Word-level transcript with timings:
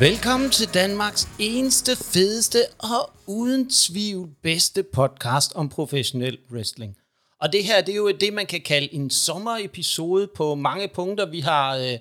Velkommen 0.00 0.50
til 0.50 0.74
Danmarks 0.74 1.28
eneste, 1.38 1.96
fedeste 1.96 2.58
og 2.78 3.10
uden 3.26 3.70
tvivl 3.70 4.28
bedste 4.42 4.82
podcast 4.82 5.52
om 5.54 5.68
professionel 5.68 6.38
wrestling. 6.52 6.96
Og 7.40 7.52
det 7.52 7.64
her, 7.64 7.80
det 7.80 7.92
er 7.92 7.96
jo 7.96 8.10
det, 8.10 8.32
man 8.32 8.46
kan 8.46 8.60
kalde 8.60 8.94
en 8.94 9.10
sommerepisode 9.10 10.28
på 10.36 10.54
mange 10.54 10.88
punkter. 10.88 11.26
Vi 11.26 11.40
har 11.40 11.76
øh, 11.76 11.98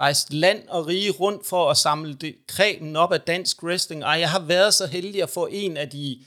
rejst 0.00 0.32
land 0.32 0.68
og 0.68 0.86
rige 0.86 1.10
rundt 1.10 1.46
for 1.46 1.70
at 1.70 1.76
samle 1.76 2.14
det, 2.14 2.34
kremen 2.48 2.96
op 2.96 3.12
af 3.12 3.20
dansk 3.20 3.62
wrestling, 3.62 4.04
og 4.04 4.20
jeg 4.20 4.30
har 4.30 4.40
været 4.40 4.74
så 4.74 4.86
heldig 4.86 5.22
at 5.22 5.30
få 5.30 5.48
en 5.50 5.76
af 5.76 5.90
de, 5.90 6.18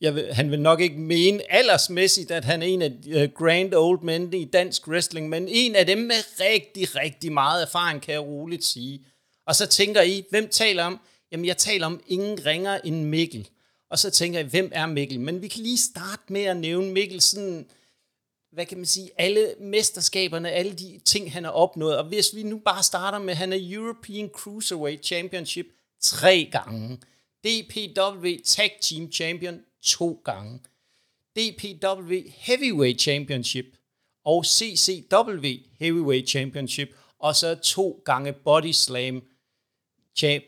jeg 0.00 0.14
vil, 0.14 0.34
han 0.34 0.50
vil 0.50 0.60
nok 0.60 0.80
ikke 0.80 0.98
mene 0.98 1.52
aldersmæssigt, 1.52 2.30
at 2.30 2.44
han 2.44 2.62
er 2.62 2.66
en 2.66 2.82
af 2.82 2.90
de 2.90 3.22
uh, 3.22 3.34
grand 3.34 3.74
old 3.74 4.02
men 4.02 4.34
i 4.34 4.44
dansk 4.44 4.88
wrestling, 4.88 5.28
men 5.28 5.48
en 5.48 5.76
af 5.76 5.86
dem 5.86 5.98
med 5.98 6.40
rigtig, 6.40 6.96
rigtig 6.96 7.32
meget 7.32 7.62
erfaring, 7.62 8.02
kan 8.02 8.12
jeg 8.12 8.22
roligt 8.22 8.64
sige. 8.64 9.04
Og 9.50 9.56
så 9.56 9.66
tænker 9.66 10.02
I, 10.02 10.24
hvem 10.30 10.48
taler 10.48 10.84
om? 10.84 11.00
Jamen, 11.32 11.46
jeg 11.46 11.56
taler 11.56 11.86
om 11.86 12.00
ingen 12.06 12.46
ringer 12.46 12.78
end 12.84 13.04
Mikkel. 13.04 13.48
Og 13.88 13.98
så 13.98 14.10
tænker 14.10 14.38
jeg, 14.38 14.48
hvem 14.48 14.70
er 14.74 14.86
Mikkel? 14.86 15.20
Men 15.20 15.42
vi 15.42 15.48
kan 15.48 15.62
lige 15.62 15.78
starte 15.78 16.22
med 16.28 16.42
at 16.42 16.56
nævne 16.56 16.92
Mikkel 16.92 17.20
sådan, 17.20 17.66
hvad 18.52 18.66
kan 18.66 18.78
man 18.78 18.86
sige, 18.86 19.10
alle 19.16 19.54
mesterskaberne, 19.60 20.50
alle 20.50 20.72
de 20.72 21.00
ting, 21.04 21.32
han 21.32 21.44
har 21.44 21.50
opnået. 21.50 21.98
Og 21.98 22.04
hvis 22.04 22.34
vi 22.34 22.42
nu 22.42 22.58
bare 22.58 22.82
starter 22.82 23.18
med, 23.18 23.34
han 23.34 23.52
er 23.52 23.58
European 23.60 24.28
Cruiserweight 24.28 25.06
Championship 25.06 25.66
tre 26.00 26.48
gange. 26.52 26.98
DPW 27.44 28.28
Tag 28.44 28.78
Team 28.80 29.12
Champion 29.12 29.60
to 29.82 30.20
gange. 30.24 30.60
DPW 31.36 32.14
Heavyweight 32.28 33.00
Championship 33.00 33.66
og 34.24 34.44
CCW 34.46 35.46
Heavyweight 35.78 36.28
Championship, 36.28 36.96
og 37.18 37.36
så 37.36 37.54
to 37.54 38.02
gange 38.04 38.32
Body 38.32 38.72
Slam 38.72 39.22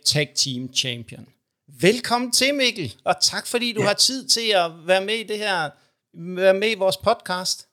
Tag 0.04 0.28
Team 0.34 0.74
Champion. 0.74 1.26
Velkommen 1.80 2.32
til, 2.32 2.54
Mikkel, 2.54 2.94
og 3.04 3.14
tak 3.20 3.46
fordi 3.46 3.72
du 3.72 3.80
ja. 3.80 3.86
har 3.86 3.94
tid 3.94 4.28
til 4.28 4.50
at 4.54 4.70
være 4.86 5.04
med 5.04 5.14
i 5.14 5.22
det 5.22 5.38
her, 5.38 5.70
være 6.14 6.54
med 6.54 6.70
i 6.70 6.74
vores 6.74 6.96
podcast. 6.96 7.68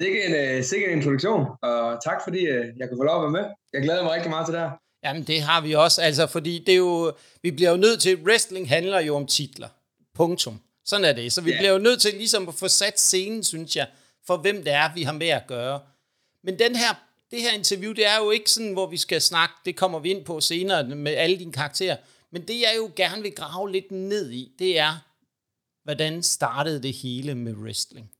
Sikke 0.00 0.24
en, 0.24 0.58
uh, 0.58 0.64
sikke 0.64 0.86
en 0.86 0.98
introduktion, 0.98 1.46
og 1.62 2.04
tak 2.04 2.20
fordi 2.24 2.38
uh, 2.38 2.66
jeg 2.78 2.88
kunne 2.88 2.98
få 2.98 3.02
lov 3.02 3.16
at 3.16 3.22
være 3.22 3.42
med. 3.42 3.50
Jeg 3.72 3.82
glæder 3.82 4.02
mig 4.02 4.12
rigtig 4.12 4.30
meget 4.30 4.46
til 4.46 4.54
det 4.54 4.62
her. 4.62 4.70
Jamen, 5.04 5.22
det 5.22 5.40
har 5.42 5.60
vi 5.60 5.74
også, 5.74 6.02
altså, 6.02 6.26
fordi 6.26 6.64
det 6.66 6.72
er 6.72 6.76
jo, 6.76 7.12
vi 7.42 7.50
bliver 7.50 7.70
jo 7.70 7.76
nødt 7.76 8.00
til, 8.00 8.22
wrestling 8.22 8.68
handler 8.68 9.00
jo 9.00 9.16
om 9.16 9.26
titler. 9.26 9.68
Punktum. 10.14 10.60
Sådan 10.84 11.04
er 11.04 11.12
det. 11.12 11.32
Så 11.32 11.40
vi 11.40 11.50
yeah. 11.50 11.60
bliver 11.60 11.72
jo 11.72 11.78
nødt 11.78 12.00
til 12.00 12.14
ligesom 12.14 12.48
at 12.48 12.54
få 12.54 12.68
sat 12.68 13.00
scenen, 13.00 13.44
synes 13.44 13.76
jeg, 13.76 13.86
for 14.26 14.36
hvem 14.36 14.64
det 14.64 14.72
er, 14.72 14.94
vi 14.94 15.02
har 15.02 15.12
med 15.12 15.28
at 15.28 15.46
gøre. 15.46 15.80
Men 16.44 16.58
den 16.58 16.76
her 16.76 17.07
det 17.30 17.42
her 17.42 17.52
interview, 17.52 17.92
det 17.92 18.06
er 18.06 18.18
jo 18.24 18.30
ikke 18.30 18.50
sådan, 18.50 18.72
hvor 18.72 18.86
vi 18.86 18.96
skal 18.96 19.20
snakke, 19.20 19.54
det 19.64 19.76
kommer 19.76 19.98
vi 19.98 20.10
ind 20.10 20.24
på 20.24 20.40
senere 20.40 20.88
med 20.88 21.14
alle 21.14 21.38
dine 21.38 21.52
karakterer, 21.52 21.96
men 22.32 22.42
det 22.42 22.60
jeg 22.60 22.74
jo 22.76 22.90
gerne 22.96 23.22
vil 23.22 23.34
grave 23.34 23.72
lidt 23.72 23.90
ned 23.90 24.30
i, 24.30 24.54
det 24.58 24.78
er, 24.78 24.92
hvordan 25.84 26.22
startede 26.22 26.82
det 26.82 26.92
hele 26.92 27.34
med 27.34 27.54
wrestling? 27.54 28.10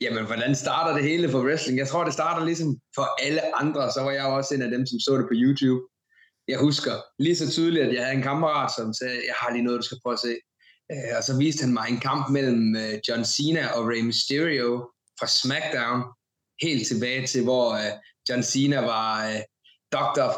Jamen, 0.00 0.26
hvordan 0.26 0.54
starter 0.54 0.94
det 0.94 1.04
hele 1.10 1.30
for 1.30 1.44
wrestling? 1.44 1.78
Jeg 1.78 1.88
tror, 1.88 2.04
det 2.04 2.12
starter 2.12 2.44
ligesom 2.44 2.80
for 2.94 3.22
alle 3.26 3.56
andre, 3.56 3.92
så 3.92 4.00
var 4.00 4.10
jeg 4.10 4.24
også 4.24 4.54
en 4.54 4.62
af 4.62 4.70
dem, 4.70 4.86
som 4.86 4.98
så 5.00 5.16
det 5.18 5.26
på 5.30 5.34
YouTube. 5.34 5.82
Jeg 6.48 6.58
husker 6.58 6.94
lige 7.18 7.36
så 7.36 7.50
tydeligt, 7.50 7.86
at 7.86 7.94
jeg 7.94 8.02
havde 8.04 8.16
en 8.16 8.22
kammerat, 8.22 8.70
som 8.76 8.94
sagde, 8.94 9.14
jeg 9.14 9.34
har 9.40 9.52
lige 9.52 9.64
noget, 9.64 9.78
du 9.78 9.86
skal 9.86 9.98
prøve 10.02 10.12
at 10.12 10.24
se. 10.28 10.34
Øh, 10.92 11.12
og 11.18 11.22
så 11.24 11.38
viste 11.38 11.64
han 11.64 11.72
mig 11.72 11.86
en 11.90 12.00
kamp 12.00 12.30
mellem 12.30 12.76
øh, 12.76 12.94
John 13.08 13.24
Cena 13.24 13.66
og 13.66 13.88
Rey 13.90 14.00
Mysterio 14.00 14.90
fra 15.18 15.26
SmackDown, 15.26 16.00
helt 16.60 16.86
tilbage 16.86 17.26
til, 17.26 17.42
hvor 17.42 17.72
øh, 17.74 17.92
John 18.28 18.42
Cena 18.42 18.80
var 18.80 19.28
øh, 19.28 19.40
Doctor 19.92 20.22
of 20.22 20.34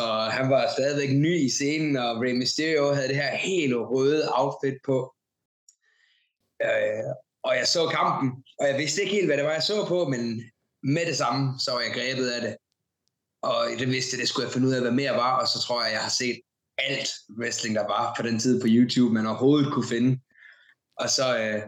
og 0.00 0.32
han 0.32 0.50
var 0.50 0.72
stadigvæk 0.72 1.10
ny 1.10 1.40
i 1.40 1.50
scenen, 1.50 1.96
og 1.96 2.22
Rey 2.22 2.32
Mysterio 2.32 2.92
havde 2.94 3.08
det 3.08 3.16
her 3.16 3.36
helt 3.36 3.74
røde 3.74 4.28
outfit 4.34 4.78
på. 4.84 5.14
Øh, 6.62 7.10
og 7.44 7.56
jeg 7.56 7.66
så 7.66 7.88
kampen, 7.88 8.44
og 8.58 8.68
jeg 8.68 8.78
vidste 8.78 9.02
ikke 9.02 9.14
helt, 9.14 9.26
hvad 9.26 9.36
det 9.36 9.44
var, 9.44 9.52
jeg 9.52 9.62
så 9.62 9.86
på, 9.88 10.08
men 10.08 10.42
med 10.82 11.06
det 11.06 11.16
samme, 11.16 11.60
så 11.60 11.72
var 11.72 11.80
jeg 11.80 11.92
grebet 11.94 12.28
af 12.30 12.40
det. 12.40 12.56
Og 13.42 13.66
det 13.78 13.88
vidste, 13.88 14.16
det 14.16 14.28
skulle 14.28 14.46
jeg 14.46 14.52
finde 14.52 14.68
ud 14.68 14.72
af, 14.72 14.80
hvad 14.80 14.90
mere 14.90 15.12
var, 15.12 15.40
og 15.40 15.48
så 15.48 15.58
tror 15.60 15.84
jeg, 15.84 15.92
jeg 15.92 16.00
har 16.00 16.10
set 16.10 16.40
alt 16.78 17.08
wrestling, 17.38 17.74
der 17.74 17.86
var 17.86 18.14
på 18.16 18.22
den 18.22 18.38
tid 18.38 18.60
på 18.60 18.66
YouTube, 18.70 19.14
man 19.14 19.26
overhovedet 19.26 19.72
kunne 19.72 19.88
finde. 19.88 20.20
Og 20.96 21.10
så, 21.10 21.38
øh, 21.38 21.62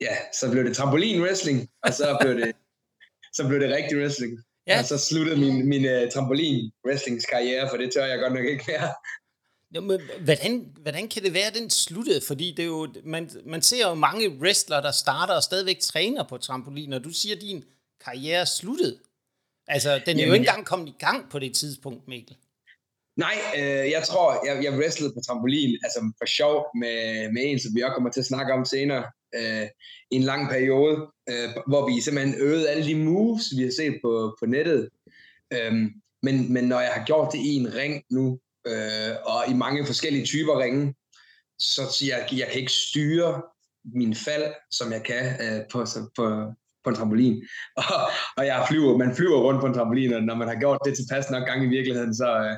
ja, 0.00 0.16
så 0.32 0.50
blev 0.50 0.64
det 0.64 0.76
trampolin 0.76 1.22
wrestling, 1.22 1.68
og 1.82 1.92
så 1.94 2.18
blev 2.20 2.34
det 2.34 2.52
så 3.32 3.48
blev 3.48 3.60
det 3.60 3.70
rigtig 3.70 3.98
wrestling. 3.98 4.38
Ja. 4.66 4.78
Og 4.78 4.84
så 4.84 4.98
sluttede 4.98 5.40
min, 5.40 5.68
min 5.68 5.84
uh, 5.84 6.10
trampolin 6.12 6.72
wrestlingskarriere, 6.86 7.68
for 7.70 7.76
det 7.76 7.92
tør 7.92 8.04
jeg 8.04 8.18
godt 8.18 8.32
nok 8.32 8.44
ikke 8.44 8.64
mere. 8.68 8.88
Jo, 9.74 9.80
men 9.80 10.00
hvordan, 10.24 10.72
hvordan 10.82 11.08
kan 11.08 11.22
det 11.22 11.34
være, 11.34 11.50
den 11.54 11.70
sluttede? 11.70 12.20
Fordi 12.26 12.54
det 12.56 12.62
er 12.62 12.66
jo, 12.66 12.88
man, 13.04 13.30
man 13.46 13.62
ser 13.62 13.88
jo 13.88 13.94
mange 13.94 14.28
wrestlere, 14.28 14.82
der 14.82 14.90
starter 14.90 15.34
og 15.34 15.42
stadigvæk 15.42 15.78
træner 15.78 16.22
på 16.22 16.38
trampolin, 16.38 16.92
og 16.92 17.04
du 17.04 17.10
siger, 17.10 17.34
at 17.36 17.42
din 17.42 17.64
karriere 18.04 18.40
er 18.40 18.44
sluttet. 18.44 18.98
Altså, 19.66 19.90
den 20.06 20.16
er 20.16 20.20
Jamen, 20.20 20.26
jo 20.26 20.32
ikke 20.32 20.48
engang 20.48 20.66
kommet 20.66 20.88
i 20.88 20.96
gang 20.98 21.30
på 21.30 21.38
det 21.38 21.54
tidspunkt, 21.54 22.08
Mikkel. 22.08 22.36
Nej, 23.16 23.36
øh, 23.56 23.90
jeg 23.90 24.02
tror, 24.08 24.46
jeg, 24.46 24.64
jeg 24.64 24.72
wrestlede 24.78 25.12
på 25.12 25.20
trampolin, 25.26 25.78
altså 25.82 26.12
for 26.18 26.26
sjov 26.26 26.66
med, 26.80 27.28
med 27.32 27.42
en, 27.44 27.60
som 27.60 27.74
vi 27.74 27.82
også 27.82 27.94
kommer 27.94 28.10
til 28.10 28.20
at 28.20 28.26
snakke 28.26 28.52
om 28.52 28.64
senere, 28.64 29.04
øh, 29.34 29.66
i 30.10 30.16
en 30.16 30.22
lang 30.22 30.48
periode, 30.48 30.96
øh, 31.28 31.48
hvor 31.66 31.88
vi 31.88 32.00
simpelthen 32.00 32.34
øvede 32.38 32.68
alle 32.68 32.84
de 32.84 32.94
moves, 32.94 33.44
vi 33.56 33.62
har 33.62 33.72
set 33.76 33.98
på, 34.02 34.36
på 34.40 34.46
nettet. 34.46 34.88
Øhm, 35.52 35.90
men, 36.22 36.52
men 36.52 36.64
når 36.64 36.80
jeg 36.80 36.92
har 36.96 37.04
gjort 37.04 37.32
det 37.32 37.38
i 37.38 37.54
en 37.54 37.74
ring 37.74 38.04
nu, 38.10 38.38
øh, 38.66 39.14
og 39.24 39.44
i 39.48 39.54
mange 39.54 39.86
forskellige 39.86 40.24
typer 40.24 40.60
ringe, 40.60 40.94
så 41.58 41.82
siger 41.98 42.16
jeg, 42.16 42.38
jeg 42.38 42.48
kan 42.52 42.60
ikke 42.60 42.72
styre 42.72 43.42
min 43.84 44.14
fald, 44.14 44.54
som 44.70 44.92
jeg 44.92 45.02
kan 45.02 45.24
øh, 45.44 45.60
på, 45.72 45.86
på, 46.16 46.52
på 46.84 46.90
en 46.90 46.96
trampolin. 46.96 47.44
Og, 47.76 47.84
og 48.36 48.46
jeg 48.46 48.66
flyver, 48.70 48.96
man 48.96 49.16
flyver 49.16 49.40
rundt 49.40 49.60
på 49.60 49.66
en 49.66 49.74
trampolin, 49.74 50.12
og 50.12 50.22
når 50.22 50.34
man 50.34 50.48
har 50.48 50.54
gjort 50.54 50.78
det 50.84 50.96
tilpas 50.96 51.30
nok 51.30 51.46
gange 51.46 51.66
i 51.66 51.68
virkeligheden, 51.68 52.14
så, 52.14 52.28
øh, 52.38 52.56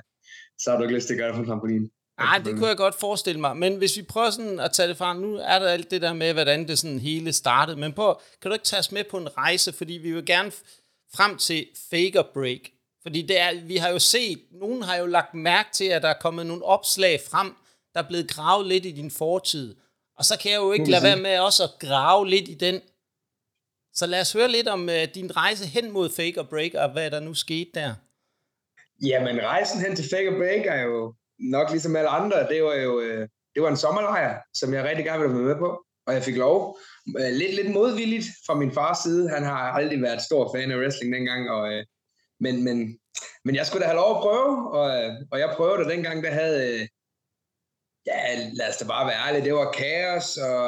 så 0.59 0.71
har 0.71 0.77
du 0.77 0.83
ikke 0.83 0.95
lyst 0.95 1.07
til 1.07 1.15
at 1.15 1.19
gøre 1.19 1.29
det 1.29 1.35
på 1.35 1.41
en 1.41 1.47
trampolin. 1.47 1.91
Nej, 2.19 2.39
det 2.39 2.55
kunne 2.55 2.69
jeg 2.69 2.77
godt 2.77 2.95
forestille 2.95 3.41
mig. 3.41 3.57
Men 3.57 3.77
hvis 3.77 3.97
vi 3.97 4.03
prøver 4.03 4.31
sådan 4.31 4.61
at 4.61 4.73
tage 4.73 4.89
det 4.89 4.97
fra, 4.97 5.15
nu 5.15 5.37
er 5.37 5.59
der 5.59 5.69
alt 5.69 5.91
det 5.91 6.03
der 6.03 6.13
med, 6.13 6.33
hvordan 6.33 6.69
det 6.69 6.79
sådan 6.79 6.99
hele 6.99 7.33
startede. 7.33 7.77
Men 7.77 7.93
på, 7.93 8.21
kan 8.43 8.51
du 8.51 8.53
ikke 8.53 8.65
tage 8.65 8.81
os 8.81 8.93
med 8.93 9.05
på 9.05 9.17
en 9.17 9.37
rejse, 9.37 9.73
fordi 9.73 9.93
vi 9.93 10.13
vil 10.13 10.27
gerne 10.27 10.53
frem 11.15 11.37
til 11.37 11.67
Faker 11.91 12.23
Break. 12.35 12.61
Fordi 13.03 13.23
det 13.23 13.41
er, 13.41 13.61
vi 13.65 13.77
har 13.77 13.89
jo 13.89 13.99
set, 13.99 14.39
nogen 14.51 14.83
har 14.83 14.97
jo 14.97 15.07
lagt 15.07 15.35
mærke 15.35 15.69
til, 15.73 15.85
at 15.85 16.03
der 16.03 16.09
er 16.09 16.19
kommet 16.21 16.47
nogle 16.47 16.65
opslag 16.65 17.21
frem, 17.31 17.57
der 17.95 18.03
er 18.03 18.09
blevet 18.09 18.29
gravet 18.29 18.67
lidt 18.67 18.87
i 18.87 18.91
din 18.91 19.11
fortid. 19.11 19.77
Og 20.19 20.25
så 20.25 20.39
kan 20.39 20.53
jeg 20.53 20.59
jo 20.59 20.73
ikke 20.73 20.91
lade 20.91 21.03
være 21.03 21.17
med 21.17 21.39
også 21.39 21.65
at 21.65 21.71
grave 21.81 22.29
lidt 22.29 22.49
i 22.49 22.55
den. 22.55 22.81
Så 23.95 24.07
lad 24.07 24.21
os 24.21 24.33
høre 24.33 24.49
lidt 24.49 24.69
om 24.69 24.83
uh, 24.89 25.05
din 25.15 25.37
rejse 25.37 25.67
hen 25.67 25.91
mod 25.91 26.11
Faker 26.11 26.43
Break, 26.43 26.75
og 26.75 26.93
hvad 26.93 27.11
der 27.11 27.21
nu 27.21 27.35
skete 27.35 27.71
der. 27.75 27.95
Jamen, 29.03 29.41
rejsen 29.41 29.81
hen 29.81 29.97
til 29.97 30.05
Faker 30.11 30.37
Break 30.39 30.67
er 30.67 30.83
jo 30.83 31.15
nok 31.51 31.71
ligesom 31.71 31.97
alle 31.97 32.09
andre, 32.09 32.49
det 32.49 32.63
var 32.63 32.75
jo 32.75 33.01
øh, 33.01 33.29
det 33.55 33.63
var 33.63 33.69
en 33.69 33.77
sommerlejr, 33.77 34.41
som 34.55 34.75
jeg 34.75 34.85
rigtig 34.85 35.05
gerne 35.05 35.23
ville 35.23 35.37
være 35.37 35.47
med 35.47 35.57
på, 35.57 35.85
og 36.07 36.15
jeg 36.15 36.23
fik 36.23 36.37
lov. 36.37 36.79
Øh, 37.19 37.33
lidt, 37.33 37.55
lidt 37.55 37.71
modvilligt 37.71 38.27
fra 38.47 38.55
min 38.55 38.73
fars 38.73 38.99
side. 38.99 39.29
Han 39.29 39.43
har 39.43 39.73
aldrig 39.73 40.03
været 40.03 40.23
stor 40.23 40.55
fan 40.55 40.71
af 40.71 40.77
wrestling 40.77 41.15
dengang, 41.15 41.51
og, 41.51 41.73
øh, 41.73 41.85
men, 42.41 42.65
men, 42.65 42.99
men 43.45 43.55
jeg 43.55 43.67
skulle 43.67 43.83
da 43.83 43.87
have 43.87 44.03
lov 44.03 44.11
at 44.17 44.23
prøve, 44.23 44.73
og, 44.73 44.87
øh, 44.97 45.13
og 45.33 45.39
jeg 45.39 45.55
prøvede 45.57 45.85
det 45.85 45.93
dengang, 45.93 46.25
der 46.25 46.31
havde, 46.31 46.59
øh, 46.69 46.89
ja, 48.07 48.19
lad 48.53 48.69
os 48.69 48.77
da 48.77 48.85
bare 48.87 49.07
være 49.07 49.23
ærlige, 49.27 49.45
det 49.45 49.55
var 49.55 49.75
Chaos 49.79 50.37
og, 50.37 50.67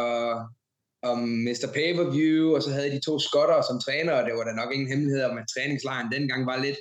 og 1.08 1.18
Mr. 1.18 1.68
Pay-Per-View, 1.74 2.54
og 2.54 2.62
så 2.62 2.70
havde 2.70 2.90
de 2.90 3.00
to 3.06 3.18
skotter 3.18 3.62
som 3.62 3.80
træner, 3.80 4.12
og 4.12 4.24
det 4.26 4.34
var 4.34 4.44
da 4.44 4.52
nok 4.52 4.72
ingen 4.72 4.88
hemmelighed 4.88 5.24
om, 5.24 5.38
at 5.38 5.50
træningslejren 5.54 6.12
dengang 6.12 6.46
var 6.46 6.56
lidt, 6.56 6.78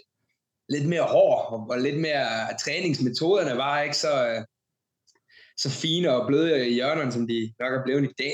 lidt 0.69 0.89
mere 0.89 1.04
hård, 1.04 1.69
og 1.69 1.80
lidt 1.80 2.00
mere, 2.00 2.51
at 2.51 2.57
træningsmetoderne 2.60 3.57
var 3.57 3.81
ikke 3.81 3.98
så, 3.98 4.27
øh, 4.27 4.42
så 5.57 5.69
fine 5.69 6.15
og 6.15 6.27
bløde 6.27 6.69
i 6.69 6.74
hjørnerne, 6.74 7.12
som 7.12 7.27
de 7.27 7.54
nok 7.60 7.74
er 7.74 7.83
blevet 7.83 8.04
i 8.04 8.13
dag. 8.24 8.33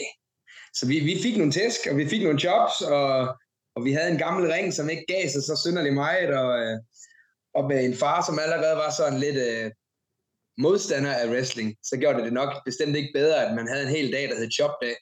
Så 0.74 0.88
vi, 0.88 1.00
vi 1.00 1.22
fik 1.24 1.38
nogle 1.38 1.52
tæsk, 1.52 1.80
og 1.92 1.98
vi 1.98 2.08
fik 2.08 2.24
nogle 2.24 2.44
jobs, 2.44 2.82
og, 2.82 3.38
og 3.76 3.86
vi 3.86 3.92
havde 3.92 4.12
en 4.12 4.18
gammel 4.18 4.52
ring, 4.52 4.74
som 4.74 4.90
ikke 4.90 5.06
gav 5.08 5.30
sig 5.30 5.44
så 5.44 5.62
synderligt 5.66 5.96
meget, 5.96 6.30
og, 6.30 6.60
øh, 6.60 6.78
og 7.54 7.68
med 7.68 7.86
en 7.86 7.96
far, 7.96 8.26
som 8.26 8.40
allerede 8.40 8.76
var 8.76 8.92
sådan 8.98 9.20
lidt 9.20 9.38
uh, 9.38 9.72
modstander 10.58 11.14
af 11.14 11.28
wrestling, 11.30 11.76
så 11.84 11.98
gjorde 11.98 12.18
det 12.18 12.26
det 12.26 12.34
nok 12.34 12.52
bestemt 12.66 12.96
ikke 12.96 13.12
bedre, 13.14 13.46
at 13.46 13.56
man 13.56 13.68
havde 13.68 13.84
en 13.84 13.96
hel 13.98 14.12
dag, 14.12 14.30
der 14.30 14.36
hed 14.36 14.48
jobdag, 14.60 14.96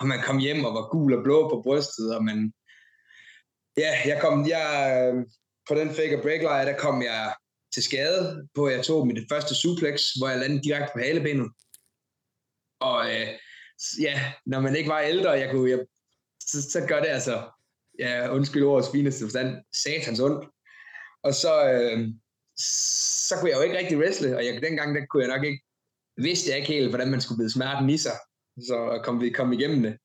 og 0.00 0.06
man 0.06 0.20
kom 0.22 0.38
hjem 0.38 0.64
og 0.64 0.74
var 0.74 0.88
gul 0.90 1.14
og 1.14 1.22
blå 1.24 1.48
på 1.48 1.62
brystet, 1.64 2.16
og 2.16 2.24
man, 2.24 2.52
ja, 3.76 3.90
jeg 4.06 4.20
kom, 4.20 4.48
jeg, 4.48 4.68
øh, 4.98 5.24
på 5.68 5.74
den 5.74 5.88
fake 5.94 6.20
break 6.22 6.42
lejr, 6.42 6.64
der 6.64 6.78
kom 6.78 7.02
jeg 7.02 7.34
til 7.74 7.82
skade 7.82 8.48
på, 8.54 8.66
at 8.66 8.76
jeg 8.76 8.84
tog 8.84 9.06
mit 9.06 9.28
første 9.32 9.54
suplex, 9.54 10.02
hvor 10.18 10.28
jeg 10.28 10.38
landede 10.38 10.62
direkte 10.62 10.90
på 10.94 10.98
halebenet. 10.98 11.50
Og 12.80 13.10
øh, 13.10 13.28
ja, 14.00 14.32
når 14.46 14.60
man 14.60 14.76
ikke 14.76 14.90
var 14.90 15.00
ældre, 15.00 15.30
jeg 15.30 15.50
kunne, 15.50 15.70
jeg, 15.70 15.78
så, 16.40 16.62
så 16.62 16.86
gør 16.88 17.00
det 17.00 17.08
altså, 17.08 17.50
ja, 17.98 18.34
undskyld 18.34 18.64
ordets 18.64 18.90
fineste 18.90 19.24
forstand, 19.24 19.56
satans 19.84 20.20
ondt. 20.20 20.48
Og 21.22 21.34
så, 21.34 21.72
øh, 21.72 22.08
så 23.28 23.34
kunne 23.36 23.50
jeg 23.50 23.56
jo 23.56 23.62
ikke 23.62 23.78
rigtig 23.78 23.98
wrestle, 23.98 24.36
og 24.36 24.44
jeg, 24.44 24.62
dengang 24.62 24.94
der 24.94 25.06
kunne 25.06 25.24
jeg 25.24 25.36
nok 25.36 25.44
ikke, 25.44 25.62
vidste 26.16 26.50
jeg 26.50 26.58
ikke 26.58 26.72
helt, 26.72 26.88
hvordan 26.88 27.10
man 27.10 27.20
skulle 27.20 27.38
blive 27.38 27.50
smerten 27.50 27.90
i 27.90 27.98
sig, 27.98 28.16
så 28.58 29.00
kom 29.04 29.20
vi 29.20 29.30
kom 29.30 29.52
igennem 29.52 29.82
det. 29.82 29.98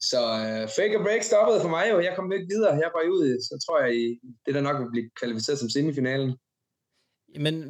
Så 0.00 0.20
uh, 0.22 0.68
fake 0.76 0.98
og 0.98 1.04
break 1.04 1.22
stoppede 1.22 1.60
for 1.60 1.68
mig 1.68 1.86
jo, 1.90 2.00
jeg 2.00 2.12
kom 2.16 2.32
ikke 2.32 2.46
videre, 2.54 2.72
jeg 2.72 2.90
var 2.94 3.10
ud, 3.10 3.40
så 3.48 3.64
tror 3.66 3.80
jeg, 3.80 4.18
det 4.46 4.54
der 4.54 4.60
nok 4.60 4.80
vil 4.80 4.90
blive 4.90 5.10
kvalificeret 5.20 5.58
som 5.58 5.70
semifinalen. 5.70 6.36
Men 7.36 7.62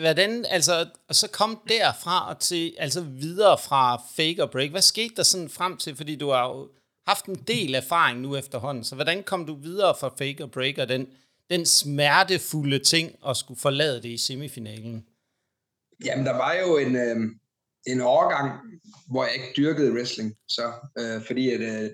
hvordan, 0.00 0.44
altså, 0.44 0.86
og 1.08 1.14
så 1.14 1.30
kom 1.30 1.60
derfra 1.68 2.28
og 2.28 2.38
til, 2.38 2.74
altså 2.78 3.00
videre 3.00 3.58
fra 3.58 4.02
fake 4.16 4.42
og 4.42 4.50
break. 4.50 4.70
Hvad 4.70 4.82
skete 4.82 5.14
der 5.16 5.22
sådan 5.22 5.48
frem 5.48 5.76
til, 5.76 5.96
fordi 5.96 6.16
du 6.16 6.30
har 6.30 6.48
jo 6.48 6.68
haft 7.06 7.24
en 7.24 7.34
del 7.34 7.74
erfaring 7.74 8.20
nu 8.20 8.36
efterhånden, 8.36 8.84
så 8.84 8.94
hvordan 8.94 9.22
kom 9.22 9.46
du 9.46 9.54
videre 9.54 9.94
fra 10.00 10.14
fake 10.18 10.44
og 10.44 10.50
break 10.50 10.78
og 10.78 10.88
den, 10.88 11.06
den 11.50 11.66
smertefulde 11.66 12.78
ting 12.78 13.16
at 13.28 13.36
skulle 13.36 13.60
forlade 13.60 14.02
det 14.02 14.08
i 14.08 14.16
semifinalen? 14.16 15.06
Jamen, 16.04 16.26
der 16.26 16.36
var 16.36 16.54
jo 16.54 16.76
en, 16.76 16.96
øh, 16.96 17.16
en 17.86 18.00
overgang, 18.00 18.48
hvor 19.10 19.24
jeg 19.24 19.34
ikke 19.34 19.52
dyrkede 19.56 19.92
wrestling, 19.92 20.34
så 20.48 20.72
øh, 20.98 21.26
fordi 21.26 21.44
at, 21.50 21.60
øh, 21.60 21.90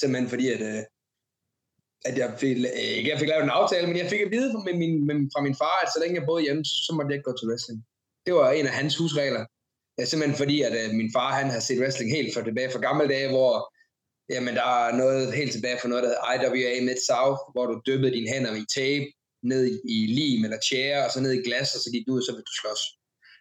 simpelthen 0.00 0.28
fordi 0.28 0.46
at, 0.56 0.60
øh, 0.60 0.82
at 2.08 2.18
jeg 2.18 2.28
fik, 2.40 2.56
øh, 2.56 2.96
ikke 2.98 3.10
jeg 3.10 3.18
fik 3.18 3.28
lavet 3.28 3.44
en 3.44 3.58
aftale, 3.60 3.86
men 3.86 3.96
jeg 3.96 4.10
fik 4.10 4.20
at 4.20 4.30
vide 4.30 4.52
fra 4.52 4.62
min, 4.64 5.06
min, 5.06 5.30
fra 5.34 5.40
min 5.46 5.56
far, 5.62 5.76
at 5.82 5.92
så 5.94 5.98
længe 6.00 6.18
jeg 6.18 6.26
boede 6.26 6.44
hjemme, 6.44 6.64
så 6.64 6.90
måtte 6.94 7.08
jeg 7.10 7.16
ikke 7.18 7.28
gå 7.30 7.36
til 7.36 7.48
wrestling. 7.48 7.78
Det 8.26 8.34
var 8.34 8.50
en 8.50 8.66
af 8.66 8.72
hans 8.72 8.96
husregler. 8.96 9.44
Ja, 9.98 10.04
simpelthen 10.04 10.38
fordi, 10.42 10.56
at 10.62 10.74
øh, 10.80 10.94
min 11.00 11.10
far 11.16 11.30
han 11.40 11.50
har 11.50 11.60
set 11.60 11.80
wrestling 11.82 12.10
helt 12.16 12.34
fra 12.34 12.44
tilbage 12.44 12.70
fra 12.70 12.80
gamle 12.88 13.08
dage, 13.08 13.28
hvor 13.28 13.52
jamen, 14.34 14.54
der 14.54 14.68
er 14.86 14.96
noget 14.96 15.34
helt 15.34 15.52
tilbage 15.52 15.78
fra 15.80 15.88
noget, 15.88 16.04
der 16.04 16.10
hedder 16.10 16.54
IWA 16.54 16.80
Mid-South, 16.88 17.40
hvor 17.52 17.66
du 17.66 17.74
dyppede 17.86 18.12
dine 18.16 18.32
hænder 18.32 18.54
i 18.54 18.64
tape, 18.78 19.06
ned 19.42 19.62
i 19.88 19.98
lim 20.16 20.44
eller 20.44 20.58
tjære, 20.68 21.04
og 21.04 21.10
så 21.10 21.20
ned 21.20 21.32
i 21.32 21.42
glas, 21.46 21.74
og 21.74 21.80
så 21.80 21.90
gik 21.92 22.06
du 22.06 22.12
ud, 22.12 22.18
og 22.18 22.24
så 22.24 22.32
ville 22.32 22.50
du 22.50 22.56
slås. 22.60 22.82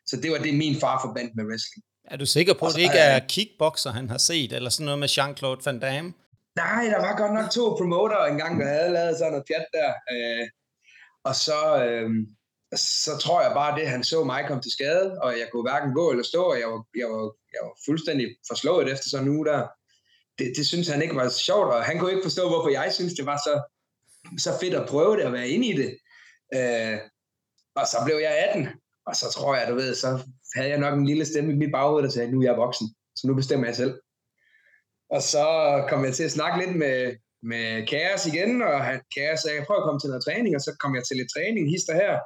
Så 0.08 0.18
det 0.22 0.32
var 0.32 0.38
det, 0.38 0.54
min 0.54 0.80
far 0.80 1.02
forbandt 1.06 1.36
med 1.36 1.46
wrestling. 1.46 1.84
Er 2.06 2.18
du 2.18 2.26
sikker 2.26 2.54
på, 2.54 2.66
at 2.66 2.74
det 2.76 2.82
ikke 2.82 2.98
er 2.98 3.20
kickboxer, 3.30 3.92
han 3.92 4.10
har 4.10 4.18
set, 4.18 4.54
eller 4.54 4.70
sådan 4.70 4.86
noget 4.86 5.00
med 5.00 5.10
Jean-Claude 5.10 5.62
Van 5.66 5.80
Damme? 5.80 6.14
Nej, 6.56 6.84
der 6.94 6.98
var 6.98 7.18
godt 7.18 7.34
nok 7.34 7.52
to 7.52 7.76
promoter 7.80 8.26
engang, 8.26 8.60
der 8.60 8.68
havde 8.68 8.92
lavet 8.92 9.18
sådan 9.18 9.32
noget 9.32 9.46
pjat 9.48 9.66
der. 9.74 9.92
Øh, 10.14 10.48
og 11.24 11.36
så, 11.36 11.86
øh, 11.86 12.10
så 12.76 13.18
tror 13.18 13.42
jeg 13.42 13.52
bare, 13.54 13.80
det 13.80 13.88
han 13.88 14.04
så 14.04 14.24
mig 14.24 14.46
komme 14.48 14.64
til 14.64 14.72
skade, 14.72 15.18
og 15.22 15.32
jeg 15.40 15.48
kunne 15.52 15.70
hverken 15.70 15.94
gå 15.94 16.12
eller 16.12 16.24
stå, 16.24 16.44
og 16.44 16.60
jeg 16.60 16.68
var, 16.68 16.84
jeg 16.96 17.08
var, 17.08 17.24
jeg 17.54 17.62
var 17.64 17.76
fuldstændig 17.86 18.28
forslået 18.48 18.92
efter 18.92 19.10
sådan 19.10 19.28
en 19.28 19.36
uge 19.36 19.46
der. 19.46 19.68
Det, 20.40 20.54
det 20.58 20.68
synes 20.68 20.88
han 20.88 21.02
ikke 21.02 21.16
var 21.16 21.30
sjovt, 21.30 21.74
og 21.74 21.84
han 21.84 22.00
kunne 22.00 22.12
ikke 22.12 22.26
forstå, 22.26 22.50
hvorfor 22.50 22.70
jeg 22.70 22.94
synes, 22.94 23.14
det 23.14 23.26
var 23.26 23.38
så, 23.38 23.54
så 24.38 24.52
fedt 24.62 24.74
at 24.74 24.90
prøve 24.90 25.18
det 25.18 25.26
og 25.26 25.34
være 25.34 25.50
inde 25.50 25.68
i 25.68 25.78
det. 25.82 25.92
Øh, 26.56 27.00
og 27.76 27.88
så 27.88 27.98
blev 28.06 28.16
jeg 28.16 28.50
18, 28.50 28.68
og 29.08 29.16
så 29.16 29.26
tror 29.36 29.56
jeg, 29.56 29.68
du 29.70 29.76
ved, 29.76 29.96
så 29.96 30.10
havde 30.56 30.70
jeg 30.70 30.80
nok 30.80 31.00
en 31.00 31.06
lille 31.06 31.26
stemme 31.26 31.54
i 31.54 31.56
mit 31.56 31.72
baghoved, 31.72 32.04
der 32.04 32.10
sagde, 32.10 32.32
nu 32.32 32.40
er 32.40 32.44
jeg 32.44 32.58
voksen, 32.58 32.88
så 33.16 33.28
nu 33.28 33.36
bestemmer 33.36 33.68
jeg 33.68 33.76
selv. 33.76 34.00
Og 35.10 35.22
så 35.22 35.46
kom 35.90 36.06
jeg 36.06 36.14
til 36.14 36.24
at 36.24 36.32
snakke 36.32 36.66
lidt 36.66 36.78
med, 36.78 37.16
med 37.44 37.88
Kæres 37.88 38.26
igen, 38.26 38.62
og 38.62 38.86
han, 38.86 39.02
Kæres 39.16 39.40
sagde, 39.40 39.66
prøv 39.66 39.78
at 39.78 39.84
komme 39.84 40.00
til 40.00 40.10
noget 40.10 40.26
træning, 40.26 40.56
og 40.56 40.62
så 40.62 40.76
kom 40.80 40.96
jeg 40.96 41.04
til 41.04 41.18
lidt 41.18 41.32
træning, 41.36 41.70
hister 41.70 41.94
her. 41.94 42.20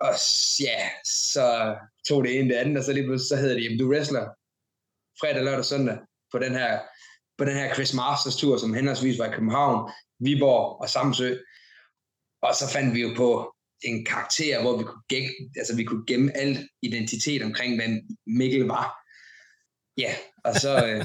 Og 0.00 0.12
ja, 0.60 0.80
så 1.04 1.76
tog 2.08 2.24
det 2.24 2.38
ene 2.38 2.48
det 2.48 2.54
andet, 2.54 2.78
og 2.78 2.84
så 2.84 2.92
lige 2.92 3.06
pludselig 3.06 3.28
så 3.28 3.36
hedder 3.36 3.54
det, 3.54 3.80
du 3.80 3.90
wrestler 3.90 4.24
fredag, 5.20 5.42
lørdag, 5.44 5.58
og 5.58 5.64
søndag 5.64 5.98
på 6.32 6.38
den 6.38 6.52
her, 6.52 6.80
på 7.38 7.44
den 7.44 7.54
her 7.54 7.74
Chris 7.74 7.94
Masters 7.94 8.36
tur, 8.36 8.56
som 8.56 8.74
henholdsvis 8.74 9.18
var 9.18 9.26
i 9.26 9.34
København, 9.34 9.90
Viborg 10.20 10.80
og 10.80 10.88
Samsø. 10.88 11.36
Og 12.42 12.54
så 12.54 12.68
fandt 12.72 12.94
vi 12.94 13.00
jo 13.00 13.10
på 13.16 13.55
en 13.84 14.04
karakter, 14.04 14.62
hvor 14.62 14.78
vi 14.78 14.84
kunne, 14.84 15.02
gemme, 15.08 15.30
altså 15.56 15.76
vi 15.76 15.84
kunne 15.84 16.06
gemme 16.06 16.36
al 16.36 16.68
identitet 16.82 17.42
omkring, 17.42 17.76
hvem 17.76 17.92
Mikkel 18.26 18.64
var. 18.64 18.86
Ja, 19.98 20.12
og 20.44 20.54
så, 20.54 20.72
øh, 20.88 21.04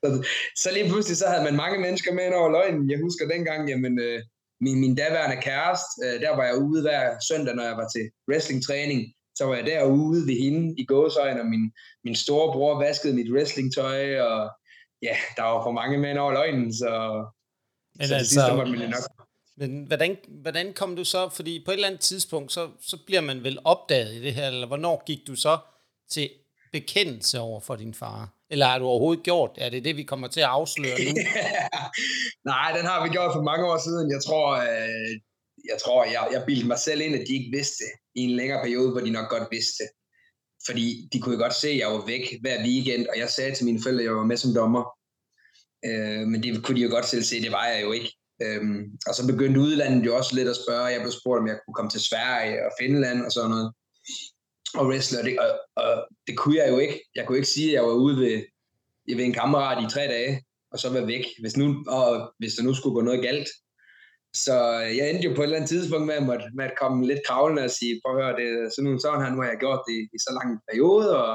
så, 0.00 0.26
så 0.56 0.68
lige 0.72 0.88
pludselig 0.88 1.16
så 1.16 1.26
havde 1.28 1.44
man 1.44 1.56
mange 1.56 1.78
mennesker 1.78 2.14
med 2.14 2.26
ind 2.26 2.34
over 2.34 2.50
løgnen. 2.50 2.90
Jeg 2.90 2.98
husker 3.02 3.28
dengang, 3.28 3.68
jamen, 3.68 3.98
øh, 3.98 4.22
min, 4.60 4.80
min 4.80 4.94
daværende 4.94 5.42
kæreste, 5.42 5.92
øh, 6.04 6.20
der 6.20 6.36
var 6.36 6.44
jeg 6.44 6.56
ude 6.56 6.82
hver 6.82 7.16
søndag, 7.28 7.54
når 7.54 7.64
jeg 7.64 7.76
var 7.76 7.88
til 7.88 8.10
wrestlingtræning. 8.28 9.00
Så 9.34 9.44
var 9.46 9.54
jeg 9.54 9.66
derude 9.66 10.26
ved 10.26 10.36
hende 10.44 10.74
i 10.78 10.84
gåsøjen, 10.84 11.40
og 11.40 11.46
min, 11.46 11.72
min 12.04 12.14
store 12.14 12.52
bror 12.52 12.78
vaskede 12.84 13.14
mit 13.14 13.32
wrestlingtøj, 13.32 14.20
og 14.20 14.50
ja, 15.02 15.16
der 15.36 15.42
var 15.42 15.62
for 15.62 15.72
mange 15.72 15.98
mænd 15.98 16.18
over 16.18 16.32
løgnen, 16.32 16.74
så, 16.74 16.90
Men 17.98 18.08
så 18.08 18.14
altså, 18.14 18.34
sidste 18.34 18.54
måtte 18.56 18.72
man 18.72 18.90
nok 18.90 19.19
men 19.56 19.84
hvordan, 19.84 20.16
hvordan 20.28 20.72
kom 20.72 20.96
du 20.96 21.04
så, 21.04 21.28
fordi 21.28 21.62
på 21.64 21.70
et 21.70 21.74
eller 21.74 21.88
andet 21.88 22.00
tidspunkt, 22.00 22.52
så, 22.52 22.70
så 22.80 22.98
bliver 23.06 23.20
man 23.20 23.44
vel 23.44 23.58
opdaget 23.64 24.14
i 24.14 24.22
det 24.22 24.34
her, 24.34 24.46
eller 24.46 24.66
hvornår 24.66 25.02
gik 25.06 25.26
du 25.26 25.34
så 25.34 25.58
til 26.10 26.30
bekendelse 26.72 27.40
over 27.40 27.60
for 27.60 27.76
din 27.76 27.94
far? 27.94 28.28
Eller 28.50 28.66
har 28.66 28.78
du 28.78 28.84
overhovedet 28.84 29.24
gjort? 29.24 29.50
Er 29.58 29.70
det 29.70 29.84
det, 29.84 29.96
vi 29.96 30.02
kommer 30.02 30.28
til 30.28 30.40
at 30.40 30.46
afsløre 30.46 30.98
nu? 31.04 31.10
Nej, 32.50 32.76
den 32.76 32.86
har 32.86 33.02
vi 33.04 33.08
gjort 33.08 33.32
for 33.34 33.42
mange 33.42 33.66
år 33.66 33.78
siden. 33.78 34.10
Jeg 34.10 34.20
tror, 34.26 34.48
øh, 34.52 35.10
jeg, 35.70 35.78
tror 35.84 36.04
jeg, 36.04 36.28
jeg 36.32 36.42
bildte 36.46 36.66
mig 36.66 36.78
selv 36.78 37.00
ind, 37.00 37.14
at 37.14 37.24
de 37.28 37.34
ikke 37.34 37.56
vidste 37.56 37.84
i 38.14 38.20
en 38.20 38.30
længere 38.30 38.62
periode, 38.62 38.90
hvor 38.90 39.00
de 39.00 39.10
nok 39.10 39.28
godt 39.30 39.48
vidste. 39.50 39.84
Fordi 40.66 41.08
de 41.12 41.20
kunne 41.20 41.34
jo 41.36 41.42
godt 41.42 41.54
se, 41.54 41.68
at 41.68 41.78
jeg 41.78 41.88
var 41.88 42.06
væk 42.06 42.24
hver 42.40 42.64
weekend, 42.64 43.06
og 43.06 43.18
jeg 43.18 43.28
sagde 43.30 43.54
til 43.54 43.64
mine 43.64 43.82
forældre, 43.82 44.02
at 44.02 44.06
jeg 44.06 44.16
var 44.16 44.30
med 44.30 44.36
som 44.36 44.54
dommer. 44.54 44.84
Øh, 45.84 46.22
men 46.30 46.42
det 46.42 46.64
kunne 46.64 46.76
de 46.78 46.86
jo 46.86 46.90
godt 46.90 47.08
selv 47.08 47.22
se, 47.22 47.42
det 47.42 47.52
var 47.52 47.66
jeg 47.66 47.82
jo 47.82 47.92
ikke. 47.92 48.19
Øhm, 48.42 48.80
og 49.08 49.14
så 49.14 49.26
begyndte 49.26 49.60
udlandet 49.60 50.06
jo 50.06 50.16
også 50.16 50.34
lidt 50.34 50.48
at 50.48 50.60
spørge. 50.64 50.94
Jeg 50.94 51.00
blev 51.00 51.12
spurgt, 51.12 51.40
om 51.40 51.46
jeg 51.46 51.58
kunne 51.64 51.74
komme 51.74 51.90
til 51.90 52.00
Sverige 52.00 52.66
og 52.66 52.72
Finland 52.80 53.24
og 53.26 53.32
sådan 53.32 53.50
noget. 53.50 53.72
Og 54.74 54.86
wrestler, 54.86 55.22
det, 55.22 55.38
og, 55.38 55.50
og 55.76 56.06
det 56.26 56.38
kunne 56.38 56.56
jeg 56.56 56.68
jo 56.72 56.78
ikke. 56.78 56.96
Jeg 57.14 57.26
kunne 57.26 57.38
ikke 57.38 57.54
sige, 57.56 57.68
at 57.68 57.74
jeg 57.74 57.82
var 57.82 57.92
ude 58.04 58.16
ved, 58.16 58.36
ved 59.16 59.24
en 59.24 59.32
kammerat 59.32 59.84
i 59.84 59.92
tre 59.94 60.00
dage, 60.00 60.44
og 60.72 60.78
så 60.78 60.92
være 60.92 61.06
væk, 61.06 61.24
hvis, 61.40 61.56
nu, 61.56 61.84
og 61.88 62.32
hvis 62.38 62.54
der 62.54 62.62
nu 62.62 62.74
skulle 62.74 62.94
gå 62.94 63.00
noget 63.00 63.22
galt. 63.22 63.48
Så 64.34 64.56
øh, 64.82 64.96
jeg 64.96 65.10
endte 65.10 65.28
jo 65.28 65.34
på 65.34 65.40
et 65.42 65.46
eller 65.46 65.56
andet 65.56 65.70
tidspunkt 65.70 66.06
med 66.06 66.14
at, 66.14 66.26
måtte, 66.26 66.44
med 66.54 66.64
at 66.64 66.78
komme 66.80 67.06
lidt 67.06 67.26
kravlende 67.26 67.62
og 67.62 67.70
sige, 67.70 68.00
prøv 68.04 68.16
at 68.16 68.22
høre, 68.22 68.36
det 68.40 68.46
er 68.48 68.70
sådan, 68.76 69.00
sådan 69.00 69.22
her, 69.22 69.30
nu 69.30 69.40
har 69.42 69.48
jeg 69.48 69.62
gjort 69.64 69.82
det 69.88 69.98
i 70.14 70.18
så 70.24 70.30
lang 70.38 70.48
en 70.52 70.60
periode, 70.68 71.08
og, 71.24 71.34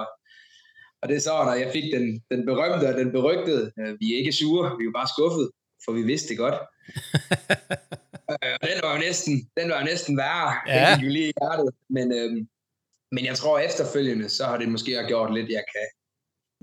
og 1.01 1.05
det 1.09 1.15
er 1.15 1.23
sådan, 1.27 1.53
at 1.53 1.61
jeg 1.63 1.71
fik 1.77 1.87
den, 1.95 2.05
den 2.31 2.41
berømte 2.49 2.85
og 2.91 2.97
den 3.01 3.11
berygtede, 3.11 3.63
øh, 3.79 3.91
vi 3.99 4.05
er 4.13 4.17
ikke 4.21 4.37
sure, 4.39 4.65
vi 4.77 4.81
er 4.83 4.89
jo 4.91 4.99
bare 4.99 5.13
skuffet, 5.15 5.47
for 5.83 5.91
vi 5.97 6.03
vidste 6.11 6.29
det 6.29 6.37
godt 6.37 6.57
øh, 8.43 8.55
den 8.69 8.77
var 8.83 8.93
jo 8.95 8.99
næsten, 9.07 9.33
den 9.57 9.69
var 9.69 9.79
jo 9.79 9.85
næsten 9.85 10.17
værre. 10.17 10.51
Ja. 10.67 10.91
Den 10.91 10.99
gik 10.99 11.05
jo 11.05 11.11
lige 11.11 11.29
i 11.29 11.33
hjertet. 11.41 11.69
Men, 11.89 12.11
øhm, 12.19 12.47
men 13.11 13.25
jeg 13.25 13.35
tror 13.35 13.59
efterfølgende, 13.59 14.29
så 14.29 14.45
har 14.45 14.57
det 14.57 14.69
måske 14.69 15.05
gjort 15.07 15.33
lidt, 15.33 15.49
jeg 15.49 15.63
kan... 15.73 15.85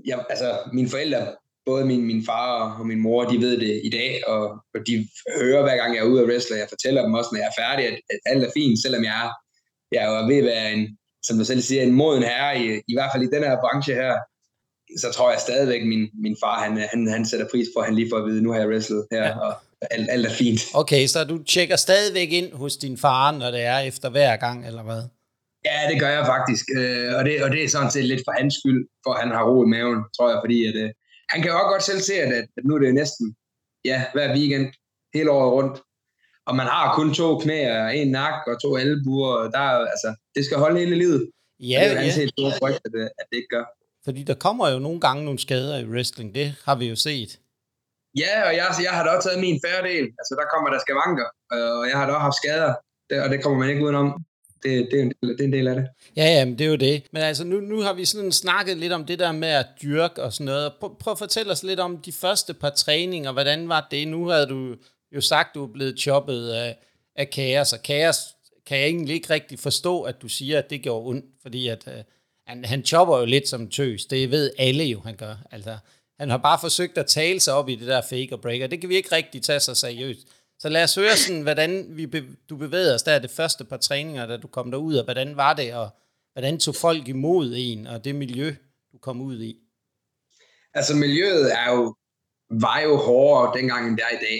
Jeg, 0.05 0.25
altså, 0.29 0.59
mine 0.73 0.89
forældre, 0.89 1.35
både 1.65 1.85
min, 1.85 2.03
min 2.05 2.25
far 2.25 2.79
og 2.79 2.87
min 2.87 2.99
mor, 2.99 3.23
de 3.23 3.37
ved 3.37 3.57
det 3.59 3.81
i 3.83 3.89
dag, 3.89 4.27
og, 4.27 4.43
og 4.73 4.79
de 4.87 5.07
hører 5.41 5.61
hver 5.61 5.77
gang 5.77 5.95
jeg 5.95 6.01
er 6.01 6.09
ude 6.11 6.21
at 6.21 6.29
wrestle, 6.29 6.57
jeg 6.57 6.69
fortæller 6.69 7.01
dem 7.01 7.13
også, 7.13 7.29
når 7.31 7.39
jeg 7.39 7.51
er 7.51 7.61
færdig, 7.61 7.85
at, 7.87 7.97
at 8.09 8.19
alt 8.25 8.43
er 8.43 8.51
fint, 8.53 8.81
selvom 8.81 9.03
jeg 9.03 9.25
er, 9.25 9.31
jeg 9.91 10.03
er 10.03 10.27
ved 10.27 10.37
at 10.37 10.45
være 10.45 10.73
en, 10.73 10.97
som 11.23 11.37
du 11.37 11.45
selv 11.45 11.61
siger, 11.61 11.83
en 11.83 11.91
moden 11.91 12.23
herre, 12.23 12.59
i, 12.59 12.65
i 12.87 12.93
hvert 12.95 13.11
fald 13.13 13.23
i 13.23 13.35
den 13.35 13.43
her 13.43 13.57
branche 13.61 13.93
her, 13.93 14.13
så 14.97 15.11
tror 15.11 15.31
jeg 15.31 15.39
stadigvæk, 15.39 15.83
min, 15.85 16.09
min 16.23 16.37
far, 16.43 16.63
han, 16.63 16.77
han, 16.91 17.07
han 17.07 17.25
sætter 17.25 17.47
pris 17.51 17.67
på, 17.75 17.79
at 17.79 17.85
han 17.85 17.95
lige 17.95 18.09
får 18.11 18.17
at 18.17 18.25
vide, 18.25 18.41
nu 18.41 18.51
har 18.51 18.59
jeg 18.59 18.67
wrestlet 18.67 19.07
her, 19.11 19.25
ja. 19.27 19.39
og 19.39 19.53
alt, 19.91 20.09
alt 20.11 20.25
er 20.25 20.29
fint. 20.29 20.61
Okay, 20.73 21.07
så 21.07 21.23
du 21.23 21.43
tjekker 21.43 21.75
stadigvæk 21.75 22.31
ind 22.31 22.53
hos 22.53 22.77
din 22.77 22.97
far, 22.97 23.31
når 23.31 23.51
det 23.51 23.61
er 23.61 23.79
efter 23.79 24.09
hver 24.09 24.35
gang, 24.35 24.67
eller 24.67 24.83
hvad? 24.83 25.03
Ja, 25.65 25.77
det 25.91 25.99
gør 25.99 26.09
jeg 26.09 26.25
faktisk, 26.25 26.65
øh, 26.77 27.15
og, 27.17 27.25
det, 27.25 27.43
og 27.43 27.49
det 27.51 27.63
er 27.63 27.69
sådan 27.69 27.91
set 27.91 28.05
lidt 28.05 28.21
for 28.27 28.33
hans 28.39 28.53
skyld, 28.59 28.87
for 29.05 29.13
han 29.13 29.29
har 29.31 29.43
ro 29.49 29.63
i 29.63 29.67
maven, 29.67 29.99
tror 30.17 30.29
jeg, 30.29 30.39
fordi 30.43 30.65
at, 30.65 30.75
øh, 30.75 30.89
han 31.29 31.41
kan 31.41 31.51
jo 31.51 31.57
også 31.57 31.71
godt 31.73 31.83
selv 31.83 32.01
se, 32.01 32.13
at, 32.13 32.31
at 32.57 32.63
nu 32.65 32.75
er 32.75 32.79
det 32.79 32.93
næsten, 32.93 33.35
ja, 33.85 34.05
hver 34.13 34.35
weekend, 34.37 34.67
hele 35.13 35.31
året 35.31 35.51
rundt, 35.57 35.75
og 36.47 36.55
man 36.55 36.67
har 36.67 36.95
kun 36.95 37.13
to 37.13 37.39
knæ, 37.39 37.57
en 38.01 38.11
nak 38.11 38.37
og 38.47 38.61
to 38.61 38.77
albuer, 38.77 39.33
og 39.41 39.51
der, 39.51 39.65
altså, 39.93 40.15
det 40.35 40.45
skal 40.45 40.57
holde 40.57 40.79
hele 40.79 40.95
livet. 40.95 41.29
Ja, 41.59 41.79
det 41.79 41.87
er 41.87 41.93
jo 41.93 41.99
hans 41.99 42.15
helt 42.15 42.33
store 42.37 42.53
frygt, 42.59 42.81
at, 42.85 42.95
at 43.19 43.25
det 43.29 43.35
ikke 43.37 43.53
gør. 43.57 43.65
Fordi 44.05 44.23
der 44.23 44.33
kommer 44.33 44.69
jo 44.69 44.79
nogle 44.79 44.99
gange 44.99 45.25
nogle 45.25 45.39
skader 45.39 45.77
i 45.77 45.85
wrestling, 45.85 46.35
det 46.35 46.55
har 46.63 46.75
vi 46.75 46.85
jo 46.89 46.95
set. 46.95 47.39
Ja, 48.17 48.33
og 48.47 48.53
jeg, 48.59 48.65
jeg 48.87 48.93
har 48.97 49.03
da 49.03 49.09
også 49.09 49.29
taget 49.29 49.41
min 49.47 49.59
færre 49.65 49.83
del. 49.89 50.05
Altså, 50.19 50.33
der 50.39 50.45
kommer 50.53 50.69
der 50.73 50.79
skavanker, 50.85 51.27
øh, 51.53 51.71
og 51.79 51.85
jeg 51.89 51.97
har 51.99 52.05
da 52.05 52.11
også 52.13 52.25
haft 52.27 52.39
skader, 52.41 52.73
og 53.23 53.29
det 53.31 53.43
kommer 53.43 53.59
man 53.59 53.69
ikke 53.69 53.83
udenom. 53.85 54.25
Det, 54.63 54.87
det, 54.91 54.99
er, 54.99 55.03
en 55.03 55.13
del, 55.21 55.29
det 55.37 55.39
er 55.39 55.47
en 55.47 55.53
del 55.53 55.67
af 55.67 55.75
det. 55.75 55.87
Ja, 56.15 56.25
ja, 56.25 56.45
men 56.45 56.57
det 56.57 56.65
er 56.65 56.69
jo 56.69 56.75
det. 56.75 57.03
Men 57.11 57.21
altså, 57.21 57.43
nu, 57.43 57.59
nu 57.59 57.81
har 57.81 57.93
vi 57.93 58.05
sådan 58.05 58.31
snakket 58.31 58.77
lidt 58.77 58.93
om 58.93 59.05
det 59.05 59.19
der 59.19 59.31
med 59.31 59.47
at 59.47 59.65
dyrke 59.81 60.23
og 60.23 60.33
sådan 60.33 60.45
noget. 60.45 60.73
Prøv, 60.79 60.95
prøv 60.99 61.11
at 61.11 61.17
fortælle 61.17 61.51
os 61.51 61.63
lidt 61.63 61.79
om 61.79 61.97
de 61.97 62.11
første 62.11 62.53
par 62.53 62.69
træninger. 62.69 63.31
Hvordan 63.31 63.69
var 63.69 63.87
det? 63.91 64.07
Nu 64.07 64.27
havde 64.27 64.45
du 64.45 64.75
jo 65.11 65.21
sagt, 65.21 65.55
du 65.55 65.63
er 65.63 65.73
blevet 65.73 65.99
choppet 65.99 66.49
af, 66.49 66.77
af 67.15 67.29
kaos, 67.29 67.73
og 67.73 67.83
kaos 67.83 68.17
kan 68.65 68.77
jeg 68.77 68.87
egentlig 68.87 69.15
ikke 69.15 69.29
rigtig 69.29 69.59
forstå, 69.59 70.01
at 70.01 70.21
du 70.21 70.27
siger, 70.27 70.59
at 70.59 70.69
det 70.69 70.81
gjorde 70.81 71.07
ondt, 71.07 71.25
fordi 71.41 71.67
at, 71.67 71.87
uh, 71.87 71.93
han, 72.47 72.65
han 72.65 72.85
chopper 72.85 73.19
jo 73.19 73.25
lidt 73.25 73.47
som 73.47 73.69
tøs. 73.69 74.05
Det 74.05 74.31
ved 74.31 74.51
alle 74.57 74.83
jo, 74.83 74.99
han 74.99 75.15
gør. 75.15 75.35
Altså, 75.51 75.77
han 76.23 76.29
har 76.29 76.37
bare 76.37 76.59
forsøgt 76.61 76.97
at 76.97 77.05
tale 77.05 77.39
sig 77.39 77.53
op 77.53 77.69
i 77.69 77.75
det 77.75 77.87
der 77.87 78.01
fake 78.01 78.29
og 78.31 78.41
breaker. 78.41 78.67
Det 78.67 78.81
kan 78.81 78.89
vi 78.89 78.95
ikke 78.95 79.15
rigtig 79.15 79.43
tage 79.43 79.59
så 79.59 79.75
seriøst. 79.75 80.27
Så 80.59 80.69
lad 80.69 80.83
os 80.83 80.95
høre, 80.95 81.17
sådan, 81.17 81.41
hvordan 81.41 81.85
vi 81.89 82.05
be, 82.05 82.23
du 82.49 82.55
bevægede 82.57 82.95
os 82.95 83.03
der 83.03 83.19
det 83.19 83.31
første 83.31 83.63
par 83.65 83.77
træninger, 83.77 84.25
da 84.25 84.37
du 84.37 84.47
kom 84.47 84.71
derud, 84.71 84.95
og 84.95 85.03
hvordan 85.03 85.37
var 85.37 85.53
det, 85.53 85.73
og 85.73 85.89
hvordan 86.33 86.59
tog 86.59 86.75
folk 86.75 87.07
imod 87.07 87.53
en, 87.57 87.87
og 87.87 88.05
det 88.05 88.15
miljø, 88.15 88.55
du 88.93 88.97
kom 88.97 89.21
ud 89.21 89.41
i? 89.41 89.55
Altså 90.73 90.95
miljøet 90.95 91.53
er 91.53 91.71
jo, 91.71 91.95
var 92.49 92.79
jo 92.79 92.95
hårdere 92.95 93.57
dengang, 93.57 93.87
end 93.87 93.97
det 93.97 94.03
er 94.11 94.15
i 94.15 94.23
dag. 94.27 94.39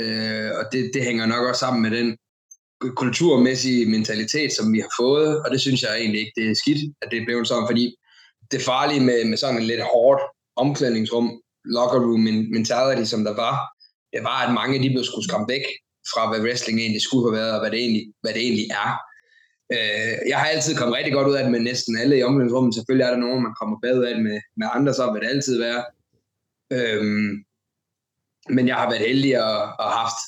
Øh, 0.00 0.50
og 0.58 0.72
det, 0.72 0.90
det 0.94 1.04
hænger 1.04 1.26
nok 1.26 1.48
også 1.48 1.60
sammen 1.60 1.82
med 1.82 1.90
den 1.98 2.16
kulturmæssige 2.96 3.86
mentalitet, 3.86 4.52
som 4.52 4.72
vi 4.72 4.80
har 4.80 4.92
fået, 5.00 5.42
og 5.44 5.50
det 5.50 5.60
synes 5.60 5.82
jeg 5.82 5.96
egentlig 5.96 6.20
ikke, 6.20 6.32
det 6.40 6.50
er 6.50 6.54
skidt, 6.54 6.94
at 7.02 7.08
det 7.10 7.18
er 7.18 7.24
blevet 7.24 7.48
sådan, 7.48 7.68
fordi 7.68 7.96
det 8.50 8.62
farlige 8.62 9.00
med, 9.00 9.24
med 9.24 9.36
sådan 9.36 9.60
en 9.60 9.66
lidt 9.66 9.82
hårdt 9.82 10.20
omklædningsrum, 10.56 11.40
locker 11.64 12.00
room 12.00 12.20
mentality, 12.56 13.10
som 13.10 13.24
der 13.24 13.34
var, 13.34 13.54
det 14.12 14.22
var, 14.24 14.38
at 14.46 14.54
mange 14.54 14.82
de 14.82 14.90
blev 14.90 15.04
skulle 15.04 15.28
skræmt 15.28 15.48
væk 15.48 15.64
fra, 16.12 16.22
hvad 16.30 16.40
wrestling 16.46 16.78
egentlig 16.80 17.02
skulle 17.02 17.26
have 17.26 17.38
været, 17.40 17.54
og 17.54 17.60
hvad 17.60 17.70
det 17.70 17.78
egentlig, 17.78 18.04
hvad 18.22 18.32
det 18.34 18.42
egentlig 18.42 18.68
er. 18.84 18.90
Øh, 19.74 20.14
jeg 20.30 20.38
har 20.38 20.46
altid 20.46 20.76
kommet 20.76 20.96
rigtig 20.96 21.12
godt 21.12 21.28
ud 21.28 21.34
af 21.34 21.42
det 21.44 21.52
med 21.52 21.60
næsten 21.60 21.98
alle 21.98 22.18
i 22.18 22.22
omklædningsrummet. 22.22 22.74
Selvfølgelig 22.74 23.04
er 23.04 23.10
der 23.10 23.26
nogen, 23.26 23.42
man 23.42 23.54
kommer 23.60 23.76
bedre 23.82 23.98
ud 23.98 24.04
af 24.04 24.14
det 24.14 24.24
med, 24.24 24.40
med 24.56 24.66
andre, 24.72 24.94
så 24.94 25.12
vil 25.12 25.22
det 25.22 25.28
altid 25.28 25.58
være. 25.58 25.82
Øhm, 26.76 27.44
men 28.56 28.68
jeg 28.68 28.76
har 28.76 28.90
været 28.90 29.06
heldig 29.08 29.34
at, 29.36 29.62
at 29.80 29.86
have 29.86 29.98
haft 30.04 30.20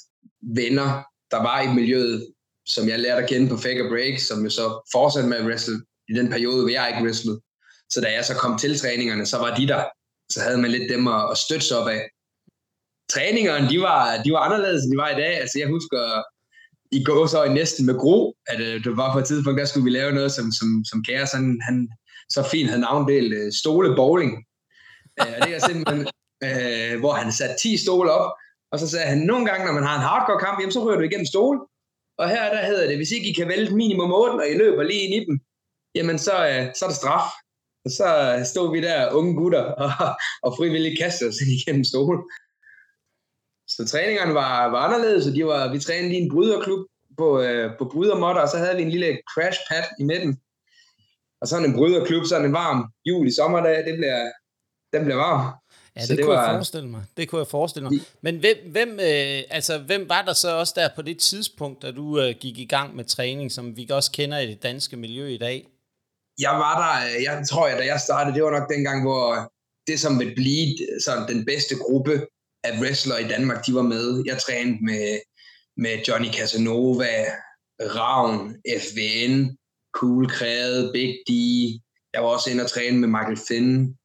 venner, 0.61 0.89
der 1.31 1.43
var 1.43 1.61
i 1.63 1.75
miljøet, 1.75 2.33
som 2.67 2.89
jeg 2.89 2.99
lærte 2.99 3.23
at 3.23 3.29
kende 3.29 3.49
på 3.49 3.57
Fake 3.57 3.89
Break, 3.89 4.19
som 4.19 4.45
jo 4.45 4.51
så 4.51 4.67
fortsatte 4.93 5.29
med 5.29 5.37
at 5.37 5.47
wrestle 5.47 5.83
i 6.09 6.13
den 6.13 6.29
periode, 6.31 6.61
hvor 6.61 6.71
jeg 6.71 6.89
ikke 6.89 7.05
wrestlede. 7.07 7.41
Så 7.91 8.01
da 8.01 8.13
jeg 8.13 8.25
så 8.25 8.35
kom 8.35 8.59
til 8.59 8.79
træningerne, 8.79 9.27
så 9.27 9.39
var 9.39 9.57
de 9.57 9.69
der. 9.69 9.85
Så 10.35 10.41
havde 10.45 10.59
man 10.59 10.71
lidt 10.71 10.91
dem 10.95 11.09
at, 11.09 11.23
at 11.33 11.39
støtte 11.39 11.67
sig 11.67 11.79
op 11.81 11.89
af. 11.89 12.03
Træningerne, 13.13 13.69
de 13.73 13.81
var, 13.81 14.23
de 14.25 14.33
var 14.33 14.39
anderledes, 14.39 14.85
end 14.85 14.93
de 14.93 15.03
var 15.05 15.11
i 15.11 15.21
dag. 15.23 15.41
Altså 15.43 15.59
jeg 15.59 15.69
husker, 15.69 16.01
i 16.99 17.05
går 17.05 17.27
så 17.27 17.53
næsten 17.61 17.87
med 17.87 17.99
Gro, 18.03 18.35
at 18.47 18.61
øh, 18.61 18.85
det 18.85 18.97
var 18.97 19.13
på 19.13 19.19
et 19.19 19.25
tidspunkt, 19.25 19.59
der 19.61 19.67
skulle 19.67 19.85
vi 19.85 19.91
lave 19.91 20.13
noget, 20.13 20.33
som, 20.33 20.47
som, 20.59 20.69
som 20.91 21.05
Kære, 21.05 21.27
sådan, 21.27 21.61
han 21.69 21.89
så 22.31 22.49
fint 22.53 22.69
havde 22.69 22.81
navndelt 22.81 23.33
øh, 23.35 23.53
stole 23.53 23.97
bowling. 23.97 24.33
Øh, 25.21 25.33
og 25.37 25.47
det 25.47 25.55
er 25.57 25.67
simpelthen, 25.69 26.01
øh, 26.47 27.01
hvor 27.01 27.13
han 27.13 27.33
satte 27.33 27.55
10 27.63 27.77
stole 27.77 28.11
op, 28.11 28.31
og 28.73 28.79
så 28.79 28.87
sagde 28.89 29.07
han, 29.07 29.19
nogle 29.19 29.47
gange, 29.47 29.67
når 29.67 29.73
man 29.73 29.89
har 29.89 29.97
en 29.97 30.09
hardcore 30.09 30.41
kamp, 30.45 30.61
jamen, 30.61 30.73
så 30.73 30.85
ryger 30.85 30.99
du 30.99 31.05
igennem 31.05 31.27
stole. 31.27 31.59
Og 32.19 32.29
her 32.29 32.55
der 32.55 32.67
hedder 32.67 32.87
det, 32.87 32.97
hvis 32.97 33.11
ikke 33.11 33.29
I 33.31 33.33
kan 33.33 33.49
vælte 33.49 33.75
minimum 33.75 34.13
8, 34.13 34.35
og 34.35 34.49
I 34.51 34.55
løber 34.55 34.83
lige 34.83 35.05
ind 35.07 35.15
i 35.15 35.27
dem, 35.27 35.41
jamen 35.95 36.19
så, 36.19 36.35
øh, 36.49 36.63
så 36.77 36.85
er 36.85 36.89
det 36.89 36.97
straf. 37.03 37.29
Og 37.85 37.91
så 37.91 38.09
stod 38.53 38.73
vi 38.73 38.81
der, 38.81 39.13
unge 39.13 39.35
gutter, 39.35 39.63
og, 39.85 39.91
og 40.43 40.57
frivilligt 40.57 40.99
kastede 40.99 41.29
os 41.29 41.41
igennem 41.41 41.85
stole. 41.85 42.19
Så 43.69 43.87
træningerne 43.87 44.35
var, 44.35 44.71
var 44.71 44.79
anderledes, 44.79 45.27
og 45.27 45.35
de 45.35 45.47
var, 45.47 45.73
vi 45.73 45.79
trænede 45.79 46.15
i 46.15 46.17
en 46.17 46.31
bryderklub 46.31 46.87
på, 47.19 47.41
øh, 47.41 47.79
på 47.79 47.85
brydermotter, 47.93 48.43
og 48.43 48.49
så 48.49 48.59
havde 48.59 48.77
vi 48.77 48.83
en 48.83 48.91
lille 48.91 49.19
crash 49.35 49.61
pad 49.69 49.85
i 50.01 50.05
midten. 50.05 50.41
Og 51.41 51.49
sådan 51.49 51.71
en 51.71 51.77
bryderklub, 51.77 52.25
sådan 52.27 52.47
en 52.47 52.53
varm 52.53 52.93
jul 53.07 53.27
i 53.27 53.35
sommerdag, 53.35 53.77
det 53.87 53.97
bliver, 53.97 54.31
den 54.93 55.05
bliver 55.05 55.17
varm. 55.17 55.55
Ja, 55.97 56.01
det, 56.01 56.09
så 56.09 56.17
det 56.17 56.25
kunne 56.25 56.37
var... 56.37 56.47
jeg 56.47 56.55
forestille 56.55 56.89
mig. 56.89 57.03
Det 57.17 57.29
kunne 57.29 57.39
jeg 57.39 57.47
forestille 57.47 57.91
mig. 57.91 58.01
Men 58.21 58.39
hvem, 58.39 58.57
hvem, 58.67 58.91
øh, 58.91 59.43
altså, 59.51 59.79
hvem 59.79 60.09
var 60.09 60.23
der 60.23 60.33
så 60.33 60.59
også 60.59 60.73
der 60.77 60.89
på 60.97 61.03
det 61.03 61.19
tidspunkt, 61.19 61.83
da 61.83 61.91
du 61.91 62.21
øh, 62.21 62.35
gik 62.41 62.59
i 62.59 62.65
gang 62.65 62.97
med 62.97 63.05
træning, 63.05 63.53
som 63.53 63.77
vi 63.77 63.89
også 63.91 64.13
kender 64.13 64.39
i 64.39 64.47
det 64.47 64.63
danske 64.63 64.97
miljø 64.97 65.27
i 65.27 65.39
dag? 65.39 65.67
Jeg 66.39 66.51
var 66.51 66.75
der, 66.83 67.17
øh, 67.17 67.23
jeg 67.23 67.47
tror, 67.51 67.67
at 67.67 67.79
da 67.79 67.87
jeg 67.87 68.01
startede, 68.01 68.35
det 68.35 68.45
var 68.45 68.59
nok 68.59 68.71
dengang, 68.71 69.03
hvor 69.03 69.35
øh, 69.35 69.43
det 69.87 70.01
som 70.01 70.19
ville 70.19 70.35
blive 70.35 70.69
øh, 70.83 71.01
sådan, 71.01 71.29
den 71.29 71.45
bedste 71.45 71.75
gruppe 71.77 72.27
af 72.65 72.81
wrestler 72.81 73.19
i 73.19 73.29
Danmark, 73.29 73.67
de 73.67 73.75
var 73.75 73.83
med. 73.83 74.23
Jeg 74.27 74.39
trænede 74.39 74.85
med, 74.85 75.19
med 75.77 75.95
Johnny 76.09 76.31
Casanova, 76.33 77.15
Ravn, 77.81 78.57
FVN, 78.85 79.57
Cool 79.97 80.31
Kræde, 80.31 80.91
Big 80.93 81.15
D. 81.29 81.31
Jeg 82.15 82.23
var 82.23 82.29
også 82.29 82.51
inde 82.51 82.65
og 82.65 82.71
træne 82.71 82.99
med 82.99 83.09
Michael 83.09 83.39
Finn. 83.49 83.97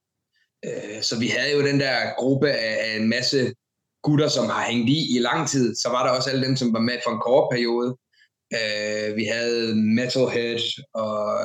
Så 1.01 1.19
vi 1.19 1.27
havde 1.27 1.53
jo 1.53 1.65
den 1.67 1.79
der 1.79 2.15
gruppe 2.17 2.51
af 2.51 2.95
en 2.99 3.09
masse 3.09 3.53
gutter, 4.03 4.27
som 4.27 4.45
har 4.45 4.63
hængt 4.69 4.89
i 4.89 5.15
i 5.15 5.19
lang 5.19 5.49
tid. 5.49 5.75
Så 5.75 5.89
var 5.89 6.03
der 6.05 6.11
også 6.17 6.29
alle 6.29 6.45
dem, 6.45 6.55
som 6.55 6.73
var 6.73 6.79
med 6.79 6.97
for 7.03 7.11
en 7.11 7.19
kort 7.19 7.47
periode. 7.51 7.97
Vi 9.15 9.25
havde 9.25 9.75
Metalhead 9.75 10.83
og 10.93 11.39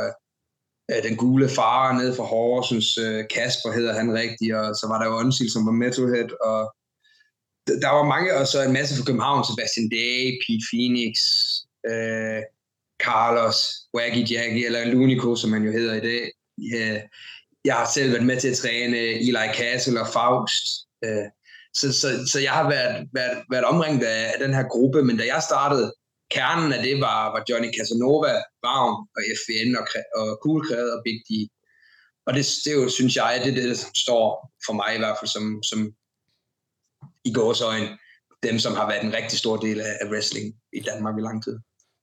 Øh, 0.90 1.02
den 1.02 1.16
gule 1.16 1.48
far 1.48 1.92
nede 1.98 2.16
fra 2.16 2.24
Horsens, 2.24 2.98
øh, 2.98 3.24
Kasper 3.34 3.72
hedder 3.72 3.94
han 3.94 4.14
rigtig, 4.14 4.56
og 4.58 4.74
så 4.74 4.86
var 4.90 4.98
der 4.98 5.06
jo 5.06 5.18
Onsil, 5.18 5.50
som 5.50 5.66
var 5.66 5.72
Metalhead, 5.72 6.30
og 6.50 6.60
der 7.82 7.90
var 7.98 8.04
mange, 8.14 8.36
og 8.38 8.46
så 8.46 8.62
en 8.62 8.72
masse 8.72 8.96
fra 8.96 9.04
København, 9.04 9.44
Sebastian 9.44 9.88
Day, 9.88 10.16
Pete 10.42 10.64
Phoenix, 10.70 11.14
øh, 11.90 12.42
Carlos, 13.06 13.58
Waggy 13.96 14.22
Jackie, 14.32 14.66
eller 14.66 14.92
Lunico, 14.92 15.36
som 15.36 15.52
han 15.52 15.62
jo 15.62 15.72
hedder 15.72 15.94
i 15.94 16.00
dag. 16.10 16.24
Yeah. 16.74 17.00
jeg 17.64 17.74
har 17.74 17.88
selv 17.94 18.12
været 18.12 18.26
med 18.26 18.40
til 18.40 18.48
at 18.48 18.56
træne 18.56 18.98
Eli 18.98 19.46
Castle 19.54 20.00
og 20.00 20.08
Faust. 20.08 20.66
Øh, 21.04 21.26
så, 21.74 21.92
så, 22.00 22.08
så 22.32 22.40
jeg 22.40 22.52
har 22.52 22.68
været, 22.68 23.08
været, 23.12 23.44
været 23.50 23.64
omringet 23.64 24.04
af 24.06 24.38
den 24.40 24.54
her 24.54 24.62
gruppe, 24.62 25.02
men 25.02 25.16
da 25.18 25.24
jeg 25.34 25.42
startede, 25.42 25.92
kernen 26.30 26.72
af 26.72 26.82
det 26.82 27.00
var, 27.00 27.30
var 27.34 27.44
Johnny 27.50 27.70
Casanova, 27.78 28.32
Vagn 28.64 28.96
og 29.16 29.22
FN 29.42 29.76
og, 29.80 29.86
og 30.20 30.38
Cool 30.42 30.60
og 30.94 31.02
Big 31.04 31.18
D. 31.28 31.30
Og 32.26 32.34
det, 32.34 32.46
det 32.64 32.72
jo, 32.74 32.88
synes 32.88 33.16
jeg, 33.16 33.40
det 33.44 33.50
er 33.50 33.54
det, 33.54 33.68
der 33.68 33.86
står 33.96 34.52
for 34.66 34.72
mig 34.72 34.94
i 34.94 34.98
hvert 34.98 35.16
fald 35.20 35.28
som, 35.28 35.62
som 35.62 35.94
i 37.24 37.32
gåsøjne 37.32 37.98
dem, 38.42 38.58
som 38.58 38.74
har 38.74 38.86
været 38.88 39.04
en 39.04 39.12
rigtig 39.12 39.38
stor 39.38 39.56
del 39.56 39.80
af 39.80 40.06
wrestling 40.10 40.54
i 40.72 40.80
Danmark 40.80 41.18
i 41.18 41.20
lang 41.20 41.44
tid. 41.44 41.58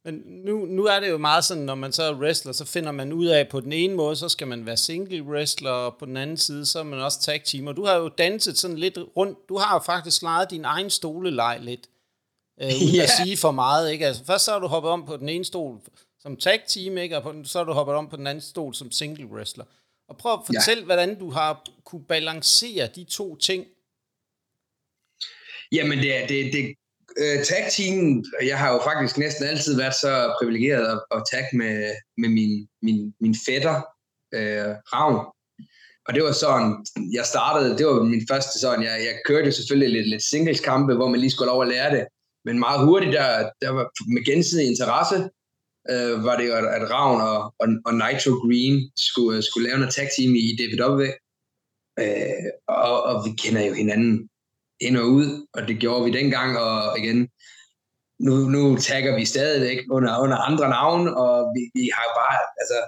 Men 0.06 0.16
nu, 0.46 0.66
nu 0.66 0.86
er 0.86 1.00
det 1.00 1.10
jo 1.10 1.18
meget 1.18 1.46
sådan, 1.46 1.64
når 1.64 1.76
man 1.76 1.92
så 1.92 2.04
er 2.04 2.20
wrestler, 2.20 2.52
så 2.52 2.66
finder 2.66 2.92
man 2.92 3.14
ud 3.14 3.26
af, 3.26 3.40
at 3.40 3.50
på 3.50 3.60
den 3.60 3.74
ene 3.74 3.96
måde, 3.96 4.16
så 4.16 4.30
skal 4.30 4.48
man 4.48 4.66
være 4.66 4.78
single 4.78 5.24
wrestler, 5.24 5.72
og 5.72 5.98
på 6.00 6.06
den 6.06 6.18
anden 6.18 6.38
side, 6.38 6.66
så 6.66 6.80
er 6.80 6.84
man 6.84 7.00
også 7.00 7.22
tag 7.22 7.42
team. 7.46 7.68
Og 7.68 7.76
du 7.76 7.86
har 7.86 7.96
jo 7.96 8.10
danset 8.10 8.58
sådan 8.58 8.78
lidt 8.78 8.98
rundt. 9.18 9.40
Du 9.50 9.58
har 9.58 9.76
jo 9.76 9.80
faktisk 9.80 10.22
lejet 10.22 10.52
din 10.52 10.66
egen 10.66 10.90
stoleleg 10.90 11.60
lidt, 11.62 11.90
øh, 12.62 12.68
uden 12.68 12.96
yeah. 12.96 13.04
at 13.04 13.10
sige 13.24 13.38
for 13.38 13.52
meget. 13.52 13.92
Ikke? 13.92 14.08
Altså, 14.08 14.26
først 14.26 14.46
så 14.46 14.52
har 14.52 14.60
du 14.60 14.68
hoppet 14.68 14.92
om 14.92 15.06
på 15.06 15.18
den 15.18 15.30
ene 15.30 15.46
stol 15.46 15.80
som 16.20 16.38
tag 16.38 16.62
team, 16.68 16.98
ikke? 16.98 17.18
og 17.18 17.24
på 17.24 17.32
den, 17.32 17.46
så 17.46 17.58
har 17.58 17.66
du 17.66 17.74
hoppet 17.74 17.96
om 17.96 18.10
på 18.10 18.16
den 18.16 18.28
anden 18.28 18.42
stol 18.42 18.74
som 18.74 18.92
single 18.92 19.26
wrestler. 19.26 19.66
Og 20.10 20.18
prøv 20.18 20.34
at 20.34 20.40
fortælle, 20.46 20.80
yeah. 20.80 20.86
hvordan 20.86 21.20
du 21.20 21.30
har 21.30 21.64
kunne 21.84 22.04
balancere 22.04 22.88
de 22.96 23.04
to 23.04 23.36
ting, 23.36 23.66
Jamen, 25.72 25.98
det 26.00 26.24
er 26.24 26.28
det, 26.28 26.54
det 26.54 26.76
uh, 27.22 27.44
tag 27.44 27.64
team, 27.78 28.24
jeg 28.44 28.60
har 28.60 28.74
jo 28.74 28.80
faktisk 28.84 29.18
næsten 29.18 29.46
altid 29.46 29.78
været 29.78 29.96
så 29.96 30.36
privilegeret 30.40 30.86
at, 30.94 31.00
at 31.18 31.24
tag 31.32 31.46
med, 31.54 31.96
med 32.18 32.30
min, 32.30 32.68
min, 32.82 33.14
min 33.20 33.36
fætter, 33.46 33.76
uh, 34.38 34.72
Ravn. 34.94 35.26
Og 36.08 36.14
det 36.14 36.24
var 36.24 36.32
sådan, 36.32 36.86
jeg 37.14 37.26
startede, 37.26 37.78
det 37.78 37.86
var 37.86 38.04
min 38.04 38.28
første 38.32 38.60
sådan, 38.60 38.84
jeg, 38.84 38.92
jeg 39.08 39.16
kørte 39.26 39.52
selvfølgelig 39.52 39.90
lidt, 39.96 40.10
lidt 40.10 40.24
singles 40.24 40.60
kampe, 40.60 40.96
hvor 40.96 41.10
man 41.10 41.20
lige 41.20 41.32
skulle 41.32 41.52
over 41.52 41.66
lære 41.66 41.92
det. 41.98 42.08
Men 42.46 42.60
meget 42.60 42.86
hurtigt, 42.86 43.14
der, 43.14 43.50
der 43.62 43.70
var 43.70 43.92
med 44.14 44.26
gensidig 44.26 44.68
interesse, 44.68 45.30
øh, 45.90 46.24
var 46.24 46.38
det 46.38 46.48
jo, 46.48 46.54
at, 46.54 46.66
at 46.66 46.90
Ravn 46.92 47.22
og, 47.22 47.40
og, 47.60 47.68
og 47.86 47.94
Nitro 47.94 48.32
Green 48.44 48.92
skulle, 48.98 49.42
skulle 49.42 49.68
lave 49.68 49.80
noget 49.80 49.94
tag 49.94 50.08
team 50.18 50.36
i 50.36 50.58
DVW. 50.60 51.02
Øh, 52.00 52.48
og, 52.68 53.04
og 53.04 53.26
vi 53.26 53.32
kender 53.44 53.62
jo 53.66 53.74
hinanden 53.74 54.30
ind 54.80 54.98
og 54.98 55.06
ud, 55.06 55.48
og 55.54 55.68
det 55.68 55.80
gjorde 55.80 56.06
vi 56.06 56.12
dengang, 56.12 56.58
og 56.58 57.00
igen, 57.00 57.30
nu, 58.20 58.34
nu 58.36 58.78
tagger 58.78 59.16
vi 59.16 59.26
stadigvæk 59.26 59.80
under, 59.92 60.20
under 60.20 60.38
andre 60.38 60.70
navne, 60.70 61.18
og 61.18 61.54
vi, 61.56 61.82
vi 61.82 61.90
har 61.94 62.08
bare, 62.22 62.38
altså, 62.62 62.80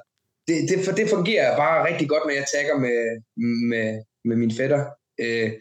det, 0.47 0.69
det, 0.69 0.85
for 0.85 0.91
det 0.91 1.09
fungerer 1.09 1.57
bare 1.57 1.87
rigtig 1.87 2.09
godt, 2.09 2.23
når 2.25 2.33
jeg 2.33 2.45
tagger 2.55 2.77
med, 2.79 2.99
med, 3.69 4.03
med 4.25 4.35
mine 4.35 4.55
fætter. 4.57 4.85
Øh, 5.19 5.51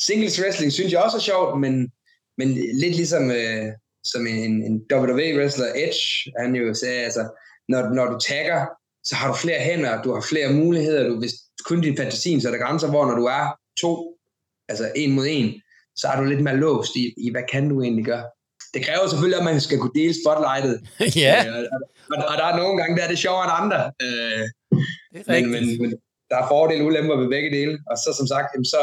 singles 0.00 0.40
wrestling 0.42 0.72
synes 0.72 0.92
jeg 0.92 1.02
også 1.02 1.16
er 1.16 1.20
sjovt, 1.30 1.60
men, 1.60 1.92
men 2.38 2.48
lidt 2.54 2.96
ligesom 2.96 3.30
øh, 3.30 3.72
som 4.04 4.26
en, 4.26 4.62
en 4.62 4.76
WWE-wrestler, 4.92 5.66
Edge, 5.74 6.32
han 6.38 6.54
jo 6.54 6.74
sagde, 6.74 7.04
altså, 7.04 7.22
når, 7.68 7.94
når 7.94 8.06
du 8.06 8.18
tagger, 8.18 8.66
så 9.04 9.14
har 9.14 9.28
du 9.28 9.34
flere 9.34 9.60
hænder, 9.60 10.02
du 10.02 10.14
har 10.14 10.24
flere 10.28 10.52
muligheder, 10.52 11.08
du, 11.08 11.18
hvis 11.18 11.34
kun 11.64 11.80
din 11.80 11.96
fantasien, 11.96 12.40
så 12.40 12.48
er 12.48 12.52
der 12.52 12.64
grænser, 12.64 12.90
hvor 12.90 13.06
når 13.06 13.14
du 13.14 13.24
er 13.24 13.58
to, 13.80 14.18
altså 14.68 14.92
en 14.96 15.12
mod 15.12 15.26
en, 15.30 15.62
så 15.96 16.08
er 16.08 16.16
du 16.16 16.24
lidt 16.24 16.42
mere 16.42 16.56
låst 16.56 16.96
i, 16.96 17.14
i 17.16 17.30
hvad 17.30 17.42
kan 17.52 17.68
du 17.68 17.82
egentlig 17.82 18.04
gøre. 18.04 18.24
Det 18.74 18.84
kræver 18.84 19.08
selvfølgelig, 19.08 19.38
at 19.38 19.44
man 19.44 19.60
skal 19.60 19.78
kunne 19.78 19.94
dele 19.94 20.14
spotlightet. 20.22 20.76
ja. 21.24 21.36
Øh, 21.48 21.68
og, 22.10 22.16
og, 22.30 22.36
der 22.38 22.44
er 22.44 22.56
nogle 22.56 22.76
gange, 22.80 22.96
der 22.96 23.02
er 23.04 23.08
det 23.08 23.18
sjovere 23.18 23.44
end 23.44 23.54
andre. 23.62 23.80
Øh, 24.02 24.44
det 25.12 25.20
er 25.26 25.32
men, 25.32 25.50
men, 25.50 25.82
men, 25.82 25.90
der 26.30 26.36
er 26.36 26.48
fordele 26.48 26.82
og 26.82 26.86
ulemper 26.86 27.16
ved 27.16 27.28
begge 27.28 27.50
dele. 27.58 27.78
Og 27.90 27.96
så 27.96 28.14
som 28.18 28.26
sagt, 28.26 28.48
så, 28.66 28.82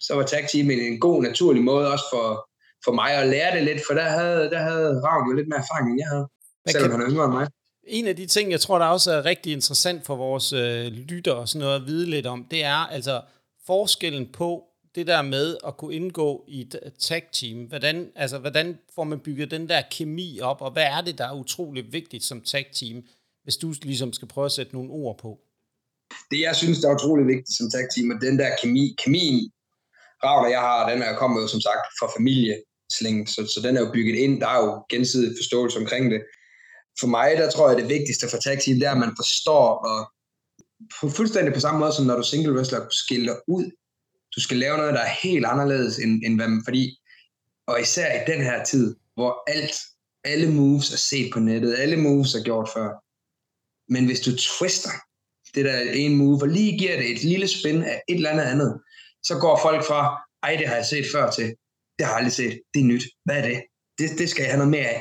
så 0.00 0.14
var 0.14 0.22
tag 0.22 0.48
team 0.48 0.70
en 0.70 1.00
god, 1.00 1.22
naturlig 1.22 1.62
måde 1.62 1.92
også 1.92 2.04
for, 2.12 2.48
for 2.84 2.92
mig 2.92 3.10
at 3.10 3.28
lære 3.28 3.56
det 3.56 3.64
lidt, 3.64 3.80
for 3.86 3.94
der 3.94 4.08
havde, 4.08 4.50
der 4.50 4.58
havde 4.58 5.00
Ravn 5.04 5.30
jo 5.30 5.36
lidt 5.36 5.48
mere 5.48 5.58
erfaring, 5.58 5.90
end 5.90 5.98
jeg 5.98 6.08
havde. 6.08 6.26
Hvad 6.62 6.72
selvom 6.72 6.90
kan... 6.90 7.00
han 7.00 7.06
er 7.06 7.12
yngre 7.12 7.24
end 7.24 7.32
mig. 7.32 7.48
En 7.86 8.06
af 8.06 8.16
de 8.16 8.26
ting, 8.26 8.50
jeg 8.50 8.60
tror, 8.60 8.78
der 8.78 8.86
også 8.86 9.12
er 9.12 9.24
rigtig 9.24 9.52
interessant 9.52 10.06
for 10.06 10.16
vores 10.16 10.52
øh, 10.52 10.86
lytter 10.86 11.32
og 11.32 11.48
sådan 11.48 11.64
noget 11.64 11.80
at 11.80 11.86
vide 11.86 12.10
lidt 12.10 12.26
om, 12.26 12.46
det 12.50 12.64
er 12.64 12.86
altså 12.96 13.22
forskellen 13.66 14.26
på 14.32 14.64
det 14.94 15.06
der 15.06 15.22
med 15.22 15.56
at 15.66 15.76
kunne 15.76 15.94
indgå 15.94 16.44
i 16.48 16.60
et 16.60 16.92
tag-team? 16.98 17.58
Hvordan, 17.58 18.10
altså, 18.16 18.38
hvordan 18.38 18.78
får 18.94 19.04
man 19.04 19.20
bygget 19.20 19.50
den 19.50 19.68
der 19.68 19.82
kemi 19.90 20.40
op, 20.40 20.62
og 20.62 20.70
hvad 20.70 20.82
er 20.82 21.00
det, 21.00 21.18
der 21.18 21.26
er 21.26 21.34
utrolig 21.34 21.92
vigtigt 21.92 22.24
som 22.24 22.40
tag-team, 22.40 23.02
hvis 23.42 23.56
du 23.56 23.74
ligesom 23.82 24.12
skal 24.12 24.28
prøve 24.28 24.44
at 24.44 24.52
sætte 24.52 24.72
nogle 24.74 24.90
ord 24.90 25.18
på? 25.18 25.38
Det, 26.30 26.40
jeg 26.40 26.56
synes, 26.56 26.80
der 26.80 26.88
er 26.90 26.94
utrolig 26.94 27.26
vigtigt 27.26 27.56
som 27.56 27.70
tag-team, 27.70 28.10
er 28.10 28.18
den 28.18 28.38
der 28.38 28.50
kemi. 28.62 28.94
Kemien, 28.98 29.52
Ravner, 30.24 30.48
jeg 30.48 30.60
har, 30.60 30.90
den 30.90 31.02
er 31.02 31.16
kommet 31.16 31.42
jo 31.42 31.48
som 31.48 31.60
sagt 31.60 31.84
fra 31.98 32.08
familiesling, 32.92 33.28
så, 33.28 33.46
så 33.54 33.60
den 33.68 33.76
er 33.76 33.80
jo 33.80 33.92
bygget 33.92 34.14
ind. 34.14 34.40
Der 34.40 34.48
er 34.48 34.64
jo 34.64 34.84
gensidig 34.90 35.36
forståelse 35.38 35.78
omkring 35.78 36.10
det. 36.10 36.22
For 37.00 37.06
mig, 37.06 37.36
der 37.36 37.50
tror 37.50 37.68
jeg, 37.68 37.78
det 37.78 37.88
vigtigste 37.88 38.28
for 38.28 38.38
tag-team, 38.38 38.78
det 38.78 38.86
er, 38.86 38.92
at 38.92 38.98
man 38.98 39.16
forstår 39.18 39.68
og 39.90 40.12
på 41.00 41.08
fuldstændig 41.08 41.54
på 41.54 41.60
samme 41.60 41.80
måde, 41.80 41.92
som 41.92 42.06
når 42.06 42.16
du 42.16 42.22
single 42.22 42.52
wrestler 42.52 42.86
skiller 42.90 43.36
ud. 43.48 43.64
Du 44.36 44.40
skal 44.40 44.56
lave 44.56 44.76
noget, 44.76 44.94
der 44.94 45.00
er 45.00 45.18
helt 45.22 45.46
anderledes, 45.46 45.98
end, 45.98 46.22
end 46.24 46.36
hvad 46.36 46.48
man, 46.48 46.62
fordi, 46.64 46.98
og 47.66 47.80
især 47.80 48.22
i 48.22 48.24
den 48.32 48.40
her 48.42 48.64
tid, 48.64 48.96
hvor 49.14 49.50
alt, 49.50 49.76
alle 50.24 50.52
moves 50.52 50.92
er 50.92 50.96
set 50.96 51.32
på 51.32 51.40
nettet, 51.40 51.76
alle 51.78 51.96
moves 51.96 52.34
er 52.34 52.42
gjort 52.42 52.68
før. 52.74 52.90
Men 53.92 54.06
hvis 54.06 54.20
du 54.20 54.36
twister 54.36 54.90
det 55.54 55.64
der 55.64 55.80
en 55.92 56.16
move, 56.16 56.42
og 56.42 56.48
lige 56.48 56.78
giver 56.78 56.96
det 56.96 57.10
et 57.10 57.24
lille 57.24 57.48
spin 57.48 57.82
af 57.82 58.02
et 58.08 58.16
eller 58.16 58.30
andet 58.30 58.44
andet, 58.44 58.80
så 59.22 59.38
går 59.38 59.60
folk 59.62 59.84
fra, 59.86 60.22
ej, 60.42 60.56
det 60.56 60.68
har 60.68 60.76
jeg 60.76 60.86
set 60.86 61.06
før 61.12 61.30
til, 61.30 61.54
det 61.96 62.02
har 62.06 62.12
jeg 62.12 62.20
aldrig 62.20 62.36
set, 62.42 62.54
det 62.74 62.80
er 62.80 62.90
nyt, 62.92 63.04
hvad 63.24 63.36
er 63.40 63.44
det? 63.50 63.58
Det, 63.98 64.06
det 64.20 64.26
skal 64.28 64.42
jeg 64.42 64.50
have 64.52 64.62
noget 64.62 64.74
mere 64.76 64.90
af. 64.96 65.00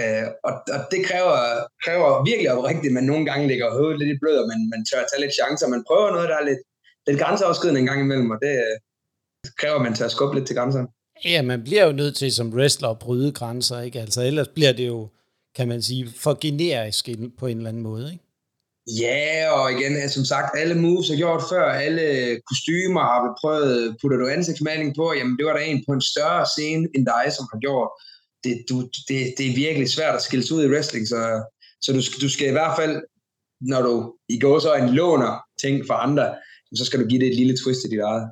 Øh, 0.00 0.26
og, 0.48 0.52
og 0.74 0.80
det 0.92 1.00
kræver, 1.08 1.36
kræver 1.84 2.24
virkelig 2.30 2.48
oprigtigt, 2.52 2.90
at 2.92 2.98
man 2.98 3.08
nogle 3.12 3.24
gange 3.30 3.48
ligger 3.50 3.76
hovedet 3.78 3.98
lidt 3.98 4.14
i 4.14 4.20
blød, 4.22 4.36
og 4.42 4.48
man, 4.52 4.60
man 4.74 4.82
tør 4.88 5.00
at 5.04 5.08
tage 5.10 5.22
lidt 5.24 5.34
chancer. 5.38 5.74
Man 5.76 5.84
prøver 5.88 6.10
noget, 6.10 6.28
der 6.28 6.36
er 6.40 6.44
lidt, 6.50 6.62
lidt 7.06 7.18
grænseoverskridende 7.22 7.80
en 7.80 7.90
gang 7.90 8.00
imellem, 8.00 8.30
og 8.34 8.38
det 8.44 8.54
øh, 8.66 8.76
kræver, 9.60 9.76
at 9.76 9.82
man 9.82 9.94
tager 9.94 10.08
skubbe 10.08 10.34
lidt 10.36 10.46
til 10.46 10.56
grænserne. 10.56 10.88
Ja, 11.24 11.42
man 11.42 11.64
bliver 11.64 11.84
jo 11.86 11.92
nødt 11.92 12.16
til 12.16 12.32
som 12.32 12.52
wrestler 12.54 12.88
at 12.88 12.98
bryde 12.98 13.32
grænser, 13.32 13.80
ikke? 13.80 14.00
Altså 14.00 14.22
ellers 14.22 14.48
bliver 14.48 14.72
det 14.72 14.86
jo, 14.86 15.08
kan 15.56 15.68
man 15.68 15.82
sige, 15.82 16.08
for 16.16 16.38
generisk 16.40 17.08
på 17.38 17.46
en 17.46 17.56
eller 17.56 17.68
anden 17.68 17.82
måde, 17.82 18.12
ikke? 18.12 18.24
Ja, 18.86 19.50
og 19.50 19.72
igen, 19.72 20.08
som 20.08 20.24
sagt, 20.24 20.58
alle 20.58 20.74
moves 20.74 21.10
er 21.10 21.16
gjort 21.16 21.42
før, 21.50 21.64
alle 21.64 22.04
kostymer 22.48 23.00
har 23.00 23.20
vi 23.24 23.30
prøvet, 23.40 23.96
putter 24.00 24.18
du 24.18 24.26
ansigtsmaling 24.26 24.94
på, 24.96 25.12
jamen 25.12 25.36
det 25.38 25.46
var 25.46 25.52
der 25.52 25.60
en 25.60 25.84
på 25.86 25.92
en 25.92 26.00
større 26.00 26.46
scene 26.46 26.88
end 26.94 27.06
dig, 27.06 27.32
som 27.36 27.46
har 27.52 27.58
gjort 27.60 27.90
det, 28.44 28.64
du, 28.68 28.80
det, 29.08 29.34
det 29.38 29.46
er 29.50 29.54
virkelig 29.54 29.88
svært 29.88 30.14
at 30.14 30.22
skille 30.22 30.44
ud 30.54 30.64
i 30.64 30.68
wrestling, 30.68 31.08
så, 31.08 31.44
så 31.80 31.92
du, 31.92 32.00
du 32.20 32.28
skal 32.28 32.48
i 32.48 32.56
hvert 32.58 32.76
fald, 32.78 33.02
når 33.60 33.82
du 33.82 34.14
i 34.28 34.38
går 34.38 34.58
så 34.58 34.74
en 34.74 34.88
låner 34.88 35.40
ting 35.60 35.86
fra 35.86 36.02
andre, 36.02 36.34
så 36.74 36.84
skal 36.84 37.00
du 37.00 37.06
give 37.06 37.20
det 37.20 37.28
et 37.28 37.36
lille 37.36 37.56
twist 37.64 37.84
i 37.84 37.88
dit 37.88 38.00
eget. 38.00 38.28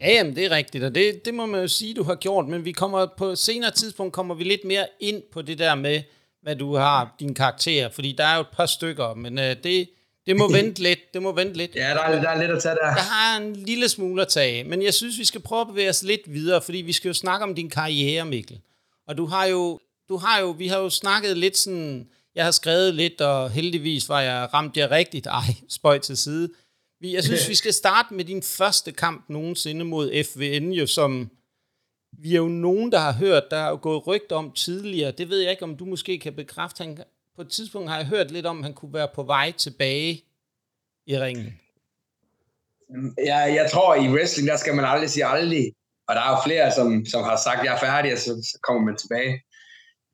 Ja, 0.00 0.12
jamen, 0.12 0.36
det 0.36 0.44
er 0.44 0.50
rigtigt, 0.50 0.84
og 0.84 0.94
det, 0.94 1.24
det 1.24 1.34
må 1.34 1.46
man 1.46 1.60
jo 1.60 1.68
sige, 1.68 1.94
du 1.94 2.02
har 2.02 2.14
gjort, 2.14 2.48
men 2.48 2.64
vi 2.64 2.72
kommer 2.72 3.06
på 3.18 3.34
senere 3.34 3.70
tidspunkt 3.70 4.12
kommer 4.12 4.34
vi 4.34 4.44
lidt 4.44 4.64
mere 4.64 4.86
ind 5.00 5.22
på 5.32 5.42
det 5.42 5.58
der 5.58 5.74
med, 5.74 6.02
hvad 6.42 6.56
du 6.56 6.74
har, 6.74 7.14
din 7.20 7.34
karakter, 7.34 7.90
fordi 7.90 8.14
der 8.18 8.24
er 8.24 8.34
jo 8.34 8.40
et 8.40 8.46
par 8.56 8.66
stykker, 8.66 9.14
men 9.14 9.38
øh, 9.38 9.56
det, 9.64 9.88
det 10.28 10.36
må 10.36 10.48
vente 10.58 10.82
lidt, 10.82 11.14
det 11.14 11.22
må 11.22 11.32
vente 11.32 11.56
lidt. 11.56 11.74
Ja, 11.74 11.80
der 11.80 12.00
er, 12.00 12.20
der 12.20 12.28
er 12.28 12.40
lidt 12.40 12.50
at 12.50 12.62
tage 12.62 12.74
der. 12.74 12.86
Jeg 12.86 13.04
har 13.04 13.36
en 13.36 13.56
lille 13.56 13.88
smule 13.88 14.22
at 14.22 14.28
tage, 14.28 14.64
men 14.64 14.82
jeg 14.82 14.94
synes, 14.94 15.18
vi 15.18 15.24
skal 15.24 15.40
prøve 15.40 15.60
at 15.60 15.66
bevæge 15.66 15.88
os 15.88 16.02
lidt 16.02 16.32
videre, 16.32 16.62
fordi 16.62 16.78
vi 16.78 16.92
skal 16.92 17.08
jo 17.08 17.14
snakke 17.14 17.44
om 17.44 17.54
din 17.54 17.70
karriere, 17.70 18.24
Mikkel. 18.24 18.60
Og 19.08 19.16
du 19.16 19.26
har 19.26 19.44
jo, 19.46 19.80
du 20.08 20.16
har 20.16 20.40
jo, 20.40 20.50
vi 20.50 20.68
har 20.68 20.78
jo 20.78 20.90
snakket 20.90 21.36
lidt 21.36 21.56
sådan, 21.56 22.08
jeg 22.34 22.44
har 22.44 22.50
skrevet 22.50 22.94
lidt, 22.94 23.20
og 23.20 23.50
heldigvis 23.50 24.08
var 24.08 24.20
jeg 24.20 24.48
ramt 24.54 24.76
jer 24.76 24.90
rigtigt. 24.90 25.26
Ej, 25.26 25.54
spøj 25.68 25.98
til 25.98 26.16
side. 26.16 26.50
Jeg 27.02 27.24
synes, 27.24 27.48
vi 27.50 27.54
skal 27.54 27.72
starte 27.72 28.14
med 28.14 28.24
din 28.24 28.42
første 28.42 28.92
kamp 28.92 29.24
nogensinde 29.28 29.84
mod 29.84 30.24
FVN, 30.24 30.72
jo 30.72 30.86
som 30.86 31.30
vi 32.12 32.32
er 32.32 32.38
jo 32.38 32.48
nogen, 32.48 32.92
der 32.92 32.98
har 32.98 33.12
hørt, 33.12 33.42
der 33.50 33.58
har 33.58 33.68
jo 33.68 33.78
gået 33.82 34.06
rygt 34.06 34.32
om 34.32 34.52
tidligere. 34.52 35.10
Det 35.10 35.28
ved 35.28 35.38
jeg 35.38 35.50
ikke, 35.50 35.62
om 35.62 35.76
du 35.76 35.84
måske 35.84 36.18
kan 36.18 36.32
bekræfte. 36.32 36.84
Han, 36.84 36.98
på 37.36 37.42
et 37.42 37.48
tidspunkt 37.48 37.90
har 37.90 37.96
jeg 37.96 38.06
hørt 38.06 38.30
lidt 38.30 38.46
om, 38.46 38.58
at 38.58 38.64
han 38.64 38.74
kunne 38.74 38.94
være 38.94 39.08
på 39.14 39.22
vej 39.22 39.52
tilbage 39.52 40.24
i 41.12 41.14
ringen. 41.24 41.48
Ja, 43.30 43.38
jeg 43.58 43.66
tror, 43.72 43.94
i 43.94 44.08
wrestling, 44.14 44.48
der 44.48 44.56
skal 44.56 44.74
man 44.74 44.84
aldrig 44.84 45.10
sige 45.10 45.26
aldrig. 45.26 45.64
Og 46.08 46.12
der 46.14 46.22
er 46.26 46.30
jo 46.34 46.40
flere, 46.46 46.66
som, 46.78 46.88
som 47.12 47.22
har 47.28 47.36
sagt, 47.46 47.64
jeg 47.64 47.74
er 47.74 47.84
færdig, 47.88 48.12
og 48.12 48.18
så, 48.18 48.32
så 48.50 48.56
kommer 48.66 48.82
man 48.88 48.96
tilbage. 48.96 49.34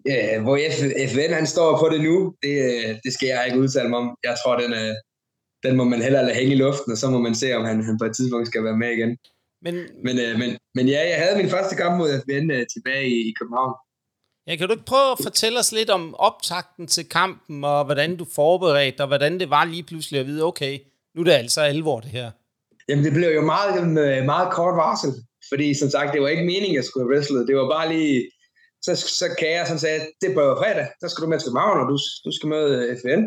Ja, 0.06 0.40
hvor 0.44 0.56
F, 0.76 0.78
FN 1.12 1.32
han 1.40 1.46
står 1.46 1.70
på 1.78 1.86
det 1.92 2.00
nu, 2.08 2.34
det, 2.42 2.54
det 3.04 3.12
skal 3.12 3.28
jeg 3.28 3.46
ikke 3.46 3.58
udtale 3.58 3.88
mig 3.88 3.98
om. 3.98 4.16
Jeg 4.24 4.36
tror, 4.40 4.54
den, 4.62 4.72
øh, 4.72 4.94
den 5.64 5.76
må 5.76 5.84
man 5.84 6.02
hellere 6.02 6.24
lade 6.24 6.38
hænge 6.40 6.54
i 6.54 6.62
luften, 6.64 6.92
og 6.92 6.98
så 6.98 7.06
må 7.10 7.18
man 7.18 7.34
se, 7.34 7.48
om 7.58 7.64
han, 7.64 7.84
han 7.84 7.98
på 7.98 8.04
et 8.04 8.16
tidspunkt 8.16 8.46
skal 8.48 8.64
være 8.64 8.80
med 8.82 8.90
igen. 8.96 9.12
Men, 9.64 9.74
men, 10.06 10.14
øh, 10.24 10.32
men, 10.40 10.50
men 10.76 10.88
ja, 10.94 11.00
jeg 11.10 11.18
havde 11.22 11.36
min 11.42 11.50
første 11.54 11.74
kamp 11.76 11.94
mod 11.98 12.10
FN 12.24 12.50
øh, 12.56 12.66
tilbage 12.74 13.06
i, 13.16 13.18
i 13.30 13.32
København. 13.38 13.74
Ja, 14.46 14.56
kan 14.56 14.66
du 14.68 14.72
ikke 14.72 14.84
prøve 14.84 15.12
at 15.12 15.18
fortælle 15.22 15.58
os 15.58 15.72
lidt 15.72 15.90
om 15.90 16.14
optakten 16.14 16.86
til 16.86 17.08
kampen, 17.08 17.64
og 17.64 17.84
hvordan 17.84 18.16
du 18.16 18.26
forberedte, 18.34 19.00
og 19.00 19.06
hvordan 19.06 19.40
det 19.40 19.50
var 19.50 19.64
lige 19.64 19.82
pludselig 19.82 20.20
at 20.20 20.26
vide, 20.26 20.44
okay, 20.44 20.78
nu 21.14 21.20
er 21.20 21.24
det 21.24 21.32
altså 21.32 21.60
alvor 21.60 22.00
det 22.00 22.10
her. 22.10 22.30
Jamen, 22.88 23.04
det 23.04 23.12
blev 23.12 23.30
jo 23.34 23.42
meget, 23.44 23.88
meget 24.24 24.52
kort 24.52 24.76
varsel. 24.76 25.12
Fordi 25.50 25.74
som 25.74 25.90
sagt, 25.90 26.12
det 26.12 26.22
var 26.22 26.28
ikke 26.28 26.44
meningen, 26.44 26.74
at 26.74 26.80
jeg 26.80 26.84
skulle 26.84 27.04
have 27.04 27.12
wrestlet. 27.14 27.48
Det 27.48 27.56
var 27.56 27.68
bare 27.76 27.92
lige, 27.94 28.30
så, 28.82 28.92
så 29.20 29.26
kan 29.38 29.50
jeg 29.52 29.66
sådan 29.66 29.78
sagde, 29.78 30.00
det 30.20 30.30
er 30.30 30.34
på 30.34 30.44
fredag, 30.62 30.86
der 31.00 31.08
skal 31.08 31.22
du 31.24 31.28
med 31.28 31.38
til 31.38 31.48
København, 31.48 31.80
og 31.80 31.86
du, 31.92 31.98
du 32.26 32.30
skal 32.36 32.48
med 32.48 32.64
øh, 32.78 32.96
FN 33.02 33.22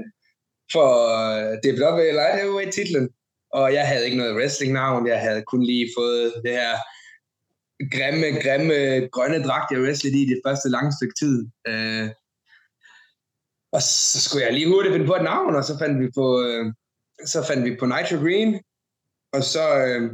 for 0.74 0.90
øh, 1.18 1.52
DPW 1.64 2.02
Light 2.20 2.38
Heavyweight 2.40 2.74
titlen. 2.74 3.10
Og 3.54 3.74
jeg 3.74 3.88
havde 3.88 4.06
ikke 4.06 4.18
noget 4.18 4.36
wrestling-navn, 4.36 5.08
jeg 5.08 5.20
havde 5.20 5.42
kun 5.52 5.64
lige 5.64 5.90
fået 5.98 6.34
det 6.46 6.52
her 6.52 6.74
grimme, 7.94 8.28
grimme 8.44 9.08
grønne 9.08 9.44
dragt, 9.44 9.72
jeg 9.72 9.82
wrestlede 9.82 10.22
i 10.22 10.26
det 10.26 10.42
første 10.46 10.70
lange 10.70 10.92
stykke 10.98 11.16
tid. 11.20 11.48
Øh, 11.68 12.10
og 13.72 13.82
så 13.82 14.22
skulle 14.22 14.46
jeg 14.46 14.54
lige 14.54 14.68
hurtigt 14.68 14.94
finde 14.94 15.08
på 15.08 15.16
et 15.16 15.24
navn, 15.24 15.56
og 15.56 15.64
så 15.64 15.78
fandt 15.80 16.00
vi 16.04 16.10
på, 16.16 16.42
øh, 16.44 16.66
så 17.26 17.46
fandt 17.48 17.66
vi 17.66 17.76
på 17.80 17.86
Nitro 17.86 18.18
Green, 18.26 18.62
og 19.34 19.44
så, 19.44 19.66
øh, 19.86 20.12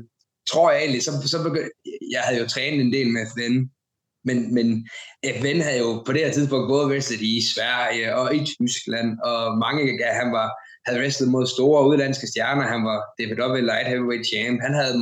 tror 0.50 0.72
jeg 0.72 0.80
egentlig, 0.80 1.04
så, 1.04 1.12
så 1.26 1.44
begyndte, 1.44 1.72
jeg 2.12 2.22
havde 2.22 2.40
jo 2.42 2.48
trænet 2.48 2.82
en 2.82 2.94
del 2.94 3.10
med 3.10 3.26
FN, 3.34 3.56
men, 4.28 4.54
men 4.54 4.90
FN 5.40 5.60
havde 5.62 5.80
jo 5.80 6.04
på 6.06 6.14
det 6.14 6.22
her 6.26 6.34
tidspunkt 6.34 6.68
gået 6.68 6.90
wrestlet 6.92 7.22
i 7.22 7.42
Sverige 7.54 8.16
og 8.16 8.36
i 8.36 8.40
Tyskland, 8.46 9.20
og 9.20 9.58
mange 9.58 10.06
af 10.06 10.16
han 10.16 10.32
var, 10.32 10.50
havde 10.86 11.00
wrestlet 11.00 11.30
mod 11.30 11.48
store 11.48 11.88
udlandske 11.88 12.28
stjerner. 12.28 12.74
Han 12.74 12.84
var 12.90 13.00
DPW 13.18 13.56
Light 13.70 13.88
Heavyweight 13.88 14.28
Champ. 14.28 14.62
Han 14.62 14.74
havde 14.74 14.96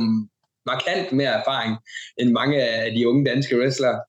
markant 0.66 1.12
mere 1.12 1.32
erfaring 1.40 1.76
end 2.20 2.30
mange 2.30 2.62
af 2.62 2.92
de 2.92 3.08
unge 3.08 3.24
danske 3.24 3.58
wrestlere. 3.58 4.00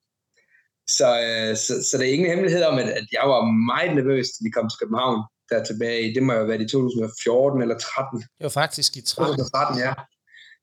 Så, 0.97 1.07
øh, 1.25 1.57
så, 1.57 1.73
så 1.87 1.97
der 1.97 2.03
er 2.03 2.13
ingen 2.13 2.29
hemmelighed 2.29 2.63
om, 2.63 2.77
at, 2.77 2.89
at 2.89 3.07
jeg 3.11 3.25
var 3.33 3.41
meget 3.71 3.95
nervøs, 3.95 4.27
da 4.27 4.39
vi 4.45 4.49
kom 4.49 4.69
til 4.69 4.79
København 4.81 5.23
der 5.49 5.63
tilbage 5.63 6.15
det 6.15 6.23
må 6.23 6.33
jo 6.33 6.43
været 6.43 6.61
i 6.61 6.67
2014 6.67 7.61
eller 7.61 7.77
13. 7.77 8.19
Det 8.19 8.27
var 8.39 8.49
faktisk 8.49 8.97
i 8.97 9.01
13. 9.01 9.37
2013, 9.37 9.79
ja 9.79 9.93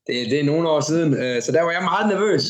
det, 0.07 0.31
det 0.31 0.39
er 0.39 0.43
nogle 0.43 0.69
år 0.69 0.81
siden, 0.81 1.13
øh, 1.13 1.41
så 1.41 1.51
der 1.51 1.61
var 1.61 1.71
jeg 1.71 1.83
meget 1.83 2.07
nervøs. 2.07 2.43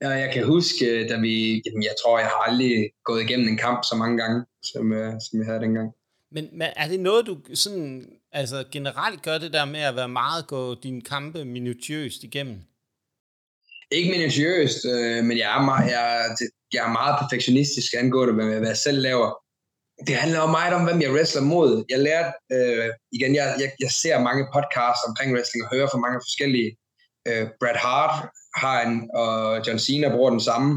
Jeg, 0.00 0.20
jeg 0.20 0.30
kan 0.34 0.46
huske, 0.46 0.86
øh, 0.86 1.08
da 1.08 1.16
vi, 1.20 1.62
jamen, 1.66 1.82
jeg 1.82 1.94
tror, 2.02 2.18
jeg 2.18 2.28
har 2.28 2.50
aldrig 2.50 2.90
gået 3.04 3.22
igennem 3.22 3.48
en 3.48 3.56
kamp 3.56 3.84
så 3.84 3.96
mange 3.96 4.18
gange, 4.18 4.44
som, 4.62 4.92
øh, 4.92 5.12
som 5.20 5.38
jeg 5.38 5.46
havde 5.46 5.60
dengang. 5.60 5.92
Men, 6.32 6.48
men 6.52 6.68
er 6.76 6.88
det 6.88 7.00
noget, 7.00 7.26
du 7.26 7.38
sådan, 7.54 8.06
altså 8.32 8.64
generelt 8.72 9.22
gør 9.22 9.38
det 9.38 9.52
der 9.52 9.64
med 9.64 9.80
at 9.80 9.96
være 9.96 10.08
meget, 10.08 10.46
gå 10.46 10.74
dine 10.74 11.02
kampe 11.02 11.44
minutiøst 11.44 12.24
igennem? 12.24 12.60
Ikke 13.90 14.10
minutiøst, 14.10 14.84
øh, 14.84 15.24
men 15.24 15.38
jeg 15.38 15.48
er, 15.56 15.62
meget, 15.64 15.90
jeg, 15.90 16.36
jeg 16.72 16.82
er 16.86 16.92
meget 16.92 17.14
perfektionistisk 17.20 17.90
angående, 17.94 18.34
hvad 18.34 18.68
jeg 18.72 18.76
selv 18.76 19.00
laver. 19.08 19.30
Det 20.06 20.14
handler 20.16 20.38
jo 20.40 20.50
meget 20.58 20.74
om, 20.74 20.84
hvem 20.84 21.02
jeg 21.02 21.12
wrestler 21.12 21.42
mod. 21.42 21.84
Jeg 21.88 21.98
lærte, 21.98 22.32
øh, 22.52 22.90
igen, 23.12 23.34
jeg, 23.34 23.46
jeg, 23.62 23.70
jeg 23.80 23.90
ser 23.90 24.26
mange 24.28 24.44
podcasts 24.54 25.04
omkring 25.08 25.34
wrestling 25.34 25.64
og 25.64 25.70
hører 25.74 25.88
fra 25.90 26.04
mange 26.04 26.20
forskellige 26.26 26.70
øh, 27.28 27.46
Brad 27.60 27.78
Hart 27.86 28.14
har 28.54 28.76
en, 28.86 29.10
og 29.14 29.66
John 29.66 29.78
Cena 29.78 30.08
bruger 30.16 30.30
den 30.30 30.40
samme, 30.40 30.70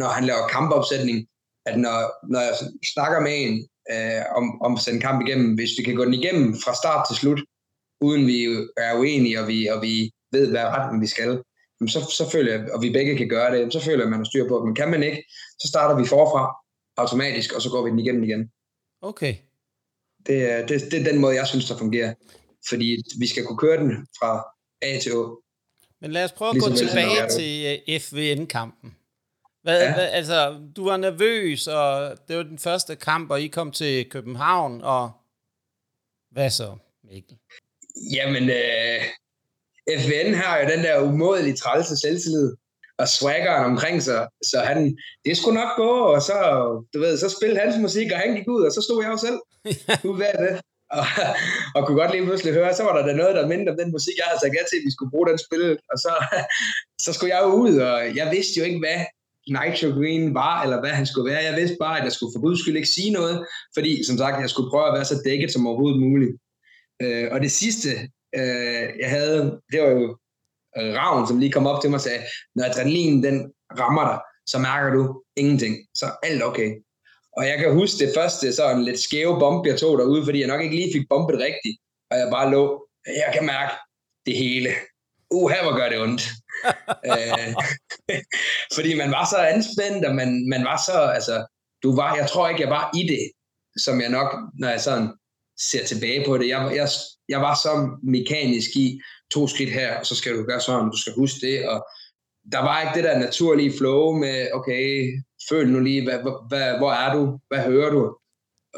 når 0.00 0.08
han 0.08 0.24
laver 0.24 0.48
kampopsætning, 0.48 1.26
at 1.66 1.78
når, 1.78 1.96
når 2.32 2.40
jeg 2.40 2.54
snakker 2.94 3.20
med 3.20 3.34
en 3.44 3.54
øh, 3.92 4.22
om, 4.38 4.62
om 4.62 4.74
at 4.74 4.80
sende 4.80 5.00
kamp 5.00 5.18
igennem, 5.26 5.54
hvis 5.54 5.70
vi 5.78 5.82
kan 5.84 5.94
gå 5.94 6.04
den 6.04 6.14
igennem 6.14 6.54
fra 6.64 6.74
start 6.74 7.06
til 7.08 7.16
slut, 7.16 7.40
uden 8.00 8.26
vi 8.26 8.38
er 8.76 8.98
uenige, 8.98 9.40
og 9.40 9.48
vi, 9.48 9.66
og 9.66 9.82
vi 9.82 10.10
ved, 10.32 10.50
hvad 10.50 10.64
retning 10.64 11.02
vi 11.02 11.06
skal, 11.06 11.42
så, 11.88 12.00
så 12.00 12.30
føler 12.30 12.52
jeg, 12.52 12.72
og 12.72 12.82
vi 12.82 12.90
begge 12.90 13.16
kan 13.16 13.28
gøre 13.28 13.56
det, 13.56 13.72
så 13.72 13.80
føler 13.80 13.98
jeg, 13.98 14.04
at 14.04 14.10
man 14.10 14.20
har 14.20 14.24
styr 14.24 14.48
på 14.48 14.64
Men 14.64 14.74
kan 14.74 14.90
man 14.90 15.02
ikke, 15.02 15.24
så 15.58 15.68
starter 15.68 16.00
vi 16.00 16.06
forfra 16.06 16.56
automatisk, 16.96 17.52
og 17.52 17.62
så 17.62 17.70
går 17.70 17.84
vi 17.84 17.90
den 17.90 17.98
igennem 17.98 18.24
igen. 18.24 18.50
Okay. 19.02 19.34
Det, 20.26 20.68
det, 20.68 20.80
det 20.90 21.00
er 21.00 21.12
den 21.12 21.20
måde, 21.20 21.34
jeg 21.34 21.46
synes, 21.46 21.68
der 21.68 21.78
fungerer. 21.78 22.14
Fordi 22.68 22.96
vi 23.18 23.26
skal 23.26 23.44
kunne 23.44 23.58
køre 23.58 23.76
den 23.76 24.06
fra 24.18 24.44
A 24.82 24.98
til 24.98 25.12
Å. 25.16 25.42
Men 26.00 26.12
lad 26.12 26.24
os 26.24 26.32
prøve 26.32 26.48
at 26.48 26.54
ligesom 26.54 26.72
gå 26.72 26.76
tilbage 26.76 27.28
til 27.28 27.80
øh, 27.88 28.00
FVN-kampen. 28.00 28.96
Hvad, 29.62 29.82
ja. 29.82 29.94
hvad, 29.94 30.08
altså, 30.08 30.60
du 30.76 30.84
var 30.84 30.96
nervøs, 30.96 31.66
og 31.66 32.18
det 32.28 32.36
var 32.36 32.42
den 32.42 32.58
første 32.58 32.96
kamp, 32.96 33.30
og 33.30 33.40
I 33.40 33.48
kom 33.48 33.72
til 33.72 34.10
København, 34.10 34.80
og 34.82 35.10
hvad 36.30 36.50
så, 36.50 36.76
Mikkel? 37.04 37.36
Jamen, 38.12 38.50
øh, 38.50 39.02
FN 39.98 40.34
har 40.34 40.58
jo 40.58 40.64
den 40.72 40.84
der 40.84 41.02
umådelige 41.08 41.56
trælse 41.56 41.96
selvtillid 41.96 42.50
og 42.98 43.08
swaggeren 43.08 43.64
omkring 43.72 44.02
sig, 44.02 44.28
så 44.50 44.58
han, 44.70 44.78
det 45.24 45.36
skulle 45.36 45.60
nok 45.60 45.72
gå, 45.76 45.92
og 46.14 46.22
så, 46.22 46.36
du 46.94 46.98
ved, 47.04 47.18
så 47.18 47.28
spillede 47.36 47.60
hans 47.60 47.76
musik, 47.86 48.08
og 48.12 48.18
han 48.18 48.34
gik 48.36 48.48
ud, 48.48 48.62
og 48.66 48.72
så 48.72 48.80
stod 48.86 49.02
jeg 49.02 49.12
jo 49.12 49.18
selv 49.26 49.38
ud 50.12 50.20
af 50.30 50.36
det, 50.44 50.54
og, 50.98 51.04
og 51.74 51.80
kunne 51.80 52.00
godt 52.00 52.12
lige 52.12 52.26
pludselig 52.26 52.52
høre, 52.54 52.74
så 52.74 52.82
var 52.84 52.94
der 52.96 53.06
da 53.06 53.12
noget, 53.12 53.36
der 53.36 53.52
mindre 53.52 53.72
om 53.72 53.78
den 53.82 53.90
musik, 53.96 54.16
jeg 54.18 54.26
havde 54.28 54.40
sagt 54.40 54.56
ja 54.58 54.62
til, 54.66 54.80
at 54.80 54.86
vi 54.86 54.92
skulle 54.94 55.12
bruge 55.12 55.28
den 55.30 55.38
spil, 55.46 55.66
og 55.92 55.98
så, 56.04 56.12
så 57.04 57.10
skulle 57.12 57.34
jeg 57.34 57.42
jo 57.46 57.52
ud, 57.64 57.74
og 57.88 57.96
jeg 58.18 58.26
vidste 58.34 58.58
jo 58.58 58.64
ikke, 58.68 58.82
hvad 58.84 59.00
Nitro 59.56 59.88
Green 59.98 60.34
var, 60.34 60.62
eller 60.62 60.80
hvad 60.80 60.90
han 60.90 61.06
skulle 61.06 61.30
være. 61.30 61.48
Jeg 61.48 61.56
vidste 61.60 61.76
bare, 61.80 61.98
at 61.98 62.04
jeg 62.04 62.12
skulle 62.12 62.32
for 62.34 62.40
guds 62.40 62.60
skyld 62.60 62.76
ikke 62.76 62.96
sige 62.98 63.10
noget, 63.10 63.36
fordi 63.76 64.04
som 64.04 64.18
sagt, 64.18 64.40
jeg 64.40 64.50
skulle 64.50 64.70
prøve 64.70 64.88
at 64.88 64.94
være 64.94 65.04
så 65.04 65.16
dækket 65.24 65.52
som 65.52 65.66
overhovedet 65.66 66.00
muligt. 66.00 66.32
Øh, 67.02 67.26
og 67.32 67.40
det 67.40 67.52
sidste, 67.52 67.90
øh, 68.34 69.00
jeg 69.00 69.10
havde, 69.10 69.60
det 69.72 69.82
var 69.82 69.88
jo 69.88 70.18
øh, 70.78 70.94
Ravn, 70.94 71.26
som 71.28 71.38
lige 71.38 71.52
kom 71.52 71.66
op 71.66 71.80
til 71.80 71.90
mig 71.90 71.96
og 71.96 72.00
sagde, 72.00 72.22
når 72.54 72.64
adrenalinen 72.64 73.22
den 73.22 73.52
rammer 73.78 74.04
dig, 74.10 74.18
så 74.46 74.58
mærker 74.58 74.90
du 74.90 75.22
ingenting. 75.36 75.76
Så 75.94 76.06
alt 76.22 76.42
okay. 76.42 76.70
Og 77.36 77.46
jeg 77.46 77.58
kan 77.58 77.74
huske 77.74 78.06
det 78.06 78.12
første 78.16 78.52
sådan 78.52 78.84
lidt 78.84 79.00
skæve 79.00 79.38
bomb, 79.38 79.66
jeg 79.66 79.78
tog 79.78 79.98
derude, 79.98 80.24
fordi 80.24 80.40
jeg 80.40 80.48
nok 80.48 80.62
ikke 80.62 80.76
lige 80.76 80.92
fik 80.92 81.08
bombet 81.08 81.38
rigtigt. 81.38 81.76
Og 82.10 82.18
jeg 82.18 82.28
bare 82.30 82.50
lå, 82.50 82.88
jeg 83.06 83.30
kan 83.34 83.46
mærke 83.46 83.72
det 84.26 84.36
hele. 84.36 84.70
Uh, 85.30 85.50
her 85.50 85.62
hvor 85.62 85.76
gør 85.76 85.88
det 85.88 86.00
ondt. 86.00 86.22
øh, 87.10 87.54
fordi 88.76 88.94
man 88.94 89.10
var 89.10 89.26
så 89.30 89.36
anspændt, 89.36 90.04
og 90.04 90.14
man, 90.14 90.48
man 90.48 90.64
var 90.64 90.82
så, 90.86 90.98
altså, 91.16 91.46
du 91.82 91.96
var, 91.96 92.16
jeg 92.16 92.28
tror 92.28 92.48
ikke, 92.48 92.62
jeg 92.62 92.70
var 92.70 92.90
i 92.94 93.02
det, 93.12 93.30
som 93.76 94.00
jeg 94.00 94.10
nok, 94.10 94.36
når 94.58 94.68
jeg 94.68 94.80
sådan 94.80 95.08
ser 95.60 95.84
tilbage 95.84 96.24
på 96.26 96.38
det. 96.38 96.48
Jeg, 96.48 96.72
jeg, 96.74 96.88
jeg 97.30 97.40
var 97.40 97.54
så 97.54 97.72
mekanisk 98.02 98.70
i 98.76 99.00
to 99.34 99.46
skridt 99.46 99.72
her, 99.72 99.98
og 99.98 100.06
så 100.06 100.14
skal 100.16 100.36
du 100.36 100.42
gøre 100.42 100.60
sådan, 100.60 100.90
du 100.90 100.96
skal 100.96 101.12
huske 101.16 101.46
det, 101.46 101.68
og 101.68 101.86
der 102.52 102.58
var 102.58 102.80
ikke 102.80 102.94
det 102.94 103.04
der 103.04 103.18
naturlige 103.18 103.72
flow 103.78 104.12
med, 104.12 104.48
okay, 104.52 105.12
føl 105.48 105.68
nu 105.68 105.80
lige, 105.80 106.04
hvad, 106.04 106.18
hvad, 106.48 106.78
hvor 106.78 106.92
er 106.92 107.14
du, 107.14 107.38
hvad 107.48 107.58
hører 107.58 107.90
du, 107.90 108.16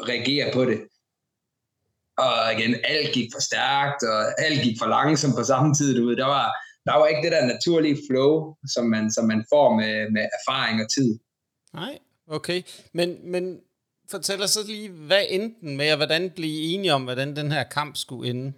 reagere 0.09 0.53
på 0.53 0.65
det. 0.65 0.79
Og 2.17 2.33
igen, 2.53 2.75
alt 2.83 3.13
gik 3.13 3.29
for 3.33 3.41
stærkt, 3.41 4.03
og 4.03 4.41
alt 4.45 4.63
gik 4.63 4.75
for 4.81 4.87
langsomt 4.87 5.35
på 5.37 5.43
samme 5.43 5.73
tid, 5.73 5.97
du 5.97 6.05
ved, 6.07 6.15
der 6.15 6.25
var, 6.25 6.47
der 6.85 6.95
var 6.97 7.07
ikke 7.07 7.21
det 7.21 7.31
der 7.31 7.45
naturlige 7.53 7.97
flow, 8.09 8.55
som 8.73 8.85
man, 8.85 9.11
som 9.11 9.25
man 9.25 9.45
får 9.53 9.75
med, 9.75 10.11
med 10.11 10.25
erfaring 10.37 10.81
og 10.83 10.89
tid. 10.91 11.19
Nej, 11.73 11.97
okay. 12.27 12.61
Men, 12.93 13.31
men 13.31 13.59
fortæl 14.11 14.43
os 14.43 14.49
så 14.49 14.59
lige, 14.67 14.89
hvad 14.89 15.23
endte 15.29 15.55
den 15.61 15.77
med, 15.77 15.91
og 15.91 15.97
hvordan 15.97 16.31
blive 16.35 16.61
enige 16.73 16.93
om, 16.93 17.03
hvordan 17.03 17.35
den 17.35 17.51
her 17.51 17.63
kamp 17.63 17.97
skulle 17.97 18.29
ende? 18.29 18.53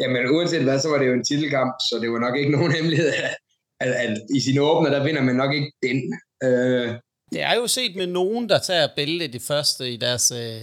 Jamen 0.00 0.30
uanset 0.30 0.62
hvad, 0.62 0.78
så 0.78 0.88
var 0.88 0.98
det 0.98 1.06
jo 1.06 1.12
en 1.12 1.24
titelkamp, 1.24 1.74
så 1.90 1.98
det 2.02 2.10
var 2.10 2.18
nok 2.18 2.36
ikke 2.36 2.52
nogen 2.58 2.72
hemmelighed, 2.72 3.08
at, 3.08 3.36
at, 3.80 3.92
at 3.92 4.18
i 4.34 4.40
sin 4.40 4.58
åbner, 4.58 4.90
der 4.90 5.04
vinder 5.04 5.22
man 5.22 5.36
nok 5.36 5.54
ikke 5.54 5.72
den. 5.82 5.98
Øh, 6.44 6.94
det 7.32 7.42
er 7.42 7.54
jo 7.54 7.66
set 7.66 7.96
med 7.96 8.06
nogen, 8.06 8.48
der 8.48 8.58
tager 8.58 8.88
bælte 8.96 9.28
det 9.28 9.42
første 9.42 9.90
i 9.90 9.96
deres... 9.96 10.32
Øh, 10.32 10.62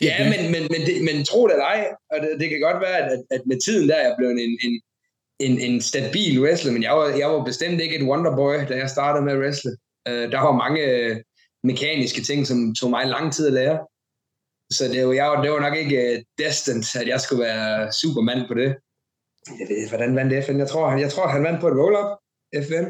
ja, 0.00 0.30
men, 0.30 0.52
men, 0.52 0.62
men, 0.72 0.80
det, 0.86 0.94
men 1.08 1.24
tro 1.24 1.46
det 1.46 1.52
eller 1.52 1.64
ej, 1.64 1.86
og 2.10 2.20
det, 2.20 2.40
det 2.40 2.48
kan 2.48 2.60
godt 2.60 2.80
være, 2.82 2.98
at, 2.98 3.22
at 3.30 3.40
med 3.46 3.60
tiden 3.60 3.88
der 3.88 3.94
er 3.94 4.06
jeg 4.08 4.14
blevet 4.18 4.32
en, 4.32 4.58
en, 4.66 4.80
en, 5.40 5.60
en 5.60 5.80
stabil 5.80 6.42
wrestler, 6.42 6.72
men 6.72 6.82
jeg 6.82 6.92
var, 6.92 7.08
jeg 7.08 7.28
var 7.30 7.44
bestemt 7.44 7.80
ikke 7.80 7.96
et 7.96 8.08
wonderboy, 8.08 8.54
da 8.68 8.74
jeg 8.76 8.90
startede 8.90 9.24
med 9.24 9.32
at 9.32 9.38
wrestle. 9.38 9.76
Øh, 10.08 10.32
der 10.32 10.40
var 10.40 10.52
mange 10.52 10.82
mekaniske 11.64 12.22
ting, 12.22 12.46
som 12.46 12.74
tog 12.74 12.90
mig 12.90 13.06
lang 13.06 13.32
tid 13.32 13.46
at 13.46 13.52
lære. 13.52 13.78
Så 14.72 14.84
det 14.84 15.06
var, 15.06 15.12
jeg, 15.12 15.40
det 15.42 15.50
var 15.50 15.60
nok 15.60 15.76
ikke 15.76 15.96
uh, 16.06 16.44
destined, 16.44 17.00
at 17.00 17.08
jeg 17.08 17.20
skulle 17.20 17.42
være 17.42 17.92
supermand 17.92 18.42
på 18.48 18.54
det. 18.54 18.70
Jeg 19.60 19.66
ved 19.68 19.88
hvordan 19.88 20.16
vandt 20.16 20.44
FN? 20.46 20.58
Jeg 20.58 20.68
tror, 20.68 20.88
han, 20.90 21.00
jeg 21.00 21.12
tror, 21.12 21.26
han 21.28 21.44
vandt 21.44 21.60
på 21.60 21.68
et 21.68 21.78
roll-up, 21.80 22.10
FN, 22.68 22.86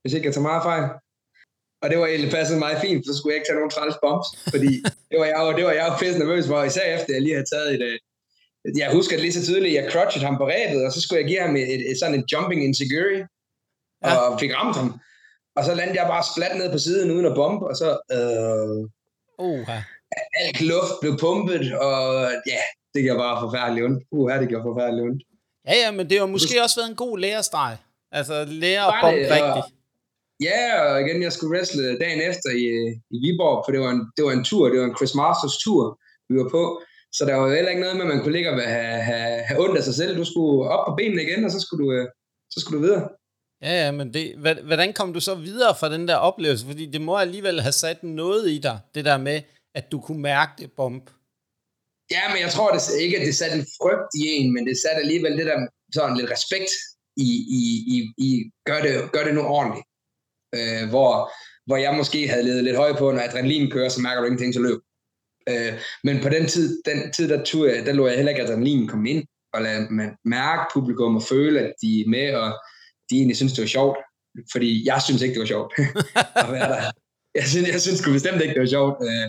hvis 0.00 0.12
ikke 0.14 0.26
jeg 0.26 0.34
tager 0.34 0.50
meget 0.50 0.62
fejl. 0.70 0.84
Og 1.82 1.86
det 1.90 1.98
var 1.98 2.06
egentlig 2.06 2.32
passet 2.38 2.58
meget 2.58 2.78
fint, 2.84 2.98
for 3.00 3.06
så 3.12 3.16
skulle 3.18 3.32
jeg 3.32 3.38
ikke 3.38 3.48
tage 3.48 3.58
nogen 3.60 3.74
træls 3.76 3.96
bombs, 4.04 4.28
fordi 4.54 4.72
det 5.10 5.16
var 5.20 5.26
jeg 5.32 5.38
jo, 5.44 5.48
det 5.58 5.64
var 5.68 5.74
jeg 5.78 5.86
jo 5.88 5.96
pisse 6.00 6.18
nervøs 6.22 6.46
for, 6.46 6.58
især 6.70 6.86
efter 6.96 7.10
jeg 7.14 7.22
lige 7.22 7.36
havde 7.38 7.50
taget 7.54 7.68
et, 7.74 7.98
jeg 8.82 8.92
husker 8.92 9.14
det 9.16 9.22
lige 9.22 9.38
så 9.38 9.44
tydeligt, 9.44 9.74
jeg 9.74 9.92
crutched 9.92 10.22
ham 10.28 10.36
på 10.36 10.46
rebet, 10.54 10.80
og 10.86 10.92
så 10.92 11.00
skulle 11.00 11.20
jeg 11.20 11.28
give 11.28 11.40
ham 11.46 11.56
et, 11.56 11.68
et, 11.74 11.82
et 11.90 11.96
sådan 12.00 12.16
en 12.18 12.24
jumping 12.32 12.60
insecurity, 12.68 13.22
ja. 14.04 14.14
og 14.16 14.40
fik 14.40 14.52
ramt 14.58 14.76
ham. 14.76 14.88
Og 15.56 15.64
så 15.64 15.74
landede 15.74 16.00
jeg 16.00 16.08
bare 16.14 16.24
splat 16.32 16.54
ned 16.56 16.72
på 16.72 16.78
siden 16.78 17.10
uden 17.10 17.26
at 17.26 17.34
bombe, 17.34 17.66
og 17.70 17.76
så... 17.76 17.88
Øh, 18.16 18.78
uh, 19.46 19.68
alt 20.42 20.60
luft 20.60 20.94
blev 21.00 21.12
pumpet, 21.24 21.64
og 21.86 21.96
ja, 22.52 22.62
det 22.94 23.02
gjorde 23.02 23.18
bare 23.18 23.40
forfærdeligt 23.44 23.84
ondt. 23.86 24.00
Uh, 24.12 24.32
det 24.40 24.48
gjorde 24.48 24.68
forfærdeligt 24.70 25.04
ondt. 25.08 25.22
Ja, 25.68 25.74
ja, 25.82 25.90
men 25.90 26.10
det 26.10 26.18
har 26.18 26.26
måske 26.26 26.62
også 26.62 26.76
været 26.80 26.90
en 26.90 27.02
god 27.04 27.18
lærestreg. 27.18 27.76
Altså 28.12 28.34
lære 28.62 28.84
at 28.88 28.94
bombe 29.02 29.34
rigtigt. 29.36 29.68
Ja, 30.48 30.60
og 30.82 31.00
igen, 31.02 31.22
jeg 31.22 31.32
skulle 31.32 31.52
wrestle 31.54 31.98
dagen 31.98 32.20
efter 32.30 32.50
i, 32.62 32.66
i 33.14 33.16
Viborg, 33.22 33.58
for 33.64 33.70
det 33.72 33.80
var, 33.84 33.90
en, 33.96 34.02
det 34.16 34.22
var 34.24 34.32
en 34.32 34.44
tur, 34.44 34.68
det 34.68 34.80
var 34.80 34.86
en 34.86 34.96
Chris 34.98 35.14
Masters 35.14 35.56
tur, 35.64 35.82
vi 36.28 36.34
var 36.42 36.48
på. 36.56 36.62
Så 37.16 37.20
der 37.26 37.34
var 37.34 37.46
jo 37.46 37.54
heller 37.54 37.70
ikke 37.70 37.84
noget 37.84 37.96
med, 37.96 38.06
at 38.06 38.12
man 38.12 38.22
kunne 38.22 38.36
ligge 38.36 38.50
og 38.50 38.56
have, 38.76 39.02
have, 39.10 39.42
have 39.48 39.60
ondt 39.64 39.78
af 39.78 39.84
sig 39.84 39.94
selv. 39.94 40.12
Du 40.20 40.24
skulle 40.24 40.70
op 40.74 40.82
på 40.86 40.92
benene 40.98 41.22
igen, 41.22 41.44
og 41.44 41.50
så 41.50 41.60
skulle 41.60 41.80
du, 41.84 41.88
øh, 41.92 42.06
så 42.52 42.56
skulle 42.60 42.76
du 42.78 42.84
videre. 42.86 43.04
Ja, 43.62 43.84
ja, 43.84 43.90
men 43.90 44.14
det, 44.14 44.36
hvordan 44.64 44.92
kom 44.92 45.12
du 45.12 45.20
så 45.20 45.34
videre 45.34 45.74
fra 45.80 45.92
den 45.92 46.08
der 46.08 46.16
oplevelse? 46.16 46.66
Fordi 46.66 46.86
det 46.86 47.00
må 47.00 47.16
alligevel 47.16 47.60
have 47.60 47.72
sat 47.72 48.02
noget 48.02 48.50
i 48.50 48.58
dig, 48.58 48.78
det 48.94 49.04
der 49.04 49.18
med, 49.18 49.42
at 49.74 49.92
du 49.92 50.00
kunne 50.00 50.22
mærke 50.22 50.52
det 50.58 50.72
bomb. 50.72 51.10
Ja, 52.10 52.22
men 52.32 52.42
jeg 52.42 52.50
tror 52.50 52.70
det 52.72 52.82
ikke, 53.00 53.18
at 53.18 53.26
det 53.26 53.34
satte 53.34 53.56
en 53.56 53.66
frygt 53.78 54.10
i 54.20 54.22
en, 54.28 54.54
men 54.54 54.66
det 54.66 54.76
satte 54.78 55.02
alligevel 55.02 55.38
det 55.38 55.46
der 55.46 55.66
sådan 55.92 56.16
lidt 56.16 56.30
respekt 56.30 56.72
i, 57.16 57.30
i, 57.58 57.62
i, 57.94 57.96
i 58.26 58.50
gør, 58.66 58.80
det, 58.82 59.12
gør 59.12 59.24
det 59.24 59.34
nu 59.34 59.40
ordentligt. 59.40 59.86
Øh, 60.54 60.88
hvor, 60.88 61.32
hvor 61.66 61.76
jeg 61.76 61.94
måske 61.94 62.28
havde 62.28 62.42
levet 62.42 62.64
lidt 62.64 62.76
højt 62.76 62.98
på, 62.98 63.12
når 63.12 63.20
adrenalin 63.20 63.70
kører, 63.70 63.88
så 63.88 64.00
mærker 64.00 64.20
du 64.20 64.26
ingenting, 64.26 64.54
så 64.54 64.60
løb. 64.60 64.80
Øh, 65.48 65.72
men 66.04 66.22
på 66.22 66.28
den 66.28 66.46
tid, 66.46 66.82
den 66.84 67.12
tid 67.12 67.28
der, 67.28 67.44
tog 67.44 67.66
jeg, 67.66 67.86
der 67.86 67.92
lå 67.92 68.06
jeg 68.06 68.16
heller 68.16 68.32
ikke 68.32 68.42
adrenalin 68.42 68.88
komme 68.88 69.10
ind, 69.10 69.24
og 69.52 69.62
lade 69.62 69.86
man 69.90 70.16
mærke 70.24 70.62
publikum 70.74 71.16
og 71.16 71.22
føle, 71.22 71.60
at 71.60 71.72
de 71.82 72.00
er 72.00 72.08
med, 72.08 72.34
og 72.34 72.50
de 73.10 73.14
egentlig 73.16 73.36
synes, 73.36 73.52
det 73.52 73.62
var 73.62 73.72
sjovt. 73.78 73.98
Fordi 74.52 74.86
jeg 74.90 75.02
synes 75.06 75.22
ikke, 75.22 75.34
det 75.34 75.40
var 75.40 75.46
sjovt 75.46 75.72
at 76.44 76.52
være 76.52 76.68
der. 76.74 76.82
Jeg 77.34 77.46
synes, 77.52 77.68
jeg 77.68 77.80
synes 77.80 78.02
bestemt 78.02 78.42
ikke, 78.42 78.54
det 78.54 78.60
var 78.60 78.72
sjovt. 78.78 78.96
Øh, 79.08 79.26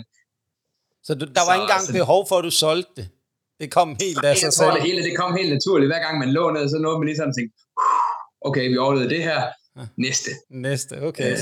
så 1.06 1.14
du, 1.14 1.24
der 1.38 1.42
var 1.48 1.52
så, 1.52 1.54
ikke 1.54 1.62
engang 1.62 1.86
så, 1.86 1.92
behov 1.92 2.20
for, 2.28 2.36
at 2.38 2.44
du 2.44 2.50
solgte 2.50 2.92
det? 2.96 3.08
Det 3.60 3.70
kom 3.70 3.96
helt 4.00 4.24
af 4.24 4.36
sig 4.36 4.52
selv? 4.52 4.72
Det 4.72 4.82
hele 4.82 5.02
det 5.02 5.16
kom 5.16 5.36
helt 5.36 5.52
naturligt. 5.52 5.88
Hver 5.88 6.02
gang 6.06 6.18
man 6.18 6.30
lå 6.38 6.50
ned, 6.50 6.68
så 6.68 6.78
nåede 6.78 6.98
man 6.98 7.06
lige 7.06 7.16
sådan 7.16 7.28
og 7.28 7.36
tænkte, 7.36 7.54
okay, 8.40 8.68
vi 8.68 8.76
overlevede 8.76 9.10
det 9.10 9.22
her. 9.22 9.40
Næste. 9.96 10.30
Næste, 10.50 11.02
okay. 11.02 11.32
Øh, 11.32 11.38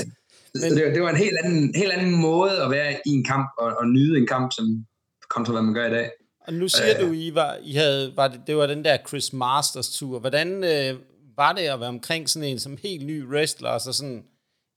Men, 0.53 0.61
så 0.61 0.75
det, 0.75 0.95
det 0.95 1.01
var 1.01 1.09
en 1.09 1.21
helt 1.25 1.37
anden, 1.43 1.75
helt 1.75 1.91
anden 1.91 2.15
måde 2.15 2.63
at 2.63 2.71
være 2.71 2.91
i 3.05 3.09
en 3.09 3.23
kamp, 3.23 3.49
og, 3.57 3.67
og 3.79 3.87
nyde 3.87 4.17
en 4.17 4.27
kamp, 4.27 4.51
som 4.53 4.85
kontra 5.29 5.51
hvad 5.51 5.61
man 5.61 5.73
gør 5.73 5.87
i 5.87 5.89
dag. 5.89 6.11
Og 6.47 6.53
nu 6.53 6.67
siger 6.67 6.99
øh, 6.99 7.07
du, 7.07 7.13
I 7.13 7.35
var, 7.35 7.57
I 7.63 7.73
havde, 7.73 8.13
var 8.15 8.27
det, 8.27 8.41
det 8.47 8.55
var 8.55 8.67
den 8.67 8.83
der 8.83 8.97
Chris 9.07 9.33
Masters 9.33 9.89
tur. 9.89 10.19
Hvordan 10.19 10.63
øh, 10.63 10.99
var 11.43 11.51
det 11.57 11.65
at 11.73 11.79
være 11.79 11.95
omkring 11.97 12.23
sådan 12.29 12.49
en 12.49 12.59
som 12.65 12.77
helt 12.85 13.05
ny 13.11 13.17
wrestler, 13.31 13.69
altså 13.77 13.91
sådan 13.99 14.21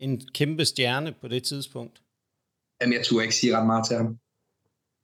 en 0.04 0.14
kæmpe 0.38 0.64
stjerne 0.72 1.10
på 1.20 1.26
det 1.28 1.42
tidspunkt? 1.50 1.96
Jamen, 2.78 2.92
jeg 2.96 3.04
turde 3.04 3.24
ikke 3.26 3.40
sige 3.40 3.56
ret 3.56 3.66
meget 3.72 3.84
til 3.86 3.96
ham. 4.00 4.08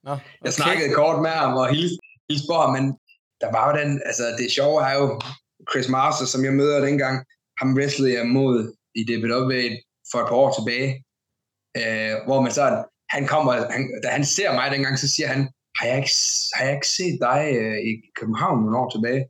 Nå, 0.07 0.13
okay. 0.13 0.45
Jeg 0.47 0.53
snakkede 0.61 0.95
kort 1.01 1.19
med 1.27 1.35
ham 1.43 1.53
og 1.63 1.67
hilste, 1.75 1.99
hilste 2.29 2.47
på 2.51 2.57
ham, 2.63 2.71
men 2.77 2.85
der 3.43 3.51
var 3.57 3.65
jo 3.69 3.73
den, 3.81 3.91
altså 4.09 4.25
det 4.39 4.47
sjove 4.57 4.79
er 4.89 4.95
jo, 5.01 5.07
Chris 5.71 5.89
Masters, 5.95 6.31
som 6.35 6.45
jeg 6.45 6.55
møder 6.61 6.87
dengang, 6.89 7.17
ham 7.61 7.69
wrestlede 7.77 8.15
jeg 8.19 8.27
mod 8.39 8.57
i 8.99 9.01
DBW 9.09 9.53
for 10.11 10.19
et 10.21 10.29
par 10.29 10.39
år 10.43 10.51
tilbage, 10.59 10.91
øh, 11.81 12.15
hvor 12.27 12.39
man 12.45 12.53
sådan, 12.59 12.79
han 13.15 13.23
kommer, 13.33 13.53
han, 13.75 13.83
da 14.03 14.09
han 14.19 14.25
ser 14.37 14.51
mig 14.59 14.67
dengang, 14.75 14.95
så 14.99 15.09
siger 15.15 15.29
han, 15.35 15.43
har 15.79 15.85
jeg 15.91 15.97
ikke, 16.01 16.15
har 16.55 16.63
jeg 16.67 16.75
ikke 16.79 16.95
set 16.99 17.17
dig 17.29 17.41
øh, 17.61 17.79
i 17.91 17.93
København 18.19 18.59
nogle 18.61 18.79
år 18.83 18.89
tilbage? 18.95 19.23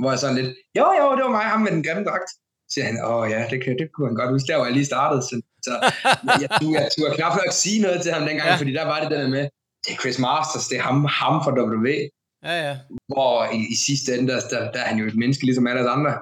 Hvor 0.00 0.10
jeg 0.12 0.18
sådan 0.18 0.38
lidt, 0.40 0.50
jo 0.78 0.86
jo, 1.00 1.06
det 1.16 1.22
var 1.26 1.34
mig, 1.38 1.46
ham 1.54 1.60
med 1.66 1.72
den 1.76 1.84
grimme 1.86 2.04
dragt. 2.08 2.30
Så 2.68 2.70
siger 2.74 2.86
han, 2.90 2.96
åh 3.10 3.24
ja, 3.32 3.40
det, 3.50 3.58
det 3.80 3.86
kunne 3.92 4.08
han 4.08 4.16
godt 4.20 4.30
huske, 4.34 4.46
der 4.50 4.56
var 4.56 4.66
jeg 4.68 4.76
lige 4.78 4.90
startet. 4.92 5.20
Så, 5.28 5.34
så 5.66 5.72
jeg, 6.24 6.38
jeg, 6.42 6.50
jeg, 6.76 6.88
turde 6.94 7.14
knap 7.18 7.34
nok 7.40 7.52
sige 7.64 7.80
noget 7.86 7.98
til 8.02 8.12
ham 8.16 8.22
dengang, 8.28 8.48
ja. 8.48 8.56
fordi 8.62 8.72
der 8.80 8.86
var 8.92 8.98
det 9.00 9.10
der 9.10 9.28
med, 9.36 9.44
det 9.84 9.90
er 9.94 9.98
Chris 10.02 10.18
Masters, 10.18 10.68
det 10.70 10.76
er 10.78 10.84
ham, 10.88 11.04
ham 11.20 11.36
for 11.44 11.52
WWE. 11.60 11.98
Ja, 12.48 12.56
ja. 12.66 12.74
Hvor 13.12 13.34
i, 13.58 13.60
i 13.74 13.76
sidste 13.86 14.08
ende, 14.14 14.32
der, 14.32 14.40
der, 14.52 14.72
der 14.72 14.80
er 14.84 14.88
han 14.90 14.98
jo 14.98 15.06
et 15.06 15.16
menneske, 15.16 15.44
ligesom 15.44 15.66
alle 15.66 15.90
andre. 15.90 16.12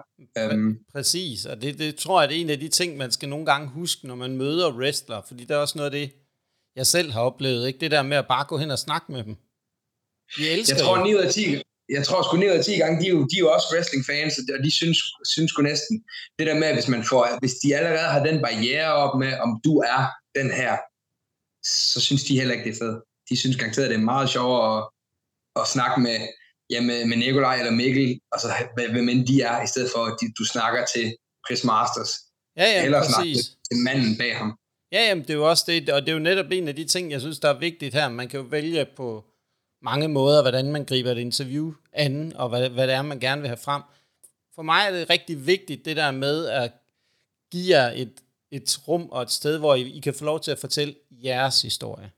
Um, 0.52 0.78
Præcis, 0.92 1.46
og 1.46 1.62
det, 1.62 1.78
det 1.78 1.96
tror 1.96 2.20
jeg, 2.20 2.28
det 2.28 2.36
er 2.36 2.40
en 2.40 2.50
af 2.50 2.60
de 2.60 2.68
ting, 2.68 2.96
man 2.96 3.10
skal 3.10 3.28
nogle 3.28 3.46
gange 3.46 3.68
huske, 3.68 4.06
når 4.06 4.14
man 4.14 4.36
møder 4.36 4.76
wrestler, 4.78 5.22
fordi 5.28 5.44
der 5.44 5.54
er 5.54 5.58
også 5.58 5.78
noget 5.78 5.90
af 5.90 5.98
det, 6.00 6.10
jeg 6.76 6.86
selv 6.86 7.12
har 7.12 7.20
oplevet, 7.20 7.66
ikke? 7.66 7.78
det 7.78 7.90
der 7.90 8.02
med 8.02 8.16
at 8.16 8.26
bare 8.26 8.44
gå 8.44 8.58
hen 8.58 8.70
og 8.70 8.78
snakke 8.78 9.12
med 9.12 9.24
dem. 9.24 9.36
De 10.36 10.50
elsker 10.50 10.76
jeg 10.76 10.84
tror, 10.84 11.04
9 11.04 11.14
ud 11.14 11.20
af 11.20 11.32
10, 11.32 11.62
jeg 11.88 12.04
tror 12.06 12.22
sgu 12.22 12.36
9 12.36 12.46
ud 12.46 12.50
af 12.50 12.64
10 12.64 12.76
gange, 12.76 13.00
de 13.00 13.06
er 13.06 13.10
jo, 13.10 13.20
de 13.30 13.36
er 13.36 13.44
jo 13.46 13.52
også 13.52 13.68
wrestling-fans, 13.72 14.38
og 14.58 14.64
de 14.64 14.70
synes, 14.70 14.98
synes 15.34 15.50
sgu 15.50 15.62
næsten, 15.62 16.04
det 16.38 16.46
der 16.46 16.58
med, 16.62 16.74
hvis 16.74 16.88
man 16.88 17.04
får, 17.04 17.38
hvis 17.40 17.54
de 17.62 17.76
allerede 17.76 18.08
har 18.14 18.22
den 18.26 18.42
barriere 18.42 18.92
op 18.92 19.18
med, 19.18 19.32
om 19.44 19.60
du 19.64 19.72
er 19.78 20.02
den 20.38 20.50
her, 20.50 20.72
så 21.92 22.00
synes 22.00 22.24
de 22.24 22.38
heller 22.38 22.54
ikke, 22.54 22.64
det 22.70 22.74
er 22.76 22.84
fedt 22.84 23.02
de 23.28 23.36
synes 23.36 23.56
garanteret, 23.56 23.90
det 23.90 23.96
er 23.96 24.10
meget 24.12 24.30
sjovere 24.30 24.78
at, 24.78 24.82
at 25.60 25.68
snakke 25.68 26.00
med 26.00 26.18
ja, 26.70 26.80
med, 26.80 27.04
med 27.06 27.16
Nikolaj 27.16 27.58
eller 27.58 27.72
Mikkel, 27.72 28.20
altså 28.32 28.48
hvem 28.74 29.08
end 29.08 29.26
de 29.26 29.42
er, 29.42 29.62
i 29.62 29.66
stedet 29.66 29.90
for 29.94 30.04
at 30.04 30.16
de, 30.20 30.32
du 30.38 30.44
snakker 30.44 30.84
til 30.94 31.16
Chris 31.46 31.64
Masters. 31.64 32.12
Ja, 32.56 32.64
ja, 32.64 32.84
eller 32.84 32.98
præcis. 32.98 33.14
snakke 33.14 33.58
til 33.68 33.76
manden 33.84 34.18
bag 34.18 34.36
ham. 34.36 34.58
Ja, 34.92 35.08
jamen, 35.08 35.24
det 35.24 35.30
er 35.30 35.34
jo 35.34 35.48
også 35.50 35.64
det, 35.66 35.90
og 35.90 36.02
det 36.02 36.08
er 36.08 36.12
jo 36.12 36.18
netop 36.18 36.50
en 36.50 36.68
af 36.68 36.76
de 36.76 36.84
ting, 36.84 37.10
jeg 37.10 37.20
synes, 37.20 37.38
der 37.38 37.48
er 37.48 37.58
vigtigt 37.58 37.94
her. 37.94 38.08
Man 38.08 38.28
kan 38.28 38.40
jo 38.40 38.46
vælge 38.50 38.86
på 38.96 39.24
mange 39.84 40.08
måder, 40.08 40.42
hvordan 40.42 40.72
man 40.72 40.84
griber 40.84 41.10
et 41.10 41.18
interview 41.18 41.72
an, 41.92 42.32
og 42.36 42.48
hvad, 42.48 42.68
hvad 42.68 42.86
det 42.86 42.94
er, 42.94 43.02
man 43.02 43.20
gerne 43.20 43.40
vil 43.40 43.48
have 43.48 43.56
frem. 43.56 43.82
For 44.54 44.62
mig 44.62 44.86
er 44.86 44.90
det 44.90 45.10
rigtig 45.10 45.46
vigtigt, 45.46 45.84
det 45.84 45.96
der 45.96 46.10
med 46.10 46.46
at 46.46 46.72
give 47.52 47.78
jer 47.78 47.90
et, 47.94 48.12
et 48.50 48.78
rum 48.88 49.08
og 49.10 49.22
et 49.22 49.30
sted, 49.30 49.58
hvor 49.58 49.74
I, 49.74 49.82
I 49.82 50.00
kan 50.00 50.14
få 50.14 50.24
lov 50.24 50.40
til 50.40 50.50
at 50.50 50.58
fortælle 50.58 50.94
jeres 51.24 51.62
historie. 51.62 52.10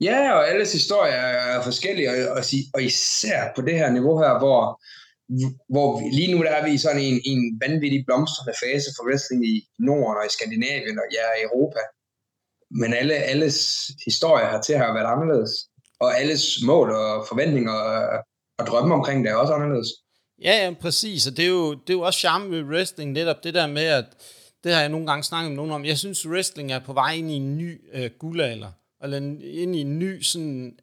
Ja, 0.00 0.32
og 0.32 0.48
alles 0.48 0.72
historier 0.72 1.12
er 1.12 1.62
forskellige, 1.62 2.10
og, 2.10 2.30
og, 2.36 2.42
og 2.74 2.82
især 2.82 3.52
på 3.56 3.62
det 3.62 3.74
her 3.74 3.90
niveau 3.92 4.18
her, 4.22 4.38
hvor, 4.38 4.82
hvor 5.68 5.88
vi, 6.00 6.04
lige 6.18 6.34
nu 6.34 6.42
der 6.42 6.50
er 6.50 6.64
vi 6.64 6.72
i 6.74 6.78
sådan 6.78 7.02
en, 7.02 7.20
en 7.24 7.60
vanvittig 7.64 8.04
blomstrende 8.06 8.54
fase 8.64 8.90
for 8.96 9.02
wrestling 9.08 9.46
i 9.46 9.68
Norden 9.78 10.16
og 10.20 10.26
i 10.26 10.34
Skandinavien 10.36 10.98
og 10.98 11.08
ja, 11.16 11.24
i 11.38 11.42
Europa. 11.48 11.82
Men 12.70 12.94
alle, 12.94 13.14
alles 13.14 13.56
historier 14.04 14.46
har 14.46 14.62
til 14.62 14.72
at 14.72 14.78
have 14.78 14.94
været 14.94 15.12
anderledes. 15.14 15.69
Og 16.00 16.18
alles 16.20 16.42
mål 16.66 16.90
og 16.90 17.26
forventninger 17.28 17.72
og, 17.72 18.24
og 18.58 18.66
drømme 18.66 18.94
omkring 18.94 19.24
det 19.24 19.30
er 19.30 19.36
også 19.36 19.52
anderledes. 19.52 19.88
Ja, 20.42 20.64
ja, 20.64 20.74
præcis. 20.80 21.26
Og 21.26 21.36
det 21.36 21.44
er 21.44 21.48
jo, 21.48 21.70
det 21.74 21.90
er 21.90 21.94
jo 21.94 22.00
også 22.00 22.18
charme 22.18 22.50
ved 22.50 22.62
wrestling, 22.62 23.12
netop 23.12 23.44
det 23.44 23.54
der 23.54 23.66
med, 23.66 23.84
at 23.84 24.04
det 24.64 24.72
har 24.72 24.80
jeg 24.80 24.88
nogle 24.88 25.06
gange 25.06 25.22
snakket 25.22 25.50
med 25.50 25.56
nogen 25.56 25.72
om. 25.72 25.84
Jeg 25.84 25.98
synes, 25.98 26.28
wrestling 26.28 26.72
er 26.72 26.78
på 26.78 26.92
vej 26.92 27.12
ind 27.12 27.30
i 27.30 27.34
en 27.34 27.58
ny 27.58 27.80
øh, 27.92 28.10
guldalder. 28.18 28.72
Eller 29.02 29.16
ind 29.42 29.76
i 29.76 29.80
en 29.80 29.98
ny, 29.98 30.22
sådan, 30.22 30.78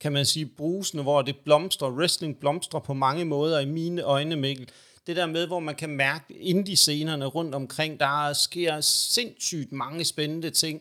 kan 0.00 0.12
man 0.12 0.26
sige, 0.26 0.46
brusende, 0.46 1.02
hvor 1.02 1.22
det 1.22 1.36
blomstrer. 1.44 1.90
Wrestling 1.90 2.38
blomstrer 2.40 2.80
på 2.80 2.94
mange 2.94 3.24
måder 3.24 3.60
i 3.60 3.64
mine 3.64 4.02
øjne, 4.02 4.36
Mikkel. 4.36 4.70
Det 5.06 5.16
der 5.16 5.26
med, 5.26 5.46
hvor 5.46 5.60
man 5.60 5.74
kan 5.74 5.90
mærke 5.90 6.34
indie-scenerne 6.34 7.26
rundt 7.26 7.54
omkring, 7.54 8.00
der 8.00 8.32
sker 8.32 8.80
sindssygt 8.80 9.72
mange 9.72 10.04
spændende 10.04 10.50
ting. 10.50 10.80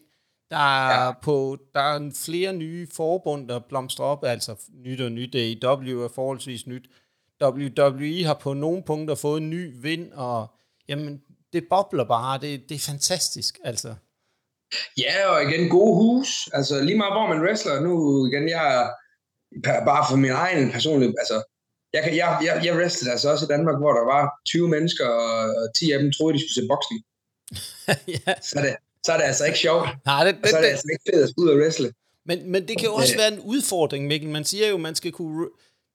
Der 0.56 0.62
er, 0.62 1.06
ja. 1.06 1.12
på, 1.12 1.58
der 1.74 1.80
er 1.80 2.12
flere 2.26 2.54
nye 2.54 2.88
forbund, 2.94 3.48
der 3.48 3.60
blomstrer 3.60 4.06
op, 4.06 4.24
altså 4.24 4.56
nyt 4.74 5.02
og 5.02 5.12
nyt. 5.12 5.36
AEW 5.36 6.04
er 6.04 6.08
forholdsvis 6.16 6.68
nyt. 6.68 6.86
WWE 7.44 8.24
har 8.26 8.34
på 8.34 8.54
nogle 8.54 8.84
punkter 8.84 9.16
fået 9.16 9.42
en 9.42 9.50
ny 9.50 9.74
vind, 9.82 10.14
og 10.14 10.48
jamen, 10.88 11.22
det 11.54 11.64
bobler 11.70 12.04
bare. 12.04 12.40
Det, 12.40 12.70
det 12.70 12.76
er 12.76 12.80
fantastisk, 12.80 13.60
altså. 13.64 13.96
Ja, 14.98 15.30
og 15.30 15.44
igen, 15.44 15.70
gode 15.70 15.96
hus. 15.96 16.50
Altså 16.54 16.82
lige 16.82 16.98
meget 16.98 17.14
hvor 17.14 17.28
man 17.28 17.42
wrestler. 17.46 17.80
Nu 17.80 18.26
igen, 18.28 18.50
jeg 18.50 18.94
bare 19.64 20.06
for 20.10 20.18
min 20.18 20.32
egen 20.32 20.72
personlige, 20.72 21.14
altså 21.20 21.44
jeg, 21.94 22.04
kan, 22.04 22.16
jeg, 22.16 22.40
jeg, 22.46 22.66
jeg 22.66 22.76
wrestlede 22.78 23.12
altså 23.12 23.32
også 23.32 23.46
i 23.46 23.54
Danmark, 23.56 23.78
hvor 23.80 23.94
der 23.94 24.06
var 24.14 24.24
20 24.46 24.70
mennesker, 24.70 25.08
og 25.08 25.74
10 25.80 25.92
af 25.92 26.00
dem 26.00 26.12
troede, 26.12 26.34
de 26.38 26.42
skulle 26.42 26.60
se 26.60 26.68
boksning. 26.74 27.02
ja. 28.16 28.34
så, 28.42 28.60
det, 28.64 28.76
så 29.06 29.12
er 29.14 29.18
det 29.18 29.24
altså 29.24 29.46
ikke 29.46 29.60
sjovt. 29.60 29.88
Nej, 30.06 30.24
det, 30.24 30.36
det, 30.42 30.50
så 30.50 30.58
er 30.58 30.62
det, 30.62 30.68
det 30.68 30.72
altså 30.72 30.88
ikke 30.94 31.04
fedt 31.10 31.24
at 31.24 31.34
ud 31.38 31.50
og 31.50 31.58
wrestle. 31.58 31.94
Men, 32.26 32.52
men 32.52 32.68
det 32.68 32.78
kan 32.78 32.88
jo 32.90 32.94
også 32.94 33.18
være 33.18 33.34
en 33.34 33.40
udfordring, 33.40 34.08
Mikkel. 34.08 34.30
Man 34.30 34.46
siger 34.46 34.68
jo, 34.70 34.78
man 34.78 34.96
skal 34.96 35.12
kunne... 35.12 35.48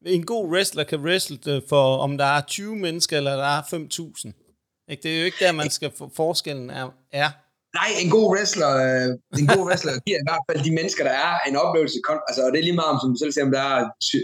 En 0.07 0.27
god 0.27 0.45
wrestler 0.53 0.85
kan 0.85 1.01
wrestle 1.01 1.63
for, 1.69 1.97
om 1.97 2.19
der 2.19 2.25
er 2.25 2.41
20 2.41 2.77
mennesker, 2.77 3.17
eller 3.17 3.35
der 3.45 3.53
er 3.59 3.63
5.000. 3.63 4.87
Ikke? 4.91 5.03
Det 5.03 5.11
er 5.15 5.19
jo 5.19 5.25
ikke 5.25 5.45
der, 5.45 5.53
man 5.53 5.71
skal 5.71 5.91
få 5.99 6.11
forskellen 6.17 6.71
er. 6.71 6.87
er. 7.13 7.31
Nej, 7.79 7.91
en 8.05 8.11
god 8.17 8.27
wrestler, 8.33 8.71
øh, 8.87 9.09
en 9.43 9.49
god 9.55 9.65
wrestler 9.69 9.93
giver 10.07 10.21
i 10.23 10.27
hvert 10.29 10.45
fald 10.49 10.61
de 10.69 10.77
mennesker, 10.79 11.03
der 11.11 11.17
er 11.27 11.33
en 11.49 11.57
oplevelse. 11.65 11.97
Altså, 12.29 12.41
og 12.47 12.51
det 12.53 12.59
er 12.59 12.67
lige 12.69 12.81
meget, 12.81 12.93
om, 12.95 12.99
som 13.01 13.11
du 13.15 13.19
selv 13.23 13.33
siger, 13.33 13.47
om 13.49 13.53
der 13.59 13.65
er, 13.75 13.81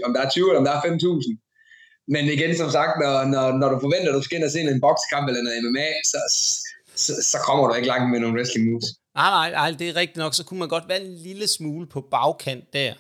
om 0.07 0.13
der 0.15 0.21
er 0.25 0.31
20 0.31 0.49
eller 0.49 0.61
om 0.63 0.67
der 0.69 0.75
er 0.77 0.83
5.000. 0.83 2.13
Men 2.15 2.25
igen, 2.37 2.53
som 2.63 2.71
sagt, 2.79 2.93
når, 3.03 3.15
når, 3.35 3.47
når 3.61 3.69
du 3.73 3.79
forventer, 3.85 4.11
at 4.11 4.19
du 4.19 4.25
skal 4.27 4.37
ind 4.37 4.49
og 4.49 4.53
se 4.53 4.61
en 4.61 4.85
boksekamp 4.87 5.25
eller 5.29 5.43
noget 5.43 5.65
MMA, 5.65 5.89
så, 6.13 6.21
så, 6.97 7.13
så 7.23 7.39
kommer 7.47 7.69
du 7.69 7.75
ikke 7.75 7.89
langt 7.89 8.11
med 8.11 8.21
nogle 8.21 8.37
wrestling 8.37 8.71
moves. 8.71 8.85
Nej, 9.15 9.31
nej, 9.31 9.51
nej, 9.51 9.71
det 9.79 9.89
er 9.89 9.97
rigtigt 9.97 10.17
nok. 10.17 10.35
Så 10.35 10.45
kunne 10.45 10.59
man 10.59 10.69
godt 10.69 10.89
være 10.89 11.05
en 11.05 11.15
lille 11.15 11.47
smule 11.47 11.87
på 11.87 12.01
bagkant 12.01 12.73
der. 12.73 12.95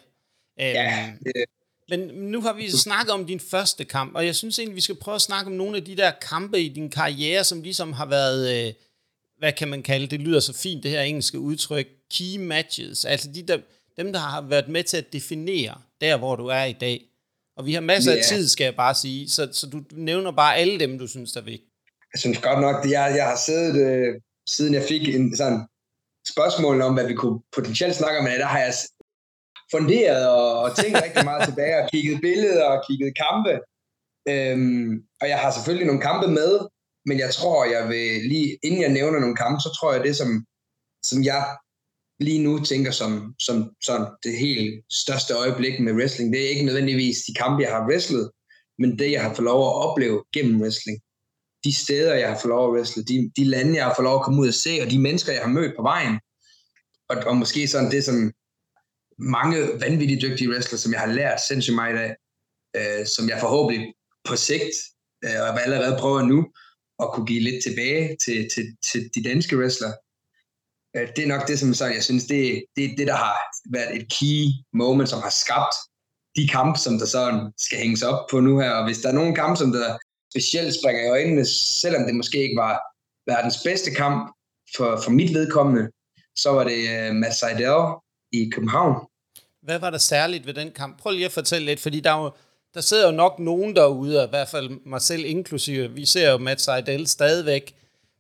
Ja, 0.58 1.08
øhm, 1.08 1.18
det, 1.24 1.44
men 1.88 2.00
nu 2.00 2.40
har 2.40 2.52
vi 2.52 2.70
snakket 2.70 3.12
om 3.12 3.26
din 3.26 3.40
første 3.40 3.84
kamp, 3.84 4.14
og 4.14 4.26
jeg 4.26 4.34
synes 4.34 4.58
egentlig, 4.58 4.76
vi 4.76 4.80
skal 4.80 4.94
prøve 4.94 5.14
at 5.14 5.22
snakke 5.22 5.46
om 5.50 5.56
nogle 5.56 5.76
af 5.76 5.84
de 5.84 5.96
der 5.96 6.10
kampe 6.10 6.60
i 6.60 6.68
din 6.68 6.90
karriere, 6.90 7.44
som 7.44 7.62
ligesom 7.62 7.92
har 7.92 8.06
været, 8.06 8.66
øh, 8.66 8.72
hvad 9.38 9.52
kan 9.52 9.68
man 9.68 9.82
kalde 9.82 10.06
det, 10.06 10.20
lyder 10.20 10.40
så 10.40 10.52
fint, 10.52 10.82
det 10.82 10.90
her 10.90 11.00
engelske 11.00 11.38
udtryk, 11.38 11.86
key 12.10 12.36
matches, 12.36 13.04
altså 13.04 13.28
de 13.34 13.42
der, 13.42 13.58
dem, 13.96 14.12
der 14.12 14.18
har 14.18 14.40
været 14.40 14.68
med 14.68 14.84
til 14.84 14.96
at 14.96 15.12
definere 15.12 15.80
der, 16.00 16.16
hvor 16.16 16.36
du 16.36 16.46
er 16.46 16.64
i 16.64 16.72
dag. 16.72 17.04
Og 17.56 17.66
vi 17.66 17.74
har 17.74 17.80
masser 17.80 18.12
yeah. 18.12 18.18
af 18.18 18.24
tid, 18.28 18.48
skal 18.48 18.64
jeg 18.64 18.76
bare 18.76 18.94
sige, 18.94 19.30
så, 19.30 19.48
så 19.52 19.66
du 19.66 19.82
nævner 19.90 20.30
bare 20.30 20.56
alle 20.56 20.78
dem, 20.78 20.98
du 20.98 21.06
synes, 21.06 21.32
der 21.32 21.40
er 21.40 21.44
vigtige. 21.44 21.70
Altså, 22.16 22.28
jeg 22.28 22.34
synes 22.34 22.48
godt 22.48 22.60
nok, 22.66 22.76
at 22.84 22.90
jeg, 22.90 23.06
jeg 23.20 23.26
har 23.32 23.38
siddet, 23.46 23.74
øh, 23.88 24.10
siden 24.54 24.74
jeg 24.74 24.84
fik 24.92 25.04
en 25.08 25.36
sådan 25.36 25.60
spørgsmål 26.32 26.76
om, 26.86 26.94
hvad 26.94 27.06
vi 27.06 27.14
kunne 27.14 27.40
potentielt 27.56 27.96
snakke 27.96 28.18
om, 28.18 28.24
men 28.24 28.40
der 28.44 28.52
har 28.54 28.62
jeg 28.66 28.74
funderet 29.74 30.22
og, 30.28 30.48
og 30.64 30.76
tænkt 30.76 31.02
rigtig 31.04 31.24
meget 31.24 31.44
tilbage 31.48 31.76
og 31.82 31.88
kigget 31.92 32.20
billeder 32.26 32.64
og 32.74 32.84
kigget 32.86 33.18
kampe. 33.24 33.52
Øhm, 34.32 34.90
og 35.20 35.26
jeg 35.32 35.38
har 35.42 35.50
selvfølgelig 35.50 35.86
nogle 35.86 36.06
kampe 36.08 36.28
med, 36.38 36.52
men 37.08 37.16
jeg 37.24 37.30
tror, 37.38 37.64
jeg 37.74 37.88
vil 37.92 38.08
lige, 38.32 38.58
inden 38.66 38.80
jeg 38.82 38.92
nævner 38.98 39.18
nogle 39.20 39.40
kampe, 39.44 39.58
så 39.60 39.70
tror 39.78 39.92
jeg 39.92 40.04
det, 40.04 40.16
som, 40.20 40.30
som 41.08 41.18
jeg 41.30 41.42
lige 42.20 42.42
nu 42.46 42.52
tænker 42.70 42.90
som, 42.90 43.34
som 43.46 43.56
sådan 43.86 44.06
det 44.24 44.34
helt 44.44 44.84
største 45.02 45.32
øjeblik 45.42 45.80
med 45.80 45.92
wrestling, 45.98 46.32
det 46.32 46.40
er 46.44 46.48
ikke 46.48 46.68
nødvendigvis 46.68 47.18
de 47.26 47.34
kampe, 47.42 47.62
jeg 47.62 47.72
har 47.76 47.86
wrestlet, 47.88 48.30
men 48.78 48.98
det, 48.98 49.12
jeg 49.12 49.22
har 49.22 49.34
fået 49.34 49.50
lov 49.52 49.60
at 49.68 49.76
opleve 49.86 50.18
gennem 50.34 50.60
wrestling. 50.62 50.98
De 51.66 51.72
steder, 51.84 52.14
jeg 52.14 52.28
har 52.28 52.38
fået 52.42 52.54
lov 52.56 52.64
at 52.66 52.72
wrestle, 52.74 53.02
de, 53.10 53.16
de 53.36 53.44
lande, 53.44 53.76
jeg 53.78 53.84
har 53.84 53.94
fået 53.96 54.08
lov 54.10 54.18
at 54.18 54.24
komme 54.24 54.40
ud 54.42 54.48
og 54.48 54.58
se, 54.64 54.72
og 54.82 54.90
de 54.90 54.98
mennesker, 55.06 55.32
jeg 55.32 55.42
har 55.46 55.56
mødt 55.58 55.76
på 55.76 55.82
vejen. 55.92 56.14
Og, 57.10 57.16
og 57.30 57.36
måske 57.36 57.68
sådan 57.68 57.90
det, 57.90 58.04
som 58.04 58.32
mange 59.18 59.58
vanvittigt 59.80 60.22
dygtige 60.22 60.50
wrestlere, 60.50 60.78
som 60.78 60.92
jeg 60.92 61.00
har 61.00 61.12
lært 61.20 61.40
sindssygt 61.48 61.74
meget 61.74 61.98
af, 62.06 62.10
øh, 62.76 63.06
som 63.06 63.28
jeg 63.28 63.40
forhåbentlig 63.40 63.94
på 64.28 64.36
sigt, 64.36 64.76
øh, 65.24 65.40
og 65.40 65.62
allerede 65.62 65.96
prøver 66.00 66.22
nu, 66.22 66.38
at 67.02 67.08
kunne 67.12 67.26
give 67.26 67.40
lidt 67.48 67.62
tilbage 67.66 68.16
til, 68.24 68.48
til, 68.54 68.64
til 68.92 69.10
de 69.14 69.22
danske 69.28 69.58
wrestlere. 69.58 69.94
Øh, 70.96 71.08
det 71.16 71.22
er 71.24 71.28
nok 71.34 71.48
det, 71.48 71.58
som 71.58 71.74
så 71.74 71.86
jeg 71.86 72.04
synes, 72.04 72.24
det, 72.24 72.64
det 72.76 72.84
er 72.84 72.96
det, 72.98 73.06
der 73.06 73.16
har 73.16 73.36
været 73.72 73.96
et 73.96 74.06
key 74.16 74.38
moment, 74.72 75.08
som 75.08 75.22
har 75.22 75.34
skabt 75.44 75.76
de 76.36 76.48
kampe, 76.48 76.78
som 76.78 76.98
der 76.98 77.06
sådan 77.06 77.52
skal 77.58 77.78
hænges 77.78 78.02
op 78.02 78.20
på 78.30 78.40
nu 78.40 78.58
her. 78.58 78.70
Og 78.70 78.84
hvis 78.84 78.98
der 78.98 79.08
er 79.08 79.12
nogle 79.20 79.34
kampe, 79.34 79.56
som 79.56 79.72
der 79.72 79.98
specielt 80.36 80.74
springer 80.74 81.02
i 81.02 81.08
øjnene, 81.08 81.44
selvom 81.82 82.02
det 82.06 82.14
måske 82.14 82.38
ikke 82.42 82.56
var 82.56 82.80
verdens 83.26 83.58
bedste 83.64 83.90
kamp 83.90 84.36
for, 84.76 85.00
for 85.04 85.10
mit 85.10 85.34
vedkommende, 85.34 85.90
så 86.36 86.50
var 86.50 86.64
det 86.64 87.08
uh, 87.10 87.16
Matt 87.16 87.34
Seidel 87.34 87.84
i 88.32 88.50
København. 88.54 89.06
Hvad 89.62 89.78
var 89.78 89.90
der 89.90 89.98
særligt 89.98 90.46
ved 90.46 90.54
den 90.54 90.70
kamp? 90.70 90.98
Prøv 90.98 91.12
lige 91.12 91.24
at 91.24 91.32
fortælle 91.32 91.66
lidt, 91.66 91.80
fordi 91.80 92.00
der 92.00 92.10
er 92.10 92.22
jo, 92.22 92.30
der 92.74 92.80
sidder 92.80 93.06
jo 93.06 93.12
nok 93.12 93.38
nogen 93.38 93.76
derude, 93.76 94.20
og 94.20 94.26
i 94.26 94.28
hvert 94.28 94.48
fald 94.48 94.70
mig 94.86 95.02
selv 95.02 95.24
inklusive. 95.24 95.90
Vi 95.90 96.06
ser 96.06 96.30
jo 96.30 96.38
Matt 96.38 96.60
Seidel 96.60 97.06
stadigvæk 97.06 97.74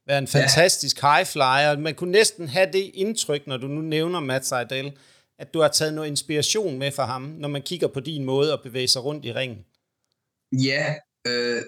være 0.06 0.18
en 0.18 0.26
fantastisk 0.26 1.02
ja. 1.02 1.14
high 1.14 1.26
flyer. 1.26 1.78
Man 1.78 1.94
kunne 1.94 2.12
næsten 2.12 2.48
have 2.48 2.72
det 2.72 2.90
indtryk, 2.94 3.46
når 3.46 3.56
du 3.56 3.66
nu 3.66 3.80
nævner 3.80 4.20
Matt 4.20 4.46
Seidel, 4.46 4.92
at 5.38 5.54
du 5.54 5.60
har 5.60 5.68
taget 5.68 5.94
noget 5.94 6.08
inspiration 6.08 6.78
med 6.78 6.92
fra 6.92 7.04
ham, 7.04 7.22
når 7.22 7.48
man 7.48 7.62
kigger 7.62 7.88
på 7.88 8.00
din 8.00 8.24
måde 8.24 8.52
at 8.52 8.62
bevæge 8.62 8.88
sig 8.88 9.04
rundt 9.04 9.24
i 9.24 9.32
ringen. 9.32 9.64
Ja, 10.52 10.94
øh, 11.26 11.62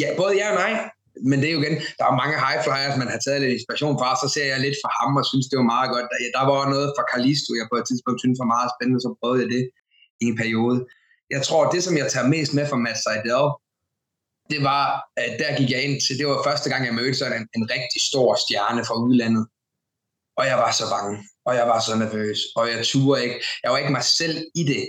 ja 0.00 0.08
både 0.20 0.32
ja 0.40 0.46
og 0.52 0.58
nej. 0.64 0.72
Men 1.28 1.36
det 1.40 1.48
er 1.48 1.54
jo 1.56 1.62
igen, 1.62 1.78
der 1.98 2.04
er 2.10 2.20
mange 2.22 2.36
high 2.44 2.60
flyers, 2.64 2.96
man 3.02 3.10
har 3.12 3.20
taget 3.24 3.40
lidt 3.42 3.54
inspiration 3.56 3.94
fra, 4.00 4.10
så 4.22 4.26
ser 4.34 4.46
jeg 4.52 4.60
lidt 4.66 4.78
fra 4.82 4.90
ham 4.98 5.12
og 5.20 5.24
synes, 5.30 5.46
det 5.50 5.56
var 5.60 5.68
meget 5.74 5.88
godt. 5.94 6.06
Der, 6.12 6.18
der 6.36 6.44
var 6.50 6.60
noget 6.74 6.88
fra 6.96 7.04
Kalisto, 7.12 7.50
jeg 7.60 7.66
på 7.72 7.76
et 7.80 7.86
tidspunkt 7.90 8.18
synes 8.20 8.42
var 8.42 8.54
meget 8.56 8.70
spændende, 8.74 9.00
så 9.04 9.10
prøvede 9.20 9.42
jeg 9.42 9.50
det 9.54 9.64
i 10.22 10.24
en 10.30 10.36
periode. 10.42 10.78
Jeg 11.34 11.40
tror, 11.46 11.62
det 11.74 11.80
som 11.86 11.94
jeg 12.00 12.06
tager 12.12 12.28
mest 12.34 12.50
med 12.56 12.64
fra 12.70 12.82
Matt 12.84 12.98
Seidel, 13.04 13.46
det 14.52 14.60
var, 14.70 14.84
at 15.24 15.32
der 15.42 15.50
gik 15.58 15.70
jeg 15.74 15.80
ind 15.86 15.96
til, 16.04 16.18
det 16.20 16.26
var 16.30 16.38
første 16.48 16.68
gang, 16.70 16.80
jeg 16.88 16.94
mødte 16.94 17.18
sådan 17.18 17.40
en, 17.40 17.48
en 17.58 17.64
rigtig 17.74 18.00
stor 18.10 18.28
stjerne 18.44 18.82
fra 18.88 18.96
udlandet. 19.04 19.44
Og 20.38 20.44
jeg 20.50 20.56
var 20.64 20.72
så 20.72 20.84
bange, 20.94 21.14
og 21.46 21.52
jeg 21.54 21.66
var 21.72 21.80
så 21.80 21.92
nervøs, 21.96 22.38
og 22.56 22.64
jeg 22.72 22.84
turde 22.84 23.24
ikke. 23.24 23.36
Jeg 23.62 23.70
var 23.70 23.78
ikke 23.78 23.92
mig 23.98 24.04
selv 24.20 24.36
i 24.54 24.62
det. 24.72 24.84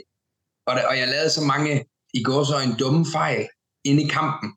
Og, 0.68 0.76
det, 0.76 0.84
og 0.86 0.98
jeg 0.98 1.08
lavede 1.08 1.30
så 1.30 1.42
mange, 1.42 1.86
i 2.14 2.24
går 2.24 2.44
så 2.44 2.58
en 2.60 2.76
dumme 2.80 3.06
fejl 3.14 3.48
inde 3.84 4.04
i 4.04 4.08
kampen, 4.08 4.50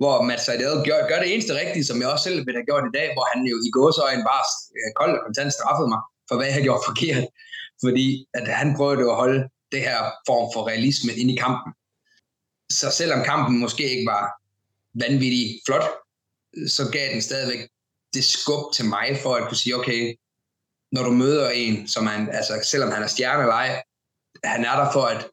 hvor 0.00 0.22
Matt 0.28 0.42
Seidel 0.44 0.76
gør, 0.88 0.98
gør 1.10 1.18
det 1.22 1.28
eneste 1.32 1.58
rigtige, 1.60 1.84
som 1.84 2.00
jeg 2.00 2.08
også 2.08 2.24
selv 2.24 2.38
ville 2.46 2.58
have 2.60 2.68
gjort 2.70 2.84
i 2.90 2.96
dag, 2.98 3.08
hvor 3.14 3.26
han 3.32 3.40
jo 3.52 3.56
i 3.68 3.70
går 3.76 3.90
så 3.98 4.04
en 4.16 4.24
bare 4.30 4.44
øh, 4.78 4.90
kold 4.98 5.12
og 5.18 5.22
kontant 5.26 5.52
straffede 5.58 5.88
mig, 5.92 6.00
for 6.28 6.34
hvad 6.36 6.46
jeg 6.46 6.54
havde 6.54 6.68
gjort 6.68 6.86
forkert. 6.88 7.24
Fordi 7.84 8.06
at 8.38 8.46
han 8.60 8.68
prøvede 8.76 9.10
at 9.12 9.20
holde 9.22 9.40
det 9.72 9.80
her 9.88 10.00
form 10.28 10.46
for 10.54 10.68
realisme 10.70 11.12
ind 11.20 11.30
i 11.30 11.36
kampen. 11.44 11.70
Så 12.78 12.86
selvom 12.90 13.20
kampen 13.30 13.54
måske 13.64 13.84
ikke 13.94 14.06
var 14.14 14.24
vanvittigt 15.04 15.50
flot, 15.66 15.86
så 16.76 16.82
gav 16.92 17.12
den 17.12 17.22
stadigvæk 17.22 17.62
det 18.14 18.24
skub 18.24 18.62
til 18.74 18.84
mig 18.84 19.18
for 19.22 19.34
at 19.34 19.48
kunne 19.48 19.56
sige, 19.56 19.76
okay, 19.76 20.14
når 20.92 21.02
du 21.02 21.10
møder 21.10 21.50
en, 21.50 21.88
som 21.88 22.06
han, 22.06 22.28
altså 22.32 22.68
selvom 22.70 22.90
han 22.90 23.02
er 23.02 23.06
stjerne 23.06 23.42
eller 23.42 23.54
ej, 23.54 23.82
han 24.44 24.64
er 24.64 24.76
der 24.76 24.92
for 24.92 25.02
at 25.02 25.28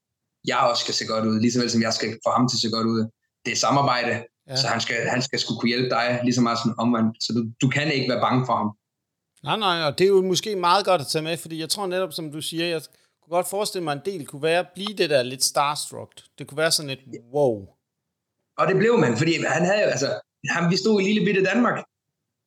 jeg 0.47 0.57
også 0.57 0.81
skal 0.83 0.93
se 0.93 1.05
godt 1.05 1.25
ud, 1.25 1.39
lige 1.39 1.51
så 1.51 1.59
vel 1.59 1.71
som 1.71 1.81
jeg 1.81 1.93
skal 1.93 2.19
få 2.25 2.29
ham 2.29 2.49
til 2.49 2.57
at 2.57 2.61
se 2.61 2.69
godt 2.69 2.87
ud. 2.87 3.09
Det 3.45 3.51
er 3.51 3.55
samarbejde, 3.55 4.25
ja. 4.49 4.55
så 4.55 4.67
han 4.67 4.81
skal, 4.81 4.95
han 5.07 5.21
skal 5.21 5.39
skulle 5.39 5.59
kunne 5.59 5.73
hjælpe 5.73 5.89
dig, 5.89 6.19
lige 6.23 6.35
så 6.35 6.41
meget 6.41 6.59
som 6.63 6.75
omvendt. 6.83 7.23
Så 7.23 7.33
du, 7.33 7.41
du 7.61 7.67
kan 7.69 7.91
ikke 7.91 8.09
være 8.11 8.21
bange 8.21 8.45
for 8.45 8.55
ham. 8.61 8.69
Nej, 9.43 9.57
nej, 9.57 9.87
og 9.87 9.97
det 9.97 10.05
er 10.05 10.09
jo 10.17 10.21
måske 10.21 10.55
meget 10.55 10.85
godt 10.85 11.01
at 11.01 11.07
tage 11.07 11.23
med, 11.23 11.37
fordi 11.37 11.59
jeg 11.59 11.69
tror 11.69 11.87
netop, 11.87 12.13
som 12.13 12.31
du 12.31 12.41
siger, 12.41 12.65
jeg 12.65 12.81
kunne 13.21 13.35
godt 13.37 13.49
forestille 13.49 13.83
mig, 13.83 13.93
at 13.93 13.97
en 13.97 14.13
del 14.13 14.27
kunne 14.27 14.43
være 14.43 14.59
at 14.59 14.69
blive 14.75 14.93
det 14.97 15.09
der 15.09 15.23
lidt 15.23 15.43
starstruck. 15.43 16.11
Det 16.37 16.47
kunne 16.47 16.57
være 16.57 16.71
sådan 16.71 16.89
et 16.89 17.03
wow. 17.33 17.67
Og 18.59 18.67
det 18.67 18.75
blev 18.77 18.99
man, 18.99 19.17
fordi 19.17 19.33
han 19.57 19.65
havde 19.65 19.81
jo, 19.83 19.89
altså, 19.95 20.09
han, 20.49 20.71
vi 20.71 20.77
stod 20.77 21.01
i 21.01 21.03
lille 21.03 21.25
bitte 21.25 21.43
Danmark, 21.43 21.77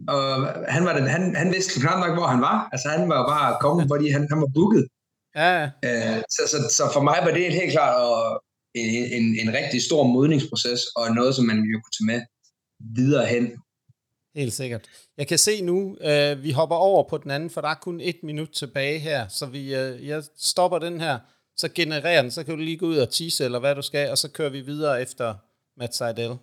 og 0.09 0.27
han, 0.75 0.85
var 0.85 0.93
den, 0.99 1.07
han, 1.07 1.37
han 1.37 1.53
vidste 1.53 1.81
knap 1.81 1.99
nok, 2.05 2.15
hvor 2.19 2.27
han 2.27 2.41
var. 2.41 2.69
Altså, 2.73 2.89
han 2.89 3.09
var 3.09 3.21
bare 3.33 3.59
kommet, 3.61 3.85
fordi 3.93 4.07
han, 4.11 4.23
han 4.31 4.41
var 4.41 4.51
booket. 4.55 4.85
Ja, 5.43 5.71
Øh, 5.87 6.19
så, 6.35 6.43
så, 6.53 6.59
så 6.77 6.83
for 6.95 7.03
mig 7.09 7.19
var 7.27 7.33
det 7.37 7.59
helt 7.61 7.73
klart 7.77 7.97
og 8.07 8.43
en, 8.77 9.13
en, 9.13 9.27
en 9.41 9.55
rigtig 9.55 9.83
stor 9.83 10.03
modningsproces, 10.03 10.81
og 10.97 11.15
noget, 11.15 11.35
som 11.35 11.45
man 11.45 11.57
jo 11.57 11.81
kunne 11.81 11.97
tage 11.99 12.07
med 12.13 12.21
videre 12.97 13.27
hen. 13.27 13.45
Helt 14.37 14.53
sikkert. 14.53 14.85
Jeg 15.19 15.27
kan 15.27 15.39
se 15.39 15.63
nu, 15.63 15.97
øh, 16.01 16.43
vi 16.43 16.51
hopper 16.51 16.77
over 16.77 17.09
på 17.09 17.19
den 17.19 17.31
anden, 17.31 17.51
for 17.51 17.61
der 17.61 17.69
er 17.69 17.75
kun 17.75 18.01
et 18.01 18.17
minut 18.23 18.51
tilbage 18.51 18.99
her, 18.99 19.29
så 19.29 19.47
vi, 19.47 19.75
øh, 19.75 20.07
jeg 20.07 20.23
stopper 20.39 20.79
den 20.79 21.01
her, 21.01 21.19
så 21.57 21.69
genererer 21.75 22.23
den, 22.23 22.31
så 22.31 22.45
kan 22.45 22.55
du 22.55 22.61
lige 22.61 22.77
gå 22.77 22.87
ud 22.87 22.97
og 22.97 23.11
tease, 23.11 23.45
eller 23.45 23.59
hvad 23.59 23.75
du 23.75 23.83
skal, 23.83 24.11
og 24.11 24.19
så 24.19 24.29
kører 24.31 24.51
vi 24.51 24.61
videre 24.61 25.03
efter 25.03 25.35
Matt 25.81 25.95
Seidel. 25.95 26.37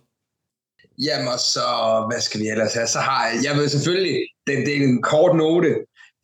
Jamen, 1.06 1.28
og 1.28 1.38
så, 1.38 1.66
hvad 2.10 2.20
skal 2.20 2.40
vi 2.40 2.48
ellers 2.48 2.74
have? 2.74 2.86
Så 2.86 2.98
har 2.98 3.28
jeg, 3.28 3.44
jeg 3.44 3.56
ved 3.56 3.68
selvfølgelig, 3.68 4.18
den, 4.46 4.58
det 4.66 4.76
er 4.76 4.82
en 4.82 5.02
kort 5.02 5.36
note, 5.36 5.70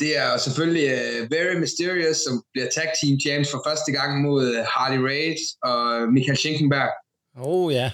det 0.01 0.17
er 0.17 0.37
selvfølgelig 0.37 0.87
uh, 0.95 1.31
Very 1.31 1.57
Mysterious, 1.65 2.17
som 2.17 2.45
bliver 2.53 2.69
tag 2.69 2.89
team 3.01 3.21
champs 3.21 3.51
for 3.51 3.63
første 3.67 3.93
gang 3.93 4.23
mod 4.23 4.43
uh, 4.49 4.65
Harley 4.75 5.01
Race 5.11 5.45
og 5.63 6.13
Michael 6.13 6.39
Schenkenberg. 6.39 6.91
Oh 7.37 7.73
ja. 7.73 7.93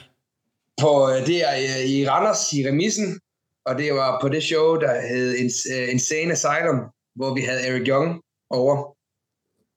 På, 0.81 0.93
uh, 1.05 1.27
det 1.29 1.39
er 1.49 1.55
uh, 1.75 1.91
i 1.91 2.09
Randers 2.09 2.53
i 2.53 2.69
remisen, 2.69 3.21
og 3.67 3.79
det 3.79 3.95
var 3.95 4.21
på 4.21 4.29
det 4.29 4.43
show, 4.43 4.77
der 4.85 5.01
hed 5.09 5.31
uh, 5.31 5.93
Insane 5.95 6.33
Asylum, 6.33 6.81
hvor 7.15 7.35
vi 7.35 7.41
havde 7.41 7.67
Eric 7.69 7.89
Young 7.89 8.21
over. 8.51 8.97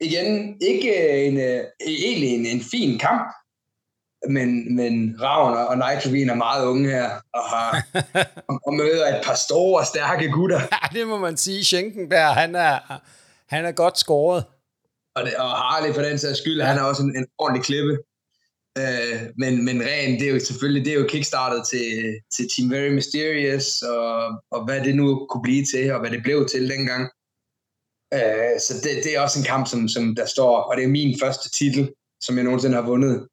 Igen, 0.01 0.57
ikke 0.61 0.91
en, 1.25 1.35
uh, 1.37 1.65
egentlig 1.87 2.29
en, 2.29 2.45
en 2.45 2.61
fin 2.61 2.99
kamp, 2.99 3.27
men, 4.27 4.75
men 4.75 5.15
Ravn 5.21 5.57
og 5.57 5.77
Nitrovin 5.77 6.29
er 6.29 6.35
meget 6.35 6.65
unge 6.65 6.89
her, 6.89 7.09
og, 7.33 7.41
har, 7.41 7.83
og 8.65 8.73
møder 8.73 9.15
et 9.15 9.21
par 9.25 9.35
store, 9.35 9.85
stærke 9.85 10.31
gutter. 10.31 10.61
Ja, 10.71 10.99
det 10.99 11.07
må 11.07 11.17
man 11.17 11.37
sige. 11.37 11.63
Schenkenberg, 11.63 12.33
han 12.33 12.55
er, 12.55 12.79
han 13.47 13.65
er 13.65 13.71
godt 13.71 13.99
skåret. 13.99 14.43
Og, 15.15 15.25
det, 15.25 15.35
og 15.35 15.49
Harley 15.49 15.93
for 15.93 16.01
den 16.01 16.19
sags 16.19 16.37
skyld, 16.37 16.59
ja. 16.59 16.65
han 16.65 16.77
er 16.77 16.83
også 16.83 17.03
en, 17.03 17.15
en 17.15 17.27
ordentlig 17.37 17.63
klippe. 17.63 17.97
Øh, 18.77 19.21
men, 19.37 19.65
men 19.65 19.81
ren, 19.81 20.19
det 20.19 20.27
er 20.27 20.33
jo 20.33 20.39
selvfølgelig 20.39 20.85
det 20.85 20.93
er 20.93 20.99
jo 20.99 21.07
kickstartet 21.09 21.67
til, 21.71 21.87
til 22.35 22.45
Team 22.55 22.71
Very 22.71 22.89
Mysterious, 22.89 23.81
og, 23.81 24.41
og 24.51 24.65
hvad 24.65 24.81
det 24.81 24.95
nu 24.95 25.27
kunne 25.29 25.41
blive 25.41 25.65
til, 25.65 25.91
og 25.93 25.99
hvad 25.99 26.11
det 26.11 26.23
blev 26.23 26.47
til 26.47 26.69
dengang. 26.69 27.03
Øh, 28.13 28.55
så 28.65 28.73
det, 28.83 29.03
det 29.03 29.15
er 29.15 29.21
også 29.21 29.39
en 29.39 29.45
kamp, 29.45 29.67
som, 29.67 29.87
som 29.87 30.15
der 30.15 30.25
står, 30.25 30.57
og 30.57 30.77
det 30.77 30.83
er 30.83 30.97
min 30.99 31.19
første 31.19 31.49
titel, 31.57 31.93
som 32.21 32.35
jeg 32.35 32.43
nogensinde 32.43 32.75
har 32.75 32.85
vundet. 32.91 33.27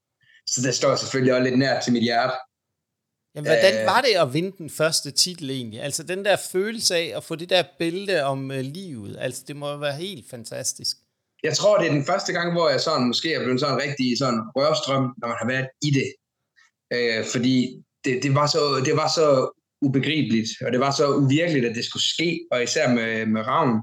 Så 0.48 0.62
det 0.62 0.74
står 0.74 0.96
selvfølgelig 0.96 1.34
også 1.34 1.44
lidt 1.44 1.58
nær 1.58 1.80
til 1.80 1.92
mit 1.92 2.02
hjerte. 2.02 2.34
Jamen, 3.34 3.50
hvordan 3.50 3.80
øh. 3.80 3.86
var 3.86 4.00
det 4.00 4.14
at 4.22 4.34
vinde 4.34 4.52
den 4.58 4.70
første 4.70 5.10
titel 5.10 5.50
egentlig? 5.50 5.82
Altså 5.82 6.02
den 6.02 6.24
der 6.24 6.36
følelse 6.52 6.96
af 6.96 7.12
at 7.16 7.24
få 7.24 7.34
det 7.34 7.50
der 7.50 7.64
billede 7.78 8.22
om 8.24 8.50
uh, 8.50 8.56
livet, 8.56 9.16
altså 9.20 9.44
det 9.48 9.56
må 9.56 9.76
være 9.76 9.96
helt 9.96 10.30
fantastisk. 10.30 10.96
Jeg 11.42 11.56
tror, 11.56 11.78
det 11.78 11.88
er 11.88 11.92
den 11.92 12.04
første 12.04 12.32
gang, 12.32 12.52
hvor 12.52 12.68
jeg 12.68 12.80
sådan 12.80 13.06
måske 13.06 13.34
er 13.34 13.42
blevet 13.44 13.60
sådan 13.60 13.82
rigtig 13.82 14.18
sådan 14.18 14.40
rørstrøm, 14.56 15.14
når 15.18 15.28
man 15.28 15.36
har 15.40 15.48
været 15.48 15.68
i 15.82 15.90
det. 15.98 16.08
Øh, 16.94 17.24
fordi 17.32 17.82
det, 18.04 18.22
det, 18.22 18.34
var 18.34 18.46
så, 18.46 18.82
det 18.84 18.96
var 18.96 19.08
så 19.18 19.26
ubegribeligt, 19.82 20.50
og 20.64 20.72
det 20.72 20.80
var 20.80 20.90
så 20.90 21.06
uvirkeligt, 21.22 21.66
at 21.66 21.76
det 21.76 21.84
skulle 21.84 22.02
ske, 22.02 22.46
og 22.50 22.62
især 22.62 22.94
med, 22.94 23.26
med 23.26 23.42
Ravn. 23.46 23.80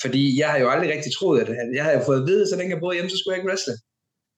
Fordi 0.00 0.40
jeg 0.40 0.48
har 0.50 0.58
jo 0.58 0.70
aldrig 0.70 0.90
rigtig 0.90 1.12
troet, 1.12 1.40
at 1.40 1.48
jeg 1.74 1.84
havde 1.84 2.02
fået 2.06 2.20
at 2.20 2.26
vide, 2.26 2.48
så 2.48 2.56
længe 2.56 2.72
jeg 2.74 2.80
boede 2.80 2.94
hjemme, 2.96 3.10
så 3.10 3.18
skulle 3.18 3.32
jeg 3.32 3.38
ikke 3.40 3.50
wrestle. 3.50 3.76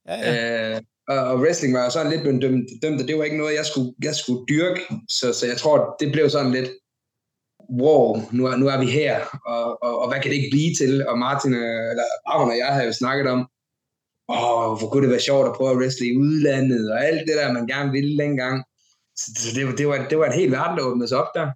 Ja, 0.09 0.17
ja. 0.17 0.77
Øh, 0.77 0.81
og 1.19 1.41
wrestling 1.41 1.75
var 1.75 1.85
jo 1.85 1.91
sådan 1.91 2.11
lidt 2.11 2.23
blevet 2.23 2.43
dømt, 2.43 2.69
dømt, 2.83 3.01
og 3.01 3.09
det 3.09 3.19
var 3.19 3.25
ikke 3.25 3.37
noget, 3.37 3.55
jeg 3.55 3.67
skulle, 3.67 3.93
jeg 4.03 4.15
skulle 4.15 4.47
dyrke, 4.49 4.81
så, 5.09 5.33
så 5.33 5.47
jeg 5.47 5.57
tror, 5.57 5.97
det 6.01 6.13
blev 6.13 6.31
sådan 6.31 6.53
lidt, 6.53 6.71
wow, 7.83 8.17
nu 8.33 8.47
er, 8.47 8.57
nu 8.57 8.67
er 8.69 8.79
vi 8.79 8.91
her, 8.91 9.15
og, 9.47 9.83
og, 9.83 10.03
og 10.03 10.09
hvad 10.09 10.21
kan 10.21 10.31
det 10.31 10.37
ikke 10.37 10.55
blive 10.57 10.75
til? 10.75 11.09
Og 11.09 11.19
Martin, 11.19 11.55
øh, 11.55 11.91
eller 11.91 12.05
Arne 12.27 12.53
og 12.53 12.59
jeg 12.59 12.67
har 12.67 12.83
jo 12.83 12.93
snakket 12.93 13.27
om, 13.35 13.41
åh, 14.29 14.79
hvor 14.79 14.89
kunne 14.91 15.03
det 15.03 15.11
være 15.11 15.29
sjovt 15.29 15.47
at 15.49 15.57
prøve 15.57 15.71
at 15.71 15.77
wrestle 15.77 16.07
i 16.07 16.17
udlandet, 16.17 16.93
og 16.93 17.07
alt 17.07 17.23
det 17.29 17.37
der, 17.37 17.53
man 17.53 17.67
gerne 17.67 17.91
ville 17.93 18.25
dengang. 18.25 18.65
Så 19.17 19.49
det, 19.55 19.79
det, 19.79 19.89
var, 19.89 20.07
det 20.11 20.19
var 20.19 20.27
en 20.27 20.41
helt 20.41 20.53
verden, 20.53 20.79
der 20.79 20.85
åbnede 20.85 21.09
sig 21.09 21.19
op 21.19 21.31
der. 21.35 21.49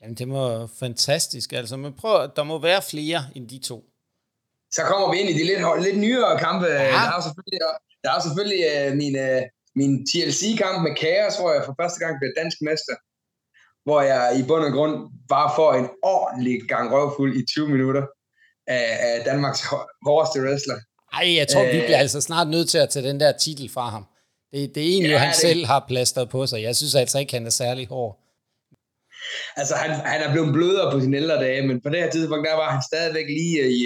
Jamen, 0.00 0.16
det 0.20 0.28
var 0.30 0.68
fantastisk. 0.78 1.52
Altså, 1.52 1.76
men 1.76 1.92
prøv, 1.92 2.30
der 2.36 2.44
må 2.44 2.58
være 2.58 2.82
flere 2.82 3.20
end 3.34 3.48
de 3.48 3.58
to. 3.58 3.78
Så 4.76 4.82
kommer 4.90 5.10
vi 5.12 5.16
ind 5.20 5.30
i 5.30 5.38
de 5.38 5.44
lidt, 5.50 5.60
lidt 5.86 5.98
nyere 5.98 6.38
kampe. 6.38 6.66
Ja. 6.66 6.92
Der 7.06 7.16
er 7.16 7.22
selvfølgelig 7.26 7.60
der 8.06 8.12
er 8.16 8.20
selvfølgelig 8.26 8.62
uh, 8.72 8.96
min, 9.02 9.14
uh, 9.26 9.42
min 9.80 9.92
TLC-kamp 10.08 10.76
med 10.86 10.92
Kaos, 11.02 11.34
hvor 11.40 11.50
jeg 11.56 11.62
for 11.66 11.74
første 11.80 11.98
gang 12.02 12.12
blev 12.20 12.30
dansk 12.40 12.58
mester. 12.68 12.96
Hvor 13.86 14.00
jeg 14.10 14.22
i 14.40 14.42
bund 14.48 14.64
og 14.68 14.72
grund 14.76 14.94
bare 15.34 15.50
får 15.58 15.70
en 15.80 15.88
ordentlig 16.02 16.56
gang 16.72 16.86
røvfuld 16.94 17.32
i 17.40 17.42
20 17.46 17.68
minutter 17.74 18.04
af, 18.66 18.86
af 19.08 19.24
Danmarks 19.30 19.60
hårdeste 20.06 20.38
wrestler. 20.44 20.78
Ej, 21.12 21.26
jeg 21.40 21.48
tror, 21.48 21.62
uh, 21.62 21.72
vi 21.74 21.80
bliver 21.86 22.02
altså 22.04 22.20
snart 22.20 22.48
nødt 22.48 22.68
til 22.68 22.78
at 22.78 22.88
tage 22.90 23.08
den 23.08 23.20
der 23.20 23.32
titel 23.32 23.68
fra 23.76 23.86
ham. 23.90 24.04
Det, 24.52 24.74
det 24.74 24.82
er 24.82 24.90
egentlig, 24.94 25.10
ja, 25.10 25.18
han 25.18 25.28
det... 25.28 25.36
selv 25.36 25.66
har 25.66 25.84
plastret 25.88 26.28
på 26.28 26.46
sig. 26.46 26.62
Jeg 26.62 26.76
synes 26.76 26.94
altså 26.94 27.18
ikke, 27.18 27.32
han 27.32 27.46
er 27.46 27.50
særlig 27.50 27.86
hård. 27.86 28.12
Altså, 29.56 29.74
han, 29.74 29.90
han 29.90 30.20
er 30.22 30.32
blevet 30.32 30.52
blødere 30.52 30.92
på 30.92 31.00
sine 31.00 31.16
ældre 31.16 31.34
dage, 31.34 31.66
men 31.68 31.80
på 31.80 31.88
det 31.88 31.98
her 31.98 32.10
tidspunkt, 32.10 32.48
der 32.48 32.54
var 32.54 32.70
han 32.70 32.82
stadigvæk 32.90 33.26
lige 33.26 33.70
i, 33.70 33.80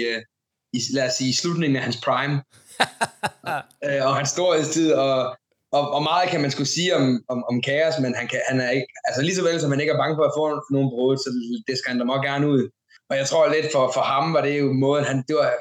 i 0.73 0.79
lad 0.93 1.07
os 1.07 1.13
sige, 1.13 1.29
i 1.29 1.33
slutningen 1.33 1.75
af 1.75 1.83
hans 1.83 1.97
prime. 2.05 2.41
øh, 3.85 4.01
og 4.07 4.15
hans 4.15 4.29
storhedstid, 4.29 4.93
og, 4.93 5.37
og, 5.71 5.83
og 5.95 6.03
meget 6.03 6.29
kan 6.29 6.41
man 6.41 6.51
skulle 6.51 6.67
sige 6.77 6.95
om, 6.95 7.23
om, 7.27 7.43
om 7.49 7.61
kaos, 7.61 7.95
men 8.03 8.15
han, 8.15 8.27
kan, 8.27 8.39
han 8.49 8.59
er 8.59 8.69
ikke, 8.69 8.87
altså 9.07 9.21
lige 9.21 9.35
så 9.35 9.43
vel 9.43 9.61
som 9.61 9.71
han 9.71 9.79
ikke 9.79 9.93
er 9.93 9.97
bange 10.03 10.17
for 10.17 10.23
at 10.23 10.35
få 10.37 10.43
nogen 10.75 10.89
brud, 10.89 11.17
så 11.17 11.29
det 11.67 11.77
skal 11.77 11.89
han 11.91 11.99
da 11.99 12.05
meget 12.05 12.23
gerne 12.29 12.47
ud. 12.47 12.69
Og 13.09 13.17
jeg 13.17 13.27
tror 13.27 13.53
lidt 13.53 13.71
for, 13.71 13.91
for 13.93 14.01
ham 14.01 14.33
var 14.33 14.41
det 14.41 14.59
jo 14.59 14.73
måden, 14.73 15.05
han, 15.05 15.23
det 15.27 15.35
var, 15.35 15.51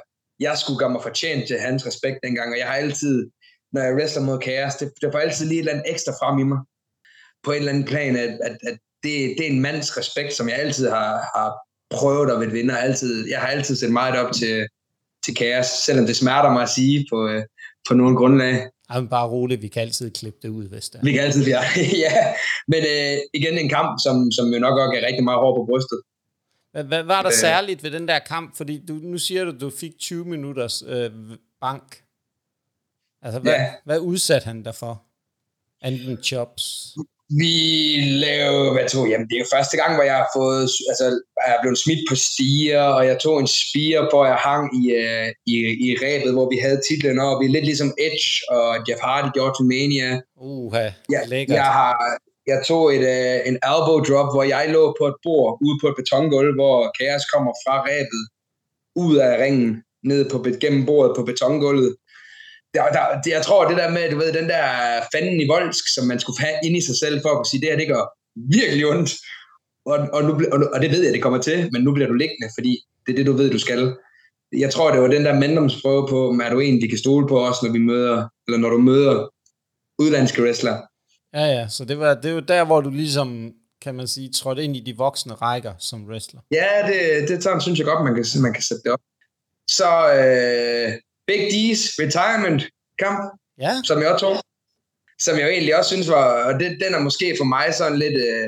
jeg 0.40 0.59
skulle 0.59 0.78
gøre 0.78 0.90
mig 0.90 1.02
fortjent 1.02 1.46
til 1.46 1.59
hans 1.59 1.87
respekt 1.87 2.18
dengang, 2.22 2.52
og 2.52 2.59
jeg 2.59 2.66
har 2.66 2.74
altid, 2.74 3.30
når 3.72 3.83
jeg 3.83 3.94
wrestler 3.94 4.22
mod 4.22 4.38
kaos, 4.38 4.74
det, 4.74 4.92
det 5.00 5.12
får 5.12 5.18
altid 5.18 5.46
lige 5.46 5.59
et 5.59 5.59
eller 5.59 5.72
andet 5.72 5.92
ekstra 5.92 6.12
frem 6.12 6.38
i 6.38 6.42
mig, 6.42 6.59
på 7.44 7.52
en 7.52 7.59
eller 7.59 7.72
anden 7.72 7.85
plan, 7.85 8.16
at, 8.16 8.38
at, 8.48 8.56
at 8.68 8.78
det, 9.02 9.14
det 9.38 9.42
er 9.46 9.50
en 9.50 9.61
mands 9.61 9.96
respekt, 9.96 10.33
som 10.35 10.48
jeg 10.48 10.59
altid 10.59 10.88
har, 10.88 11.12
har 11.35 11.50
prøvet 11.90 12.30
at 12.30 12.52
vinde, 12.52 12.74
og 12.74 12.83
altid, 12.83 13.28
jeg 13.28 13.40
har 13.40 13.48
altid 13.48 13.76
set 13.76 13.92
meget 13.92 14.16
op 14.20 14.33
til, 14.33 14.68
til 15.24 15.35
kaos, 15.35 15.66
selvom 15.66 16.06
det 16.06 16.16
smerter 16.16 16.50
mig 16.52 16.62
at 16.62 16.68
sige 16.68 17.06
på, 17.11 17.28
øh, 17.28 17.42
på 17.88 17.94
nogle 17.94 18.16
grundlag. 18.16 18.68
Jamen 18.92 19.09
bare 19.09 19.28
roligt, 19.28 19.62
vi 19.62 19.68
kan 19.68 19.83
altid 19.83 20.11
klippe 20.11 20.38
det 20.42 20.48
ud, 20.48 20.68
hvis 20.68 20.88
det 20.88 20.98
er. 20.98 21.04
Vi 21.04 21.12
kan 21.12 21.20
altid, 21.20 21.46
ja. 21.46 21.61
ja. 22.04 22.12
Men 22.68 22.83
øh, 22.94 23.18
igen 23.35 23.59
en 23.59 23.68
kamp, 23.68 23.98
som, 24.04 24.30
som 24.30 24.52
jo 24.54 24.59
nok 24.59 24.78
også 24.78 24.98
er 24.98 25.06
rigtig 25.06 25.24
meget 25.24 25.38
hård 25.38 25.56
på 25.56 25.64
brystet. 25.70 26.00
Hvad, 26.72 27.02
var 27.02 27.22
der 27.22 27.30
øh, 27.30 27.35
særligt 27.35 27.83
ved 27.83 27.90
den 27.90 28.09
der 28.09 28.18
kamp? 28.18 28.56
Fordi 28.56 28.85
du, 28.88 28.92
nu 28.92 29.18
siger 29.18 29.44
du, 29.44 29.50
at 29.50 29.61
du 29.61 29.70
fik 29.70 29.98
20 29.98 30.24
minutters 30.24 30.83
øh, 30.87 31.11
bank. 31.61 32.02
Altså, 33.22 33.40
hvad, 33.40 33.52
ja. 33.52 33.74
hvad 33.85 33.98
udsatte 33.98 34.44
han 34.46 34.62
dig 34.62 34.74
for? 34.74 35.02
Anden 35.83 36.22
chops? 36.22 36.94
Vi 37.38 37.54
lavede, 38.24 38.72
hvad 38.72 38.88
tog, 38.88 39.08
jamen 39.10 39.28
det 39.28 39.34
er 39.34 39.44
jo 39.44 39.54
første 39.56 39.76
gang, 39.76 39.94
hvor 39.94 40.06
jeg 40.10 40.16
har 40.22 40.30
fået, 40.36 40.62
altså 40.90 41.06
jeg 41.46 41.54
er 41.54 41.60
blevet 41.62 41.78
smidt 41.84 42.02
på 42.08 42.14
stiger, 42.14 42.82
og 42.82 43.06
jeg 43.06 43.18
tog 43.18 43.40
en 43.40 43.46
spire, 43.46 44.00
hvor 44.10 44.24
jeg 44.26 44.38
hang 44.48 44.64
i, 44.81 44.85
uh, 45.04 45.28
i, 45.52 45.56
i 45.87 45.88
rebet, 46.04 46.33
hvor 46.33 46.48
vi 46.52 46.58
havde 46.64 46.81
titlen 46.88 47.18
og 47.18 47.40
vi 47.40 47.44
er 47.46 47.54
lidt 47.56 47.66
ligesom 47.70 47.90
Edge 48.06 48.31
og 48.56 48.66
Jeff 48.87 49.00
Hardy 49.06 49.31
gjorde 49.37 49.54
til 49.56 49.66
Mania. 49.74 50.10
Uha, 50.37 50.87
jeg, 51.14 51.22
jeg, 51.60 51.70
har, 51.78 51.92
jeg 52.50 52.58
tog 52.68 52.85
et, 52.96 53.04
uh, 53.14 53.38
en 53.48 53.56
elbow 53.70 53.98
drop, 54.08 54.28
hvor 54.35 54.44
jeg 54.54 54.64
lå 54.76 54.83
på 54.98 55.04
et 55.12 55.18
bord 55.24 55.50
ude 55.64 55.76
på 55.83 55.87
et 55.90 55.96
betongulv, 56.00 56.50
hvor 56.60 56.76
Chaos 56.96 57.24
kommer 57.33 57.52
fra 57.64 57.74
rebet 57.90 58.22
ud 59.04 59.16
af 59.16 59.33
ringen, 59.42 59.83
ned 60.10 60.31
på, 60.31 60.37
gennem 60.60 60.87
bordet 60.87 61.12
på 61.16 61.22
betongulvet 61.31 61.96
der, 62.75 62.83
der, 62.96 63.21
det, 63.25 63.31
jeg 63.31 63.42
tror, 63.42 63.68
det 63.68 63.77
der 63.77 63.90
med, 63.90 64.10
du 64.10 64.16
ved, 64.16 64.33
den 64.33 64.48
der 64.48 64.64
fanden 65.14 65.40
i 65.40 65.46
voldsk, 65.46 65.85
som 65.94 66.06
man 66.06 66.21
skulle 66.21 66.40
have 66.40 66.56
ind 66.64 66.77
i 66.77 66.81
sig 66.81 66.96
selv, 66.96 67.23
for 67.23 67.29
at 67.29 67.37
kunne 67.37 67.50
sige, 67.50 67.60
det 67.60 67.68
her, 67.68 67.77
det 67.77 67.88
gør 67.88 68.04
virkelig 68.58 68.87
ondt. 68.87 69.10
Og, 69.87 69.98
og, 70.12 70.23
nu, 70.25 70.33
og, 70.52 70.58
og 70.75 70.81
det 70.83 70.90
ved 70.90 71.02
jeg, 71.04 71.12
det 71.12 71.23
kommer 71.23 71.40
til, 71.42 71.68
men 71.73 71.83
nu 71.83 71.92
bliver 71.92 72.08
du 72.08 72.14
liggende, 72.14 72.48
fordi 72.56 72.73
det 73.06 73.12
er 73.12 73.16
det, 73.16 73.27
du 73.27 73.33
ved, 73.33 73.50
du 73.50 73.58
skal. 73.58 73.96
Jeg 74.52 74.71
tror, 74.71 74.92
det 74.92 75.00
var 75.02 75.08
den 75.08 75.25
der 75.25 75.40
manddomsprøve 75.40 76.08
på, 76.08 76.29
om 76.29 76.40
er 76.40 76.50
du 76.50 76.58
en, 76.60 76.83
vi 76.83 76.87
kan 76.87 76.98
stole 76.98 77.29
på 77.29 77.46
os, 77.46 77.62
når 77.62 77.71
vi 77.73 77.79
møder, 77.79 78.29
eller 78.46 78.58
når 78.58 78.71
du 78.71 78.79
møder 78.79 79.29
udlandske 79.98 80.42
wrestler. 80.42 80.77
Ja, 81.35 81.44
ja, 81.46 81.68
så 81.68 81.85
det 81.85 81.98
var, 81.98 82.14
det 82.14 82.35
var 82.35 82.40
der, 82.40 82.64
hvor 82.64 82.81
du 82.81 82.90
ligesom, 82.90 83.52
kan 83.83 83.94
man 83.94 84.08
sige, 84.08 84.33
trådte 84.33 84.64
ind 84.64 84.77
i 84.77 84.81
de 84.81 84.96
voksne 84.96 85.35
rækker 85.35 85.75
som 85.79 86.04
wrestler. 86.04 86.40
Ja, 86.50 86.68
det, 86.87 87.29
det 87.29 87.42
sådan, 87.42 87.60
synes 87.60 87.79
jeg 87.79 87.87
godt, 87.87 88.04
man 88.04 88.14
kan, 88.14 88.25
man 88.42 88.52
kan 88.52 88.62
sætte 88.62 88.83
det 88.83 88.92
op. 88.92 89.00
Så 89.71 89.90
øh, 90.18 90.92
Big 91.31 91.42
D's 91.52 91.83
retirement 92.04 92.60
kamp. 93.02 93.20
Ja. 93.64 93.72
Som 93.88 93.98
jeg 94.00 94.08
også 94.12 94.26
tog. 94.26 94.37
Som 95.26 95.38
jeg 95.38 95.48
egentlig 95.48 95.76
også 95.78 95.90
synes 95.94 96.08
var, 96.08 96.26
og 96.48 96.52
det, 96.60 96.68
den 96.85 96.94
er 96.94 97.02
måske 97.08 97.35
for 97.40 97.44
mig 97.44 97.66
sådan 97.74 97.98
lidt, 97.98 98.18
øh, 98.28 98.46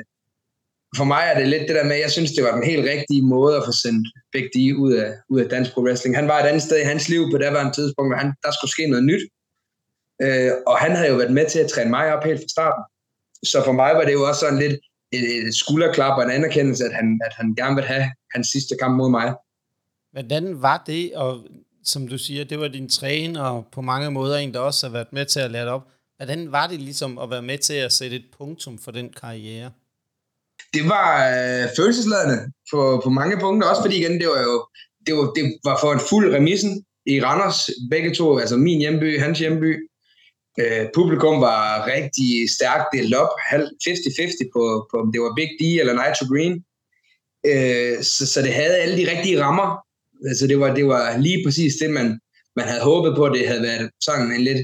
for 0.97 1.05
mig 1.05 1.23
er 1.31 1.39
det 1.39 1.49
lidt 1.49 1.69
det 1.69 1.77
der 1.79 1.85
med, 1.85 1.97
jeg 1.97 2.11
synes, 2.11 2.31
det 2.33 2.45
var 2.45 2.55
den 2.55 2.65
helt 2.73 2.85
rigtige 2.95 3.23
måde 3.35 3.57
at 3.57 3.65
få 3.69 3.73
sendt 3.73 4.05
Big 4.33 4.47
D 4.55 4.57
ud 4.85 4.93
af, 4.93 5.11
ud 5.33 5.41
af 5.41 5.49
dansk 5.49 5.73
pro 5.73 5.81
wrestling. 5.83 6.17
Han 6.17 6.29
var 6.29 6.39
et 6.39 6.49
andet 6.51 6.63
sted 6.63 6.79
i 6.81 6.91
hans 6.93 7.09
liv 7.09 7.23
på 7.31 7.39
det 7.39 7.53
var 7.53 7.65
en 7.67 7.73
tidspunkt, 7.73 8.15
og 8.15 8.21
han, 8.21 8.33
der 8.43 8.51
skulle 8.53 8.75
ske 8.77 8.87
noget 8.87 9.05
nyt. 9.11 9.23
Øh, 10.23 10.53
og 10.67 10.77
han 10.79 10.93
havde 10.97 11.11
jo 11.13 11.17
været 11.17 11.33
med 11.39 11.47
til 11.51 11.59
at 11.59 11.71
træne 11.71 11.91
mig 11.91 12.07
op 12.15 12.25
helt 12.25 12.41
fra 12.41 12.55
starten. 12.57 12.83
Så 13.51 13.59
for 13.65 13.73
mig 13.73 13.91
var 13.95 14.05
det 14.05 14.13
jo 14.13 14.23
også 14.29 14.41
sådan 14.41 14.59
lidt 14.59 14.77
et, 15.17 15.25
et 15.47 15.55
skulderklap 15.55 16.19
og 16.19 16.25
en 16.25 16.31
anerkendelse, 16.31 16.85
at 16.85 16.95
han, 16.95 17.21
at 17.27 17.33
han 17.39 17.55
gerne 17.55 17.75
ville 17.75 17.89
have 17.95 18.07
hans 18.35 18.47
sidste 18.49 18.75
kamp 18.81 18.95
mod 18.97 19.11
mig. 19.11 19.35
Hvordan 20.13 20.63
var 20.63 20.83
det, 20.87 21.15
og 21.15 21.33
som 21.85 22.09
du 22.09 22.19
siger, 22.19 22.45
det 22.45 22.61
var 22.61 22.69
din 22.69 22.89
træner, 22.89 23.43
og 23.43 23.67
på 23.73 23.81
mange 23.81 24.11
måder 24.11 24.37
en, 24.37 24.55
der 24.55 24.61
også 24.61 24.87
har 24.87 24.93
været 24.93 25.13
med 25.13 25.27
til 25.27 25.41
at 25.41 25.51
lære 25.51 25.65
det 25.65 25.73
op. 25.73 25.89
Hvordan 26.17 26.53
var 26.53 26.67
det 26.67 26.81
ligesom 26.81 27.19
at 27.19 27.31
være 27.31 27.43
med 27.43 27.59
til 27.59 27.75
at 27.75 27.93
sætte 27.93 28.17
et 28.17 28.25
punktum 28.39 28.79
for 28.79 28.91
den 28.91 29.13
karriere? 29.21 29.71
Det 30.75 30.89
var 30.89 31.11
øh, 31.29 31.69
følelsesladende 31.77 32.53
på, 32.73 33.01
på 33.05 33.11
mange 33.11 33.37
punkter, 33.41 33.69
også 33.69 33.83
fordi 33.83 33.97
igen, 33.97 34.21
det 34.21 34.29
var 34.29 34.43
jo 34.43 34.67
det 35.07 35.15
var, 35.15 35.33
det 35.37 35.45
var 35.65 35.79
for 35.81 35.93
en 35.93 36.07
fuld 36.11 36.35
remissen 36.35 36.85
i 37.07 37.21
Randers, 37.25 37.71
begge 37.91 38.15
to, 38.15 38.39
altså 38.39 38.57
min 38.57 38.79
hjemby, 38.79 39.21
hans 39.21 39.39
hjemby. 39.39 39.89
Øh, 40.61 40.87
publikum 40.95 41.41
var 41.41 41.87
rigtig 41.87 42.51
stærkt 42.51 42.87
delt 42.95 43.15
op, 43.15 43.33
50-50 43.53 44.51
på, 44.55 44.89
på, 44.91 44.97
om 45.03 45.13
det 45.13 45.21
var 45.21 45.33
Big 45.37 45.51
D 45.61 45.63
eller 45.81 45.95
Nitro 46.01 46.25
Green. 46.33 46.55
Øh, 47.51 48.03
så, 48.03 48.27
så 48.33 48.43
det 48.43 48.55
havde 48.55 48.77
alle 48.77 48.97
de 48.97 49.11
rigtige 49.11 49.43
rammer. 49.45 49.69
Altså 50.29 50.47
det 50.47 50.61
var, 50.61 50.75
det 50.75 50.87
var 50.87 51.17
lige 51.19 51.45
præcis 51.47 51.73
det, 51.83 51.91
man, 51.91 52.21
man 52.57 52.65
havde 52.65 52.83
håbet 52.83 53.17
på, 53.17 53.29
det 53.29 53.49
havde 53.49 53.63
været 53.63 53.91
sådan 54.01 54.33
en 54.33 54.43
lidt 54.43 54.59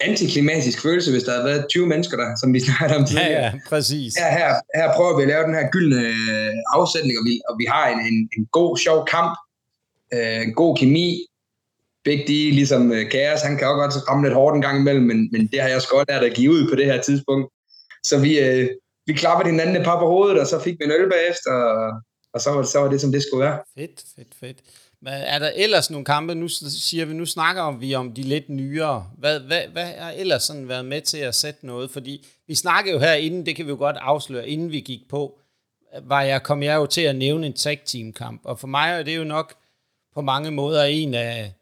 antiklimatisk 0.00 0.82
følelse, 0.82 1.10
hvis 1.10 1.22
der 1.22 1.32
havde 1.32 1.44
været 1.44 1.66
20 1.68 1.86
mennesker 1.86 2.16
der, 2.16 2.28
som 2.40 2.54
vi 2.54 2.60
snakkede 2.66 2.98
om 2.98 3.06
tidligere. 3.06 3.30
Ja, 3.30 3.44
ja, 3.44 3.52
præcis. 3.68 4.14
Her, 4.14 4.30
her, 4.38 4.48
her 4.78 4.94
prøver 4.96 5.16
vi 5.16 5.22
at 5.22 5.28
lave 5.28 5.44
den 5.44 5.54
her 5.54 5.70
gyldne 5.70 6.00
øh, 6.08 6.54
afsætning, 6.74 7.14
og 7.18 7.24
vi, 7.28 7.34
og 7.48 7.54
vi 7.60 7.66
har 7.74 7.84
en, 7.88 8.00
en, 8.10 8.28
en 8.36 8.46
god, 8.52 8.78
sjov 8.78 9.06
kamp, 9.14 9.32
øh, 10.14 10.42
en 10.46 10.54
god 10.54 10.76
kemi. 10.76 11.26
Big 12.04 12.20
D, 12.28 12.30
ligesom 12.60 12.92
øh, 12.92 13.10
Kaos, 13.10 13.42
han 13.42 13.56
kan 13.56 13.66
også 13.68 13.98
godt 13.98 14.08
ramme 14.08 14.24
lidt 14.24 14.34
hårdt 14.34 14.54
en 14.56 14.62
gang 14.62 14.78
imellem, 14.78 15.04
men, 15.04 15.28
men 15.32 15.46
det 15.46 15.60
har 15.60 15.68
jeg 15.68 15.76
også 15.76 15.88
godt 15.88 16.08
lært 16.08 16.24
at 16.24 16.34
give 16.34 16.50
ud 16.50 16.68
på 16.70 16.74
det 16.76 16.86
her 16.86 17.02
tidspunkt. 17.02 17.52
Så 18.04 18.18
vi, 18.18 18.38
øh, 18.38 18.68
vi 19.06 19.12
klappede 19.12 19.50
hinanden 19.50 19.76
et 19.76 19.84
par 19.84 19.98
på 19.98 20.06
hovedet, 20.06 20.40
og 20.40 20.46
så 20.46 20.60
fik 20.60 20.74
vi 20.78 20.84
en 20.84 20.90
øl 20.90 21.10
bagefter, 21.10 21.52
og, 21.52 21.92
og 22.34 22.40
så, 22.40 22.50
var, 22.50 22.62
så 22.62 22.78
var 22.78 22.90
det, 22.90 23.00
som 23.00 23.12
det 23.12 23.22
skulle 23.22 23.44
være. 23.44 23.58
Fedt, 23.78 24.04
fedt, 24.16 24.34
fedt. 24.40 24.58
Men 25.04 25.12
er 25.12 25.38
der 25.38 25.50
ellers 25.54 25.90
nogle 25.90 26.04
kampe, 26.04 26.34
nu 26.34 26.48
siger 26.48 27.04
vi, 27.04 27.14
nu 27.14 27.26
snakker 27.26 27.70
vi 27.70 27.94
om 27.94 28.12
de 28.12 28.22
lidt 28.22 28.48
nyere. 28.48 29.10
Hvad, 29.18 29.40
hvad, 29.40 29.62
hvad 29.72 29.86
har 29.86 30.10
ellers 30.10 30.42
sådan 30.42 30.68
været 30.68 30.84
med 30.84 31.00
til 31.00 31.18
at 31.18 31.34
sætte 31.34 31.66
noget? 31.66 31.90
Fordi 31.90 32.26
vi 32.46 32.54
snakkede 32.54 32.94
jo 32.94 33.00
herinde, 33.00 33.46
det 33.46 33.56
kan 33.56 33.66
vi 33.66 33.70
jo 33.70 33.76
godt 33.76 33.96
afsløre, 33.96 34.48
inden 34.48 34.72
vi 34.72 34.80
gik 34.80 35.08
på, 35.08 35.38
var 36.02 36.22
jeg, 36.22 36.42
kom 36.42 36.62
jeg 36.62 36.76
jo 36.76 36.86
til 36.86 37.00
at 37.00 37.16
nævne 37.16 37.46
en 37.46 37.52
tag 37.52 37.80
team 37.86 38.12
kamp. 38.12 38.40
Og 38.44 38.58
for 38.58 38.66
mig 38.66 38.90
er 38.90 39.02
det 39.02 39.16
jo 39.16 39.24
nok 39.24 39.54
på 40.14 40.20
mange 40.20 40.50
måder 40.50 40.84
en 40.84 41.14
af, 41.14 41.52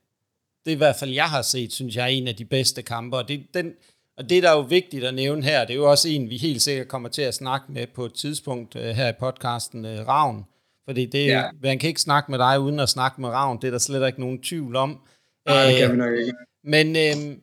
det 0.65 0.71
er 0.71 0.75
i 0.75 0.79
hvert 0.79 0.97
fald 0.97 1.11
jeg 1.11 1.29
har 1.31 1.43
set, 1.43 1.73
synes 1.73 1.97
jeg 1.97 2.03
er 2.05 2.09
en 2.09 2.29
af 2.29 2.37
de 2.37 2.45
bedste 2.45 2.83
kampe. 2.83 3.17
Og 3.17 3.29
det, 3.29 3.47
den, 3.55 3.73
og 4.17 4.31
det, 4.31 4.43
der 4.43 4.51
er 4.51 4.57
jo 4.57 4.61
vigtigt 4.61 5.05
at 5.05 5.15
nævne 5.15 5.43
her, 5.43 5.65
det 5.65 5.71
er 5.71 5.79
jo 5.79 5.91
også 5.91 6.09
en, 6.09 6.31
vi 6.31 6.37
helt 6.37 6.63
sikkert 6.63 6.89
kommer 6.89 7.09
til 7.09 7.23
at 7.23 7.35
snakke 7.35 7.73
med 7.73 7.87
på 7.87 8.05
et 8.05 8.15
tidspunkt 8.15 8.77
øh, 8.77 8.91
her 8.97 9.09
i 9.09 9.13
podcasten, 9.21 9.85
øh, 9.85 10.09
Ravn. 10.09 10.45
Fordi 10.89 11.07
det, 11.07 11.27
ja. 11.27 11.45
man 11.63 11.79
kan 11.79 11.89
ikke 11.89 12.01
snakke 12.01 12.31
med 12.31 12.39
dig 12.39 12.61
uden 12.61 12.81
at 12.81 12.89
snakke 12.89 13.21
med 13.21 13.29
Ravn, 13.29 13.59
det 13.61 13.67
er 13.67 13.71
der 13.71 13.79
slet 13.79 14.07
ikke 14.07 14.21
nogen 14.21 14.43
tvivl 14.43 14.77
om. 14.77 15.01
Nej, 15.47 15.67
det 15.67 15.77
kan 15.77 15.89
vi 15.89 15.93
øh, 15.93 15.99
nok 15.99 16.19
ikke. 16.19 16.33
Men 16.65 16.97
øh, 16.97 17.37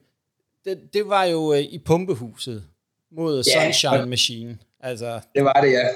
det, 0.64 0.78
det 0.92 1.08
var 1.08 1.24
jo 1.24 1.52
øh, 1.52 1.60
i 1.60 1.78
pumpehuset 1.86 2.64
mod 3.12 3.44
ja, 3.46 3.72
Sunshine 3.72 4.06
Machine. 4.06 4.58
Altså, 4.80 5.20
det 5.34 5.44
var 5.44 5.52
det, 5.52 5.72
ja. 5.72 5.88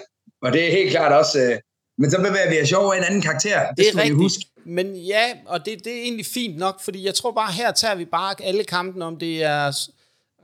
Og 0.43 0.53
det 0.53 0.67
er 0.67 0.71
helt 0.71 0.91
klart 0.91 1.13
også... 1.13 1.41
Øh, 1.41 1.59
men 1.99 2.11
så 2.11 2.19
bevæger 2.19 2.51
vi 2.51 2.61
os 2.63 2.73
over 2.73 2.95
en 2.95 3.05
anden 3.05 3.23
karakter. 3.23 3.69
Det, 3.69 3.79
det 3.79 3.87
er 3.89 3.97
rigtigt. 3.97 4.17
Huske. 4.17 4.45
Men 4.65 4.97
ja, 4.97 5.25
og 5.47 5.67
det, 5.67 5.85
det 5.85 5.93
er 5.93 6.03
egentlig 6.03 6.27
fint 6.27 6.57
nok, 6.59 6.81
fordi 6.81 7.07
jeg 7.07 7.15
tror 7.15 7.33
bare, 7.33 7.53
her 7.53 7.73
tager 7.73 7.95
vi 7.95 8.05
bare 8.05 8.35
alle 8.43 8.65
kampen, 8.65 9.03
om 9.03 9.19
det 9.19 9.43
er 9.43 9.89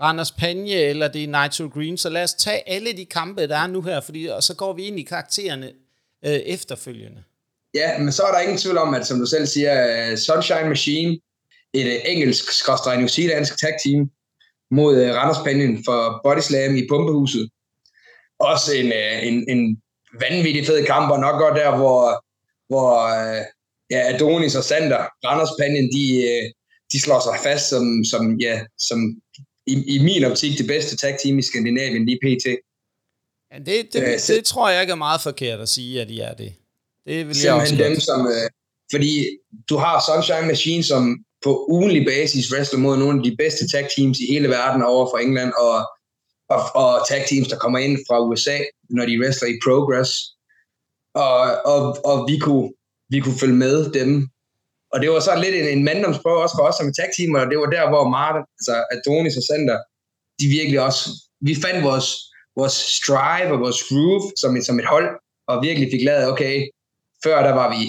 Randers 0.01 0.33
Panje 0.33 0.81
eller 0.81 1.09
det 1.09 1.25
er 1.25 1.43
Nitro 1.43 1.65
Green. 1.75 1.97
Så 1.97 2.09
lad 2.09 2.23
os 2.23 2.35
tage 2.35 2.69
alle 2.69 2.93
de 2.93 3.05
kampe, 3.05 3.47
der 3.47 3.57
er 3.57 3.67
nu 3.67 3.83
her, 3.83 4.01
fordi, 4.01 4.27
og 4.27 4.43
så 4.43 4.55
går 4.55 4.73
vi 4.73 4.83
ind 4.83 5.01
i 5.01 5.03
karaktererne 5.03 5.73
øh, 6.25 6.33
efterfølgende. 6.33 7.23
Ja, 7.75 7.99
men 7.99 8.13
så 8.13 8.23
er 8.23 8.33
der 8.33 8.41
ingen 8.41 8.59
tvivl 8.59 8.79
om, 8.79 8.95
at 8.95 9.07
som 9.07 9.19
du 9.19 9.27
selv 9.27 9.47
siger, 9.47 9.75
øh, 10.11 10.17
Sunshine 10.19 10.69
Machine, 10.69 11.19
et 11.75 11.87
øh, 11.87 12.01
engelsk, 12.05 12.53
skråstrej 12.53 12.97
New 12.97 13.07
Zealandsk 13.07 13.61
tag 13.61 13.75
team, 13.85 14.11
mod 14.71 15.03
øh, 15.03 15.15
Randers 15.15 15.45
Panion 15.45 15.85
for 15.85 16.21
Body 16.25 16.41
Slam 16.41 16.77
i 16.77 16.87
Pumpehuset. 16.89 17.51
Også 18.39 18.75
en, 18.75 18.93
en, 19.23 19.45
en 19.49 19.83
vanvittig 20.21 20.67
fed 20.67 20.87
kamp, 20.87 21.11
og 21.11 21.21
nok 21.21 21.41
godt 21.41 21.57
der, 21.57 21.77
hvor, 21.77 22.25
hvor 22.69 23.09
ja, 23.91 24.15
Adonis 24.15 24.55
og 24.55 24.65
Sander, 24.65 25.03
Randers 25.27 25.55
Panion, 25.59 25.89
de, 25.97 26.05
de 26.93 27.01
slår 27.01 27.21
sig 27.21 27.51
fast 27.51 27.69
som, 27.69 28.05
som, 28.05 28.41
ja, 28.41 28.61
som 28.79 29.21
i, 29.67 29.75
i 29.95 29.99
min 29.99 30.25
optik 30.25 30.59
det 30.59 30.67
bedste 30.67 30.97
tag 30.97 31.19
team 31.23 31.39
i 31.39 31.43
Skandinavien 31.43 32.07
lige 32.07 32.19
pt. 32.25 32.47
Ja, 33.53 33.59
det, 33.59 33.93
det, 33.93 34.03
øh, 34.03 34.19
det 34.27 34.45
tror 34.45 34.71
jeg 34.71 34.81
ikke 34.81 34.91
er 34.91 35.05
meget 35.09 35.21
forkert 35.21 35.61
at 35.61 35.69
sige, 35.69 36.01
at 36.01 36.09
de 36.09 36.21
er 36.21 36.35
det. 36.35 36.53
Det 37.07 37.29
vil 37.29 37.37
jeg 37.45 37.55
også 37.55 37.77
dem, 37.77 38.01
som, 38.01 38.27
øh, 38.27 38.51
fordi 38.93 39.13
du 39.69 39.77
har 39.77 40.05
Sunshine 40.07 40.47
Machine, 40.47 40.85
som 40.85 41.17
på 41.45 41.67
ugenlig 41.69 42.07
basis 42.07 42.53
wrestler 42.53 42.79
mod 42.79 42.97
nogle 42.97 43.19
af 43.19 43.25
de 43.25 43.37
bedste 43.37 43.69
tag 43.69 43.89
teams 43.97 44.19
i 44.21 44.27
hele 44.33 44.49
verden 44.49 44.83
over 44.83 45.11
fra 45.11 45.23
England, 45.23 45.53
og, 45.65 45.77
og, 46.55 46.61
og 46.83 47.09
tag 47.09 47.25
teams, 47.29 47.49
der 47.49 47.59
kommer 47.59 47.79
ind 47.79 47.99
fra 48.09 48.25
USA, 48.29 48.59
når 48.91 49.07
de 49.07 49.21
wrestler 49.21 49.49
i 49.49 49.61
Progress. 49.65 50.11
Og, 51.15 51.39
og, 51.73 51.81
og 52.11 52.17
vi, 52.31 52.39
kunne, 52.39 52.69
vi 53.13 53.21
kunne 53.21 53.39
følge 53.43 53.61
med 53.67 53.93
dem. 53.99 54.29
Og 54.93 55.01
det 55.01 55.11
var 55.11 55.21
så 55.21 55.33
lidt 55.45 55.55
en, 55.55 55.69
en 55.79 55.85
manddomsprøve 55.85 56.43
også 56.43 56.57
for 56.57 56.65
os 56.69 56.77
som 56.77 56.93
tag 56.93 57.11
team, 57.17 57.35
og 57.35 57.47
det 57.51 57.59
var 57.59 57.71
der, 57.77 57.85
hvor 57.93 58.05
Martin, 58.17 58.45
altså 58.59 58.75
Adonis 58.95 59.37
og 59.41 59.45
Sander, 59.49 59.79
de 60.41 60.47
virkelig 60.59 60.81
også, 60.89 61.03
vi 61.49 61.55
fandt 61.65 61.85
vores 61.91 62.09
vores 62.59 62.73
strive 62.73 63.53
og 63.55 63.61
vores 63.61 63.81
groove 63.89 64.33
som 64.37 64.57
et, 64.57 64.67
som 64.67 64.79
et 64.79 64.87
hold, 64.87 65.09
og 65.49 65.63
virkelig 65.63 65.89
fik 65.93 66.05
lavet, 66.05 66.29
okay, 66.33 66.69
før 67.25 67.43
der 67.43 67.55
var 67.55 67.69
vi 67.77 67.83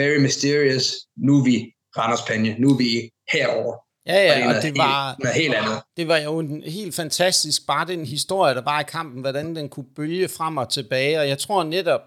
very 0.00 0.18
mysterious, 0.26 0.84
nu 1.16 1.38
er 1.38 1.44
vi 1.44 1.56
Randers 1.98 2.22
Panje, 2.22 2.56
nu 2.58 2.70
er 2.70 2.76
vi 2.76 3.10
herover. 3.32 3.74
Ja, 4.06 4.22
ja, 4.22 4.48
og 4.48 4.54
det, 4.54 4.56
og 4.56 4.62
det 4.62 4.78
var, 4.78 5.08
helt, 5.08 5.18
noget 5.18 5.36
helt 5.36 5.54
andet. 5.54 5.82
det 5.96 6.08
var 6.08 6.16
jo 6.16 6.38
en 6.38 6.62
helt 6.62 6.94
fantastisk, 6.94 7.66
bare 7.66 7.86
den 7.86 8.04
historie, 8.06 8.54
der 8.54 8.62
var 8.62 8.80
i 8.80 8.84
kampen, 8.88 9.20
hvordan 9.20 9.56
den 9.56 9.68
kunne 9.68 9.86
bølge 9.96 10.28
frem 10.28 10.56
og 10.56 10.68
tilbage, 10.68 11.20
og 11.20 11.28
jeg 11.28 11.38
tror 11.38 11.62
netop, 11.62 12.00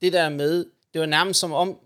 det 0.00 0.12
der 0.12 0.28
med, 0.28 0.64
det 0.92 1.00
var 1.00 1.06
nærmest 1.06 1.40
som 1.40 1.52
om, 1.52 1.78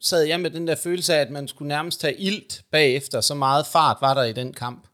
sad 0.00 0.22
jeg 0.22 0.40
med 0.40 0.50
den 0.50 0.68
der 0.68 0.76
følelse 0.76 1.14
af, 1.14 1.20
at 1.20 1.30
man 1.30 1.48
skulle 1.48 1.68
nærmest 1.68 2.00
tage 2.00 2.20
ilt 2.20 2.62
bagefter, 2.72 3.20
så 3.20 3.34
meget 3.34 3.66
fart 3.66 3.96
var 4.00 4.14
der 4.14 4.22
i 4.22 4.32
den 4.32 4.52
kamp. 4.52 4.86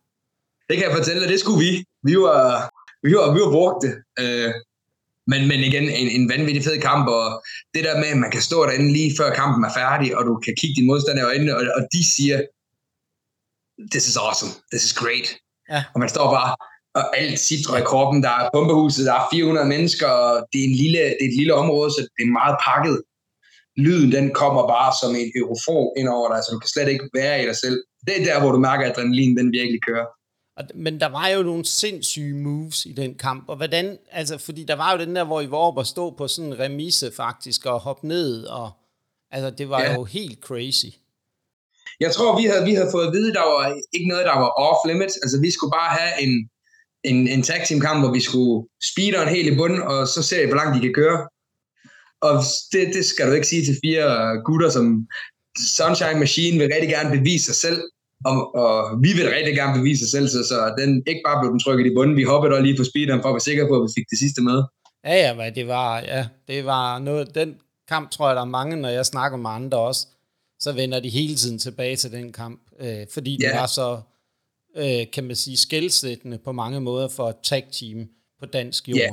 Det 0.68 0.76
kan 0.76 0.86
jeg 0.86 0.96
fortælle 0.96 1.22
dig, 1.22 1.30
det 1.30 1.40
skulle 1.40 1.58
vi. 1.58 1.84
Vi 2.02 2.18
var, 2.18 2.70
vi 3.06 3.12
har, 3.16 3.26
vi 3.36 3.40
har 3.44 3.50
brugt 3.58 3.78
det. 3.84 3.94
Øh, 4.22 4.52
men, 5.32 5.40
men 5.50 5.60
igen, 5.68 5.86
en, 6.00 6.08
en 6.16 6.28
vanvittig 6.32 6.64
fed 6.64 6.78
kamp, 6.88 7.04
og 7.18 7.26
det 7.74 7.82
der 7.84 7.96
med, 8.02 8.08
at 8.14 8.18
man 8.24 8.30
kan 8.30 8.42
stå 8.48 8.58
derinde 8.66 8.92
lige 8.92 9.16
før 9.18 9.34
kampen 9.40 9.64
er 9.64 9.72
færdig, 9.82 10.08
og 10.16 10.22
du 10.28 10.34
kan 10.44 10.54
kigge 10.60 10.74
din 10.78 10.86
modstander 10.90 11.22
i 11.22 11.30
øjnene, 11.32 11.56
og, 11.56 11.62
og 11.78 11.82
de 11.94 12.02
siger, 12.14 12.38
this 13.92 14.04
is 14.10 14.16
awesome, 14.16 14.52
this 14.72 14.84
is 14.88 14.94
great. 15.02 15.28
Ja. 15.72 15.80
Og 15.94 15.98
man 16.00 16.08
står 16.08 16.26
bare, 16.36 16.52
og 16.98 17.04
alt 17.18 17.38
sidder 17.38 17.76
i 17.76 17.88
kroppen, 17.90 18.22
der 18.22 18.32
er 18.40 18.50
pumpehuset, 18.54 19.06
der 19.06 19.14
er 19.14 19.28
400 19.32 19.66
mennesker, 19.74 20.06
og 20.06 20.46
det 20.52 20.58
er, 20.60 20.64
en 20.64 20.76
lille, 20.82 20.98
det 20.98 21.22
er 21.24 21.30
et 21.32 21.38
lille 21.40 21.54
område, 21.54 21.90
så 21.90 22.00
det 22.16 22.22
er 22.24 22.38
meget 22.40 22.56
pakket. 22.68 22.96
Lyden, 23.84 24.12
den 24.12 24.26
kommer 24.40 24.62
bare 24.74 24.92
som 25.00 25.10
en 25.20 25.30
eurofon 25.40 25.88
ind 25.98 26.08
over 26.16 26.28
dig, 26.32 26.40
så 26.42 26.48
du 26.52 26.58
kan 26.58 26.74
slet 26.74 26.88
ikke 26.88 27.08
være 27.14 27.42
i 27.42 27.46
dig 27.46 27.56
selv. 27.64 27.78
Det 28.06 28.14
er 28.18 28.24
der, 28.28 28.40
hvor 28.40 28.52
du 28.52 28.58
mærker, 28.68 28.84
at 28.84 28.90
adrenalin 28.90 29.36
den 29.36 29.52
virkelig 29.58 29.80
kører. 29.88 30.06
Men 30.74 31.00
der 31.00 31.06
var 31.06 31.28
jo 31.28 31.42
nogle 31.42 31.64
sindssyge 31.64 32.34
moves 32.34 32.86
i 32.86 32.92
den 32.92 33.14
kamp, 33.14 33.48
og 33.48 33.56
hvordan, 33.56 33.98
altså, 34.10 34.38
fordi 34.38 34.64
der 34.64 34.76
var 34.76 34.92
jo 34.92 34.98
den 34.98 35.16
der, 35.16 35.24
hvor 35.24 35.40
I 35.40 35.50
var 35.50 35.56
oppe 35.56 35.80
og 35.80 35.86
stå 35.86 36.10
på 36.10 36.28
sådan 36.28 36.52
en 36.52 36.58
remise 36.58 37.12
faktisk, 37.16 37.66
og 37.66 37.80
hoppe 37.80 38.08
ned, 38.08 38.44
og 38.44 38.70
altså, 39.30 39.50
det 39.50 39.68
var 39.68 39.82
ja. 39.82 39.94
jo 39.94 40.04
helt 40.04 40.40
crazy. 40.40 40.86
Jeg 42.00 42.12
tror, 42.12 42.40
vi 42.40 42.44
havde, 42.44 42.64
vi 42.64 42.74
havde 42.74 42.90
fået 42.92 43.06
at 43.06 43.12
vide, 43.12 43.32
der 43.32 43.40
var 43.40 43.80
ikke 43.92 44.08
noget, 44.08 44.24
der 44.26 44.38
var 44.38 44.48
off 44.48 44.80
limit. 44.86 45.12
Altså, 45.22 45.40
vi 45.40 45.50
skulle 45.50 45.70
bare 45.70 45.98
have 45.98 46.22
en, 46.24 46.50
en, 47.04 47.28
en 47.28 47.42
tag 47.42 47.66
team 47.66 47.80
kamp, 47.80 48.00
hvor 48.02 48.12
vi 48.12 48.20
skulle 48.20 48.68
speede 48.90 49.22
en 49.22 49.28
helt 49.28 49.52
i 49.52 49.56
bunden, 49.56 49.82
og 49.82 50.08
så 50.08 50.22
se, 50.22 50.46
hvor 50.46 50.56
langt 50.56 50.74
de 50.76 50.80
kan 50.80 50.94
køre. 50.94 51.28
Og 52.20 52.34
det, 52.72 52.94
det 52.94 53.04
skal 53.04 53.28
du 53.28 53.32
ikke 53.32 53.46
sige 53.46 53.64
til 53.64 53.76
fire 53.84 54.08
gutter, 54.44 54.70
som 54.70 55.06
Sunshine 55.76 56.18
Machine 56.18 56.58
vil 56.58 56.72
rigtig 56.74 56.90
gerne 56.96 57.18
bevise 57.18 57.44
sig 57.44 57.54
selv, 57.54 57.82
og, 58.24 58.54
og 58.54 59.02
vi 59.02 59.10
vil 59.18 59.28
rigtig 59.36 59.54
gerne 59.54 59.78
bevise 59.78 60.04
os 60.04 60.10
selv, 60.10 60.28
så 60.28 60.74
den 60.78 61.02
ikke 61.06 61.22
bare 61.26 61.40
blev 61.40 61.50
den 61.50 61.60
trykket 61.60 61.86
i 61.86 61.94
bunden. 61.94 62.16
Vi 62.16 62.22
hoppede 62.22 62.54
der 62.54 62.60
lige 62.60 62.76
på 62.76 62.84
speederen 62.84 63.22
for 63.22 63.28
at 63.28 63.34
være 63.34 63.48
sikre 63.50 63.68
på, 63.68 63.74
at 63.76 63.82
vi 63.82 63.92
fik 63.98 64.10
det 64.10 64.18
sidste 64.18 64.42
med. 64.42 64.58
Ja, 65.04 65.14
ja, 65.24 65.34
men 65.34 65.54
det 65.54 65.66
var, 65.66 66.00
ja, 66.00 66.26
det 66.48 66.64
var 66.64 66.98
noget, 66.98 67.34
den 67.34 67.54
kamp 67.88 68.10
tror 68.10 68.28
jeg, 68.28 68.36
der 68.36 68.42
er 68.42 68.54
mange, 68.60 68.76
når 68.76 68.88
jeg 68.88 69.06
snakker 69.06 69.38
med 69.38 69.50
andre 69.50 69.78
også, 69.78 70.06
så 70.60 70.72
vender 70.72 71.00
de 71.00 71.08
hele 71.08 71.36
tiden 71.36 71.58
tilbage 71.58 71.96
til 71.96 72.12
den 72.12 72.32
kamp, 72.32 72.60
øh, 72.80 73.06
fordi 73.14 73.38
ja. 73.42 73.48
det 73.48 73.56
var 73.60 73.66
så 73.66 74.00
øh, 74.76 75.06
kan 75.12 75.24
man 75.24 75.36
sige, 75.36 75.56
skældsættende 75.56 76.38
på 76.38 76.52
mange 76.52 76.80
måder 76.80 77.08
for 77.08 77.28
et 77.28 77.36
tag 77.42 77.64
team 77.72 78.08
på 78.40 78.46
dansk 78.46 78.88
jord. 78.88 78.98
Ja. 78.98 79.12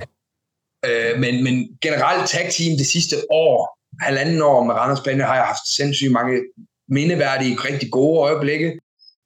Øh, 0.86 1.20
men, 1.20 1.44
men 1.44 1.78
generelt 1.82 2.30
tag 2.30 2.52
team 2.52 2.78
det 2.78 2.88
sidste 2.88 3.16
år, 3.32 3.80
halvanden 4.02 4.42
år 4.42 4.64
med 4.64 4.74
Randers 4.74 5.04
Bande, 5.06 5.24
har 5.24 5.36
jeg 5.36 5.46
haft 5.46 5.68
sindssygt 5.68 6.12
mange 6.12 6.42
mindeværdige, 6.90 7.56
rigtig 7.56 7.92
gode 7.92 8.20
øjeblikke. 8.20 8.80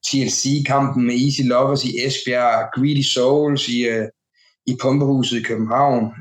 TLC-kampen 0.07 1.05
med 1.07 1.15
Easy 1.15 1.41
Lovers 1.41 1.83
i 1.83 1.91
Esbjerg, 2.05 2.69
Greedy 2.75 3.05
Souls 3.13 3.67
i, 3.67 3.79
øh, 3.87 4.07
i 4.65 4.77
Pumpehuset 4.81 5.39
i 5.39 5.43
København. 5.43 6.13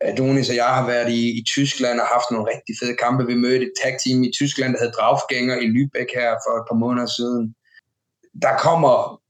Adonis 0.00 0.50
og 0.50 0.56
jeg 0.56 0.70
har 0.76 0.86
været 0.86 1.10
i, 1.10 1.38
i 1.38 1.42
Tyskland 1.46 2.00
og 2.00 2.06
haft 2.06 2.30
nogle 2.30 2.50
rigtig 2.52 2.74
fede 2.80 2.96
kampe. 2.96 3.26
Vi 3.26 3.34
mødte 3.34 3.64
et 3.66 3.72
tag 3.82 3.96
team 4.04 4.22
i 4.22 4.30
Tyskland, 4.32 4.72
der 4.72 4.80
hed 4.84 4.92
Draufgænger 4.92 5.56
i 5.56 5.66
Lübeck 5.76 6.08
her 6.18 6.30
for 6.44 6.52
et 6.60 6.66
par 6.70 6.78
måneder 6.84 7.06
siden. 7.06 7.54
Der 8.42 8.56
kommer 8.58 9.20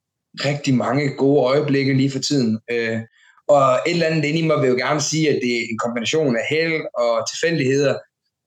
rigtig 0.49 0.75
mange 0.75 1.17
gode 1.17 1.41
øjeblikke 1.41 1.95
lige 1.95 2.11
for 2.11 2.19
tiden. 2.19 2.61
Øh, 2.71 3.01
og 3.49 3.65
et 3.87 3.93
eller 3.93 4.07
andet 4.07 4.25
inde 4.25 4.41
i 4.41 4.47
mig 4.47 4.61
vil 4.63 4.71
jo 4.71 4.77
gerne 4.77 5.01
sige, 5.01 5.29
at 5.31 5.39
det 5.43 5.53
er 5.57 5.67
en 5.71 5.79
kombination 5.79 6.37
af 6.37 6.45
held 6.51 6.83
og 6.95 7.13
tilfældigheder, 7.31 7.95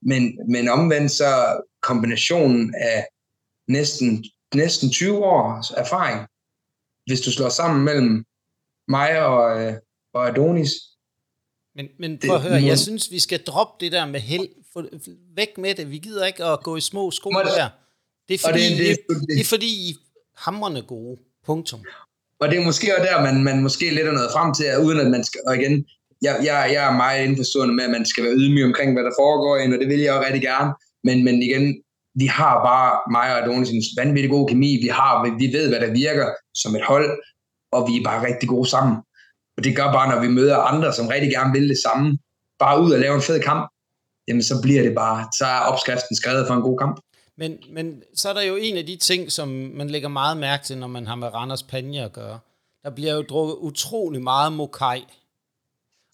men, 0.01 0.39
men 0.49 0.69
omvendt 0.69 1.11
så 1.11 1.61
kombinationen 1.81 2.75
af 2.75 3.05
næsten, 3.67 4.25
næsten 4.55 4.91
20 4.91 5.25
års 5.25 5.71
erfaring, 5.71 6.27
hvis 7.05 7.21
du 7.21 7.31
slår 7.31 7.49
sammen 7.49 7.85
mellem 7.85 8.25
mig 8.87 9.25
og, 9.25 9.65
øh, 9.65 9.73
og 10.13 10.27
Adonis. 10.27 10.71
Men, 11.75 11.87
men 11.99 12.19
prøv 12.27 12.35
at 12.35 12.41
høre, 12.41 12.63
jeg 12.63 12.79
synes, 12.79 13.11
vi 13.11 13.19
skal 13.19 13.43
droppe 13.43 13.85
det 13.85 13.91
der 13.91 14.05
med 14.05 14.19
held. 14.19 14.47
Væk 15.35 15.57
med 15.57 15.75
det. 15.75 15.91
Vi 15.91 15.97
gider 15.97 16.25
ikke 16.25 16.43
at 16.43 16.63
gå 16.63 16.75
i 16.75 16.81
små 16.81 17.11
sko 17.11 17.29
der. 17.29 17.69
Det 18.27 18.33
er 18.33 18.47
fordi, 18.47 18.69
det, 18.69 18.77
det, 18.77 18.97
det, 19.09 19.27
det 19.29 19.39
er 19.39 19.45
fordi 19.45 19.89
I 19.89 19.95
hamrende 20.35 20.81
gode. 20.81 21.17
Punktum. 21.45 21.81
Og 22.39 22.45
det 22.49 22.59
er 22.59 22.65
måske 22.65 22.97
også 22.97 23.07
der, 23.09 23.21
man, 23.21 23.43
man 23.43 23.61
måske 23.61 23.85
lidt 23.89 24.07
er 24.07 24.11
noget 24.11 24.31
frem 24.35 24.53
til, 24.53 24.65
uden 24.85 24.99
at 24.99 25.09
man 25.11 25.23
skal, 25.23 25.41
og 25.47 25.53
igen, 25.57 25.85
jeg, 26.21 26.33
jeg, 26.47 26.69
jeg 26.73 26.83
er 26.89 26.95
meget 27.03 27.25
indforstående 27.25 27.73
med, 27.75 27.83
at 27.83 27.89
man 27.89 28.05
skal 28.05 28.23
være 28.23 28.33
ydmyg 28.33 28.65
omkring, 28.65 28.93
hvad 28.93 29.03
der 29.03 29.11
foregår 29.19 29.57
ind, 29.57 29.73
og 29.73 29.79
det 29.79 29.87
vil 29.87 29.99
jeg 29.99 30.13
også 30.13 30.25
rigtig 30.25 30.41
gerne. 30.41 30.73
Men, 31.03 31.23
men 31.23 31.43
igen, 31.43 31.65
vi 32.19 32.25
har 32.25 32.53
bare 32.69 32.89
mig 33.11 33.27
og 33.33 33.37
Adonis 33.43 33.69
en 33.69 33.83
vanvittig 33.97 34.31
god 34.31 34.47
kemi. 34.47 34.71
Vi, 34.81 34.87
har, 34.87 35.37
vi 35.41 35.47
ved, 35.57 35.69
hvad 35.69 35.79
der 35.79 35.91
virker 35.91 36.27
som 36.53 36.75
et 36.75 36.83
hold, 36.83 37.09
og 37.71 37.87
vi 37.89 37.93
er 37.97 38.03
bare 38.03 38.27
rigtig 38.27 38.49
gode 38.49 38.69
sammen. 38.69 38.95
Og 39.57 39.63
det 39.63 39.75
gør 39.75 39.91
bare, 39.91 40.09
når 40.11 40.21
vi 40.21 40.27
møder 40.27 40.57
andre, 40.57 40.93
som 40.93 41.07
rigtig 41.07 41.31
gerne 41.31 41.53
vil 41.53 41.69
det 41.69 41.77
samme, 41.77 42.17
bare 42.59 42.81
ud 42.81 42.91
og 42.91 42.99
lave 42.99 43.15
en 43.15 43.21
fed 43.21 43.39
kamp, 43.39 43.71
jamen 44.27 44.43
så 44.43 44.61
bliver 44.61 44.83
det 44.83 44.95
bare, 44.95 45.27
så 45.37 45.45
er 45.45 45.59
opskriften 45.59 46.15
skrevet 46.15 46.47
for 46.47 46.53
en 46.53 46.61
god 46.61 46.77
kamp. 46.77 46.99
Men, 47.37 47.57
men 47.69 48.03
så 48.15 48.29
er 48.29 48.33
der 48.33 48.41
jo 48.41 48.55
en 48.55 48.77
af 48.77 48.85
de 48.85 48.95
ting, 48.95 49.31
som 49.31 49.47
man 49.49 49.89
lægger 49.89 50.09
meget 50.09 50.37
mærke 50.37 50.63
til, 50.65 50.77
når 50.77 50.87
man 50.87 51.07
har 51.07 51.15
med 51.15 51.33
Randers 51.33 51.63
Panja 51.63 52.05
at 52.05 52.13
gøre. 52.13 52.39
Der 52.83 52.89
bliver 52.89 53.13
jo 53.13 53.21
drukket 53.21 53.55
utrolig 53.55 54.21
meget 54.21 54.53
mokai. 54.53 55.03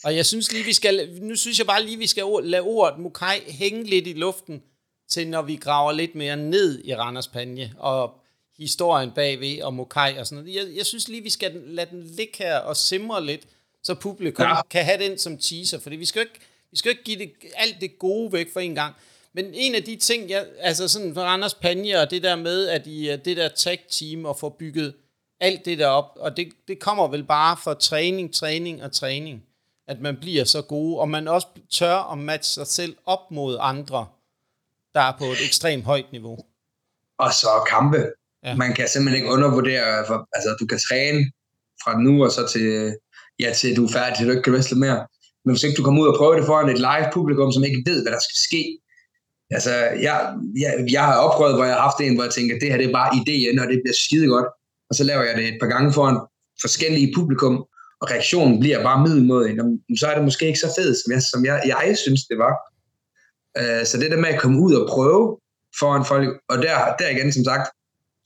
Og 0.04 0.16
jeg 0.16 0.26
synes 0.26 0.51
lige, 0.51 0.66
vi 0.66 0.74
skal, 0.74 1.20
nu 1.22 1.36
synes 1.36 1.60
jeg 1.60 1.68
bare 1.68 1.84
lige, 1.84 1.97
vi 1.97 2.08
skal 2.08 2.24
lade 2.43 2.62
ordet 2.62 2.99
mokai 2.99 3.39
hænge 3.47 3.84
lidt 3.84 4.08
i 4.08 4.14
luften, 4.14 4.64
til 5.10 5.28
når 5.28 5.41
vi 5.41 5.56
graver 5.56 5.91
lidt 5.91 6.16
mere 6.16 6.38
ned 6.38 6.86
i 6.86 6.95
Randers 6.95 7.28
Panje, 7.28 7.74
og 7.78 8.20
historien 8.58 9.12
bagved, 9.12 9.62
og 9.62 9.74
mokai 9.74 10.18
og 10.18 10.28
sådan 10.28 10.43
noget. 10.43 10.56
Jeg, 10.56 10.78
jeg 10.78 10.86
synes 10.86 11.08
lige, 11.08 11.24
vi 11.24 11.30
skal 11.30 11.62
lade 11.66 11.89
den 11.89 12.04
ligge 12.04 12.34
her 12.38 12.58
og 12.58 12.78
simre 12.78 13.26
lidt, 13.26 13.47
så 13.84 13.95
publikum 13.95 14.45
ja. 14.45 14.62
kan 14.70 14.86
have 14.86 15.04
den 15.04 15.18
som 15.18 15.38
teaser, 15.38 15.80
fordi 15.80 15.95
vi 15.95 16.06
skal 16.06 16.20
jo 16.20 16.24
ikke, 16.24 16.39
vi 16.72 16.78
skal 16.78 16.91
ikke 16.91 17.04
give 17.04 17.20
det, 17.20 17.32
alt 17.56 17.82
det 17.82 17.99
gode 17.99 18.34
væk 18.34 18.54
for 18.54 18.60
en 18.60 18.76
gang. 18.76 18.95
Men 19.34 19.45
en 19.54 19.76
af 19.76 19.84
de 19.84 19.95
ting, 19.95 20.30
jeg, 20.30 20.45
altså 20.60 20.88
sådan 20.88 21.14
for 21.14 21.22
Anders 21.22 21.54
Panje 21.54 22.01
og 22.01 22.12
det 22.12 22.24
der 22.24 22.36
med, 22.36 22.68
at 22.68 22.88
I 22.88 23.18
det 23.26 23.38
der 23.38 23.49
tech-team 23.49 24.26
og 24.26 24.39
få 24.39 24.49
bygget 24.49 24.93
alt 25.39 25.66
det 25.66 25.80
der 25.80 25.88
op, 25.88 26.12
og 26.16 26.38
det, 26.38 26.47
det 26.68 26.80
kommer 26.80 27.08
vel 27.08 27.24
bare 27.24 27.58
fra 27.58 27.74
træning, 27.74 28.34
træning 28.34 28.84
og 28.84 28.91
træning, 28.91 29.43
at 29.88 30.01
man 30.01 30.18
bliver 30.18 30.43
så 30.43 30.62
god, 30.62 30.99
og 30.99 31.10
man 31.10 31.28
også 31.28 31.47
tør 31.70 32.12
at 32.12 32.18
matche 32.18 32.54
sig 32.54 32.68
selv 32.68 32.95
op 33.06 33.32
mod 33.32 33.58
andre, 33.60 34.08
der 34.96 35.02
er 35.02 35.14
på 35.20 35.26
et 35.26 35.46
ekstremt 35.46 35.84
højt 35.84 36.06
niveau. 36.12 36.38
Og 37.18 37.34
så 37.34 37.48
kampe. 37.70 38.02
Ja. 38.46 38.56
Man 38.56 38.74
kan 38.74 38.88
simpelthen 38.88 39.24
ikke 39.24 39.34
undervurdere, 39.36 40.06
for, 40.08 40.28
altså 40.36 40.56
du 40.60 40.66
kan 40.66 40.80
træne 40.88 41.32
fra 41.84 42.00
nu 42.02 42.24
og 42.26 42.32
så 42.32 42.48
til, 42.48 42.96
ja, 43.39 43.54
til 43.54 43.76
du 43.76 43.86
er 43.86 43.91
færdig, 43.91 44.18
til 44.18 44.26
du 44.28 44.32
ikke 44.32 44.44
kan 44.44 44.54
wrestle 44.54 44.80
mere. 44.80 45.08
Men 45.46 45.54
hvis 45.54 45.64
ikke 45.64 45.78
du 45.78 45.84
kommer 45.84 46.02
ud 46.02 46.08
og 46.08 46.18
prøver 46.18 46.36
det 46.36 46.46
foran 46.46 46.70
et 46.70 46.78
live 46.89 47.08
publikum, 47.14 47.52
som 47.52 47.64
ikke 47.64 47.84
ved, 47.86 48.02
hvad 48.04 48.12
der 48.12 48.20
skal 48.20 48.39
ske, 48.48 48.64
Altså, 49.56 49.74
jeg, 50.08 50.16
jeg, 50.64 50.72
jeg 50.96 51.04
har 51.10 51.16
opprøvet, 51.26 51.56
hvor 51.56 51.66
jeg 51.70 51.76
har 51.76 51.82
haft 51.89 52.00
en, 52.02 52.16
hvor 52.16 52.24
jeg 52.24 52.34
tænker, 52.34 52.60
det 52.60 52.70
her 52.70 52.78
det 52.78 52.88
er 52.88 53.00
bare 53.02 53.16
ideen, 53.22 53.60
og 53.60 53.68
det 53.72 53.80
bliver 53.84 53.98
skide 54.06 54.28
godt. 54.36 54.48
Og 54.89 54.94
så 54.98 55.04
laver 55.04 55.24
jeg 55.24 55.36
det 55.38 55.48
et 55.48 55.58
par 55.62 55.72
gange 55.74 55.94
foran 55.94 56.18
forskellige 56.62 57.14
publikum, 57.18 57.56
og 58.02 58.06
reaktionen 58.12 58.60
bliver 58.60 58.84
bare 58.84 59.04
middelmådig. 59.06 59.52
Så 60.00 60.06
er 60.08 60.16
det 60.16 60.24
måske 60.30 60.48
ikke 60.48 60.66
så 60.66 60.72
fedt, 60.78 60.98
som 61.02 61.10
jeg, 61.14 61.22
som 61.32 61.39
jeg, 61.46 61.58
jeg 61.74 61.98
synes, 62.04 62.22
det 62.30 62.38
var. 62.46 62.54
Uh, 63.60 63.86
så 63.86 63.97
det 64.01 64.12
der 64.12 64.18
med 64.18 64.30
at 64.30 64.41
komme 64.41 64.62
ud 64.62 64.74
og 64.74 64.89
prøve 64.89 65.39
foran 65.80 66.06
folk, 66.06 66.41
og 66.49 66.58
der, 66.58 66.95
der 66.99 67.10
igen, 67.10 67.34
som 67.34 67.43
sagt, 67.43 67.70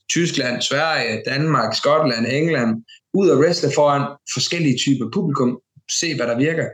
Tyskland, 0.08 0.62
Sverige, 0.62 1.22
Danmark, 1.26 1.74
Skotland, 1.74 2.26
England, 2.26 2.84
ud 3.14 3.28
og 3.28 3.38
wrestle 3.38 3.70
foran 3.74 4.16
forskellige 4.34 4.78
typer 4.78 5.10
publikum, 5.14 5.60
se 5.90 6.16
hvad 6.16 6.26
der 6.26 6.36
virker. 6.36 6.68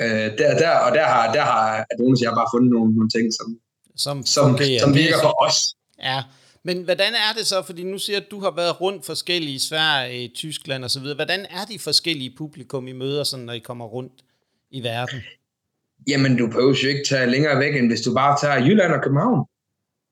Øh, 0.00 0.38
der, 0.38 0.58
der, 0.58 0.78
og 0.78 0.94
der 0.94 1.04
har, 1.04 1.32
der 1.32 1.42
har 1.42 1.86
Adonis 1.90 2.20
og 2.20 2.24
jeg 2.24 2.32
bare 2.34 2.48
fundet 2.54 2.70
nogle, 2.70 2.94
nogle 2.94 3.10
ting, 3.10 3.32
som, 3.34 3.58
som, 3.96 4.26
som, 4.26 4.58
som 4.80 4.94
virker 4.94 5.20
for 5.22 5.44
os. 5.46 5.56
Ja, 6.02 6.22
men 6.62 6.82
hvordan 6.82 7.12
er 7.14 7.32
det 7.36 7.46
så, 7.46 7.62
fordi 7.62 7.82
nu 7.82 7.98
siger 7.98 8.20
at 8.20 8.30
du 8.30 8.40
har 8.40 8.50
været 8.50 8.80
rundt 8.80 9.06
forskellige 9.06 9.54
i 9.54 9.58
Sverige, 9.58 10.28
Tyskland 10.28 10.84
osv., 10.84 11.14
hvordan 11.14 11.46
er 11.50 11.64
de 11.64 11.78
forskellige 11.78 12.34
publikum, 12.38 12.88
I 12.88 12.92
møder, 12.92 13.24
sådan, 13.24 13.44
når 13.44 13.52
I 13.52 13.58
kommer 13.58 13.84
rundt 13.84 14.12
i 14.70 14.82
verden? 14.82 15.22
Jamen, 16.08 16.36
du 16.36 16.46
behøver 16.46 16.74
jo 16.82 16.88
ikke 16.88 17.04
tage 17.08 17.30
længere 17.30 17.58
væk, 17.58 17.76
end 17.76 17.86
hvis 17.90 18.00
du 18.00 18.14
bare 18.14 18.36
tager 18.40 18.66
Jylland 18.66 18.92
og 18.92 19.02
København. 19.02 19.46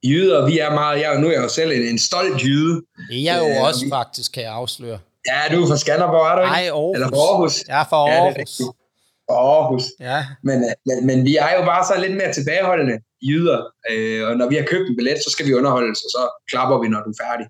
Jyder, 0.05 0.47
vi 0.47 0.59
er 0.59 0.75
meget, 0.75 1.01
jeg, 1.01 1.21
nu 1.21 1.27
er 1.27 1.33
jeg 1.33 1.43
jo 1.43 1.49
selv 1.49 1.71
en, 1.73 1.83
en 1.83 1.99
stolt 1.99 2.45
jyde. 2.45 2.75
Det 3.09 3.17
er 3.19 3.25
jeg 3.29 3.39
jo 3.43 3.49
øh, 3.55 3.67
også 3.67 3.85
vi, 3.85 3.91
faktisk, 3.91 4.33
kan 4.33 4.43
jeg 4.43 4.53
afsløre. 4.53 4.99
Ja, 5.31 5.55
du 5.55 5.63
er 5.63 5.69
fra 5.69 5.77
Skanderborg, 5.77 6.27
er 6.31 6.35
du 6.37 6.41
ikke? 6.41 6.53
Nej, 6.53 6.67
Aarhus. 6.69 6.95
Eller 6.95 7.09
fra 7.09 7.17
Aarhus. 7.29 7.55
Jeg 7.69 7.81
er 7.81 7.89
fra 7.91 8.01
Aarhus. 8.11 8.61
Ja, 8.61 9.35
Aarhus. 9.35 9.85
Ja. 10.01 10.19
Men, 10.49 10.59
øh, 10.69 10.75
men, 10.89 10.99
men 11.09 11.19
vi 11.29 11.37
er 11.37 11.53
jo 11.59 11.63
bare 11.73 11.85
så 11.91 11.95
lidt 12.05 12.17
mere 12.21 12.33
tilbageholdende 12.33 12.97
jyder, 13.29 13.59
øh, 13.91 14.29
og 14.29 14.33
når 14.41 14.47
vi 14.49 14.57
har 14.57 14.67
købt 14.73 14.87
en 14.91 14.97
billet, 14.97 15.19
så 15.25 15.31
skal 15.35 15.47
vi 15.47 15.55
underholdes, 15.55 16.01
og 16.07 16.11
så 16.17 16.23
klapper 16.51 16.77
vi, 16.83 16.89
når 16.89 17.01
du 17.07 17.11
er 17.15 17.21
færdig. 17.27 17.47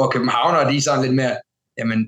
Og 0.00 0.12
københavner, 0.14 0.70
de 0.70 0.76
er 0.76 0.80
sådan 0.88 1.04
lidt 1.04 1.16
mere, 1.22 1.36
jamen, 1.78 2.00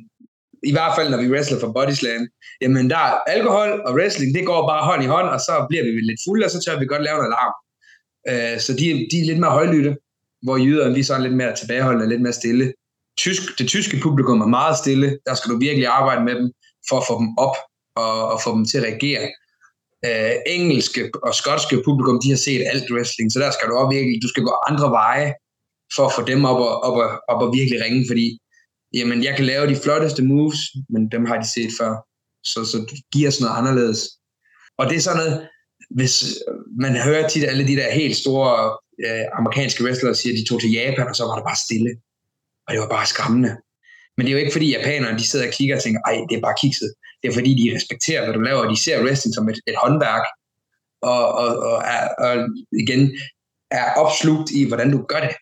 i 0.62 0.72
hvert 0.72 0.92
fald 0.96 1.10
når 1.10 1.22
vi 1.22 1.30
wrestler 1.32 1.60
for 1.60 1.72
Bodyslam, 1.72 2.22
jamen 2.60 2.90
der 2.90 2.96
er 2.96 3.14
alkohol 3.26 3.70
og 3.86 3.94
wrestling, 3.94 4.34
det 4.34 4.46
går 4.46 4.68
bare 4.68 4.84
hånd 4.84 5.02
i 5.02 5.06
hånd, 5.06 5.28
og 5.28 5.40
så 5.40 5.66
bliver 5.68 5.84
vi 5.84 5.90
lidt 5.90 6.20
fulde, 6.26 6.44
og 6.44 6.50
så 6.50 6.60
tør 6.60 6.78
vi 6.78 6.86
godt 6.86 7.02
lave 7.02 7.18
en 7.18 7.30
alarm. 7.30 7.54
Øh, 8.30 8.60
så 8.60 8.70
de, 8.72 8.84
de 9.10 9.16
er 9.20 9.26
lidt 9.30 9.40
mere 9.40 9.50
højlytte, 9.50 9.96
hvor 10.42 10.56
jyderne 10.56 10.92
lige 10.92 11.00
er 11.00 11.10
sådan 11.10 11.22
lidt 11.22 11.36
mere 11.36 11.56
tilbageholdende, 11.56 12.08
lidt 12.08 12.22
mere 12.22 12.32
stille. 12.32 12.72
Tysk, 13.18 13.42
det 13.58 13.68
tyske 13.68 13.96
publikum 14.02 14.40
er 14.40 14.46
meget 14.58 14.76
stille, 14.78 15.18
der 15.26 15.34
skal 15.34 15.50
du 15.52 15.58
virkelig 15.58 15.86
arbejde 15.86 16.24
med 16.24 16.34
dem, 16.34 16.46
for 16.88 16.96
at 17.00 17.06
få 17.08 17.14
dem 17.20 17.28
op 17.38 17.56
og, 17.96 18.14
og 18.32 18.38
få 18.44 18.50
dem 18.56 18.64
til 18.64 18.78
at 18.78 18.84
reagere. 18.84 19.24
Uh, 20.06 20.36
engelske 20.46 21.10
og 21.26 21.34
skotske 21.34 21.82
publikum, 21.88 22.20
de 22.24 22.30
har 22.34 22.40
set 22.46 22.62
alt 22.72 22.86
wrestling, 22.92 23.32
så 23.32 23.38
der 23.44 23.50
skal 23.50 23.68
du 23.68 23.74
også 23.80 23.94
virkelig, 23.96 24.22
du 24.22 24.28
skal 24.28 24.42
gå 24.48 24.54
andre 24.68 24.88
veje 25.00 25.28
for 25.94 26.04
at 26.06 26.12
få 26.16 26.22
dem 26.30 26.44
op 26.44 26.60
og, 26.68 26.72
op 26.86 26.96
og, 27.02 27.08
op 27.32 27.40
og 27.44 27.54
virkelig 27.58 27.78
ringe, 27.84 28.04
fordi 28.10 28.26
jamen, 28.94 29.24
jeg 29.24 29.36
kan 29.36 29.44
lave 29.44 29.66
de 29.66 29.76
flotteste 29.76 30.24
moves, 30.24 30.58
men 30.88 31.10
dem 31.10 31.26
har 31.26 31.36
de 31.36 31.48
set 31.54 31.70
før. 31.80 31.92
Så, 32.44 32.64
så 32.64 32.76
det 32.90 32.98
giver 33.12 33.30
sådan 33.30 33.44
noget 33.44 33.58
anderledes. 33.58 34.00
Og 34.78 34.88
det 34.88 34.96
er 34.96 35.00
sådan 35.00 35.18
noget, 35.22 35.48
hvis 35.90 36.14
man 36.80 36.96
hører 36.96 37.28
tit 37.28 37.44
alle 37.44 37.66
de 37.66 37.76
der 37.76 37.90
helt 37.90 38.16
store 38.16 38.78
øh, 39.06 39.24
amerikanske 39.38 39.84
wrestlere 39.84 40.14
siger, 40.14 40.32
at 40.32 40.38
de 40.38 40.48
tog 40.48 40.60
til 40.60 40.72
Japan, 40.72 41.08
og 41.08 41.16
så 41.16 41.24
var 41.24 41.34
det 41.36 41.44
bare 41.50 41.64
stille. 41.66 41.90
Og 42.66 42.72
det 42.72 42.80
var 42.80 42.88
bare 42.88 43.06
skræmmende. 43.06 43.52
Men 44.16 44.26
det 44.26 44.30
er 44.30 44.36
jo 44.36 44.44
ikke 44.44 44.56
fordi 44.56 44.76
japanerne, 44.76 45.18
de 45.18 45.28
sidder 45.28 45.46
og 45.46 45.52
kigger 45.52 45.76
og 45.76 45.82
tænker, 45.82 46.00
ej, 46.00 46.16
det 46.28 46.36
er 46.36 46.40
bare 46.40 46.60
kikset. 46.62 46.90
Det 47.22 47.28
er 47.28 47.34
fordi, 47.34 47.50
de 47.60 47.76
respekterer, 47.76 48.24
hvad 48.24 48.34
du 48.34 48.40
laver, 48.40 48.62
og 48.64 48.70
de 48.74 48.82
ser 48.82 49.02
wrestling 49.04 49.34
som 49.34 49.48
et, 49.48 49.58
et 49.66 49.76
håndværk, 49.82 50.24
og, 51.02 51.22
og, 51.42 51.50
og, 51.70 51.78
er, 51.94 52.04
og 52.24 52.34
igen 52.82 53.02
er 53.70 53.86
opslugt 54.02 54.50
i, 54.50 54.68
hvordan 54.68 54.90
du 54.92 54.98
gør 55.02 55.20
det. 55.20 55.34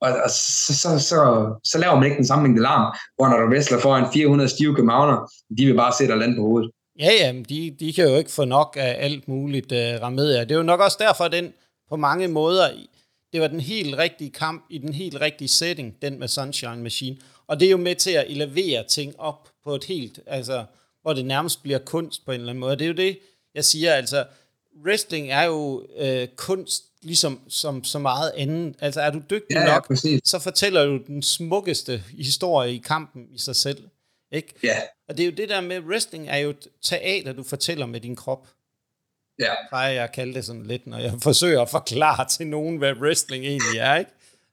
Og, 0.00 0.10
og 0.24 0.30
så, 0.30 0.74
så, 0.74 0.98
så, 0.98 1.20
så 1.64 1.78
laver 1.78 1.94
man 1.94 2.04
ikke 2.04 2.16
den 2.16 2.26
sammenhængende 2.26 2.62
larm, 2.62 2.96
hvor 3.16 3.28
når 3.28 3.38
du 3.38 3.52
wrestler 3.52 3.78
foran 3.80 4.12
400 4.12 4.48
stive 4.50 4.74
københavner, 4.74 5.30
de 5.58 5.66
vil 5.66 5.74
bare 5.74 5.92
sætte 5.98 6.18
land 6.18 6.36
på 6.36 6.42
hovedet. 6.42 6.70
Ja, 6.98 7.10
ja, 7.20 7.32
de, 7.48 7.76
de 7.80 7.92
kan 7.92 8.08
jo 8.08 8.16
ikke 8.16 8.30
få 8.30 8.44
nok 8.44 8.76
af 8.80 8.96
alt 8.98 9.28
muligt 9.28 9.72
øh, 9.72 9.94
uh, 9.94 10.02
remedier. 10.02 10.44
Det 10.44 10.50
er 10.52 10.56
jo 10.56 10.62
nok 10.62 10.80
også 10.80 10.96
derfor, 11.00 11.28
den 11.28 11.52
på 11.88 11.96
mange 11.96 12.28
måder, 12.28 12.68
det 13.32 13.40
var 13.40 13.48
den 13.48 13.60
helt 13.60 13.98
rigtige 13.98 14.30
kamp 14.30 14.64
i 14.70 14.78
den 14.78 14.94
helt 14.94 15.20
rigtige 15.20 15.48
setting, 15.48 16.02
den 16.02 16.18
med 16.18 16.28
Sunshine 16.28 16.82
Machine. 16.82 17.16
Og 17.46 17.60
det 17.60 17.66
er 17.66 17.70
jo 17.70 17.76
med 17.76 17.94
til 17.94 18.10
at 18.10 18.24
elevere 18.28 18.84
ting 18.88 19.20
op 19.20 19.48
på 19.64 19.74
et 19.74 19.84
helt, 19.84 20.20
altså, 20.26 20.64
hvor 21.02 21.12
det 21.12 21.24
nærmest 21.24 21.62
bliver 21.62 21.78
kunst 21.78 22.24
på 22.24 22.32
en 22.32 22.40
eller 22.40 22.50
anden 22.50 22.60
måde. 22.60 22.76
Det 22.76 22.84
er 22.84 22.88
jo 22.88 22.94
det, 22.94 23.18
jeg 23.54 23.64
siger, 23.64 23.92
altså, 23.92 24.24
wrestling 24.84 25.30
er 25.30 25.42
jo 25.42 25.86
øh, 25.98 26.28
kunst 26.36 26.84
ligesom 27.02 27.40
som 27.48 27.84
så 27.84 27.98
meget 27.98 28.32
andet. 28.36 28.74
Altså 28.80 29.00
er 29.00 29.10
du 29.10 29.18
dygtig 29.30 29.54
Ja, 29.54 29.60
ja, 29.60 29.74
nok, 29.74 29.86
præcis. 29.86 30.20
så 30.24 30.38
fortæller 30.38 30.84
du 30.86 30.98
den 31.06 31.22
smukkeste 31.22 32.02
historie 32.18 32.74
i 32.74 32.78
kampen 32.78 33.26
i 33.34 33.38
sig 33.38 33.56
selv. 33.56 33.78
Ikke? 34.32 34.54
Ja, 34.62 34.76
Og 35.08 35.16
det 35.16 35.22
er 35.22 35.26
jo 35.26 35.32
det 35.36 35.48
der 35.48 35.60
med, 35.60 35.80
wrestling 35.80 36.28
er 36.28 36.36
jo 36.36 36.54
teater, 36.82 37.32
du 37.32 37.42
fortæller 37.42 37.86
med 37.86 38.00
din 38.00 38.16
krop. 38.16 38.46
ja. 39.38 39.52
Plejer 39.68 39.92
jeg 39.92 40.04
at 40.04 40.12
kalde 40.12 40.34
det 40.34 40.44
sådan 40.44 40.66
lidt, 40.66 40.86
når 40.86 40.98
jeg 40.98 41.12
forsøger 41.28 41.62
at 41.62 41.70
forklare 41.70 42.28
til 42.28 42.46
nogen, 42.46 42.76
hvad 42.76 42.92
wrestling 42.92 43.44
egentlig 43.44 43.78
er, 43.78 43.96
ikke? 43.96 44.10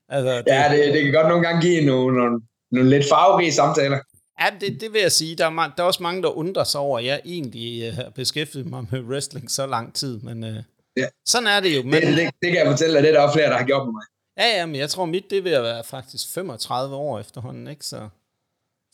Altså, 0.08 0.36
det, 0.36 0.44
Ja, 0.46 0.68
det, 0.76 0.94
det 0.94 1.02
kan 1.04 1.12
godt 1.12 1.28
nogle 1.28 1.46
gange 1.46 1.62
give 1.62 1.84
nogle, 1.86 2.16
nogle, 2.18 2.40
nogle 2.70 2.90
lidt 2.90 3.04
farverige 3.08 3.52
samtaler. 3.52 3.98
Ja, 4.40 4.46
det, 4.60 4.80
det 4.80 4.92
vil 4.92 5.00
jeg 5.00 5.12
sige. 5.12 5.36
Der 5.36 5.46
er, 5.46 5.72
der 5.76 5.82
er 5.82 5.86
også 5.86 6.02
mange, 6.02 6.22
der 6.22 6.28
undrer 6.28 6.64
sig 6.64 6.80
over, 6.80 6.98
at 6.98 7.04
jeg 7.04 7.20
egentlig 7.24 7.88
uh, 7.88 7.94
har 7.94 8.10
beskæftiget 8.14 8.66
mig 8.66 8.86
med 8.90 9.00
wrestling 9.00 9.50
så 9.50 9.66
lang 9.66 9.94
tid. 9.94 10.20
Men 10.20 10.44
uh, 10.44 10.56
Ja. 10.96 11.06
sådan 11.26 11.46
er 11.46 11.60
det 11.60 11.76
jo. 11.76 11.82
Men, 11.82 11.92
Det, 11.92 12.02
det, 12.02 12.30
det 12.42 12.50
kan 12.52 12.54
jeg 12.56 12.66
fortælle 12.66 12.94
dig, 12.94 13.02
det 13.02 13.14
er 13.16 13.20
der 13.26 13.32
flere, 13.32 13.50
der 13.50 13.56
har 13.56 13.64
gjort 13.64 13.86
med 13.86 13.92
mig. 13.92 14.02
ja, 14.38 14.58
ja, 14.58 14.66
men 14.66 14.76
jeg 14.76 14.90
tror, 14.90 15.04
mit 15.04 15.30
det 15.30 15.44
vil 15.44 15.52
være 15.52 15.84
faktisk 15.84 16.34
35 16.34 16.96
år 16.96 17.18
efterhånden. 17.20 17.68
Ikke? 17.68 17.84
Så, 17.86 18.08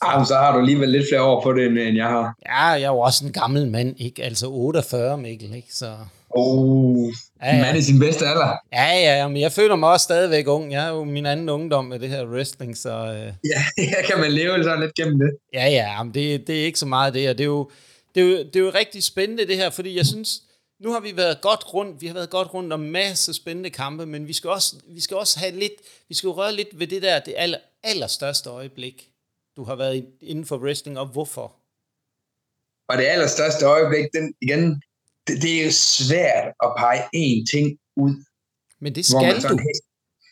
Ah, 0.05 0.19
men 0.19 0.27
så 0.27 0.35
har 0.35 0.53
du 0.53 0.59
alligevel 0.59 0.89
lidt 0.89 1.07
flere 1.11 1.23
år 1.23 1.43
på 1.43 1.53
det, 1.53 1.67
end, 1.67 1.97
jeg 1.97 2.07
har. 2.09 2.35
ja, 2.47 2.65
jeg 2.67 2.83
er 2.83 2.89
jo 2.89 2.99
også 2.99 3.27
en 3.27 3.33
gammel 3.33 3.71
mand, 3.71 4.01
ikke? 4.01 4.23
Altså 4.25 4.47
48, 4.51 5.19
Mikkel, 5.19 5.55
ikke? 5.55 5.69
Så, 5.75 5.97
Oh, 6.35 7.13
ja, 7.43 7.57
ja. 7.57 7.63
mand 7.63 7.79
i 7.79 7.83
sin 7.83 7.99
bedste 7.99 8.27
alder. 8.27 8.57
ja, 8.73 8.85
ja, 8.85 9.17
ja, 9.19 9.29
men 9.29 9.41
jeg 9.41 9.53
føler 9.53 9.77
mig 9.77 9.89
også 9.91 10.05
stadigvæk 10.05 10.49
ung. 10.49 10.73
Jeg 10.73 10.85
er 10.85 10.89
jo 10.89 11.05
min 11.05 11.27
anden 11.27 11.49
ungdom 11.49 11.85
med 11.85 11.99
det 11.99 12.09
her 12.09 12.27
wrestling, 12.27 12.77
så... 12.77 12.91
Uh, 13.03 13.35
Ja, 13.53 13.85
her 13.91 14.03
kan 14.07 14.21
man 14.21 14.33
leve 14.33 14.63
sådan 14.65 14.81
lidt 14.81 14.95
gennem 14.95 15.19
det. 15.19 15.31
Ja, 15.55 15.67
ja, 15.69 16.03
men 16.03 16.15
det, 16.15 16.47
det 16.47 16.61
er 16.61 16.65
ikke 16.65 16.79
så 16.79 16.87
meget 16.87 17.15
det, 17.15 17.29
og 17.31 17.39
det 17.39 17.45
er, 17.45 17.49
jo, 17.49 17.71
det, 18.15 18.23
er 18.23 18.27
jo, 18.27 18.37
det 18.39 18.57
er 18.57 18.61
jo 18.61 18.73
rigtig 18.75 19.03
spændende 19.03 19.47
det 19.47 19.57
her, 19.57 19.71
fordi 19.71 19.97
jeg 19.97 20.07
synes, 20.07 20.43
nu 20.83 20.93
har 20.93 21.01
vi 21.01 21.17
været 21.17 21.41
godt 21.41 21.75
rundt, 21.75 22.01
vi 22.01 22.07
har 22.07 22.15
været 22.15 22.31
godt 22.31 22.55
rundt 22.55 22.73
om 22.73 22.81
masse 22.81 23.35
spændende 23.35 23.71
kampe, 23.71 24.07
men 24.07 24.29
vi 24.29 24.33
skal 24.33 24.51
også, 24.51 24.77
vi 24.87 25.01
skal 25.01 25.17
også 25.17 25.39
have 25.39 25.53
lidt, 25.53 25.73
vi 26.09 26.15
skal 26.15 26.29
røre 26.31 26.53
lidt 26.53 26.79
ved 26.79 26.87
det 26.87 27.03
der, 27.03 27.21
det 27.21 27.35
aller, 27.37 27.59
allerstørste 27.83 28.51
øjeblik, 28.51 29.11
du 29.57 29.65
har 29.65 29.77
været 29.77 30.07
inden 30.21 30.47
for 30.47 30.59
wrestling, 30.59 30.99
og 30.99 31.07
hvorfor? 31.07 31.57
Og 32.89 32.99
det 32.99 33.05
allerstørste 33.05 33.65
øjeblik, 33.65 34.05
den, 34.15 34.35
igen, 34.41 34.83
det, 35.27 35.43
det 35.43 35.61
er 35.61 35.65
jo 35.65 35.73
svært 35.73 36.53
at 36.63 36.73
pege 36.79 37.03
én 37.17 37.47
ting 37.51 37.79
ud. 37.97 38.25
Men 38.81 38.95
det 38.95 39.07
skal 39.07 39.41
sådan 39.43 39.57
du. 39.57 39.65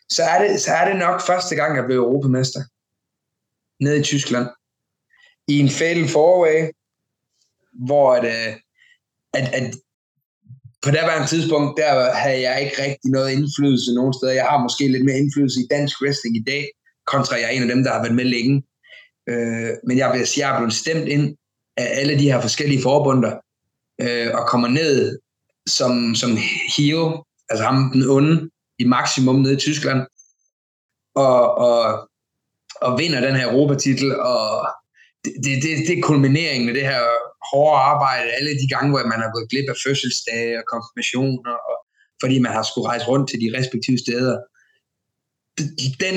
Så 0.08 0.22
er, 0.22 0.48
det, 0.48 0.60
så 0.60 0.70
er 0.70 0.88
det 0.88 0.98
nok 0.98 1.20
første 1.20 1.54
gang, 1.54 1.76
jeg 1.76 1.84
blev 1.84 1.98
europamester. 1.98 2.60
Nede 3.80 4.00
i 4.00 4.02
Tyskland. 4.02 4.46
I 5.48 5.58
en 5.58 5.68
fatal 5.68 6.04
four-way, 6.08 6.70
hvor 7.72 8.14
at, 8.14 8.24
øh, 8.24 8.56
at, 9.32 9.54
at 9.54 9.74
på 10.82 10.90
det 10.90 11.28
tidspunkt, 11.28 11.78
der 11.80 12.12
havde 12.12 12.40
jeg 12.40 12.62
ikke 12.64 12.82
rigtig 12.82 13.10
noget 13.10 13.30
indflydelse 13.30 13.94
nogen 13.94 14.14
steder. 14.14 14.32
Jeg 14.32 14.44
har 14.44 14.62
måske 14.62 14.88
lidt 14.88 15.04
mere 15.04 15.18
indflydelse 15.18 15.60
i 15.60 15.66
dansk 15.70 16.02
wrestling 16.02 16.36
i 16.36 16.42
dag, 16.42 16.64
kontra 17.06 17.36
jeg 17.36 17.44
er 17.44 17.48
en 17.48 17.62
af 17.62 17.68
dem, 17.68 17.84
der 17.84 17.92
har 17.92 18.02
været 18.02 18.14
med 18.14 18.24
længe. 18.24 18.62
Øh, 19.28 19.72
men 19.86 19.98
jeg 19.98 20.12
vil 20.12 20.26
sige, 20.26 20.46
jeg 20.46 20.54
er 20.54 20.58
blevet 20.58 20.74
stemt 20.74 21.08
ind 21.08 21.36
af 21.76 21.88
alle 22.00 22.18
de 22.18 22.30
her 22.32 22.40
forskellige 22.40 22.82
forbunder, 22.82 23.32
øh, 24.00 24.30
og 24.34 24.48
kommer 24.48 24.68
ned 24.68 25.18
som, 25.66 26.14
som 26.14 26.30
heel, 26.76 27.02
altså 27.48 27.64
ham 27.64 27.90
den 27.92 28.10
onde, 28.10 28.50
i 28.78 28.84
maksimum 28.84 29.36
nede 29.36 29.54
i 29.54 29.56
Tyskland, 29.56 30.00
og, 31.14 31.54
og, 31.54 32.08
og 32.82 32.98
vinder 32.98 33.20
den 33.20 33.36
her 33.36 33.52
Europatitel, 33.52 34.20
og 34.20 34.66
det, 35.24 35.32
det, 35.44 35.78
det, 35.88 35.98
er 35.98 36.02
kulmineringen 36.02 36.68
af 36.68 36.74
det 36.74 36.82
her 36.82 37.02
hårde 37.50 37.80
arbejde, 37.92 38.32
alle 38.32 38.50
de 38.50 38.68
gange, 38.68 38.90
hvor 38.90 39.02
man 39.12 39.20
har 39.24 39.30
gået 39.34 39.50
glip 39.50 39.68
af 39.68 39.78
fødselsdage 39.86 40.58
og 40.60 40.64
konfirmationer, 40.74 41.54
og, 41.70 41.76
fordi 42.22 42.38
man 42.38 42.52
har 42.52 42.62
skulle 42.62 42.88
rejse 42.88 43.06
rundt 43.08 43.30
til 43.30 43.40
de 43.40 43.58
respektive 43.58 43.98
steder. 43.98 44.36
Den 46.04 46.16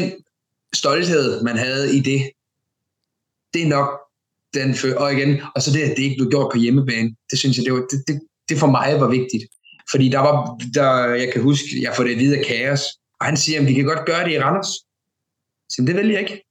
stolthed, 0.74 1.44
man 1.44 1.58
havde 1.58 1.98
i 1.98 2.00
det, 2.00 2.22
det 3.54 3.62
er 3.64 3.68
nok 3.78 3.90
den, 4.54 4.98
og 4.98 5.14
igen, 5.14 5.42
og 5.56 5.62
så 5.62 5.72
det, 5.72 5.82
at 5.82 5.98
det 5.98 6.04
ikke 6.04 6.20
blev 6.20 6.30
gjort 6.30 6.52
på 6.52 6.58
hjemmebane, 6.58 7.16
det 7.32 7.40
synes 7.40 7.58
jeg, 7.58 7.66
det, 7.66 7.74
var, 7.74 7.86
det, 7.92 8.04
det, 8.08 8.20
det 8.50 8.58
for 8.58 8.68
mig 8.68 9.00
var 9.00 9.10
vigtigt. 9.10 9.44
Fordi 9.92 10.10
der 10.10 10.20
var, 10.20 10.36
der, 10.74 10.90
jeg 11.24 11.34
kan 11.34 11.42
huske, 11.42 11.68
jeg 11.82 11.94
får 11.96 12.04
det 12.04 12.12
at 12.12 12.20
vide 12.20 12.38
af 12.38 12.46
Kaos, 12.46 12.82
og 13.20 13.26
han 13.26 13.38
siger, 13.38 13.60
at 13.60 13.68
vi 13.68 13.74
kan 13.74 13.86
godt 13.86 14.06
gøre 14.06 14.26
det 14.26 14.32
i 14.32 14.40
Randers. 14.40 14.72
Så 15.70 15.84
det 15.88 15.96
vil 15.96 16.10
jeg 16.10 16.20
ikke. 16.20 16.44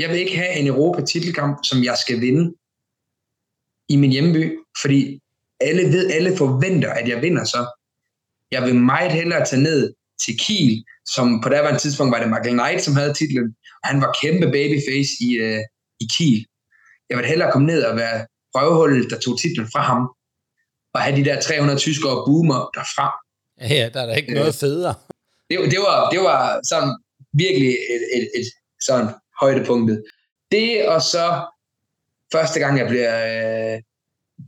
Jeg 0.00 0.08
vil 0.10 0.18
ikke 0.18 0.36
have 0.36 0.52
en 0.60 0.66
Europa-titelkamp, 0.66 1.56
som 1.64 1.84
jeg 1.84 1.96
skal 2.04 2.20
vinde 2.20 2.44
i 3.88 3.96
min 3.96 4.10
hjemby, 4.10 4.58
fordi 4.82 5.20
alle 5.60 5.82
ved, 5.82 6.10
alle 6.10 6.36
forventer, 6.36 6.90
at 6.92 7.08
jeg 7.08 7.22
vinder 7.22 7.44
så. 7.44 7.62
Jeg 8.50 8.62
vil 8.62 8.74
meget 8.74 9.12
hellere 9.12 9.46
tage 9.46 9.62
ned 9.62 9.94
til 10.24 10.34
Kiel, 10.38 10.84
som 11.06 11.40
på 11.42 11.48
daværende 11.48 11.80
tidspunkt 11.80 12.12
var 12.12 12.20
det 12.20 12.28
Michael 12.28 12.56
Knight, 12.58 12.82
som 12.82 12.96
havde 12.96 13.14
titlen, 13.14 13.54
han 13.84 14.00
var 14.00 14.16
kæmpe 14.22 14.46
babyface 14.56 15.12
i, 15.26 15.28
uh, 15.46 15.62
i 16.04 16.06
Kiel. 16.14 16.46
Jeg 17.08 17.18
vil 17.18 17.26
hellere 17.26 17.52
komme 17.52 17.66
ned 17.66 17.82
og 17.82 17.96
være 17.96 18.26
røvhullet, 18.54 19.10
der 19.10 19.18
tog 19.18 19.38
titlen 19.40 19.68
fra 19.72 19.82
ham, 19.90 20.02
og 20.94 21.00
have 21.00 21.16
de 21.16 21.24
der 21.24 21.40
300 21.40 21.78
tyskere 21.78 22.16
boomer 22.26 22.60
derfra. 22.76 23.06
Ja, 23.74 23.90
der 23.94 24.00
er 24.02 24.06
da 24.06 24.14
ikke 24.14 24.34
noget 24.34 24.54
federe. 24.54 24.94
Det, 25.50 25.56
det, 25.74 25.80
var, 25.86 26.10
det 26.10 26.20
var 26.20 26.40
sådan 26.70 26.92
virkelig 27.32 27.70
et, 27.94 28.02
et, 28.16 28.26
et 28.38 28.46
sådan 28.80 29.08
højdepunktet. 29.40 30.04
Det 30.52 30.88
og 30.88 31.02
så 31.02 31.46
første 32.32 32.60
gang, 32.60 32.78
jeg 32.78 32.88
bliver 32.88 33.14
uh, 33.76 33.80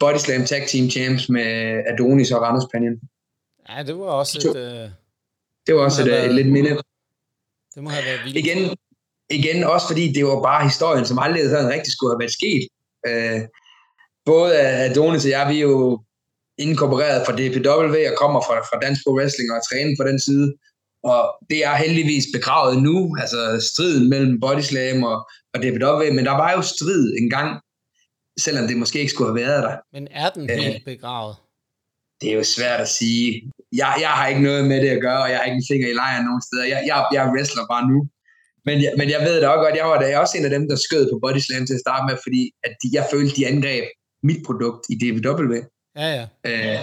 Body 0.01 0.17
Slam 0.19 0.45
Tag 0.45 0.67
Team 0.69 0.91
Champs 0.91 1.29
med 1.29 1.47
Adonis 1.93 2.31
og 2.33 2.43
Randers 2.43 2.65
Panion. 2.73 2.95
Ja, 3.69 3.83
det 3.83 3.99
var 3.99 4.05
også 4.05 4.39
et, 4.39 4.57
øh, 4.57 4.89
Det 5.67 5.75
var 5.75 5.81
også 5.81 6.03
et, 6.03 6.07
et 6.07 6.13
været- 6.13 6.35
lidt 6.35 6.49
minde. 6.53 6.71
det 7.75 7.83
må 7.83 7.91
have 7.91 8.05
været 8.05 8.21
vildt. 8.25 8.37
Igen, 8.39 8.77
igen 9.31 9.65
også 9.65 9.87
fordi 9.87 10.13
det 10.13 10.25
var 10.27 10.43
bare 10.43 10.65
historien, 10.65 11.07
som 11.07 11.19
aldrig 11.19 11.43
sådan 11.51 11.71
rigtig 11.71 11.93
skulle 11.93 12.13
have 12.15 12.21
været 12.21 12.33
sket. 12.41 12.63
Uh, 13.11 13.41
både 14.25 14.59
Adonis 14.61 15.25
og 15.25 15.31
jeg, 15.31 15.49
vi 15.49 15.57
er 15.57 15.61
jo 15.61 16.03
inkorporeret 16.59 17.27
fra 17.27 17.33
DPW 17.39 17.97
og 18.13 18.17
kommer 18.23 18.41
fra, 18.41 18.55
fra 18.69 18.79
Dansk 18.85 19.01
Pro 19.05 19.13
Wrestling 19.17 19.51
og 19.51 19.57
er 19.57 19.63
trænet 19.71 19.95
på 20.01 20.05
den 20.09 20.21
side. 20.21 20.55
Og 21.05 21.21
det 21.51 21.65
er 21.65 21.75
heldigvis 21.75 22.27
begravet 22.35 22.83
nu, 22.83 23.17
altså 23.21 23.41
striden 23.73 24.09
mellem 24.09 24.41
Bodyslam 24.41 25.03
og, 25.03 25.17
og 25.55 25.59
DPW, 25.63 26.03
men 26.17 26.25
der 26.25 26.37
var 26.43 26.53
jo 26.53 26.63
strid 26.63 27.15
engang, 27.23 27.61
selvom 28.41 28.67
det 28.69 28.77
måske 28.77 28.99
ikke 28.99 29.13
skulle 29.13 29.31
have 29.31 29.41
været 29.47 29.63
der. 29.63 29.77
Men 29.93 30.09
er 30.11 30.31
den 30.31 30.51
Øh. 30.51 30.57
helt 30.57 30.85
begravet? 30.85 31.37
Det 32.21 32.31
er 32.33 32.35
jo 32.35 32.45
svært 32.45 32.81
at 32.81 32.89
sige. 32.89 33.53
Jeg, 33.73 33.91
jeg 34.01 34.13
har 34.19 34.27
ikke 34.27 34.43
noget 34.43 34.65
med 34.71 34.79
det 34.85 34.89
at 34.97 35.01
gøre, 35.01 35.23
og 35.23 35.31
jeg 35.31 35.39
har 35.39 35.45
ikke 35.45 35.57
en 35.63 35.71
finger 35.73 35.89
i 35.89 35.99
lejren 36.01 36.25
nogen 36.25 36.43
steder. 36.49 36.65
Jeg, 36.65 36.81
jeg, 36.87 36.97
jeg 37.15 37.21
er 37.27 37.31
wrestler 37.33 37.67
bare 37.75 37.85
nu. 37.93 37.99
Men 38.67 38.77
jeg, 38.85 38.93
men 38.99 39.11
jeg 39.15 39.21
ved 39.27 39.41
da 39.41 39.49
også 39.49 39.63
godt, 39.65 39.77
jeg 39.81 39.87
var 39.93 39.99
da 40.01 40.19
også 40.19 40.35
en 40.39 40.45
af 40.49 40.51
dem, 40.57 40.65
der 40.71 40.77
skød 40.77 41.05
på 41.13 41.19
Bodyslam 41.23 41.67
til 41.67 41.75
at 41.79 41.85
starte 41.87 42.05
med, 42.09 42.17
fordi 42.25 42.43
at 42.67 42.73
de, 42.83 42.89
jeg 42.97 43.05
følte, 43.13 43.37
de 43.37 43.47
angreb 43.53 43.85
mit 44.29 44.41
produkt 44.47 44.83
i 44.93 44.95
DPW. 45.03 45.53
Ja, 46.01 46.09
ja. 46.19 46.25
Øh, 46.51 46.79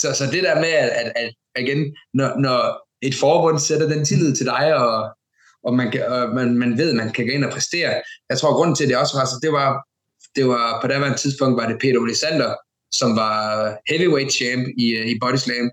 så, 0.00 0.08
så 0.18 0.24
det 0.34 0.42
der 0.48 0.54
med, 0.64 0.72
at, 0.84 0.90
at, 1.00 1.08
at 1.20 1.30
igen, 1.64 1.80
når, 2.18 2.30
når 2.44 2.58
et 3.02 3.14
forbund 3.14 3.58
sætter 3.58 3.88
den 3.88 4.04
tillid 4.04 4.36
til 4.36 4.46
dig, 4.46 4.76
og, 4.76 5.16
og, 5.64 5.74
man, 5.74 5.90
kan, 5.90 6.06
og 6.06 6.34
man, 6.34 6.58
man 6.58 6.78
ved, 6.78 6.90
at 6.90 6.96
man 6.96 7.12
kan 7.12 7.26
gå 7.26 7.32
ind 7.32 7.44
og 7.44 7.52
præstere. 7.52 8.02
Jeg 8.30 8.38
tror, 8.38 8.54
grunden 8.54 8.76
til, 8.76 8.84
at 8.84 8.88
det 8.88 8.96
også 8.96 9.18
var, 9.18 9.24
så 9.24 9.38
det 9.42 9.52
var, 9.52 9.86
det 10.36 10.48
var 10.48 10.78
på 10.80 10.86
daværende 10.86 11.18
tidspunkt, 11.18 11.62
var 11.62 11.68
det 11.68 11.78
Peter 11.80 12.00
Olisander, 12.00 12.54
som 12.92 13.16
var 13.16 13.36
heavyweight 13.90 14.32
champ 14.32 14.68
i, 14.78 14.86
øh, 14.98 15.06
i 15.06 15.18
Body 15.20 15.36
Slam. 15.36 15.70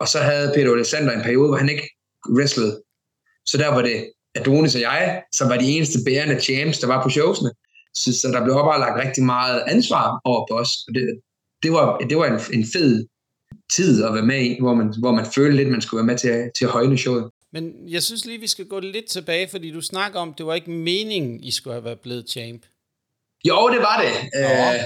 Og 0.00 0.08
så 0.08 0.18
havde 0.18 0.52
Peter 0.54 0.70
Olisander 0.70 1.12
en 1.12 1.22
periode, 1.22 1.48
hvor 1.48 1.56
han 1.56 1.68
ikke 1.68 1.88
wrestlede. 2.36 2.82
Så 3.46 3.58
der 3.58 3.68
var 3.68 3.82
det 3.82 4.12
Adonis 4.34 4.74
og 4.74 4.80
jeg, 4.80 5.22
som 5.32 5.48
var 5.48 5.58
de 5.58 5.70
eneste 5.70 5.98
bærende 6.06 6.40
champs, 6.40 6.78
der 6.78 6.86
var 6.86 7.02
på 7.02 7.10
showsene. 7.10 7.50
Så, 7.94 8.20
så 8.20 8.28
der 8.28 8.44
blev 8.44 8.54
bare 8.54 8.80
lagt 8.80 9.06
rigtig 9.06 9.24
meget 9.24 9.62
ansvar 9.66 10.20
over 10.24 10.46
på 10.50 10.58
os. 10.58 10.70
Og 10.88 10.94
det, 10.94 11.20
det 11.62 11.72
var, 11.72 11.98
det 11.98 12.16
var 12.16 12.26
en, 12.26 12.40
en 12.58 12.66
fed 12.72 13.06
tid 13.72 14.04
at 14.04 14.14
være 14.14 14.22
med 14.26 14.40
i, 14.44 14.56
hvor 14.60 14.74
man, 14.74 14.94
hvor 14.98 15.12
man 15.12 15.26
følte 15.34 15.56
lidt, 15.56 15.68
man 15.68 15.80
skulle 15.80 15.98
være 15.98 16.06
med 16.12 16.18
til, 16.18 16.28
at- 16.28 16.50
til 16.58 16.64
at 16.64 16.70
højne 16.70 16.98
showet. 16.98 17.30
Men 17.52 17.72
jeg 17.88 18.02
synes 18.02 18.24
lige, 18.26 18.40
vi 18.40 18.46
skal 18.46 18.64
gå 18.66 18.80
lidt 18.80 19.04
tilbage, 19.06 19.48
fordi 19.48 19.70
du 19.70 19.80
snakker 19.80 20.20
om, 20.20 20.34
det 20.34 20.46
var 20.46 20.54
ikke 20.54 20.70
meningen, 20.70 21.40
I 21.44 21.50
skulle 21.50 21.74
have 21.74 21.84
været 21.84 22.00
blevet 22.00 22.30
champ. 22.30 22.62
Jo, 23.48 23.68
det 23.72 23.78
var 23.78 23.96
det. 24.04 24.12
Øh, 24.40 24.80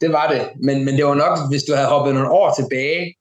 det 0.00 0.12
var 0.12 0.32
det. 0.32 0.48
Men, 0.64 0.84
men 0.84 0.94
det 0.96 1.04
var 1.04 1.14
nok, 1.14 1.38
hvis 1.50 1.62
du 1.62 1.74
havde 1.74 1.88
hoppet 1.88 2.14
nogle 2.14 2.30
år 2.30 2.54
tilbage 2.60 3.14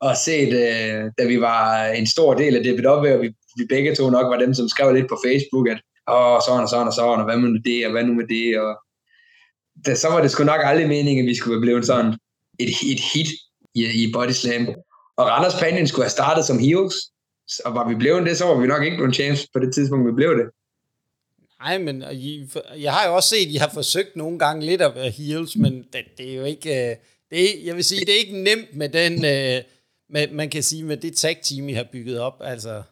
og 0.00 0.16
set, 0.16 0.48
øh, 0.48 1.10
da 1.18 1.24
vi 1.26 1.40
var 1.40 1.86
en 1.86 2.06
stor 2.06 2.34
del 2.34 2.56
af 2.56 2.62
DBW, 2.64 2.88
og 3.16 3.22
vi, 3.22 3.28
vi 3.58 3.64
begge 3.68 3.94
to 3.94 4.10
nok 4.10 4.26
var 4.32 4.38
dem, 4.38 4.54
som 4.54 4.68
skrev 4.68 4.94
lidt 4.94 5.08
på 5.08 5.18
Facebook, 5.26 5.68
at 5.68 5.80
åh, 6.10 6.38
sådan 6.46 6.62
og 6.62 6.68
sådan 6.68 6.86
og 6.86 6.92
sådan, 6.92 7.18
og 7.18 7.24
hvad 7.24 7.36
med 7.36 7.62
det, 7.62 7.86
og 7.86 7.92
hvad 7.92 8.04
nu 8.04 8.14
med 8.14 8.26
det, 8.28 8.60
og 8.60 8.72
da, 9.86 9.94
så 9.94 10.08
var 10.08 10.20
det 10.22 10.30
sgu 10.30 10.44
nok 10.44 10.60
aldrig 10.64 10.88
meningen, 10.88 11.24
at 11.24 11.28
vi 11.30 11.34
skulle 11.36 11.54
være 11.56 11.60
blevet 11.66 11.86
sådan 11.86 12.12
et, 12.60 12.68
et 12.92 13.00
hit 13.14 13.28
i, 13.74 13.84
i 14.04 14.12
Body 14.12 14.30
Slam. 14.30 14.68
Og 15.16 15.26
Randers 15.26 15.60
Panion 15.60 15.86
skulle 15.86 16.04
have 16.04 16.10
startet 16.10 16.44
som 16.44 16.58
heels, 16.58 16.94
og 17.64 17.74
var 17.74 17.88
vi 17.88 17.94
blevet 17.94 18.26
det, 18.26 18.36
så 18.36 18.44
var 18.44 18.60
vi 18.60 18.66
nok 18.66 18.84
ikke 18.84 18.96
blevet 18.96 19.14
champs 19.14 19.46
på 19.52 19.58
det 19.58 19.74
tidspunkt, 19.74 20.06
vi 20.06 20.12
blev 20.12 20.30
det. 20.38 20.46
Nej, 21.60 21.78
men 21.78 22.04
I, 22.12 22.50
jeg 22.78 22.92
har 22.92 23.08
jo 23.08 23.14
også 23.14 23.28
set, 23.28 23.46
at 23.46 23.52
I 23.52 23.56
har 23.56 23.70
forsøgt 23.74 24.16
nogle 24.16 24.38
gange 24.38 24.66
lidt 24.66 24.82
at 24.82 24.94
være 24.94 25.10
heels, 25.10 25.56
men 25.56 25.84
det, 25.92 26.04
det 26.18 26.30
er 26.30 26.36
jo 26.36 26.44
ikke... 26.44 26.90
øh, 26.90 26.96
Det 27.30 27.40
er, 27.42 27.64
jeg 27.64 27.76
vil 27.76 27.84
sige, 27.84 28.00
det 28.00 28.14
er 28.14 28.18
ikke 28.18 28.42
nemt 28.42 28.76
med 28.76 28.88
den, 28.88 29.24
øh, 29.24 29.62
Men 30.08 30.36
man 30.36 30.50
kan 30.50 30.62
sige, 30.62 30.84
med 30.84 30.96
det 30.96 31.16
tag-team, 31.16 31.68
I 31.68 31.72
har 31.72 31.86
bygget 31.92 32.20
op, 32.20 32.40
altså... 32.44 32.82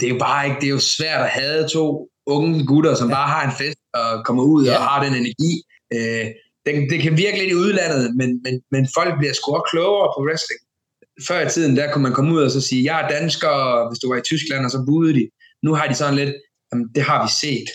Det 0.00 0.02
er 0.02 0.12
jo 0.12 0.18
bare 0.18 0.46
ikke, 0.46 0.60
det 0.60 0.66
er 0.66 0.70
jo 0.70 0.78
svært 0.78 1.20
at 1.20 1.28
have 1.28 1.68
to 1.68 2.08
unge 2.26 2.66
gutter, 2.66 2.94
som 2.94 3.08
ja. 3.08 3.14
bare 3.14 3.28
har 3.28 3.50
en 3.50 3.56
fest 3.56 3.78
og 3.94 4.24
kommer 4.24 4.42
ud 4.42 4.64
ja. 4.64 4.76
og 4.76 4.82
har 4.82 5.04
den 5.04 5.14
energi. 5.14 5.62
Øh, 5.94 6.26
det, 6.66 6.72
det 6.90 6.98
kan 7.02 7.16
virke 7.16 7.38
lidt 7.38 7.50
i 7.50 7.60
udlandet, 7.64 8.16
men, 8.16 8.30
men, 8.44 8.54
men 8.70 8.82
folk 8.96 9.12
bliver 9.18 9.34
sgu 9.34 9.46
også 9.54 9.68
klogere 9.72 10.08
på 10.14 10.20
wrestling. 10.26 10.60
Før 11.28 11.46
i 11.46 11.50
tiden, 11.50 11.76
der 11.76 11.92
kunne 11.92 12.02
man 12.02 12.12
komme 12.12 12.34
ud 12.34 12.42
og 12.42 12.50
så 12.50 12.60
sige, 12.60 12.84
jeg 12.84 12.96
er 13.02 13.08
dansker, 13.08 13.54
hvis 13.88 13.98
du 14.02 14.06
var 14.12 14.18
i 14.18 14.28
Tyskland, 14.30 14.64
og 14.64 14.70
så 14.70 14.80
budede 14.88 15.14
de. 15.18 15.24
Nu 15.62 15.74
har 15.74 15.86
de 15.86 15.94
sådan 15.94 16.14
lidt, 16.14 16.34
jamen, 16.72 16.86
det 16.94 17.02
har 17.02 17.18
vi 17.24 17.30
set. 17.42 17.68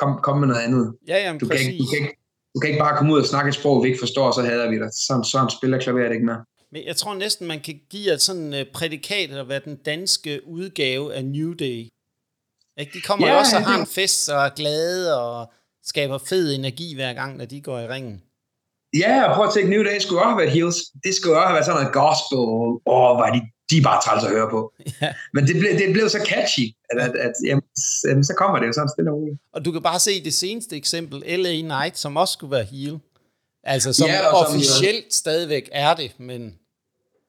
Kom, 0.00 0.10
kom 0.22 0.36
med 0.38 0.48
noget 0.48 0.62
andet. 0.62 0.84
Ja, 1.08 1.18
jamen, 1.24 1.40
du, 1.40 1.48
præcis. 1.48 1.64
kan 1.64 1.72
ikke, 1.72 1.82
du, 1.82 1.86
kan 1.90 1.98
ikke, 2.02 2.14
du 2.54 2.58
kan 2.60 2.68
ikke 2.70 2.82
bare 2.86 2.96
komme 2.96 3.12
ud 3.12 3.20
og 3.20 3.26
snakke 3.26 3.48
et 3.48 3.54
sprog, 3.54 3.84
vi 3.84 3.88
ikke 3.88 4.00
forstår, 4.06 4.32
så 4.32 4.42
hader 4.42 4.70
vi 4.70 4.78
dig. 4.78 4.90
Sådan, 5.06 5.24
sådan 5.24 5.50
spiller 5.50 5.78
klaver 5.78 6.02
det 6.02 6.12
ikke 6.12 6.26
mere. 6.26 6.44
Men 6.72 6.86
jeg 6.86 6.96
tror 6.96 7.14
næsten, 7.14 7.46
man 7.46 7.60
kan 7.60 7.80
give 7.90 8.12
et 8.14 8.22
sådan 8.22 8.52
uh, 8.52 8.60
prædikat 8.74 9.30
at 9.30 9.48
være 9.48 9.60
den 9.64 9.76
danske 9.76 10.40
udgave 10.46 11.14
af 11.14 11.24
New 11.24 11.52
Day. 11.54 11.88
Ikke? 12.80 12.92
De 12.94 13.00
kommer 13.00 13.26
ja, 13.26 13.38
også 13.38 13.56
og 13.56 13.66
har 13.66 13.80
en 13.80 13.86
fest 13.86 14.28
og 14.28 14.44
er 14.44 14.48
glade 14.48 15.20
og 15.20 15.52
skaber 15.84 16.18
fed 16.18 16.54
energi 16.54 16.94
hver 16.94 17.12
gang, 17.14 17.36
når 17.36 17.44
de 17.44 17.60
går 17.60 17.78
i 17.78 17.88
ringen. 17.88 18.22
Ja, 19.02 19.14
og 19.24 19.34
prøv 19.36 19.44
at 19.46 19.54
tænke, 19.54 19.70
New 19.70 19.84
Day 19.84 19.98
skulle 19.98 20.20
også 20.20 20.28
have 20.28 20.38
været 20.42 20.52
heels. 20.58 20.76
Det 21.04 21.14
skulle 21.14 21.36
også 21.36 21.46
have 21.46 21.54
været 21.56 21.66
sådan 21.66 21.80
noget 21.80 21.94
gospel. 22.02 22.38
Åh, 22.38 23.10
oh, 23.10 23.18
var 23.20 23.30
de, 23.34 23.40
de 23.70 23.82
bare 23.88 24.00
træls 24.04 24.24
at 24.24 24.30
høre 24.30 24.50
på. 24.50 24.60
Ja. 25.02 25.10
Men 25.34 25.46
det 25.46 25.56
blev, 25.60 25.70
det 25.82 25.92
blev 25.92 26.08
så 26.08 26.20
catchy, 26.32 26.66
at, 26.90 26.98
at, 27.06 27.12
at 27.26 27.32
jamen, 27.44 28.24
så 28.24 28.34
kommer 28.38 28.58
det 28.58 28.66
jo 28.66 28.72
sådan 28.72 28.88
stille 28.94 29.10
og 29.10 29.16
roligt. 29.16 29.38
Og 29.52 29.64
du 29.64 29.72
kan 29.72 29.82
bare 29.82 30.00
se 30.00 30.24
det 30.24 30.34
seneste 30.34 30.76
eksempel, 30.76 31.18
LA 31.42 31.54
Knight, 31.60 31.98
som 31.98 32.16
også 32.16 32.32
skulle 32.32 32.50
være 32.50 32.64
heel. 32.64 32.98
Altså 33.64 33.92
som 33.92 34.08
ja, 34.08 34.34
officielt 34.44 35.04
som, 35.12 35.18
stadigvæk 35.22 35.68
er 35.72 35.94
det, 35.94 36.10
men... 36.18 36.54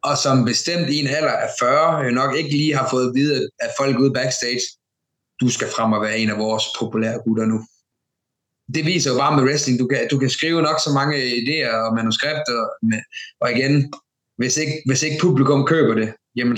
Og 0.03 0.17
som 0.17 0.45
bestemt 0.45 0.89
i 0.89 0.99
en 0.99 1.07
alder 1.07 1.31
af 1.31 1.49
40, 1.59 2.11
nok 2.11 2.35
ikke 2.35 2.49
lige 2.49 2.75
har 2.75 2.87
fået 2.89 3.07
at 3.07 3.15
vide, 3.15 3.49
at 3.59 3.69
folk 3.79 3.99
ude 3.99 4.13
backstage, 4.13 4.61
du 5.41 5.49
skal 5.49 5.67
frem 5.75 5.93
og 5.93 6.01
være 6.01 6.17
en 6.17 6.29
af 6.29 6.37
vores 6.37 6.63
populære 6.79 7.19
gutter 7.25 7.45
nu. 7.45 7.59
Det 8.75 8.85
viser 8.85 9.11
jo 9.11 9.17
bare 9.17 9.35
med 9.35 9.43
wrestling, 9.43 9.79
du 9.79 9.87
kan, 9.87 10.07
du 10.11 10.19
kan 10.19 10.29
skrive 10.29 10.61
nok 10.61 10.79
så 10.85 10.91
mange 10.99 11.15
idéer 11.41 11.73
og 11.85 11.95
manuskripter, 11.95 12.59
med, 12.89 13.01
og 13.41 13.51
igen, 13.51 13.93
hvis 14.37 14.57
ikke, 14.57 14.81
hvis 14.85 15.03
ikke 15.03 15.17
publikum 15.21 15.65
køber 15.65 15.93
det, 15.93 16.13
jamen 16.35 16.57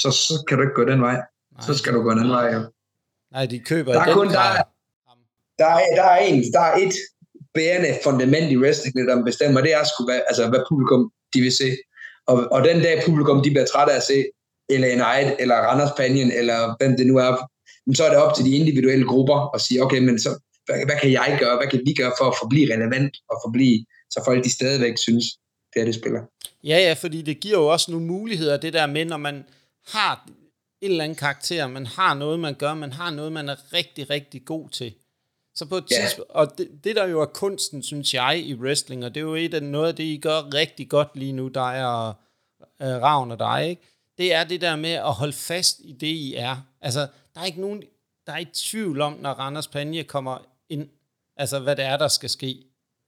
så, 0.00 0.10
så 0.10 0.44
kan 0.48 0.58
du 0.58 0.62
ikke 0.62 0.74
gå 0.74 0.84
den 0.84 1.00
vej. 1.00 1.14
Nej. 1.14 1.66
Så 1.66 1.74
skal 1.74 1.92
du 1.92 2.02
gå 2.02 2.10
den 2.10 2.28
vej, 2.28 2.44
ja. 2.54 2.60
Nej, 3.32 3.46
de 3.46 3.58
køber 3.58 3.92
der 3.92 4.00
er 4.00 4.14
kun, 4.14 4.28
der, 4.28 4.38
er, 4.38 4.62
der, 5.58 5.66
er, 5.66 5.94
der, 5.96 6.02
er 6.02 6.18
en, 6.18 6.52
der 6.52 6.60
er 6.60 6.76
et 6.76 6.94
bærende 7.54 7.98
fundament 8.04 8.52
i 8.52 8.56
wrestling, 8.56 9.08
der 9.08 9.24
bestemmer, 9.24 9.60
det 9.60 9.74
er 9.74 9.84
sgu, 9.84 10.04
hvad, 10.04 10.20
altså, 10.28 10.48
hvad 10.48 10.60
publikum 10.68 11.10
de 11.34 11.40
vil 11.40 11.52
se. 11.52 11.76
Og, 12.26 12.52
og 12.52 12.64
den 12.64 12.82
dag 12.82 13.02
publikum 13.06 13.42
de 13.42 13.50
bliver 13.50 13.66
træt 13.66 13.88
af 13.88 13.96
at 13.96 14.02
se, 14.02 14.24
eller 14.68 14.88
en 14.88 15.02
Eid, 15.12 15.32
eller 15.38 15.56
Randers 15.56 15.90
Panion, 15.96 16.30
eller 16.30 16.76
hvem 16.78 16.96
det 16.96 17.06
nu 17.06 17.16
er, 17.16 17.48
så 17.94 18.04
er 18.04 18.10
det 18.10 18.18
op 18.18 18.34
til 18.34 18.44
de 18.44 18.56
individuelle 18.56 19.06
grupper 19.06 19.54
at 19.54 19.60
sige, 19.60 19.82
okay, 19.82 19.98
men 19.98 20.18
så, 20.18 20.30
hvad, 20.66 20.84
hvad 20.86 20.96
kan 21.02 21.12
jeg 21.12 21.36
gøre, 21.40 21.56
hvad 21.56 21.68
kan 21.70 21.80
vi 21.86 21.92
gøre 21.94 22.12
for 22.18 22.24
at 22.24 22.34
forblive 22.42 22.74
relevant, 22.74 23.16
og 23.30 23.36
forblive, 23.44 23.84
så 24.10 24.22
folk 24.24 24.44
de 24.44 24.52
stadigvæk 24.52 24.98
synes, 24.98 25.24
det 25.74 25.80
er 25.80 25.84
det 25.84 25.94
spiller. 25.94 26.22
Ja, 26.64 26.78
ja, 26.78 26.92
fordi 26.92 27.22
det 27.22 27.40
giver 27.40 27.58
jo 27.58 27.66
også 27.66 27.90
nogle 27.90 28.06
muligheder, 28.06 28.56
det 28.56 28.72
der 28.72 28.86
med, 28.86 29.04
når 29.04 29.16
man 29.16 29.44
har 29.86 30.28
en 30.80 30.90
eller 30.90 31.04
anden 31.04 31.16
karakter, 31.16 31.66
man 31.66 31.86
har 31.86 32.14
noget, 32.14 32.40
man 32.40 32.54
gør, 32.54 32.74
man 32.74 32.92
har 32.92 33.10
noget, 33.10 33.32
man 33.32 33.48
er 33.48 33.72
rigtig, 33.72 34.10
rigtig 34.10 34.44
god 34.44 34.68
til. 34.68 34.94
Så 35.54 35.66
på 35.66 35.76
et 35.76 35.84
yeah. 35.92 36.04
tidspunkt, 36.04 36.30
og 36.30 36.58
det, 36.58 36.68
det 36.84 36.96
der 36.96 37.06
jo 37.06 37.20
er 37.20 37.26
kunsten, 37.26 37.82
synes 37.82 38.14
jeg, 38.14 38.42
i 38.44 38.54
wrestling, 38.54 39.04
og 39.04 39.14
det 39.14 39.20
er 39.20 39.24
jo 39.24 39.34
et 39.34 39.54
af 39.54 39.62
noget 39.62 39.88
af 39.88 39.94
det, 39.94 40.04
I 40.04 40.16
gør 40.22 40.54
rigtig 40.54 40.88
godt 40.88 41.08
lige 41.14 41.32
nu, 41.32 41.48
dig 41.48 41.86
og 41.86 42.14
øh, 42.82 43.02
Ravn 43.02 43.30
og 43.30 43.38
dig, 43.38 43.68
ikke? 43.70 43.82
det 44.18 44.34
er 44.34 44.44
det 44.44 44.60
der 44.60 44.76
med 44.76 44.90
at 44.90 45.12
holde 45.12 45.32
fast 45.32 45.80
i 45.84 45.92
det, 45.92 46.06
I 46.06 46.34
er. 46.34 46.56
Altså, 46.80 47.00
der 47.34 47.40
er 47.40 47.44
ikke 47.44 47.60
nogen, 47.60 47.82
der 48.26 48.32
er 48.32 48.36
ikke 48.36 48.52
tvivl 48.54 49.00
om, 49.00 49.12
når 49.12 49.30
Randers 49.30 49.68
Panje 49.68 50.02
kommer 50.02 50.46
ind, 50.72 50.88
altså 51.36 51.58
hvad 51.58 51.76
det 51.76 51.84
er, 51.84 51.96
der 51.96 52.08
skal 52.08 52.30
ske. 52.30 52.56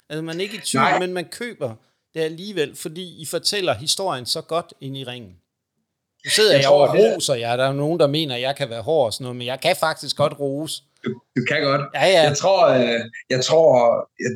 Altså, 0.08 0.22
man 0.22 0.36
er 0.36 0.40
ikke 0.40 0.56
i 0.56 0.60
tvivl, 0.60 0.84
Nej. 0.84 0.98
men 0.98 1.12
man 1.12 1.24
køber 1.24 1.74
det 2.14 2.20
alligevel, 2.20 2.76
fordi 2.76 3.22
I 3.22 3.26
fortæller 3.26 3.74
historien 3.74 4.26
så 4.26 4.40
godt 4.40 4.74
ind 4.80 4.96
i 4.96 5.04
ringen. 5.04 5.32
Nu 6.24 6.30
sidder 6.30 6.52
jeg, 6.52 6.58
jeg 6.58 6.68
tror, 6.68 6.86
og 6.86 6.94
roser 6.98 7.34
jer. 7.34 7.56
Der 7.56 7.64
er 7.64 7.72
nogen, 7.72 8.00
der 8.00 8.06
mener, 8.06 8.34
at 8.34 8.40
jeg 8.40 8.56
kan 8.56 8.70
være 8.70 8.82
hård 8.82 9.06
og 9.06 9.12
sådan 9.12 9.22
noget, 9.24 9.36
men 9.36 9.46
jeg 9.46 9.60
kan 9.60 9.76
faktisk 9.76 10.16
godt 10.16 10.40
rose. 10.40 10.82
Du, 11.04 11.10
du 11.36 11.42
kan 11.48 11.62
godt. 11.62 11.82
Ja, 11.94 12.06
ja. 12.06 12.22
Jeg 12.22 12.36
tror, 12.36 12.68
øh, 12.68 13.00
jeg 13.30 13.44
tror 13.44 13.70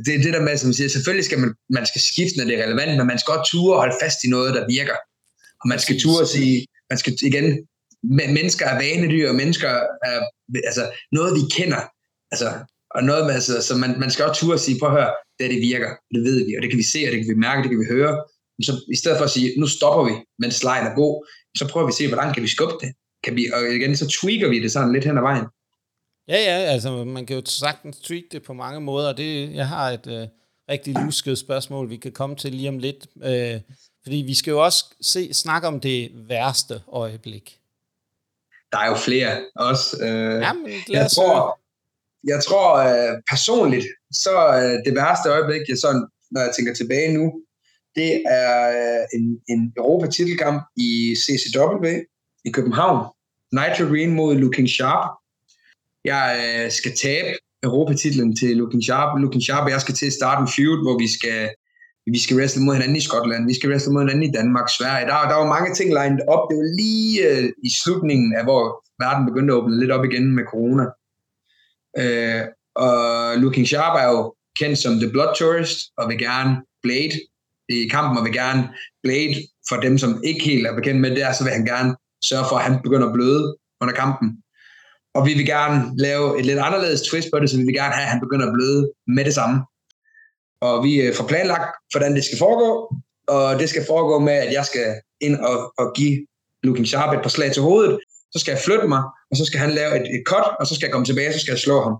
det 0.07 0.15
er 0.15 0.23
det 0.23 0.35
der 0.35 0.43
med, 0.43 0.57
som 0.57 0.73
siger, 0.73 0.89
selvfølgelig 0.89 1.25
skal 1.25 1.39
man, 1.39 1.55
man 1.71 1.87
skal 1.87 2.01
skifte, 2.01 2.39
når 2.39 2.45
det 2.45 2.59
er 2.59 2.65
relevant, 2.65 2.97
men 2.97 3.07
man 3.07 3.19
skal 3.19 3.35
godt 3.35 3.47
ture 3.47 3.75
og 3.75 3.81
holde 3.81 3.97
fast 4.03 4.25
i 4.25 4.29
noget, 4.29 4.55
der 4.55 4.67
virker. 4.67 4.97
Og 5.61 5.69
man 5.69 5.79
skal 5.79 6.01
ture 6.01 6.23
og 6.23 6.29
sige, 6.29 6.67
man 6.91 6.99
skal 6.99 7.13
igen, 7.23 7.69
mennesker 8.03 8.67
er 8.67 8.75
vanedyr, 8.75 9.29
og 9.29 9.35
mennesker 9.35 9.69
er 10.11 10.19
altså, 10.69 10.91
noget, 11.13 11.35
vi 11.35 11.41
kender. 11.57 11.83
Altså, 12.33 12.49
og 12.99 13.03
noget 13.11 13.23
med, 13.27 13.35
altså, 13.39 13.55
så 13.69 13.73
man, 13.83 13.93
man 14.05 14.11
skal 14.11 14.25
også 14.25 14.41
ture 14.41 14.57
og 14.59 14.65
sige, 14.67 14.79
prøv 14.81 14.89
at 14.89 14.97
høre, 14.99 15.13
det, 15.39 15.51
det 15.55 15.61
virker, 15.71 15.91
det 16.15 16.21
ved 16.29 16.39
vi, 16.47 16.53
og 16.57 16.63
det 16.63 16.71
kan 16.71 16.79
vi 16.83 16.89
se, 16.95 17.01
og 17.07 17.11
det 17.13 17.19
kan 17.21 17.35
vi 17.35 17.45
mærke, 17.47 17.63
det 17.63 17.71
kan 17.71 17.81
vi 17.85 17.95
høre. 17.97 18.15
Så 18.67 18.73
i 18.95 18.97
stedet 18.97 19.17
for 19.19 19.25
at 19.25 19.35
sige, 19.37 19.49
nu 19.61 19.67
stopper 19.67 20.05
vi, 20.11 20.15
mens 20.39 20.65
lejen 20.69 20.87
er 20.87 20.95
god, 20.95 21.15
så 21.59 21.69
prøver 21.71 21.87
vi 21.87 21.91
at 21.91 22.01
se, 22.01 22.09
hvordan 22.09 22.35
kan 22.35 22.43
vi 22.43 22.49
skubbe 22.57 22.75
det. 22.83 22.91
Kan 23.25 23.37
vi, 23.37 23.43
og 23.55 23.61
igen, 23.77 23.97
så 23.97 24.07
tweaker 24.09 24.49
vi 24.49 24.63
det 24.63 24.73
sådan 24.73 24.93
lidt 24.93 25.05
hen 25.05 25.17
ad 25.19 25.23
vejen. 25.23 25.47
Ja, 26.29 26.39
ja, 26.49 26.57
altså 26.75 27.05
man 27.05 27.27
kan 27.27 27.37
jo 27.37 27.43
sagtens 27.47 27.97
tweak 28.01 28.25
det 28.33 28.43
på 28.43 28.53
mange 28.53 28.81
måder. 28.81 29.13
Det, 29.13 29.55
jeg 29.55 29.69
har 29.69 29.91
et 29.91 30.07
øh, 30.07 30.27
rigtig 30.71 30.95
lusket 31.05 31.39
spørgsmål, 31.39 31.91
vi 31.91 31.97
kan 31.97 32.13
komme 32.13 32.37
til 32.37 32.53
lige 32.55 32.69
om 32.69 32.79
lidt. 32.79 33.07
Øh, 33.25 33.61
fordi 34.03 34.17
vi 34.17 34.35
skal 34.35 34.51
jo 34.51 34.65
også 34.65 34.85
se, 35.01 35.35
snakke 35.35 35.69
om 35.69 35.81
det 35.81 36.11
værste 36.15 36.81
øjeblik. 36.93 37.59
Der 38.73 38.79
er 38.79 38.87
jo 38.87 38.97
flere 38.97 39.31
også. 39.57 39.97
Øh, 40.03 40.43
Jamen, 40.43 40.73
jeg 40.89 41.11
tror, 41.11 41.61
jeg 42.25 42.43
tror 42.47 42.69
øh, 42.89 43.15
personligt, 43.31 43.87
så 44.13 44.35
øh, 44.61 44.85
det 44.87 44.95
værste 44.95 45.29
øjeblik, 45.29 45.69
jeg 45.69 45.79
sådan, 45.79 46.07
når 46.31 46.41
jeg 46.41 46.53
tænker 46.57 46.75
tilbage 46.75 47.13
nu, 47.19 47.25
det 47.97 48.23
er 48.27 48.53
øh, 48.79 49.05
en, 49.17 49.25
en 49.49 49.73
Europa-titelkamp 49.77 50.63
i 50.77 51.17
CCW 51.23 51.87
i 52.45 52.51
København. 52.51 52.99
Nitro 53.53 53.85
Green 53.93 54.11
mod 54.15 54.35
Looking 54.35 54.69
Sharp. 54.69 55.11
Jeg 56.05 56.27
øh, 56.45 56.71
skal 56.71 56.93
tabe 56.97 57.29
Europatitlen 57.63 58.37
til 58.37 58.57
Looking 58.57 58.85
Sharp. 58.85 59.21
Looking 59.21 59.43
Sharp 59.43 59.65
og 59.65 59.71
jeg 59.71 59.81
skal 59.81 59.95
til 59.95 60.07
at 60.07 60.13
starte 60.21 60.41
en 60.43 60.49
feud, 60.57 60.79
hvor 60.85 60.99
vi 60.99 61.09
skal 61.19 61.49
vi 62.15 62.21
skal 62.25 62.37
wrestle 62.37 62.63
mod 62.65 62.75
hinanden 62.75 62.97
i 62.97 63.07
Skotland, 63.09 63.47
vi 63.47 63.55
skal 63.55 63.71
wrestle 63.71 63.93
mod 63.93 64.03
hinanden 64.03 64.29
i 64.29 64.37
Danmark, 64.39 64.69
Sverige. 64.79 65.07
Der, 65.11 65.29
der 65.31 65.37
var 65.41 65.55
mange 65.55 65.75
ting 65.75 65.89
lined 65.99 66.23
op. 66.35 66.43
Det 66.49 66.57
var 66.61 66.69
lige 66.83 67.13
øh, 67.29 67.49
i 67.69 67.71
slutningen 67.81 68.31
af, 68.39 68.43
hvor 68.49 68.63
verden 69.05 69.27
begyndte 69.29 69.53
at 69.53 69.59
åbne 69.59 69.81
lidt 69.81 69.93
op 69.97 70.05
igen 70.05 70.27
med 70.37 70.45
corona. 70.53 70.85
Øh, 72.01 72.43
og 72.77 73.37
Looking 73.39 73.69
Sharp 73.69 73.95
er 74.03 74.09
jo 74.13 74.35
kendt 74.59 74.79
som 74.79 74.93
The 75.01 75.11
Blood 75.11 75.35
Tourist, 75.39 75.79
og 75.97 76.09
vil 76.09 76.19
gerne 76.19 76.57
Blade 76.83 77.17
i 77.69 77.89
kampen, 77.89 78.19
og 78.19 78.25
vil 78.25 78.33
gerne 78.33 78.63
Blade 79.03 79.35
for 79.69 79.77
dem, 79.77 79.99
som 79.99 80.23
ikke 80.25 80.45
helt 80.45 80.67
er 80.67 80.75
bekendt 80.75 81.01
med 81.01 81.11
det, 81.11 81.37
så 81.37 81.45
vil 81.45 81.53
han 81.53 81.65
gerne 81.65 81.97
sørge 82.25 82.47
for, 82.49 82.57
at 82.57 82.65
han 82.65 82.83
begynder 82.83 83.07
at 83.07 83.13
bløde 83.13 83.57
under 83.81 83.95
kampen. 83.95 84.29
Og 85.15 85.27
vi 85.27 85.35
vil 85.35 85.47
gerne 85.47 85.93
lave 85.99 86.39
et 86.39 86.47
lidt 86.47 86.59
anderledes 86.59 87.03
twist 87.03 87.29
på 87.33 87.39
det, 87.41 87.51
så 87.51 87.57
vi 87.57 87.63
vil 87.65 87.75
gerne 87.75 87.95
have, 87.95 88.05
at 88.05 88.11
han 88.11 88.21
begynder 88.21 88.47
at 88.47 88.53
bløde 88.57 88.93
med 89.07 89.25
det 89.25 89.35
samme 89.35 89.61
og 90.61 90.85
vi 90.85 91.01
øh, 91.01 91.15
får 91.15 91.27
planlagt, 91.27 91.77
hvordan 91.93 92.15
det 92.17 92.25
skal 92.25 92.39
foregå, 92.39 92.95
og 93.29 93.59
det 93.59 93.69
skal 93.69 93.87
foregå 93.87 94.19
med, 94.19 94.33
at 94.33 94.53
jeg 94.53 94.65
skal 94.65 95.01
ind 95.21 95.37
og, 95.37 95.73
og 95.79 95.93
give 95.97 96.27
Looking 96.63 96.89
Sharp 96.89 97.15
et 97.15 97.23
par 97.23 97.29
slag 97.29 97.53
til 97.53 97.63
hovedet, 97.63 97.99
så 98.33 98.39
skal 98.39 98.53
jeg 98.53 98.61
flytte 98.65 98.89
mig, 98.89 99.03
og 99.31 99.37
så 99.37 99.45
skal 99.45 99.61
han 99.61 99.71
lave 99.71 99.93
et, 100.01 100.07
et 100.17 100.23
cut, 100.27 100.47
og 100.61 100.67
så 100.67 100.75
skal 100.75 100.87
jeg 100.87 100.93
komme 100.93 101.07
tilbage, 101.07 101.29
og 101.29 101.35
så 101.35 101.41
skal 101.41 101.53
jeg 101.53 101.59
slå 101.59 101.83
ham. 101.83 101.95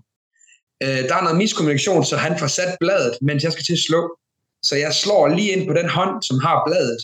Øh, 0.83 1.01
der 1.09 1.15
er 1.15 1.21
noget 1.21 1.37
miskommunikation, 1.37 2.05
så 2.05 2.17
han 2.17 2.39
får 2.39 2.47
sat 2.47 2.77
bladet, 2.79 3.17
mens 3.21 3.43
jeg 3.43 3.51
skal 3.51 3.65
til 3.65 3.73
at 3.73 3.85
slå. 3.87 4.17
Så 4.63 4.75
jeg 4.75 4.93
slår 4.93 5.27
lige 5.27 5.51
ind 5.51 5.67
på 5.67 5.73
den 5.73 5.89
hånd, 5.89 6.23
som 6.23 6.39
har 6.39 6.63
bladet, 6.67 6.99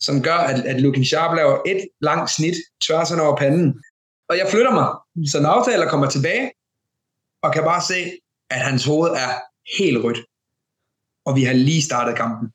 som 0.00 0.22
gør, 0.22 0.40
at, 0.50 0.58
at 0.66 0.80
Lukin 0.80 1.04
Sharp 1.04 1.36
laver 1.36 1.62
et 1.66 1.88
langt 2.00 2.30
snit 2.30 2.56
tværs 2.82 3.12
over 3.12 3.36
panden. 3.36 3.82
Og 4.28 4.38
jeg 4.38 4.48
flytter 4.50 4.72
mig, 4.72 4.88
så 5.30 5.38
den 5.38 5.46
aftaler 5.46 5.88
kommer 5.88 6.10
tilbage, 6.10 6.52
og 7.42 7.52
kan 7.52 7.62
bare 7.62 7.82
se, 7.82 8.00
at 8.50 8.60
hans 8.60 8.84
hoved 8.84 9.10
er 9.10 9.32
helt 9.78 10.04
rødt. 10.04 10.18
Og 11.26 11.36
vi 11.36 11.44
har 11.44 11.52
lige 11.52 11.82
startet 11.82 12.16
kampen. 12.16 12.48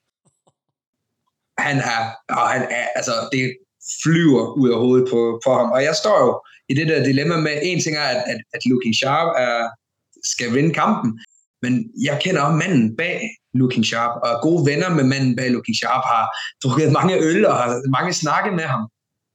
Han 1.58 1.78
er, 1.78 2.02
og 2.30 2.50
han 2.50 2.62
er, 2.62 2.88
altså 2.96 3.30
det 3.32 3.58
flyver 4.04 4.54
ud 4.62 4.70
af 4.70 4.78
hovedet 4.78 5.08
på, 5.12 5.42
på 5.46 5.54
ham. 5.54 5.72
Og 5.72 5.84
jeg 5.84 5.96
står 5.96 6.18
jo 6.26 6.42
i 6.70 6.74
det 6.74 6.88
der 6.88 7.04
dilemma 7.04 7.38
med, 7.38 7.60
en 7.64 7.82
ting 7.82 7.96
er, 7.98 8.02
at, 8.02 8.24
at, 8.32 8.40
at 8.54 8.66
Looking 8.66 8.96
Sharp 8.96 9.30
er, 9.38 9.70
skal 10.24 10.54
vinde 10.54 10.74
kampen, 10.74 11.20
men 11.62 11.74
jeg 12.04 12.20
kender 12.24 12.42
også 12.42 12.56
manden 12.56 12.96
bag 12.96 13.30
Looking 13.54 13.86
Sharp, 13.86 14.14
og 14.24 14.30
er 14.30 14.42
gode 14.42 14.66
venner 14.72 14.90
med 14.90 15.04
manden 15.04 15.36
bag 15.36 15.52
Looking 15.52 15.78
Sharp, 15.78 16.04
har 16.14 16.26
drukket 16.64 16.92
mange 16.92 17.16
øl 17.18 17.46
og 17.46 17.56
har 17.56 17.90
mange 17.98 18.14
snakke 18.14 18.52
med 18.52 18.64
ham. 18.64 18.84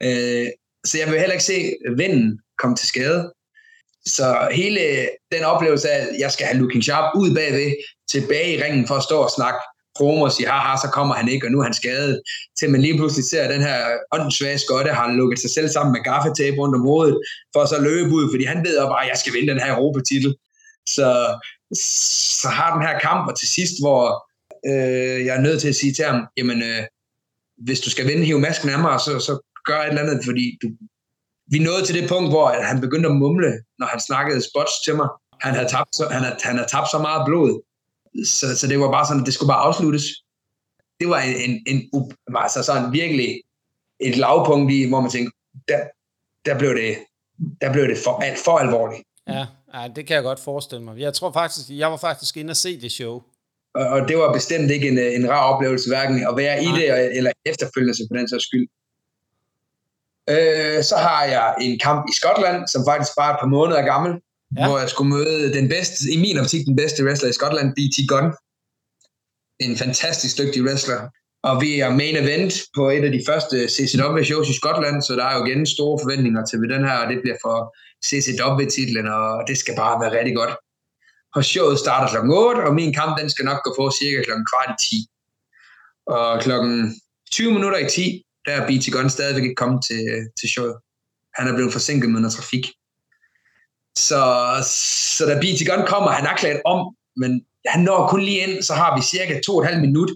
Øh, 0.03 0.47
så 0.87 0.99
jeg 0.99 1.07
vil 1.07 1.19
heller 1.19 1.33
ikke 1.33 1.45
se 1.45 1.77
vennen 1.97 2.41
komme 2.59 2.77
til 2.77 2.89
skade. 2.89 3.33
Så 4.07 4.49
hele 4.53 5.09
den 5.33 5.43
oplevelse 5.45 5.89
af, 5.91 6.01
at 6.03 6.09
jeg 6.19 6.33
skal 6.33 6.47
have 6.47 6.59
Looking 6.59 6.85
Sharp 6.85 7.17
ud 7.17 7.35
bagved, 7.35 7.73
tilbage 8.11 8.55
i 8.55 8.63
ringen 8.63 8.87
for 8.87 8.95
at 8.95 9.03
stå 9.03 9.19
og 9.19 9.31
snakke 9.37 9.59
promo 9.99 10.23
og 10.23 10.33
siger, 10.33 10.51
haha, 10.51 10.77
så 10.85 10.89
kommer 10.97 11.15
han 11.15 11.29
ikke, 11.29 11.47
og 11.47 11.51
nu 11.53 11.59
er 11.61 11.65
han 11.65 11.81
skadet, 11.83 12.23
til 12.59 12.71
man 12.71 12.81
lige 12.81 12.97
pludselig 12.99 13.25
ser, 13.25 13.43
at 13.43 13.51
den 13.51 13.63
her 13.69 13.79
åndssvage 14.13 14.59
skotte 14.59 14.91
har 14.91 15.13
lukket 15.13 15.39
sig 15.39 15.51
selv 15.51 15.69
sammen 15.69 15.93
med 15.93 16.03
gaffetape 16.11 16.57
rundt 16.61 16.77
om 16.77 16.87
hovedet, 16.91 17.17
for 17.55 17.65
så 17.67 17.81
løbe 17.89 18.11
ud, 18.19 18.25
fordi 18.33 18.45
han 18.45 18.65
ved 18.67 18.81
jo 18.81 18.87
bare, 18.87 19.05
at 19.05 19.11
jeg 19.11 19.19
skal 19.19 19.33
vinde 19.33 19.53
den 19.53 19.61
her 19.63 19.77
Europatitel. 19.77 20.37
Så, 20.97 21.09
så 22.43 22.49
har 22.49 22.75
den 22.75 22.87
her 22.89 22.99
kamp, 22.99 23.23
og 23.31 23.39
til 23.39 23.49
sidst, 23.49 23.75
hvor 23.83 24.03
øh, 24.71 25.19
jeg 25.27 25.37
er 25.37 25.41
nødt 25.47 25.61
til 25.61 25.69
at 25.69 25.81
sige 25.83 25.95
til 25.95 26.05
ham, 26.05 26.19
jamen, 26.37 26.63
øh, 26.63 26.83
hvis 27.67 27.81
du 27.81 27.91
skal 27.91 28.07
vinde, 28.09 28.25
hiv 28.25 28.39
masken 28.39 28.69
af 28.71 28.79
mig, 28.79 29.01
så, 29.01 29.13
så 29.29 29.33
gør 29.65 29.81
et 29.81 29.89
eller 29.89 30.03
andet, 30.03 30.25
fordi 30.25 30.59
du, 30.63 30.67
vi 31.53 31.59
nåede 31.59 31.85
til 31.85 31.95
det 31.99 32.09
punkt, 32.09 32.31
hvor 32.31 32.47
han 32.71 32.81
begyndte 32.81 33.09
at 33.09 33.17
mumle, 33.17 33.53
når 33.79 33.87
han 33.87 34.01
snakkede 34.01 34.41
spots 34.51 34.75
til 34.85 34.95
mig. 34.97 35.09
Han 35.41 35.55
havde 35.55 35.69
tabt 35.69 35.97
så, 35.97 36.09
han 36.11 36.23
havde, 36.23 36.37
han 36.43 36.57
havde 36.57 36.71
tabt 36.71 36.91
så 36.91 36.99
meget 36.99 37.23
blod, 37.27 37.51
så, 38.27 38.57
så 38.59 38.67
det 38.67 38.81
var 38.81 38.91
bare 38.91 39.07
sådan, 39.07 39.21
at 39.21 39.27
det 39.27 39.35
skulle 39.35 39.49
bare 39.49 39.65
afsluttes. 39.69 40.05
Det 41.01 41.09
var 41.09 41.21
en, 41.21 41.63
en, 41.67 41.91
en 41.95 42.03
altså 42.35 42.63
sådan 42.63 42.93
virkelig 42.93 43.43
et 44.01 44.17
lavpunkt 44.17 44.73
i, 44.73 44.89
hvor 44.89 45.01
man 45.01 45.11
tænkte, 45.11 45.37
der, 45.69 45.81
der 46.45 46.59
blev 46.59 46.75
det, 46.75 46.97
der 47.61 47.73
blev 47.73 47.89
det 47.89 47.99
for, 48.05 48.25
for 48.45 48.59
alvorligt. 48.59 49.03
Ja, 49.29 49.47
ja, 49.75 49.89
det 49.97 50.07
kan 50.07 50.15
jeg 50.15 50.23
godt 50.23 50.41
forestille 50.41 50.85
mig. 50.85 50.99
Jeg 50.99 51.15
tror 51.15 51.33
faktisk, 51.33 51.71
jeg 51.71 51.91
var 51.91 51.97
faktisk 51.97 52.37
inde 52.37 52.51
og 52.51 52.57
se 52.57 52.81
det 52.81 52.93
show. 52.93 53.23
Og, 53.75 53.87
og 53.87 54.09
det 54.09 54.19
var 54.19 54.33
bestemt 54.33 54.71
ikke 54.71 54.89
en, 54.89 54.99
en 54.99 55.31
rar 55.31 55.55
oplevelse, 55.55 55.91
hverken 55.91 56.27
at 56.29 56.37
være 56.37 56.63
Nej. 56.63 56.67
i 56.67 56.81
det 56.81 57.17
eller 57.17 57.33
efterfølgende 57.47 58.09
på 58.11 58.17
den 58.17 58.29
sags 58.29 58.45
skyld. 58.45 58.69
Øh, 60.31 60.83
så 60.85 60.97
har 60.97 61.25
jeg 61.25 61.55
en 61.61 61.79
kamp 61.79 62.07
i 62.11 62.13
Skotland, 62.19 62.69
som 62.69 62.85
faktisk 62.89 63.13
bare 63.17 63.31
er 63.31 63.35
et 63.35 63.41
par 63.41 63.47
måneder 63.47 63.83
gammel, 63.83 64.13
ja. 64.57 64.67
hvor 64.67 64.79
jeg 64.79 64.89
skulle 64.89 65.11
møde 65.11 65.53
den 65.53 65.69
bedste, 65.69 66.13
i 66.13 66.17
min 66.17 66.39
optik 66.39 66.67
den 66.67 66.77
bedste 66.77 67.05
wrestler 67.05 67.31
i 67.31 67.33
Skotland, 67.33 67.73
BT 67.77 67.97
Gunn. 68.09 68.33
En 69.61 69.77
fantastisk 69.77 70.39
dygtig 70.39 70.63
wrestler. 70.63 71.01
Og 71.43 71.61
vi 71.61 71.81
er 71.81 71.91
main 71.91 72.17
event 72.17 72.53
på 72.77 72.91
et 72.91 73.05
af 73.05 73.13
de 73.13 73.23
første 73.27 73.57
CCW-shows 73.69 74.49
i 74.51 74.59
Skotland, 74.61 75.03
så 75.03 75.13
der 75.17 75.25
er 75.25 75.39
jo 75.39 75.45
igen 75.45 75.67
store 75.67 75.99
forventninger 76.03 76.45
til 76.47 76.59
den 76.59 76.85
her, 76.89 76.97
og 77.03 77.09
det 77.11 77.19
bliver 77.23 77.39
for 77.45 77.57
CCW-titlen, 78.09 79.07
og 79.07 79.43
det 79.49 79.59
skal 79.59 79.75
bare 79.77 80.01
være 80.01 80.19
rigtig 80.19 80.37
godt. 80.37 80.55
Og 81.35 81.45
showet 81.45 81.79
starter 81.79 82.09
kl. 82.11 82.31
8, 82.31 82.61
og 82.67 82.75
min 82.75 82.95
kamp 82.95 83.21
den 83.21 83.31
skal 83.31 83.45
nok 83.45 83.61
gå 83.65 83.75
på 83.79 83.91
cirka 84.01 84.23
kl. 84.23 84.33
kvart 84.51 84.71
i 84.75 84.97
10. 84.97 85.07
Og 86.07 86.41
klokken 86.41 87.01
20 87.31 87.53
minutter 87.53 87.79
i 87.79 87.89
10, 87.91 88.23
der 88.47 88.53
er 88.53 88.67
BT 88.69 88.93
Gunn 88.93 89.11
stadigvæk 89.11 89.43
ikke 89.43 89.55
kommet 89.55 89.85
til, 89.85 90.05
til 90.41 90.49
showet. 90.49 90.77
Han 91.35 91.49
er 91.49 91.55
blevet 91.55 91.73
forsinket 91.73 92.11
med 92.11 92.21
noget 92.21 92.35
trafik. 92.35 92.65
Så, 94.07 94.23
så 95.17 95.23
da 95.27 95.35
BT 95.43 95.61
Gunn 95.69 95.87
kommer, 95.93 96.11
han 96.11 96.27
er 96.27 96.37
klædt 96.37 96.61
om, 96.65 96.81
men 97.17 97.31
han 97.67 97.81
når 97.85 98.09
kun 98.09 98.23
lige 98.23 98.41
ind, 98.47 98.63
så 98.63 98.75
har 98.75 98.97
vi 98.97 99.03
cirka 99.03 99.41
to 99.41 99.53
og 99.57 99.63
et 99.63 99.69
halvt 99.69 99.81
minut, 99.81 100.11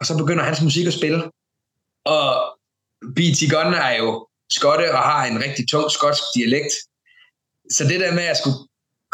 og 0.00 0.06
så 0.06 0.16
begynder 0.16 0.44
hans 0.44 0.62
musik 0.62 0.86
at 0.86 0.92
spille. 0.92 1.22
Og 2.04 2.26
BT 3.16 3.40
Gunn 3.52 3.74
er 3.74 3.94
jo 4.02 4.26
skotte 4.52 4.92
og 4.92 5.02
har 5.10 5.24
en 5.24 5.42
rigtig 5.44 5.68
tung 5.68 5.90
skotsk 5.90 6.22
dialekt. 6.34 6.72
Så 7.70 7.84
det 7.84 8.00
der 8.00 8.14
med 8.14 8.22
at 8.22 8.36
skulle 8.36 8.58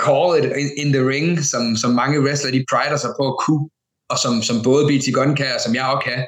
call 0.05 0.31
it 0.39 0.45
in 0.83 0.93
the 0.93 1.09
ring, 1.13 1.45
som, 1.45 1.77
som 1.77 1.91
mange 1.91 2.21
wrestlere 2.21 2.53
de 2.53 2.65
prider 2.71 2.97
sig 2.97 3.11
på 3.19 3.25
at 3.33 3.39
kunne, 3.47 3.69
og 4.09 4.19
som, 4.19 4.43
som 4.43 4.63
både 4.63 4.87
BT 4.89 5.07
Gunn 5.15 5.37
kan, 5.37 5.55
og 5.55 5.61
som 5.61 5.75
jeg 5.75 5.87
også 5.87 6.05
kan, 6.09 6.21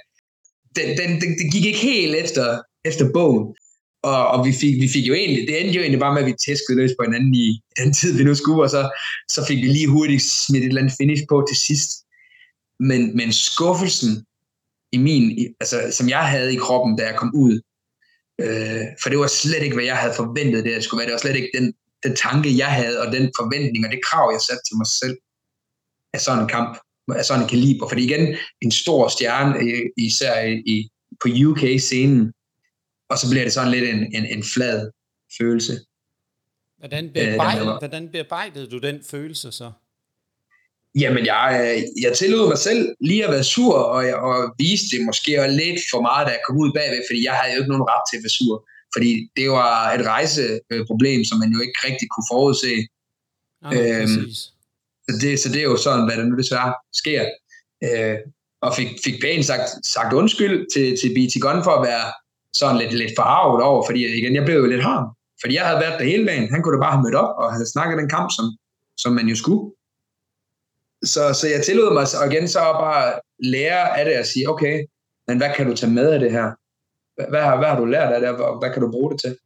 den, 0.76 0.88
den, 0.98 1.10
den, 1.20 1.30
det 1.38 1.52
gik 1.52 1.64
ikke 1.64 1.78
helt 1.78 2.14
efter, 2.14 2.62
efter 2.84 3.04
bogen. 3.12 3.56
Og, 4.02 4.28
og 4.28 4.46
vi, 4.46 4.52
fik, 4.52 4.74
vi 4.80 4.88
fik 4.88 5.08
jo 5.08 5.14
egentlig, 5.14 5.48
det 5.48 5.60
endte 5.60 5.74
jo 5.74 5.80
egentlig 5.80 6.00
bare 6.00 6.14
med, 6.14 6.22
at 6.22 6.26
vi 6.26 6.34
tæskede 6.46 6.78
løs 6.78 6.90
på 6.98 7.04
hinanden 7.04 7.34
i 7.34 7.62
den 7.78 7.92
tid, 7.92 8.16
vi 8.18 8.24
nu 8.24 8.34
skulle, 8.34 8.62
og 8.62 8.70
så, 8.70 8.90
så 9.28 9.46
fik 9.48 9.58
vi 9.58 9.68
lige 9.68 9.88
hurtigt 9.88 10.22
smidt 10.22 10.64
et 10.64 10.68
eller 10.68 10.80
andet 10.80 10.94
finish 11.00 11.22
på 11.28 11.46
til 11.48 11.56
sidst. 11.56 11.90
Men, 12.80 13.16
men 13.16 13.32
skuffelsen 13.32 14.24
i 14.92 14.98
min, 14.98 15.54
altså, 15.60 15.78
som 15.92 16.08
jeg 16.08 16.24
havde 16.28 16.54
i 16.54 16.56
kroppen, 16.56 16.96
da 16.96 17.06
jeg 17.06 17.16
kom 17.16 17.32
ud, 17.34 17.60
øh, 18.40 18.84
for 19.02 19.08
det 19.10 19.18
var 19.18 19.26
slet 19.26 19.62
ikke, 19.62 19.74
hvad 19.74 19.84
jeg 19.84 19.96
havde 19.96 20.14
forventet, 20.16 20.64
det 20.64 20.84
skulle 20.84 20.98
være. 20.98 21.06
Det 21.06 21.12
var 21.12 21.26
slet 21.26 21.36
ikke 21.36 21.58
den, 21.58 21.74
den 22.02 22.16
tanke, 22.16 22.58
jeg 22.58 22.72
havde, 22.80 23.00
og 23.00 23.12
den 23.12 23.32
forventning, 23.40 23.86
og 23.86 23.92
det 23.92 24.04
krav, 24.04 24.30
jeg 24.32 24.40
satte 24.40 24.62
til 24.68 24.76
mig 24.76 24.86
selv 24.86 25.16
af 26.14 26.20
sådan 26.20 26.42
en 26.42 26.48
kamp 26.48 26.78
af 27.16 27.24
sådan 27.24 27.42
en 27.42 27.48
kaliber. 27.48 27.88
Fordi 27.88 28.04
igen, 28.04 28.36
en 28.62 28.70
stor 28.70 29.08
stjerne, 29.08 29.58
øh, 29.58 29.82
især 29.96 30.34
i, 30.66 30.88
på 31.22 31.28
UK-scenen, 31.46 32.32
og 33.10 33.18
så 33.18 33.30
bliver 33.30 33.44
det 33.44 33.52
sådan 33.52 33.70
lidt 33.70 33.84
en, 33.84 34.14
en, 34.16 34.26
en 34.26 34.44
flad 34.54 34.90
følelse. 35.38 35.80
Hvordan 36.78 37.10
bearbejdede, 37.14 37.70
øh, 37.70 37.78
hvordan 37.78 38.08
bearbejdede 38.08 38.66
du 38.70 38.78
den 38.78 38.98
følelse 39.10 39.52
så? 39.52 39.72
Jamen, 40.94 41.26
jeg, 41.26 41.84
jeg 42.02 42.12
tillod 42.16 42.48
mig 42.48 42.58
selv 42.58 42.94
lige 43.00 43.24
at 43.24 43.30
være 43.30 43.44
sur, 43.44 43.74
og, 43.74 44.06
jeg, 44.06 44.16
og 44.16 44.54
viste 44.58 44.96
det 44.96 45.06
måske 45.06 45.30
lidt 45.62 45.80
for 45.92 46.00
meget, 46.00 46.26
da 46.26 46.30
jeg 46.32 46.40
kom 46.46 46.56
ud 46.56 46.70
bagved, 46.72 47.02
fordi 47.08 47.24
jeg 47.24 47.34
havde 47.34 47.54
jo 47.54 47.60
ikke 47.60 47.72
nogen 47.72 47.90
ret 47.92 48.04
til 48.10 48.16
at 48.16 48.22
være 48.24 48.36
sur. 48.38 48.56
Fordi 48.94 49.10
det 49.36 49.50
var 49.50 49.92
et 49.96 50.06
rejseproblem, 50.06 51.24
som 51.24 51.38
man 51.38 51.50
jo 51.54 51.60
ikke 51.64 51.78
rigtig 51.88 52.06
kunne 52.10 52.28
forudse. 52.32 52.74
Ja, 53.64 53.68
øhm, 53.76 54.00
præcis. 54.00 54.38
Så 55.06 55.12
det, 55.22 55.40
så 55.42 55.48
det 55.48 55.60
er 55.60 55.68
jo 55.72 55.76
sådan, 55.76 56.04
hvad 56.06 56.16
der 56.16 56.24
nu 56.24 56.36
desværre 56.36 56.74
sker. 56.92 57.22
Øh, 57.86 58.16
og 58.60 58.70
fik, 58.78 58.88
fik 59.04 59.16
pænt 59.22 59.46
sagt, 59.46 59.68
sagt 59.86 60.12
undskyld 60.12 60.56
til, 60.74 60.86
til 61.00 61.08
BT 61.16 61.34
Gun 61.44 61.64
for 61.64 61.74
at 61.78 61.86
være 61.88 62.06
sådan 62.56 62.78
lidt, 62.78 62.92
lidt 62.92 63.12
forarvet 63.16 63.62
over, 63.62 63.86
fordi 63.86 64.18
igen, 64.18 64.34
jeg 64.34 64.44
blev 64.44 64.56
jo 64.56 64.66
lidt 64.66 64.82
harm. 64.82 65.06
Fordi 65.40 65.54
jeg 65.54 65.66
havde 65.66 65.80
været 65.80 65.98
der 65.98 66.04
hele 66.04 66.26
dagen. 66.26 66.50
Han 66.52 66.62
kunne 66.62 66.76
da 66.76 66.80
bare 66.80 66.92
have 66.92 67.02
mødt 67.02 67.14
op 67.14 67.32
og 67.38 67.52
have 67.52 67.66
snakket 67.66 67.98
den 67.98 68.08
kamp, 68.08 68.30
som, 68.36 68.46
som 69.02 69.12
man 69.12 69.26
jo 69.26 69.36
skulle. 69.36 69.62
Så, 71.04 71.22
så 71.40 71.48
jeg 71.54 71.64
tillod 71.64 71.92
mig 71.92 72.06
og 72.20 72.32
igen 72.32 72.48
så 72.48 72.58
bare 72.58 73.20
lære 73.38 73.98
af 73.98 74.04
det 74.04 74.18
og 74.18 74.26
sige, 74.26 74.48
okay, 74.48 74.86
men 75.28 75.36
hvad 75.38 75.50
kan 75.56 75.66
du 75.66 75.74
tage 75.76 75.92
med 75.92 76.10
af 76.10 76.20
det 76.20 76.32
her? 76.32 76.48
Hvad, 77.16 77.26
hvad, 77.28 77.42
har, 77.42 77.56
hvad 77.56 77.68
har 77.68 77.78
du 77.80 77.84
lært 77.84 78.12
af 78.12 78.20
det, 78.20 78.28
og 78.30 78.58
hvad 78.58 78.70
kan 78.72 78.82
du 78.82 78.90
bruge 78.90 79.12
det 79.12 79.20
til? 79.20 79.36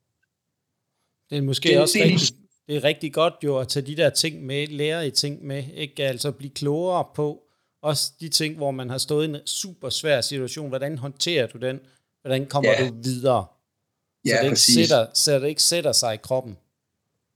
Det 1.30 1.38
er 1.38 1.42
måske 1.42 1.68
det, 1.68 1.80
også 1.80 1.98
det, 1.98 2.04
rigtig, 2.04 2.36
det 2.66 2.76
er 2.76 2.84
rigtig 2.84 3.12
godt 3.12 3.34
jo 3.44 3.58
at 3.58 3.68
tage 3.68 3.86
de 3.86 3.96
der 3.96 4.10
ting 4.10 4.46
med, 4.46 4.66
lære 4.66 5.06
i 5.06 5.10
ting 5.10 5.44
med, 5.46 5.64
ikke 5.74 6.04
altså 6.04 6.32
blive 6.32 6.50
klogere 6.50 7.04
på 7.14 7.42
også 7.82 8.12
de 8.20 8.28
ting, 8.28 8.56
hvor 8.56 8.70
man 8.70 8.90
har 8.90 8.98
stået 8.98 9.26
i 9.26 9.30
en 9.30 9.46
super 9.46 9.88
svær 9.88 10.20
situation. 10.20 10.68
Hvordan 10.68 10.98
håndterer 10.98 11.46
du 11.46 11.58
den? 11.58 11.80
Hvordan 12.22 12.46
kommer 12.46 12.70
ja. 12.70 12.88
du 12.88 12.94
videre? 13.02 13.46
Så 14.26 14.32
ja, 14.32 14.38
det 14.38 14.44
ikke 14.44 14.60
sætter, 14.60 15.06
så 15.14 15.38
det 15.38 15.48
ikke 15.48 15.62
sætter 15.62 15.92
sig 15.92 16.14
i 16.14 16.16
kroppen. 16.16 16.56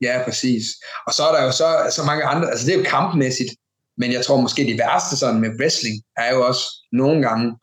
Ja, 0.02 0.22
præcis. 0.24 0.64
Og 1.06 1.12
så 1.12 1.22
er 1.28 1.32
der 1.36 1.44
jo 1.44 1.52
så, 1.52 1.92
så 1.96 2.02
mange 2.02 2.24
andre, 2.24 2.50
altså 2.50 2.66
det 2.66 2.74
er 2.74 2.78
jo 2.78 2.84
kampmæssigt, 2.84 3.52
men 3.98 4.12
jeg 4.12 4.24
tror 4.24 4.40
måske 4.40 4.64
det 4.64 4.78
værste 4.78 5.16
sådan 5.16 5.40
med 5.40 5.50
wrestling 5.60 6.02
er 6.16 6.34
jo 6.34 6.46
også 6.46 6.64
nogle 6.92 7.28
gange, 7.28 7.56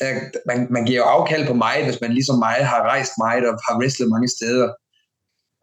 at 0.00 0.32
man, 0.46 0.66
man 0.70 0.84
giver 0.84 0.98
jo 0.98 1.04
afkald 1.04 1.46
på 1.46 1.54
mig, 1.54 1.84
hvis 1.84 2.00
man 2.00 2.12
ligesom 2.12 2.38
mig 2.38 2.56
har 2.66 2.82
rejst 2.82 3.12
meget 3.18 3.48
og 3.48 3.54
har 3.68 3.78
wrestlet 3.80 4.10
mange 4.10 4.28
steder. 4.28 4.68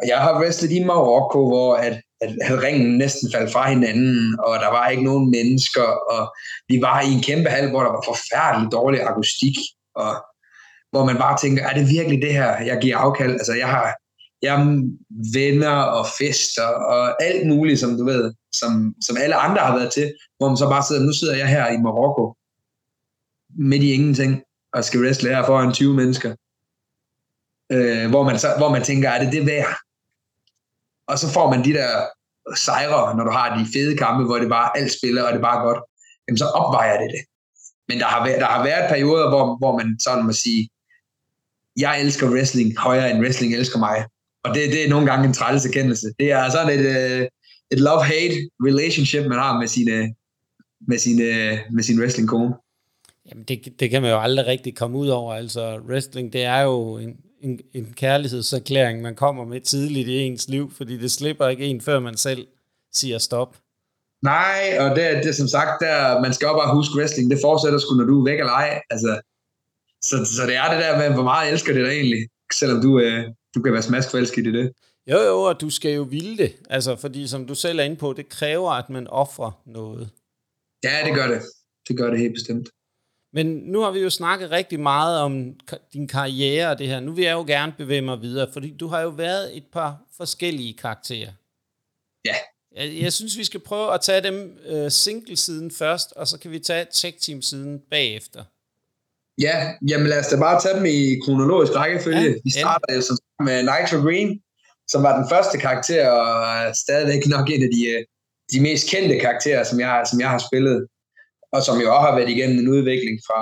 Jeg 0.07 0.19
har 0.19 0.39
wrestlet 0.39 0.71
i 0.71 0.83
Marokko, 0.83 1.47
hvor 1.47 1.75
at, 1.75 2.01
at, 2.21 2.31
at 2.41 2.61
ringen 2.63 2.97
næsten 2.97 3.31
faldt 3.31 3.51
fra 3.51 3.69
hinanden, 3.69 4.39
og 4.39 4.59
der 4.59 4.67
var 4.67 4.89
ikke 4.89 5.03
nogen 5.03 5.31
mennesker, 5.31 5.83
og 5.83 6.35
vi 6.67 6.81
var 6.81 7.01
i 7.01 7.11
en 7.11 7.23
kæmpe 7.23 7.49
hal, 7.49 7.69
hvor 7.69 7.83
der 7.83 7.91
var 7.91 8.03
forfærdelig 8.05 8.71
dårlig 8.71 9.01
akustik, 9.01 9.55
og 9.95 10.25
hvor 10.93 11.05
man 11.05 11.17
bare 11.17 11.37
tænker, 11.37 11.61
er 11.69 11.73
det 11.77 11.89
virkelig 11.97 12.21
det 12.21 12.33
her, 12.33 12.49
jeg 12.69 12.77
giver 12.81 12.97
afkald? 12.97 13.31
Altså, 13.31 13.53
jeg 13.53 13.69
har 13.69 13.95
jeg 14.41 14.55
venner 15.33 15.75
og 15.97 16.05
fester 16.19 16.67
og 16.93 17.23
alt 17.23 17.47
muligt, 17.47 17.79
som 17.79 17.97
du 17.97 18.05
ved, 18.05 18.33
som, 18.55 18.71
som 19.01 19.17
alle 19.23 19.35
andre 19.35 19.61
har 19.61 19.75
været 19.77 19.91
til, 19.91 20.13
hvor 20.37 20.47
man 20.47 20.57
så 20.57 20.69
bare 20.69 20.83
sidder, 20.83 21.03
nu 21.03 21.13
sidder 21.13 21.35
jeg 21.35 21.47
her 21.47 21.67
i 21.67 21.77
Marokko, 21.77 22.35
midt 23.69 23.83
i 23.83 23.93
ingenting, 23.93 24.41
og 24.73 24.83
skal 24.83 25.01
wrestle 25.01 25.35
her 25.35 25.45
foran 25.45 25.73
20 25.73 25.93
mennesker 25.93 26.35
øh, 27.75 28.09
hvor, 28.09 28.23
man 28.23 28.39
så, 28.39 28.47
hvor 28.57 28.69
man 28.69 28.83
tænker, 28.83 29.09
er 29.09 29.19
det 29.23 29.31
det 29.35 29.45
værd? 29.45 29.75
Og 31.07 31.15
så 31.19 31.27
får 31.35 31.49
man 31.51 31.65
de 31.65 31.73
der 31.79 31.91
sejre, 32.55 33.15
når 33.17 33.23
du 33.23 33.31
har 33.31 33.57
de 33.57 33.65
fede 33.73 33.97
kampe, 33.97 34.23
hvor 34.25 34.37
det 34.37 34.49
bare 34.49 34.77
alt 34.77 34.91
spiller, 34.97 35.23
og 35.23 35.31
det 35.33 35.37
er 35.37 35.49
bare 35.51 35.65
godt. 35.67 35.81
Jamen 36.27 36.37
så 36.37 36.45
opvejer 36.45 36.97
det 37.01 37.09
det. 37.15 37.23
Men 37.87 37.99
der 37.99 38.05
har 38.05 38.25
været, 38.25 38.39
der 38.41 38.49
har 38.55 38.63
været 38.63 38.89
perioder, 38.89 39.29
hvor, 39.29 39.57
hvor 39.57 39.77
man 39.79 39.99
sådan 39.99 40.25
må 40.25 40.31
sige, 40.31 40.69
jeg 41.77 42.01
elsker 42.01 42.29
wrestling 42.29 42.77
højere 42.77 43.11
end 43.11 43.19
wrestling 43.19 43.53
elsker 43.55 43.79
mig. 43.79 44.05
Og 44.43 44.55
det, 44.55 44.69
det 44.69 44.85
er 44.85 44.89
nogle 44.89 45.11
gange 45.11 45.27
en 45.27 45.33
træls 45.33 45.65
erkendelse. 45.65 46.07
Det 46.19 46.31
er 46.31 46.49
sådan 46.49 46.79
et, 46.79 46.85
øh, 46.85 47.27
et 47.71 47.79
love-hate 47.79 48.49
relationship, 48.67 49.25
man 49.25 49.37
har 49.37 49.59
med 49.59 49.67
sine, 49.67 50.13
med 50.87 50.97
sine, 50.97 51.59
med 51.71 51.83
sin 51.83 51.99
wrestling 51.99 52.29
kone. 52.29 52.53
Jamen 53.29 53.43
det, 53.43 53.79
det 53.79 53.89
kan 53.89 54.01
man 54.01 54.11
jo 54.11 54.19
aldrig 54.21 54.45
rigtig 54.45 54.75
komme 54.75 54.97
ud 54.97 55.07
over. 55.07 55.33
Altså 55.33 55.79
wrestling, 55.89 56.33
det 56.33 56.43
er 56.43 56.61
jo 56.61 56.97
en, 56.97 57.17
en, 57.41 57.59
en 57.73 57.93
kærlighedserklæring, 57.95 59.01
man 59.01 59.15
kommer 59.15 59.45
med 59.45 59.61
tidligt 59.61 60.07
i 60.07 60.19
ens 60.19 60.49
liv, 60.49 60.71
fordi 60.77 60.97
det 60.97 61.11
slipper 61.11 61.47
ikke 61.47 61.65
en, 61.65 61.81
før 61.81 61.99
man 61.99 62.17
selv 62.17 62.47
siger 62.93 63.17
stop. 63.17 63.57
Nej, 64.21 64.77
og 64.79 64.89
det, 64.95 65.03
det 65.23 65.29
er 65.29 65.33
som 65.33 65.47
sagt, 65.47 65.81
der, 65.81 66.21
man 66.21 66.33
skal 66.33 66.45
jo 66.45 66.53
bare 66.53 66.75
huske 66.75 66.97
wrestling, 66.97 67.31
det 67.31 67.39
fortsætter 67.43 67.79
sgu, 67.79 67.95
når 67.95 68.05
du 68.05 68.19
er 68.19 68.31
væk 68.31 68.39
eller 68.39 68.51
ej. 68.51 68.81
Altså, 68.89 69.21
så, 70.09 70.15
så 70.37 70.41
det 70.49 70.55
er 70.55 70.67
det 70.73 70.79
der 70.83 70.97
med, 70.97 71.13
hvor 71.13 71.23
meget 71.23 71.51
elsker 71.51 71.73
det 71.73 71.85
dig 71.85 71.91
egentlig, 71.91 72.27
selvom 72.53 72.81
du, 72.81 72.99
øh, 72.99 73.23
du 73.55 73.61
kan 73.61 73.73
være 73.73 73.81
smaskforelsket 73.81 74.47
i 74.47 74.51
det. 74.51 74.71
Jo, 75.11 75.19
jo, 75.29 75.41
og 75.41 75.61
du 75.61 75.69
skal 75.69 75.91
jo 75.93 76.01
ville 76.01 76.37
det. 76.37 76.55
Altså, 76.69 76.95
fordi 76.95 77.27
som 77.27 77.47
du 77.47 77.55
selv 77.55 77.79
er 77.79 77.83
inde 77.83 77.95
på, 77.95 78.13
det 78.13 78.29
kræver, 78.29 78.71
at 78.71 78.89
man 78.89 79.07
offrer 79.07 79.61
noget. 79.65 80.09
Ja, 80.83 81.05
det 81.05 81.13
gør 81.15 81.27
det. 81.27 81.41
Det 81.87 81.97
gør 81.97 82.09
det 82.09 82.19
helt 82.19 82.33
bestemt. 82.33 82.69
Men 83.33 83.47
nu 83.47 83.79
har 83.79 83.91
vi 83.91 83.99
jo 83.99 84.09
snakket 84.09 84.51
rigtig 84.51 84.79
meget 84.79 85.19
om 85.19 85.59
din 85.93 86.07
karriere 86.07 86.69
og 86.69 86.79
det 86.79 86.87
her. 86.87 86.99
Nu 86.99 87.11
vil 87.11 87.23
jeg 87.23 87.33
jo 87.33 87.43
gerne 87.47 87.73
bevæge 87.77 88.01
mig 88.01 88.21
videre, 88.21 88.53
fordi 88.53 88.77
du 88.77 88.87
har 88.87 89.01
jo 89.01 89.09
været 89.09 89.57
et 89.57 89.65
par 89.71 90.01
forskellige 90.17 90.73
karakterer. 90.73 91.31
Ja. 92.25 92.35
Jeg, 92.75 93.01
jeg 93.01 93.13
synes, 93.13 93.37
vi 93.37 93.43
skal 93.43 93.59
prøve 93.59 93.93
at 93.93 94.01
tage 94.01 94.23
dem 94.23 94.57
uh, 94.71 94.89
single-siden 94.89 95.71
først, 95.71 96.11
og 96.11 96.27
så 96.27 96.39
kan 96.39 96.51
vi 96.51 96.59
tage 96.59 96.85
tech-team-siden 96.91 97.79
bagefter. 97.79 98.43
Ja, 99.41 99.55
jamen 99.89 100.07
lad 100.07 100.19
os 100.19 100.27
da 100.27 100.35
bare 100.39 100.61
tage 100.61 100.75
dem 100.77 100.85
i 100.85 101.19
kronologisk 101.25 101.75
rækkefølge. 101.75 102.29
Ja, 102.29 102.33
vi 102.43 102.51
starter 102.51 102.95
jo 102.95 103.01
som 103.01 103.17
med 103.43 103.57
Nitro 103.69 103.97
Green, 104.05 104.39
som 104.87 105.03
var 105.03 105.17
den 105.19 105.29
første 105.29 105.57
karakter, 105.57 106.09
og 106.09 106.75
stadigvæk 106.75 107.27
nok 107.27 107.49
en 107.49 107.63
af 107.63 107.69
de, 107.75 107.81
øh, 107.93 108.01
de 108.53 108.61
mest 108.61 108.89
kendte 108.91 109.19
karakterer, 109.19 109.63
som 109.63 109.79
jeg, 109.79 110.03
som 110.11 110.19
jeg 110.19 110.29
har 110.29 110.41
spillet 110.49 110.87
og 111.55 111.61
som 111.67 111.75
jo 111.83 111.87
også 111.95 112.05
har 112.07 112.15
været 112.17 112.29
igennem 112.35 112.59
en 112.59 112.73
udvikling 112.75 113.15
fra, 113.27 113.41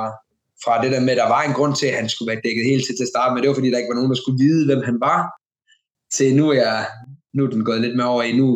fra 0.64 0.74
det 0.84 0.92
der 0.92 1.02
med, 1.06 1.14
at 1.16 1.22
der 1.24 1.34
var 1.36 1.44
en 1.44 1.58
grund 1.58 1.76
til, 1.76 1.88
at 1.88 2.00
han 2.02 2.10
skulle 2.10 2.32
være 2.32 2.44
dækket 2.46 2.70
helt 2.72 2.84
til 2.86 2.96
til 2.96 3.08
at 3.08 3.14
starte 3.14 3.32
med. 3.32 3.42
Det 3.42 3.50
var 3.50 3.60
fordi, 3.60 3.72
der 3.72 3.82
ikke 3.82 3.94
var 3.94 4.00
nogen, 4.00 4.14
der 4.14 4.22
skulle 4.22 4.44
vide, 4.46 4.66
hvem 4.70 4.84
han 4.90 4.98
var. 5.10 5.20
Til 6.16 6.36
nu 6.40 6.50
er, 6.50 6.58
jeg, 6.64 6.88
nu 7.36 7.40
er 7.44 7.50
den 7.50 7.66
gået 7.70 7.82
lidt 7.82 7.96
mere 7.98 8.14
over 8.14 8.24
i 8.24 8.38
nu. 8.42 8.48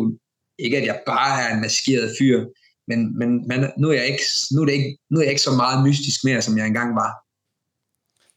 Ikke 0.60 0.78
at 0.78 0.86
jeg 0.92 0.98
bare 1.06 1.34
er 1.44 1.50
en 1.54 1.62
maskeret 1.62 2.16
fyr, 2.18 2.38
men, 2.90 3.00
men, 3.20 3.30
men 3.50 3.60
nu, 3.82 3.86
er 3.90 3.98
jeg 4.02 4.08
ikke, 4.14 4.24
nu, 4.54 4.62
er 4.62 4.66
det 4.66 4.74
ikke, 4.80 4.98
nu 5.12 5.16
er 5.20 5.24
jeg 5.24 5.34
ikke 5.34 5.48
så 5.50 5.56
meget 5.64 5.84
mystisk 5.88 6.20
mere, 6.28 6.42
som 6.42 6.58
jeg 6.58 6.68
engang 6.68 6.96
var. 6.96 7.12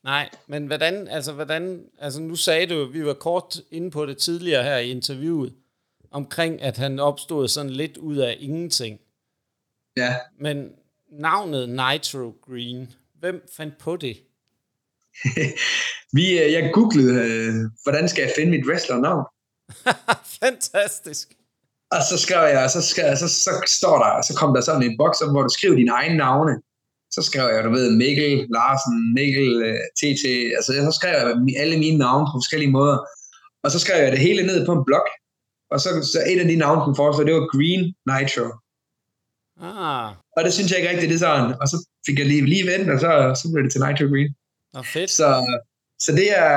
Nej, 0.09 0.29
men 0.47 0.67
hvordan, 0.67 1.09
altså, 1.09 1.33
hvordan, 1.33 1.85
altså 1.99 2.21
nu 2.21 2.37
sagde 2.37 2.67
du, 2.67 2.85
vi 2.85 3.07
var 3.07 3.15
kort 3.15 3.57
inde 3.71 3.91
på 3.91 4.07
det 4.07 4.19
tidligere 4.19 4.63
her 4.63 4.77
i 4.77 4.91
interviewet, 4.91 5.55
omkring 6.11 6.63
at 6.63 6.77
han 6.77 6.99
opstod 6.99 7.49
sådan 7.49 7.71
lidt 7.71 7.97
ud 7.97 8.17
af 8.17 8.37
ingenting. 8.41 9.01
Ja. 9.97 10.17
Men 10.41 10.73
navnet 11.11 11.69
Nitro 11.69 12.35
Green, 12.47 12.93
hvem 13.21 13.47
fandt 13.57 13.79
på 13.79 13.97
det? 13.97 14.17
Vi, 16.17 16.39
øh, 16.43 16.53
jeg 16.53 16.71
googlede, 16.75 17.15
øh, 17.15 17.55
hvordan 17.83 18.09
skal 18.09 18.23
jeg 18.23 18.33
finde 18.37 18.51
mit 18.51 18.67
wrestlernavn? 18.67 19.25
Fantastisk. 20.43 21.29
Og 21.91 22.01
så 22.11 22.19
skrev 22.19 22.43
jeg, 22.55 22.71
så, 22.71 22.83
skrev, 22.83 23.17
så, 23.17 23.29
så 23.29 23.51
står 23.67 23.99
der, 24.05 24.23
så 24.23 24.35
kom 24.39 24.55
der 24.55 24.61
sådan 24.61 24.83
en 24.83 24.99
boks 24.99 25.19
hvor 25.33 25.43
du 25.43 25.49
skriver 25.49 25.77
dine 25.77 25.93
egne 25.93 26.17
navne. 26.17 26.53
Så 27.19 27.23
skrev 27.31 27.47
jeg, 27.55 27.65
du 27.65 27.71
ved, 27.79 27.89
Mikkel, 28.03 28.33
Larsen, 28.57 28.97
Mikkel, 29.19 29.51
TT, 29.99 30.25
øh, 30.33 30.59
altså 30.59 30.71
så 30.89 30.93
skrev 30.99 31.13
jeg 31.19 31.25
alle 31.63 31.77
mine 31.85 31.99
navne 32.05 32.27
på 32.29 32.35
forskellige 32.41 32.73
måder. 32.79 32.99
Og 33.65 33.69
så 33.71 33.79
skrev 33.85 33.99
jeg 34.05 34.13
det 34.13 34.21
hele 34.29 34.43
ned 34.51 34.59
på 34.67 34.73
en 34.79 34.85
blog. 34.89 35.07
Og 35.73 35.79
så, 35.85 35.89
så 36.13 36.19
et 36.33 36.41
af 36.43 36.49
de 36.49 36.57
navne, 36.57 36.83
den 36.87 36.97
foreslog, 37.01 37.27
det 37.27 37.35
var 37.35 37.47
Green 37.55 37.83
Nitro. 38.11 38.47
Ah. 39.69 40.09
Og 40.37 40.41
det 40.45 40.53
synes 40.53 40.69
jeg 40.71 40.79
ikke 40.79 40.91
rigtigt, 40.93 41.11
det 41.13 41.19
er 41.21 41.27
sådan. 41.29 41.51
Og 41.63 41.67
så 41.73 41.77
fik 42.07 42.19
jeg 42.19 42.27
lige, 42.27 42.47
lige 42.55 42.67
vendt, 42.73 42.89
og 42.95 42.99
så, 43.05 43.11
så 43.41 43.45
blev 43.53 43.63
det 43.65 43.73
til 43.73 43.83
Nitro 43.85 44.07
Green. 44.13 44.31
Nå, 44.75 44.81
fedt. 44.95 45.11
Så, 45.21 45.29
så 46.05 46.11
det 46.21 46.29
er 46.45 46.53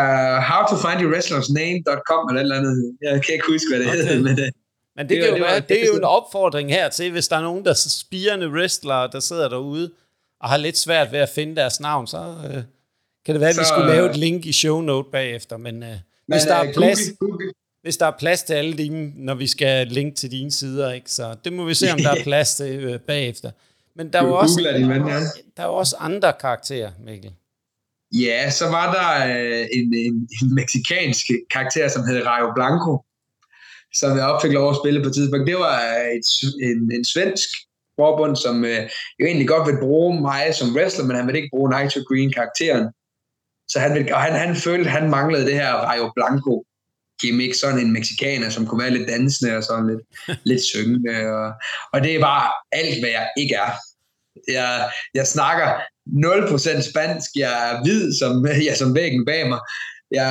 how 0.51 0.62
to 0.72 0.76
find 0.86 0.97
your 1.03 1.12
wrestlers 1.14 1.49
name.com 1.59 2.24
eller 2.30 2.39
et 2.41 2.45
eller 2.47 2.59
andet. 2.62 2.76
Jeg 3.01 3.24
kan 3.24 3.32
ikke 3.36 3.47
huske, 3.53 3.68
hvad 3.70 3.80
det 3.80 3.88
okay. 3.88 3.97
hedder, 3.97 4.24
men 4.28 4.36
det, 4.41 4.47
øh, 4.47 4.51
men 4.95 5.03
det, 5.09 5.18
det, 5.18 5.28
jo, 5.28 5.34
det, 5.36 5.41
var, 5.41 5.59
det 5.70 5.78
er 5.84 5.88
jo 5.93 5.97
en 6.03 6.09
opfordring 6.18 6.68
her 6.78 6.89
til, 6.89 7.12
hvis 7.12 7.28
der 7.28 7.38
er 7.38 7.45
nogen, 7.49 7.64
der 7.66 7.72
er 7.72 7.82
spirende 8.03 8.47
wrestlere, 8.55 9.09
der 9.14 9.20
sidder 9.20 9.49
derude, 9.49 9.91
og 10.41 10.49
har 10.49 10.57
lidt 10.57 10.77
svært 10.77 11.11
ved 11.11 11.19
at 11.19 11.29
finde 11.29 11.55
deres 11.55 11.79
navn, 11.79 12.07
så 12.07 12.17
øh, 12.17 12.63
kan 13.25 13.35
det 13.35 13.39
være, 13.39 13.49
at 13.49 13.59
vi 13.59 13.65
skulle 13.65 13.87
lave 13.87 14.09
et 14.09 14.17
link 14.17 14.45
i 14.45 14.51
show 14.51 14.81
note 14.81 15.09
bagefter. 15.11 15.57
Men, 15.57 15.83
øh, 15.83 15.89
men 15.89 15.99
hvis 16.27 16.43
der 16.43 16.55
er 16.55 16.67
øh, 16.67 16.73
plads, 16.73 16.99
Google, 17.19 17.31
Google, 17.31 17.51
hvis 17.81 17.97
der 17.97 18.05
er 18.05 18.11
plads 18.19 18.43
til 18.43 18.53
alle 18.53 18.73
dine, 18.73 19.11
når 19.15 19.35
vi 19.35 19.47
skal 19.47 19.87
linke 19.87 20.15
til 20.15 20.31
dine 20.31 20.51
sider, 20.51 20.91
ikke? 20.91 21.11
så 21.11 21.35
det 21.43 21.53
må 21.53 21.65
vi 21.65 21.73
se, 21.73 21.91
om 21.91 21.99
der 21.99 22.09
er 22.09 22.23
plads 22.29 22.55
til 22.55 22.83
øh, 22.83 22.99
bagefter. 22.99 23.51
Men 23.95 24.13
der 24.13 24.21
er, 24.21 24.27
jo 24.27 24.35
også, 24.35 24.73
din 24.77 24.89
ven, 24.89 25.07
ja. 25.07 25.19
der 25.57 25.63
er 25.63 25.67
jo 25.67 25.73
også 25.73 25.95
andre 25.99 26.33
karakterer, 26.41 26.91
Mikkel. 27.05 27.31
Ja, 28.13 28.49
så 28.49 28.65
var 28.65 28.87
der 28.93 29.35
øh, 29.35 29.67
en, 29.73 29.93
en, 29.93 30.29
en 30.41 30.55
meksikansk 30.55 31.25
karakter, 31.51 31.87
som 31.87 32.03
hed 32.03 32.25
Rayo 32.25 32.53
Blanco, 32.55 33.03
som 33.93 34.17
jeg 34.17 34.25
opfik 34.25 34.51
lov 34.51 34.69
at 34.69 34.75
spille 34.83 35.03
på 35.03 35.07
et 35.09 35.13
tidspunkt. 35.13 35.47
Det 35.47 35.55
var 35.55 35.79
et, 36.17 36.29
en, 36.69 36.91
en 36.95 37.05
svensk 37.05 37.49
forbund, 38.01 38.35
som 38.45 38.55
øh, 38.71 38.81
jo 39.19 39.23
egentlig 39.25 39.47
godt 39.53 39.67
vil 39.69 39.83
bruge 39.85 40.21
mig 40.21 40.43
som 40.55 40.75
wrestler, 40.75 41.05
men 41.05 41.15
han 41.17 41.27
vil 41.27 41.39
ikke 41.39 41.53
bruge 41.53 41.69
Nitro 41.73 41.99
Green 42.09 42.31
karakteren. 42.37 42.85
Så 43.71 43.79
han, 43.79 43.91
vil, 43.93 44.13
og 44.13 44.21
han, 44.21 44.33
han 44.45 44.55
følte, 44.55 44.89
at 44.89 44.95
han 44.99 45.09
manglede 45.09 45.45
det 45.45 45.53
her 45.53 45.71
Rayo 45.87 46.11
Blanco 46.15 46.53
gimmick, 47.21 47.53
sådan 47.55 47.79
en 47.79 47.93
meksikaner, 47.93 48.49
som 48.49 48.65
kunne 48.65 48.83
være 48.83 48.95
lidt 48.97 49.09
dansende 49.09 49.57
og 49.57 49.63
sådan 49.63 49.87
lidt, 49.91 50.03
lidt 50.49 50.63
syngende. 50.63 51.15
Og, 51.37 51.51
og 51.93 52.03
det 52.03 52.15
er 52.15 52.19
bare 52.19 52.51
alt, 52.71 52.99
hvad 53.01 53.09
jeg 53.09 53.27
ikke 53.37 53.55
er. 53.55 53.71
Jeg, 54.47 54.89
jeg 55.13 55.27
snakker 55.27 55.67
0% 56.07 56.89
spansk, 56.91 57.29
jeg 57.35 57.53
er 57.67 57.83
hvid 57.83 58.13
som, 58.19 58.33
ja, 58.67 58.73
som 58.75 58.95
væggen 58.95 59.25
bag 59.25 59.49
mig. 59.49 59.59
Jeg, 60.11 60.29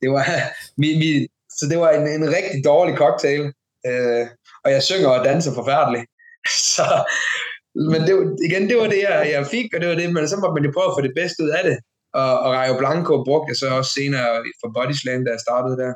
det 0.00 0.10
var, 0.10 0.24
mi, 0.80 0.88
mi, 0.98 1.26
så 1.58 1.66
det 1.70 1.78
var 1.78 1.90
en, 1.90 2.06
en 2.08 2.28
rigtig 2.36 2.64
dårlig 2.64 2.96
cocktail. 2.96 3.52
Øh, 3.86 4.26
og 4.64 4.70
jeg 4.72 4.82
synger 4.82 5.08
og 5.08 5.24
danser 5.24 5.54
forfærdeligt. 5.54 6.04
Så, 6.76 6.86
men 7.74 8.00
det, 8.06 8.14
igen, 8.48 8.68
det 8.68 8.76
var 8.76 8.88
det, 8.94 9.00
jeg, 9.08 9.30
jeg 9.36 9.46
fik, 9.46 9.74
og 9.74 9.80
det 9.80 9.88
var 9.88 9.94
det, 9.94 10.12
men 10.12 10.28
så 10.28 10.36
måtte 10.36 10.54
man 10.56 10.64
jo 10.64 10.72
prøve 10.76 10.90
at 10.90 10.96
få 10.98 11.02
det 11.08 11.14
bedste 11.20 11.42
ud 11.44 11.48
af 11.58 11.64
det. 11.64 11.76
Og, 12.20 12.32
og 12.44 12.50
Rayo 12.56 12.78
Blanco 12.78 13.24
brugte 13.24 13.50
jeg 13.50 13.56
så 13.56 13.68
også 13.78 13.92
senere 14.00 14.28
for 14.60 14.68
Body 14.74 14.96
Slam, 15.00 15.24
da 15.24 15.30
jeg 15.30 15.40
startede 15.46 15.76
der. 15.82 15.92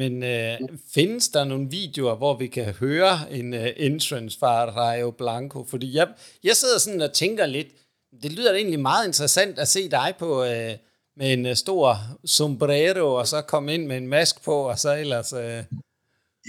Men 0.00 0.22
øh, 0.22 0.58
findes 0.94 1.28
der 1.28 1.44
nogle 1.44 1.70
videoer, 1.70 2.14
hvor 2.14 2.36
vi 2.36 2.46
kan 2.46 2.74
høre 2.74 3.14
en 3.30 3.54
øh, 3.54 3.68
entrance 3.76 4.38
fra 4.38 4.64
Rayo 4.64 5.10
Blanco? 5.10 5.64
Fordi 5.64 5.96
jeg, 5.96 6.08
jeg 6.44 6.56
sidder 6.56 6.78
sådan 6.78 7.00
og 7.00 7.12
tænker 7.12 7.46
lidt, 7.46 7.68
det 8.22 8.32
lyder 8.32 8.54
egentlig 8.54 8.80
meget 8.80 9.06
interessant 9.06 9.58
at 9.58 9.68
se 9.68 9.90
dig 9.90 10.14
på 10.18 10.44
øh, 10.44 10.72
med 11.16 11.32
en 11.32 11.46
øh, 11.46 11.56
stor 11.56 11.96
sombrero, 12.24 13.14
og 13.14 13.26
så 13.28 13.40
komme 13.40 13.74
ind 13.74 13.86
med 13.86 13.96
en 13.96 14.06
mask 14.06 14.44
på, 14.44 14.54
og 14.54 14.78
så 14.78 14.96
ellers... 14.96 15.32
Øh... 15.32 15.64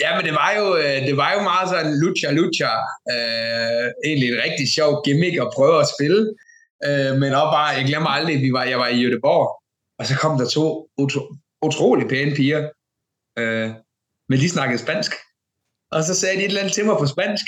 Ja, 0.01 0.09
men 0.15 0.25
det 0.25 0.33
var 0.33 0.51
jo, 0.59 0.65
øh, 0.83 0.99
det 1.07 1.17
var 1.17 1.33
jo 1.35 1.41
meget 1.51 1.69
sådan 1.69 1.99
lucha 2.01 2.31
lucha. 2.31 2.71
Øh, 3.13 3.85
egentlig 4.05 4.27
en 4.29 4.43
rigtig 4.45 4.67
sjov 4.75 4.91
gimmick 5.05 5.35
at 5.41 5.51
prøve 5.55 5.79
at 5.79 5.91
spille. 5.95 6.21
Øh, 6.87 7.11
men 7.21 7.29
også 7.41 7.51
bare, 7.57 7.69
jeg 7.77 7.85
glemmer 7.89 8.09
aldrig, 8.09 8.41
vi 8.41 8.53
var, 8.53 8.63
jeg 8.63 8.79
var 8.79 8.87
i 8.87 9.03
Göteborg, 9.03 9.47
og 9.99 10.05
så 10.05 10.13
kom 10.21 10.37
der 10.37 10.47
to 10.47 10.89
utro, 10.97 11.21
utrolig 11.67 12.07
pæne 12.09 12.35
piger, 12.35 12.69
øh, 13.39 13.69
men 14.29 14.39
de 14.39 14.49
snakkede 14.49 14.79
spansk. 14.85 15.11
Og 15.91 16.03
så 16.03 16.13
sagde 16.19 16.37
de 16.37 16.43
et 16.43 16.47
eller 16.47 16.61
andet 16.61 16.73
til 16.73 16.85
mig 16.85 16.97
på 16.99 17.07
spansk. 17.07 17.47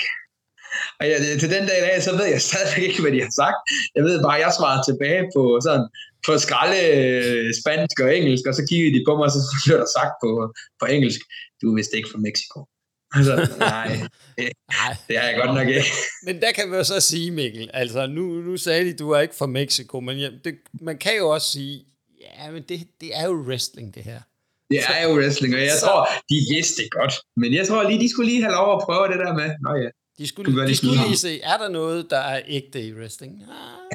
Og 0.98 1.04
jeg, 1.10 1.16
til 1.42 1.50
den 1.54 1.64
dag 1.68 1.78
i 1.78 1.84
dag, 1.88 1.96
så 2.06 2.10
ved 2.18 2.26
jeg 2.34 2.40
stadigvæk 2.48 2.82
ikke, 2.88 3.02
hvad 3.02 3.12
de 3.16 3.20
har 3.26 3.34
sagt. 3.42 3.58
Jeg 3.96 4.02
ved 4.08 4.16
bare, 4.26 4.36
at 4.38 4.42
jeg 4.44 4.52
svarede 4.58 4.82
tilbage 4.88 5.22
på 5.36 5.42
sådan, 5.66 5.86
på 6.26 6.32
skralde 6.44 6.80
øh, 6.94 7.46
spansk 7.60 7.96
og 8.04 8.08
engelsk, 8.18 8.44
og 8.50 8.54
så 8.58 8.62
kiggede 8.68 8.92
de 8.96 9.04
på 9.08 9.12
mig, 9.16 9.26
og 9.28 9.32
så 9.34 9.40
blev 9.64 9.76
der 9.82 9.90
sagt 9.98 10.14
på, 10.22 10.30
på 10.80 10.84
engelsk, 10.94 11.20
du 11.60 11.64
er 11.70 11.76
vist 11.78 11.92
ikke 11.98 12.10
fra 12.12 12.22
Mexico. 12.28 12.58
Altså, 13.18 13.34
nej, 13.58 13.88
det, 14.38 14.48
det 15.08 15.18
har 15.18 15.28
jeg 15.28 15.36
godt 15.42 15.54
nok 15.54 15.68
ikke. 15.68 15.84
Men 16.26 16.40
der 16.40 16.52
kan 16.52 16.70
vi 16.70 16.76
jo 16.76 16.84
så 16.84 17.00
sige, 17.00 17.30
Mikkel, 17.30 17.70
altså 17.72 18.06
nu, 18.06 18.22
nu 18.22 18.56
sagde 18.56 18.84
de, 18.84 18.92
du 18.96 19.10
er 19.10 19.20
ikke 19.20 19.34
fra 19.34 19.46
Mexico, 19.46 20.00
men 20.00 20.18
ja, 20.18 20.28
det, 20.44 20.54
man 20.80 20.98
kan 20.98 21.16
jo 21.16 21.28
også 21.28 21.48
sige, 21.52 21.84
ja, 22.20 22.50
men 22.50 22.62
det, 22.68 22.88
det 23.00 23.10
er 23.18 23.24
jo 23.26 23.32
wrestling, 23.32 23.94
det 23.94 24.02
her. 24.02 24.20
Det 24.70 24.80
er 24.96 25.02
jo 25.08 25.12
wrestling, 25.18 25.54
og 25.54 25.60
jeg 25.60 25.76
så, 25.80 25.86
tror, 25.86 26.08
de 26.30 26.36
vidste 26.54 26.82
det 26.82 26.90
godt. 26.90 27.14
Men 27.36 27.54
jeg 27.54 27.64
tror 27.68 27.88
lige, 27.88 28.00
de 28.00 28.08
skulle 28.10 28.30
lige 28.30 28.42
have 28.42 28.54
lov 28.60 28.68
at 28.76 28.82
prøve 28.86 29.08
det 29.12 29.18
der 29.24 29.32
med. 29.40 29.48
Nå 29.64 29.70
ja. 29.82 29.90
De 30.18 30.26
skulle, 30.26 30.66
de, 30.66 30.76
skulle 30.76 31.06
lige 31.06 31.16
se, 31.16 31.40
er 31.40 31.56
der 31.56 31.68
noget, 31.68 32.06
der 32.10 32.18
er 32.18 32.40
ægte 32.46 32.82
i 32.82 32.94
wrestling? 32.94 33.42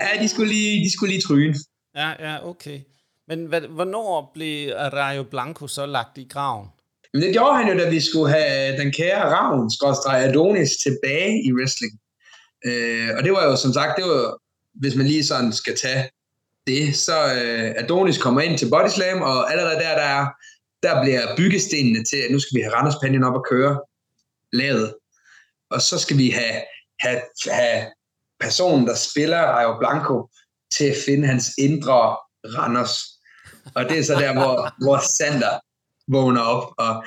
Ja, 0.02 0.24
de 0.24 0.28
skulle 0.28 0.54
lige, 0.54 0.86
de 0.86 0.92
skulle 0.92 1.14
lige 1.14 1.22
tryne. 1.22 1.56
Ja, 1.96 2.10
ja, 2.20 2.50
okay. 2.50 2.80
Men 3.28 3.46
hvad, 3.46 3.62
hvornår 3.62 4.32
blev 4.34 4.74
Rayo 4.76 5.24
Blanco 5.24 5.68
så 5.68 5.86
lagt 5.86 6.18
i 6.18 6.28
graven? 6.30 6.68
Men 7.14 7.22
det 7.24 7.34
gjorde 7.34 7.58
han 7.58 7.68
jo, 7.72 7.84
da 7.84 7.90
vi 7.90 8.00
skulle 8.00 8.34
have 8.34 8.78
den 8.78 8.92
kære 8.92 9.34
Ravn, 9.36 9.72
skrådstræk 9.72 10.30
Adonis, 10.30 10.70
tilbage 10.70 11.44
i 11.48 11.54
wrestling. 11.54 11.94
Øh, 12.66 13.10
og 13.18 13.24
det 13.24 13.32
var 13.32 13.44
jo 13.44 13.56
som 13.56 13.74
sagt, 13.74 13.98
det 13.98 14.06
var, 14.06 14.38
hvis 14.74 14.96
man 14.96 15.06
lige 15.06 15.26
sådan 15.26 15.54
skal 15.54 15.78
tage 15.78 16.10
det, 16.68 16.96
så 16.96 17.18
øh, 17.34 17.74
Adonis 17.78 18.18
kommer 18.18 18.42
ind 18.42 18.58
til 18.58 18.70
Body 18.70 18.90
Slam, 18.90 19.22
og 19.22 19.52
allerede 19.52 19.76
der, 19.76 19.96
der, 19.96 20.10
er, 20.20 20.26
der 20.84 21.04
bliver 21.04 21.36
byggestenene 21.38 22.04
til, 22.04 22.18
at 22.18 22.32
nu 22.32 22.40
skal 22.40 22.56
vi 22.58 22.62
have 22.62 22.74
Randers 22.76 23.00
Panien 23.02 23.24
op 23.24 23.34
og 23.34 23.46
køre 23.52 23.80
lavet. 24.54 24.94
Og 25.72 25.82
så 25.82 26.00
skal 26.00 26.18
vi 26.18 26.30
have, 26.30 26.62
have, 27.00 27.22
have 27.52 27.92
personen, 28.40 28.88
der 28.88 28.96
spiller 28.96 29.38
Rayo 29.38 29.80
Blanco, 29.80 30.30
til 30.72 30.86
at 30.86 30.96
finde 31.06 31.28
hans 31.28 31.46
indre 31.58 32.18
Randers. 32.58 32.94
Og 33.76 33.90
det 33.90 34.00
er 34.00 34.04
så 34.04 34.14
der, 34.14 34.34
hvor, 34.34 34.56
hvor 34.84 35.00
Sander 35.18 35.60
vågner 36.08 36.42
op 36.42 36.74
og, 36.78 37.06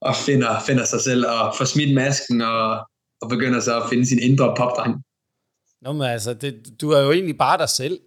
og 0.00 0.16
finder, 0.16 0.60
finder 0.60 0.84
sig 0.84 1.00
selv 1.00 1.26
og 1.26 1.54
får 1.56 1.64
smidt 1.64 1.94
masken 1.94 2.40
og, 2.40 2.88
og 3.20 3.28
begynder 3.28 3.60
så 3.60 3.82
at 3.82 3.88
finde 3.90 4.06
sin 4.06 4.18
indre 4.18 4.54
popdreng. 4.56 4.94
Nå, 5.82 5.92
men 5.92 6.02
altså, 6.02 6.34
det, 6.34 6.80
du 6.80 6.90
er 6.90 7.00
jo 7.00 7.12
egentlig 7.12 7.38
bare 7.38 7.58
dig 7.58 7.68
selv. 7.68 8.00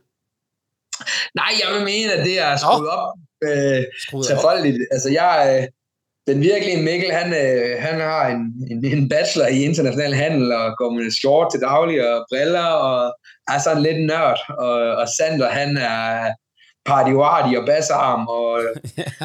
Nej, 1.36 1.51
jeg 1.62 1.76
vil 1.76 1.84
mene, 1.84 2.14
at 2.14 2.26
det 2.26 2.39
er 2.39 2.57
skruet 2.57 2.82
Nå. 2.82 2.89
op 2.89 3.18
øh, 3.43 3.84
tilfoldigt. 4.28 4.78
Altså, 4.91 5.10
jeg, 5.10 5.34
øh, 5.62 5.68
den 6.30 6.41
virkelige 6.41 6.84
Mikkel, 6.84 7.11
han, 7.11 7.34
øh, 7.34 7.82
han 7.86 7.99
har 7.99 8.27
en, 8.27 8.41
en, 8.71 8.86
en 8.86 9.09
bachelor 9.09 9.47
i 9.47 9.63
international 9.63 10.13
handel 10.13 10.51
og 10.51 10.77
går 10.77 10.89
med 10.89 11.11
short 11.11 11.47
til 11.51 11.61
daglig 11.61 11.97
og 12.09 12.25
briller 12.30 12.67
og 12.88 13.15
er 13.47 13.59
sådan 13.59 13.84
lidt 13.84 14.05
nørd. 14.05 14.39
Og, 14.57 14.73
og 15.01 15.07
Sander, 15.17 15.49
han 15.49 15.77
er 15.77 16.34
party 16.86 17.11
og 17.59 17.65
bassarm 17.65 18.27
og, 18.27 18.51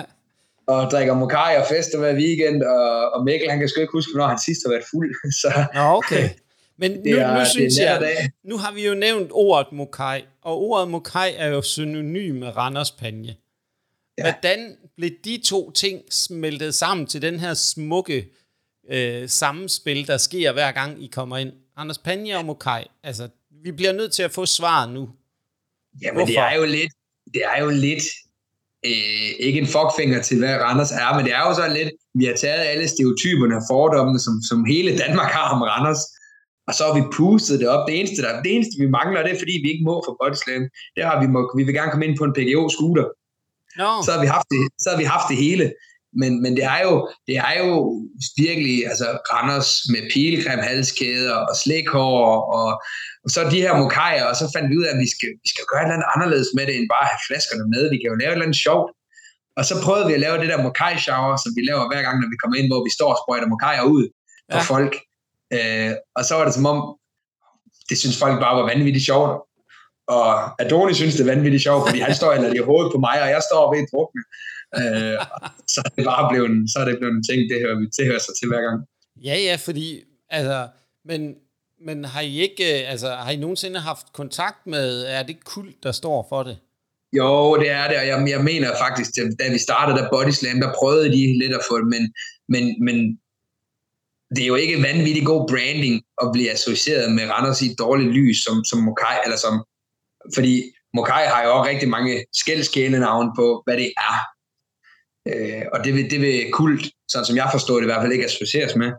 og 0.72 0.90
drikker 0.90 1.14
mokai 1.14 1.56
og 1.60 1.66
fester 1.68 1.98
hver 1.98 2.14
weekend. 2.14 2.62
Og, 2.62 3.12
og 3.14 3.24
Mikkel, 3.24 3.50
han 3.50 3.58
kan 3.58 3.68
sgu 3.68 3.80
ikke 3.80 3.96
huske, 3.98 4.10
hvornår 4.12 4.28
han 4.28 4.38
sidst 4.38 4.60
har 4.64 4.70
været 4.70 4.84
fuld. 4.90 5.10
Så, 5.42 5.50
okay. 5.74 6.28
Men 6.78 6.90
nu, 7.06 7.16
er, 7.18 7.38
nu 7.38 7.44
synes 7.44 7.78
jeg, 7.78 8.30
nu 8.44 8.56
har 8.56 8.72
vi 8.72 8.86
jo 8.86 8.94
nævnt 8.94 9.30
ordet 9.32 9.72
mokai, 9.72 10.20
og 10.42 10.60
ordet 10.62 10.88
mokai 10.88 11.30
er 11.36 11.48
jo 11.48 11.62
synonym 11.62 12.34
med 12.34 12.56
Randers 12.56 12.90
Panje. 12.90 13.36
Ja. 14.18 14.22
Hvordan 14.22 14.76
blev 14.96 15.10
de 15.24 15.40
to 15.44 15.70
ting 15.70 16.02
smeltet 16.10 16.74
sammen 16.74 17.06
til 17.06 17.22
den 17.22 17.40
her 17.40 17.54
smukke 17.54 18.28
øh, 18.90 19.28
sammenspil, 19.28 20.06
der 20.06 20.16
sker 20.16 20.52
hver 20.52 20.72
gang 20.72 21.04
I 21.04 21.06
kommer 21.06 21.36
ind? 21.36 21.52
Anders 21.76 21.98
Panje 21.98 22.36
og 22.36 22.44
Mokai. 22.44 22.84
Altså, 23.02 23.28
vi 23.64 23.72
bliver 23.72 23.92
nødt 23.92 24.12
til 24.12 24.22
at 24.22 24.30
få 24.30 24.46
svar 24.46 24.86
nu. 24.86 25.10
Jamen, 26.02 26.16
Hvorfor? 26.16 26.26
det 26.26 26.38
er 26.38 26.54
jo 26.54 26.64
lidt, 26.64 26.92
det 27.34 27.42
er 27.54 27.62
jo 27.64 27.70
lidt 27.70 28.04
øh, 28.86 29.30
ikke 29.46 29.58
en 29.60 29.66
fuckfinger 29.66 30.22
til, 30.22 30.38
hvad 30.38 30.54
Randers 30.66 30.92
er, 30.92 31.14
men 31.16 31.24
det 31.26 31.32
er 31.38 31.42
jo 31.48 31.54
så 31.54 31.66
lidt, 31.78 31.90
vi 32.14 32.24
har 32.24 32.36
taget 32.44 32.62
alle 32.72 32.88
stereotyperne 32.88 33.56
og 33.56 33.62
fordommene, 33.70 34.20
som, 34.26 34.34
som 34.48 34.58
hele 34.64 34.98
Danmark 34.98 35.30
har 35.38 35.46
om 35.54 35.62
Randers, 35.62 36.02
og 36.68 36.72
så 36.76 36.82
har 36.86 36.94
vi 36.98 37.04
pustet 37.18 37.60
det 37.60 37.68
op. 37.74 37.82
Det 37.88 37.94
eneste, 38.00 38.22
der, 38.22 38.42
det 38.42 38.50
eneste 38.56 38.76
vi 38.82 38.88
mangler, 38.98 39.22
det 39.22 39.32
er, 39.32 39.38
fordi 39.42 39.54
vi 39.64 39.68
ikke 39.72 39.84
må 39.88 39.94
for 40.06 40.16
bodyslam. 40.20 40.62
Det 40.96 41.02
har 41.08 41.16
vi, 41.22 41.26
må, 41.34 41.40
vi 41.58 41.62
vil 41.66 41.74
gerne 41.78 41.90
komme 41.90 42.06
ind 42.06 42.16
på 42.18 42.24
en 42.28 42.36
PGO-scooter. 42.38 43.06
No. 43.80 43.90
Så, 44.04 44.10
har 44.14 44.20
vi 44.24 44.26
haft 44.36 44.48
det, 44.54 44.62
så 44.82 44.86
har 44.90 44.98
vi 45.02 45.04
haft 45.04 45.28
det 45.30 45.36
hele. 45.36 45.66
Men, 46.20 46.32
men 46.42 46.52
det, 46.58 46.64
er 46.76 46.80
jo, 46.88 46.94
det 47.28 47.36
er 47.48 47.54
jo 47.62 47.70
virkelig 48.44 48.76
altså, 48.90 49.06
Randers 49.32 49.70
med 49.92 50.02
pilgrim, 50.12 50.60
halskæder 50.70 51.36
og 51.48 51.54
slækhår 51.62 52.24
og, 52.58 52.70
og 53.24 53.28
så 53.34 53.38
de 53.54 53.64
her 53.66 53.74
mokajer, 53.82 54.24
og 54.30 54.36
så 54.40 54.44
fandt 54.54 54.70
vi 54.70 54.76
ud 54.80 54.86
af, 54.88 54.92
at 54.94 55.00
vi 55.04 55.08
skal, 55.14 55.30
vi 55.44 55.48
skal 55.54 55.64
gøre 55.70 55.80
et 55.80 55.86
eller 55.86 55.96
andet 55.96 56.12
anderledes 56.14 56.50
med 56.56 56.64
det, 56.66 56.74
end 56.78 56.88
bare 56.94 57.04
at 57.06 57.12
have 57.14 57.24
flaskerne 57.28 57.64
med. 57.74 57.82
Vi 57.94 57.98
kan 57.98 58.10
jo 58.12 58.16
lave 58.20 58.30
et 58.30 58.36
eller 58.36 58.48
andet 58.48 58.64
sjovt. 58.66 58.88
Og 59.58 59.64
så 59.68 59.74
prøvede 59.84 60.06
vi 60.08 60.14
at 60.16 60.24
lave 60.26 60.36
det 60.42 60.48
der 60.52 60.64
mokai 60.66 60.94
shower, 61.06 61.36
som 61.42 61.50
vi 61.56 61.62
laver 61.70 61.84
hver 61.90 62.02
gang, 62.06 62.16
når 62.20 62.28
vi 62.32 62.38
kommer 62.42 62.56
ind, 62.60 62.68
hvor 62.70 62.82
vi 62.88 62.92
står 62.98 63.10
og 63.14 63.18
sprøjter 63.22 63.48
mokajer 63.54 63.84
ud 63.96 64.04
på 64.52 64.58
ja. 64.58 64.70
folk. 64.72 64.92
Øh, 65.56 65.92
og 66.18 66.22
så 66.28 66.32
var 66.38 66.44
det 66.44 66.54
som 66.58 66.66
om, 66.72 66.78
det 67.88 67.96
synes 67.98 68.16
folk 68.24 68.36
bare 68.44 68.56
var 68.58 68.66
vanvittigt 68.72 69.06
sjovt. 69.10 69.30
Og 70.06 70.62
Adoni 70.62 70.94
synes, 70.94 71.14
det 71.14 71.22
er 71.28 71.34
vanvittigt 71.34 71.62
sjovt, 71.62 71.88
fordi 71.88 72.00
han 72.00 72.14
står 72.14 72.32
eller 72.32 72.54
i 72.54 72.58
hovedet 72.58 72.92
på 72.94 72.98
mig, 72.98 73.22
og 73.22 73.28
jeg 73.28 73.42
står 73.50 73.74
ved 73.74 73.86
drukne. 73.92 74.22
Øh, 74.80 75.18
så 75.72 75.82
er 75.84 75.90
det 75.96 76.04
bare 76.04 76.24
blevet, 76.30 76.70
så 76.72 76.78
er 76.78 76.84
det 76.84 76.98
blevet 76.98 77.14
en 77.14 77.24
ting, 77.30 77.40
det 77.50 77.60
hører 77.64 77.78
vi 77.80 77.86
til, 77.96 78.04
hører 78.06 78.18
sig 78.18 78.34
til 78.38 78.48
hver 78.48 78.62
gang. 78.66 78.76
Ja, 79.28 79.36
ja, 79.48 79.56
fordi, 79.66 80.00
altså, 80.30 80.68
men, 81.04 81.34
men 81.86 82.04
har 82.04 82.20
I 82.20 82.40
ikke, 82.40 82.64
øh, 82.82 82.90
altså, 82.92 83.08
har 83.08 83.30
I 83.30 83.36
nogensinde 83.36 83.80
haft 83.80 84.06
kontakt 84.12 84.66
med, 84.66 85.02
er 85.02 85.22
det 85.22 85.44
kult, 85.44 85.76
der 85.82 85.92
står 85.92 86.26
for 86.28 86.42
det? 86.42 86.56
Jo, 87.16 87.56
det 87.56 87.70
er 87.70 87.88
det, 87.88 87.96
og 87.98 88.06
jeg, 88.06 88.28
jeg 88.28 88.44
mener 88.44 88.68
faktisk, 88.84 89.10
da 89.40 89.52
vi 89.52 89.58
startede 89.58 89.98
der 89.98 90.08
Body 90.10 90.30
Slam, 90.30 90.60
der 90.60 90.72
prøvede 90.78 91.08
de 91.12 91.38
lidt 91.38 91.54
at 91.54 91.60
få 91.68 91.78
det, 91.78 91.86
men, 91.86 92.12
men, 92.48 92.84
men 92.84 92.96
det 94.34 94.42
er 94.42 94.46
jo 94.46 94.54
ikke 94.54 94.82
vanvittig 94.82 95.26
god 95.26 95.48
branding 95.48 96.02
at 96.22 96.28
blive 96.32 96.50
associeret 96.50 97.12
med 97.12 97.24
Randers 97.30 97.62
i 97.62 97.66
et 97.70 97.78
dårligt 97.78 98.12
lys, 98.12 98.44
som, 98.44 98.64
som 98.64 98.78
Mokai, 98.78 99.16
eller 99.24 99.36
som, 99.36 99.64
fordi 100.34 100.62
Mokai 100.94 101.24
har 101.26 101.44
jo 101.44 101.50
også 101.56 101.70
rigtig 101.70 101.88
mange 101.88 102.24
skældskæle 102.32 102.98
navn 102.98 103.28
på, 103.36 103.62
hvad 103.66 103.76
det 103.76 103.92
er. 104.08 104.16
Øh, 105.28 105.62
og 105.72 105.84
det 105.84 105.94
vil, 105.94 106.10
det 106.10 106.20
vil 106.20 106.50
kult, 106.52 106.84
sådan 107.08 107.26
som 107.26 107.36
jeg 107.36 107.48
forstår 107.52 107.74
det, 107.74 107.82
i 107.82 107.90
hvert 107.90 108.02
fald 108.02 108.12
ikke 108.12 108.24
associeres 108.24 108.76
med. 108.76 108.90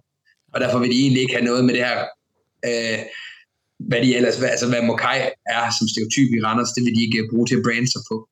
Og 0.54 0.62
derfor 0.62 0.80
vil 0.80 0.92
de 0.92 1.02
egentlig 1.02 1.22
ikke 1.22 1.36
have 1.36 1.46
noget 1.46 1.66
med 1.66 1.74
det 1.74 1.86
her, 1.86 2.00
øh, 2.66 3.00
hvad 3.80 4.02
de 4.02 4.16
ellers, 4.16 4.38
hvad, 4.38 4.50
altså 4.50 4.68
hvad 4.70 4.82
Mokai 4.82 5.20
er 5.46 5.66
som 5.78 5.88
stereotyp 5.88 6.30
i 6.38 6.44
Randers, 6.46 6.72
det 6.76 6.84
vil 6.86 6.96
de 6.96 7.02
ikke 7.06 7.30
bruge 7.32 7.48
til 7.48 7.56
at 7.56 7.64
brande 7.66 7.92
sig 7.92 8.02
på. 8.12 8.28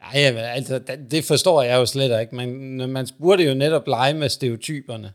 Nej, 0.00 0.20
altså, 0.58 0.80
det 1.10 1.24
forstår 1.24 1.62
jeg 1.62 1.76
jo 1.76 1.86
slet 1.86 2.20
ikke, 2.20 2.34
men 2.34 2.48
man 2.92 3.08
burde 3.20 3.42
jo 3.44 3.54
netop 3.54 3.86
lege 3.86 4.14
med 4.14 4.28
stereotyperne 4.28 5.12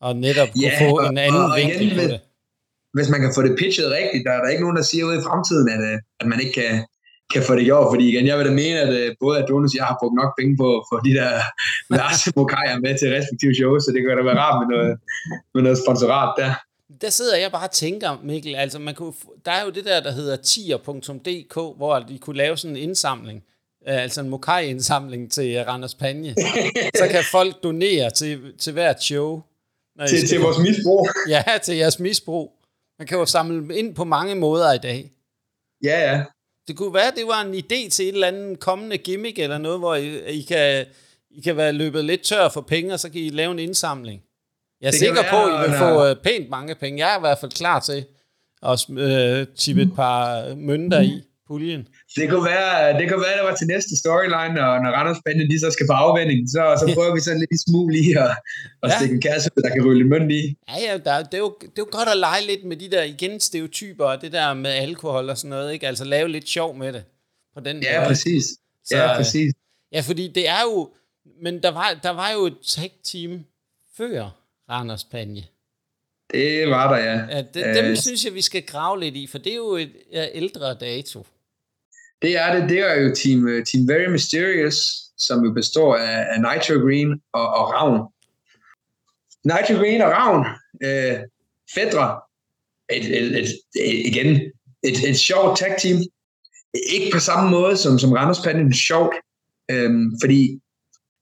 og 0.00 0.16
netop 0.16 0.48
kunne 0.52 0.64
ja, 0.64 0.90
få 0.90 0.98
en 0.98 1.18
anden 1.18 1.40
og, 1.40 1.50
og 1.50 1.56
vinkel 1.56 1.94
på 1.94 2.02
det. 2.02 2.20
Hvis 2.96 3.08
man 3.12 3.20
kan 3.20 3.32
få 3.34 3.42
det 3.46 3.58
pitchet 3.60 3.88
rigtigt, 3.98 4.22
der 4.26 4.32
er 4.32 4.40
der 4.42 4.48
ikke 4.52 4.64
nogen, 4.64 4.76
der 4.76 4.86
siger 4.90 5.04
ude 5.08 5.18
i 5.20 5.26
fremtiden, 5.28 5.68
at, 5.76 5.82
øh, 5.90 5.98
at 6.20 6.26
man 6.32 6.38
ikke 6.42 6.54
kan, 6.60 6.72
kan 7.32 7.42
få 7.48 7.52
det 7.58 7.64
gjort, 7.70 7.86
fordi 7.92 8.04
igen, 8.12 8.26
jeg 8.26 8.38
vil 8.38 8.46
da 8.46 8.54
mene, 8.62 8.78
at 8.86 8.92
øh, 9.00 9.08
både 9.20 9.34
Adonis 9.42 9.72
og 9.74 9.78
jeg 9.80 9.86
har 9.90 9.96
brugt 10.00 10.16
nok 10.20 10.30
penge 10.38 10.54
på 10.62 10.68
for 10.88 10.96
de 11.06 11.12
der 11.18 11.30
værste 11.94 12.32
mokajer 12.36 12.76
med 12.84 12.92
til 12.98 13.08
respektive 13.18 13.54
shows, 13.60 13.80
så 13.84 13.90
det 13.94 14.00
kan 14.02 14.16
da 14.18 14.24
være 14.30 14.42
rart 14.44 14.56
med 14.60 14.68
noget, 14.76 14.92
med 15.54 15.62
noget 15.66 15.78
sponsorat 15.84 16.30
der. 16.40 16.52
Der 17.00 17.10
sidder 17.10 17.36
jeg 17.36 17.50
bare 17.52 17.66
og 17.66 17.70
tænker, 17.70 18.10
Mikkel, 18.24 18.54
altså 18.54 18.78
man 18.78 18.94
kunne, 18.94 19.12
der 19.46 19.52
er 19.52 19.64
jo 19.64 19.70
det 19.70 19.84
der, 19.84 20.00
der 20.00 20.12
hedder 20.12 20.36
tier.dk, 20.36 21.54
hvor 21.76 21.98
de 21.98 22.18
kunne 22.18 22.36
lave 22.36 22.56
sådan 22.56 22.76
en 22.76 22.82
indsamling, 22.82 23.38
øh, 23.88 24.02
altså 24.02 24.20
en 24.20 24.28
mokai-indsamling 24.28 25.32
til 25.32 25.64
Randers 25.68 25.94
Panje. 25.94 26.34
så 27.00 27.08
kan 27.10 27.22
folk 27.36 27.62
donere 27.62 28.10
til, 28.10 28.40
til 28.58 28.72
hvert 28.72 29.02
show, 29.02 29.42
når 29.96 30.06
til, 30.06 30.28
til 30.28 30.40
vores 30.40 30.58
misbrug. 30.58 31.08
ja, 31.28 31.42
til 31.64 31.76
jeres 31.76 31.98
misbrug. 31.98 32.55
Man 32.98 33.06
kan 33.06 33.18
jo 33.18 33.26
samle 33.26 33.78
ind 33.78 33.94
på 33.94 34.04
mange 34.04 34.34
måder 34.34 34.72
i 34.72 34.78
dag. 34.78 35.10
Ja, 35.84 36.12
ja. 36.12 36.24
Det 36.68 36.76
kunne 36.76 36.94
være, 36.94 37.12
det 37.16 37.26
var 37.26 37.40
en 37.40 37.54
idé 37.54 37.90
til 37.90 38.08
et 38.08 38.12
eller 38.12 38.26
andet 38.26 38.60
kommende 38.60 38.98
gimmick 38.98 39.38
eller 39.38 39.58
noget, 39.58 39.78
hvor 39.78 39.94
I, 39.94 40.38
I, 40.38 40.42
kan, 40.42 40.86
I 41.30 41.40
kan 41.40 41.56
være 41.56 41.72
løbet 41.72 42.04
lidt 42.04 42.22
tør 42.22 42.48
for 42.48 42.60
penge, 42.60 42.92
og 42.92 43.00
så 43.00 43.10
kan 43.10 43.20
I 43.20 43.28
lave 43.28 43.52
en 43.52 43.58
indsamling. 43.58 44.22
Jeg 44.80 44.86
er 44.86 44.90
det 44.90 44.98
sikker 44.98 45.22
være, 45.22 45.30
på, 45.30 45.56
at 45.56 45.66
I 45.66 45.70
vil 45.70 45.78
få 45.78 46.10
uh, 46.10 46.16
pænt 46.22 46.48
mange 46.48 46.74
penge. 46.74 47.06
Jeg 47.06 47.14
er 47.14 47.18
i 47.18 47.20
hvert 47.20 47.38
fald 47.38 47.50
klar 47.50 47.80
til 47.80 48.04
at 48.62 48.88
uh, 48.88 49.54
tippe 49.54 49.82
et 49.82 49.94
par 49.94 50.54
mønter 50.54 51.00
i 51.00 51.22
puljen. 51.48 51.82
Det 52.16 52.24
kunne 52.30 52.46
være, 52.54 52.98
det 52.98 53.04
kunne 53.10 53.24
være, 53.26 53.36
der 53.38 53.46
var 53.48 53.56
til 53.56 53.66
næste 53.66 53.96
storyline, 54.02 54.56
og 54.68 54.74
når 54.82 54.90
Randers 54.96 55.20
Bande 55.24 55.48
de 55.52 55.60
så 55.60 55.70
skal 55.70 55.86
på 55.86 55.92
afvending, 55.92 56.40
så, 56.54 56.62
så 56.80 56.84
prøver 56.96 57.14
vi 57.14 57.20
sådan 57.20 57.40
lidt 57.40 57.52
i 57.58 57.60
smug 57.68 57.88
lige 57.88 58.12
at, 58.24 58.30
at 58.82 58.90
ja. 58.90 58.96
stikke 58.96 59.14
en 59.14 59.20
kasse, 59.20 59.50
der 59.64 59.70
kan 59.74 59.86
rylle 59.86 60.04
mønt 60.12 60.32
i. 60.32 60.42
Ja, 60.68 60.76
ja 60.86 60.92
der, 61.06 61.22
det, 61.30 61.34
er 61.34 61.44
jo, 61.46 61.56
det 61.60 61.78
er 61.78 61.84
jo 61.86 61.88
godt 61.98 62.08
at 62.08 62.18
lege 62.26 62.42
lidt 62.50 62.64
med 62.64 62.76
de 62.76 62.90
der 62.90 63.02
igen 63.02 63.40
stereotyper, 63.40 64.04
og 64.04 64.22
det 64.22 64.32
der 64.32 64.54
med 64.54 64.70
alkohol 64.70 65.30
og 65.30 65.38
sådan 65.38 65.50
noget, 65.50 65.72
ikke? 65.72 65.88
altså 65.88 66.04
lave 66.04 66.28
lidt 66.28 66.48
sjov 66.48 66.76
med 66.76 66.92
det. 66.92 67.04
På 67.54 67.60
den 67.60 67.82
ja, 67.82 67.98
måde. 67.98 68.08
præcis. 68.08 68.44
Så, 68.84 68.96
ja, 68.96 69.16
præcis. 69.16 69.52
Ja, 69.92 70.00
fordi 70.00 70.28
det 70.28 70.48
er 70.48 70.62
jo, 70.62 70.90
men 71.42 71.62
der 71.62 71.70
var, 71.70 72.00
der 72.02 72.10
var 72.10 72.30
jo 72.30 72.46
et 72.46 72.56
tech-team 72.66 73.44
før 73.96 74.30
Randers 74.70 75.04
Panje. 75.04 75.44
Det 76.32 76.70
var 76.70 76.94
der, 76.94 77.04
ja. 77.04 77.36
ja 77.36 77.42
det, 77.54 77.76
dem 77.76 77.84
øh. 77.84 77.96
synes 77.96 78.24
jeg, 78.24 78.34
vi 78.34 78.42
skal 78.42 78.62
grave 78.62 79.00
lidt 79.00 79.16
i, 79.16 79.26
for 79.26 79.38
det 79.38 79.52
er 79.52 79.56
jo 79.56 79.76
et 79.76 79.92
ja, 80.12 80.26
ældre 80.32 80.74
dato. 80.74 81.26
Det 82.22 82.36
er 82.36 82.54
det. 82.54 82.70
Det 82.70 82.78
er 82.78 82.94
jo 83.02 83.14
Team, 83.14 83.48
øh, 83.48 83.66
team 83.66 83.88
Very 83.88 84.10
Mysterious, 84.10 84.76
som 85.18 85.44
jo 85.44 85.52
består 85.52 85.96
af, 85.96 86.26
af 86.32 86.40
Nitro 86.40 86.74
Green 86.86 87.20
og, 87.32 87.46
og 87.48 87.72
Ravn. 87.72 87.98
Nitro 89.44 89.74
Green 89.82 90.02
og 90.02 90.10
Ravn, 90.10 90.46
øh, 90.84 91.18
Fedre, 91.74 92.20
et, 92.90 93.06
et, 93.18 93.38
et, 93.38 93.48
et, 93.76 94.06
igen, 94.06 94.52
et, 94.82 95.08
et 95.08 95.18
sjovt 95.18 95.58
tag 95.58 95.74
team. 95.78 95.98
Ikke 96.92 97.10
på 97.12 97.18
samme 97.18 97.50
måde 97.50 97.76
som, 97.76 97.98
som 97.98 98.12
Randers 98.12 98.40
Panden 98.40 98.74
sjovt, 98.74 99.14
øhm, 99.70 100.10
fordi 100.22 100.60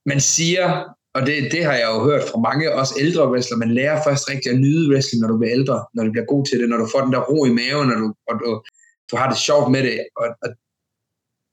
man 0.07 0.21
siger, 0.21 0.85
og 1.15 1.27
det, 1.27 1.53
det 1.53 1.65
har 1.65 1.73
jeg 1.73 1.89
jo 1.95 2.05
hørt 2.05 2.23
fra 2.31 2.39
mange 2.39 2.75
også 2.75 2.95
ældre 3.01 3.31
wrestler, 3.31 3.57
man 3.57 3.75
lærer 3.75 4.05
først 4.05 4.31
rigtig 4.31 4.53
at 4.53 4.59
nyde 4.59 4.91
wrestling, 4.91 5.21
når 5.21 5.29
du 5.29 5.39
bliver 5.39 5.53
ældre, 5.53 5.85
når 5.95 6.05
du 6.05 6.11
bliver 6.11 6.27
god 6.27 6.47
til 6.47 6.61
det, 6.61 6.69
når 6.69 6.77
du 6.77 6.89
får 6.93 7.01
den 7.01 7.13
der 7.13 7.21
ro 7.21 7.45
i 7.45 7.57
maven, 7.61 7.89
når 7.89 7.99
du, 8.03 8.15
og, 8.29 8.35
du, 8.41 8.63
du 9.11 9.17
har 9.17 9.29
det 9.29 9.39
sjovt 9.39 9.71
med 9.71 9.83
det, 9.83 10.07
og, 10.17 10.27
og 10.43 10.49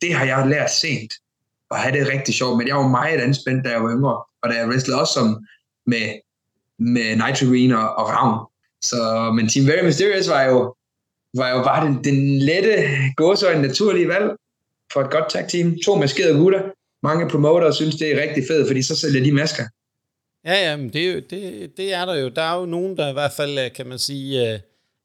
det 0.02 0.14
har 0.14 0.26
jeg 0.26 0.48
lært 0.48 0.72
sent, 0.72 1.14
at 1.72 1.80
have 1.80 2.00
det 2.00 2.08
rigtig 2.08 2.34
sjovt, 2.36 2.58
men 2.58 2.68
jeg 2.68 2.76
var 2.76 2.88
meget 2.88 3.20
anspændt, 3.20 3.66
da 3.66 3.70
jeg 3.70 3.84
var 3.84 3.92
yngre, 3.92 4.24
og 4.42 4.50
da 4.50 4.56
jeg 4.56 4.68
wrestlede 4.68 5.02
også 5.02 5.14
som 5.14 5.46
med, 5.86 6.06
med 6.80 7.16
Nitro 7.16 7.46
Green 7.46 7.72
og, 7.72 7.96
og 7.96 8.10
Ravn. 8.10 8.48
Så, 8.82 9.32
men 9.36 9.50
Team 9.50 9.68
Very 9.68 9.86
Mysterious 9.86 10.30
var 10.30 10.44
jo, 10.44 10.76
var 11.38 11.50
jo 11.50 11.64
bare 11.64 11.88
den, 11.88 12.04
den 12.04 12.40
lette 12.40 12.88
gåsøjne 13.16 13.62
naturlige 13.62 14.08
valg 14.08 14.30
for 14.94 15.02
et 15.02 15.12
godt 15.12 15.30
tag 15.30 15.48
team. 15.50 15.78
To 15.86 15.96
maskerede 15.96 16.38
gutter. 16.38 16.62
Mange 17.04 17.30
promotere 17.30 17.74
synes, 17.74 17.96
det 17.96 18.12
er 18.12 18.22
rigtig 18.22 18.44
fedt, 18.50 18.68
fordi 18.68 18.82
så 18.82 18.96
sælger 18.96 19.24
de 19.24 19.32
masker. 19.32 19.64
Ja, 20.46 20.70
ja, 20.70 20.78
men 20.78 20.90
det, 20.94 21.30
det, 21.30 21.72
det 21.78 21.94
er 21.94 22.06
der 22.06 22.16
jo. 22.16 22.30
Der 22.30 22.42
er 22.42 22.60
jo 22.60 22.66
nogen, 22.66 22.98
der 22.98 23.10
i 23.10 23.14
hvert 23.14 23.32
fald, 23.32 23.70
kan 23.70 23.88
man 23.88 24.00
sige, 24.00 24.54
øh, 24.54 24.60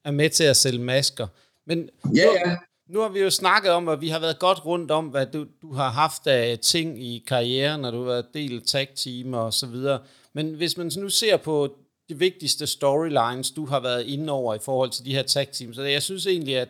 er 0.04 0.10
med 0.10 0.30
til 0.30 0.44
at 0.44 0.56
sælge 0.56 0.78
masker. 0.78 1.26
Men 1.66 1.88
ja, 2.14 2.28
ja 2.46 2.56
nu 2.88 3.00
har 3.00 3.08
vi 3.08 3.20
jo 3.20 3.30
snakket 3.30 3.70
om, 3.70 3.88
at 3.88 4.00
vi 4.00 4.08
har 4.08 4.18
været 4.18 4.38
godt 4.38 4.66
rundt 4.66 4.90
om, 4.90 5.06
hvad 5.06 5.26
du, 5.26 5.46
du 5.62 5.72
har 5.72 5.90
haft 5.90 6.26
af 6.26 6.58
ting 6.58 7.04
i 7.04 7.24
karrieren, 7.26 7.80
når 7.80 7.90
du 7.90 7.98
har 7.98 8.04
været 8.04 8.26
del 8.34 8.64
tag 8.64 8.88
team 8.96 9.34
og 9.34 9.52
så 9.52 9.66
videre. 9.66 10.00
Men 10.32 10.54
hvis 10.54 10.76
man 10.76 10.92
nu 10.96 11.08
ser 11.08 11.36
på 11.36 11.76
de 12.08 12.18
vigtigste 12.18 12.66
storylines, 12.66 13.50
du 13.50 13.66
har 13.66 13.80
været 13.80 14.02
inde 14.02 14.32
over 14.32 14.54
i 14.54 14.58
forhold 14.58 14.90
til 14.90 15.04
de 15.04 15.14
her 15.14 15.22
tag 15.22 15.48
teams, 15.52 15.76
så 15.76 15.82
jeg 15.82 16.02
synes 16.02 16.26
egentlig, 16.26 16.56
at 16.56 16.68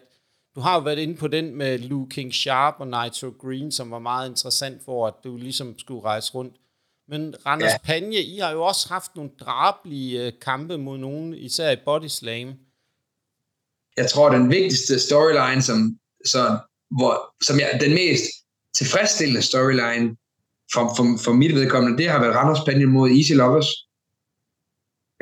du 0.54 0.60
har 0.60 0.74
jo 0.74 0.80
været 0.80 0.98
inde 0.98 1.16
på 1.16 1.28
den 1.28 1.54
med 1.54 1.78
Luke 1.78 2.14
King 2.14 2.34
Sharp 2.34 2.74
og 2.78 2.86
Nitro 2.86 3.34
Green, 3.40 3.72
som 3.72 3.90
var 3.90 3.98
meget 3.98 4.28
interessant 4.28 4.84
for, 4.84 5.06
at 5.06 5.14
du 5.24 5.36
ligesom 5.36 5.78
skulle 5.78 6.04
rejse 6.04 6.34
rundt. 6.34 6.54
Men 7.08 7.34
Randers 7.46 7.72
ja. 7.72 7.78
Panje, 7.84 8.22
I 8.22 8.38
har 8.38 8.50
jo 8.50 8.62
også 8.62 8.88
haft 8.88 9.16
nogle 9.16 9.30
drablige 9.40 10.30
kampe 10.30 10.78
mod 10.78 10.98
nogen, 10.98 11.34
især 11.34 11.70
i 11.70 11.76
Body 11.84 12.06
Slam. 12.06 12.54
Jeg 13.96 14.10
tror, 14.10 14.30
den 14.30 14.50
vigtigste 14.50 14.98
storyline, 15.00 15.62
som, 15.62 15.98
sådan, 16.26 16.58
hvor, 16.90 17.34
som 17.42 17.60
jeg, 17.60 17.78
den 17.80 17.94
mest 17.94 18.22
tilfredsstillende 18.74 19.42
storyline 19.42 20.16
for, 20.72 20.94
for, 20.96 21.04
for 21.24 21.32
mit 21.32 21.54
vedkommende, 21.54 21.98
det 21.98 22.10
har 22.10 22.20
været 22.20 22.34
Randers 22.34 22.64
Panje 22.66 22.86
mod 22.86 23.10
Easy 23.10 23.32
Lovers. 23.32 23.68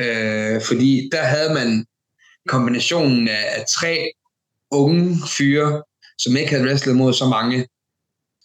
Øh, 0.01 0.63
fordi 0.63 1.09
der 1.13 1.23
havde 1.23 1.55
man 1.55 1.87
kombinationen 2.49 3.29
af, 3.29 3.45
af 3.57 3.65
tre 3.69 4.11
unge 4.71 5.17
fyre, 5.37 5.83
som 6.19 6.37
ikke 6.37 6.51
havde 6.51 6.65
wrestlet 6.65 6.97
mod 6.97 7.13
så 7.13 7.27
mange, 7.29 7.59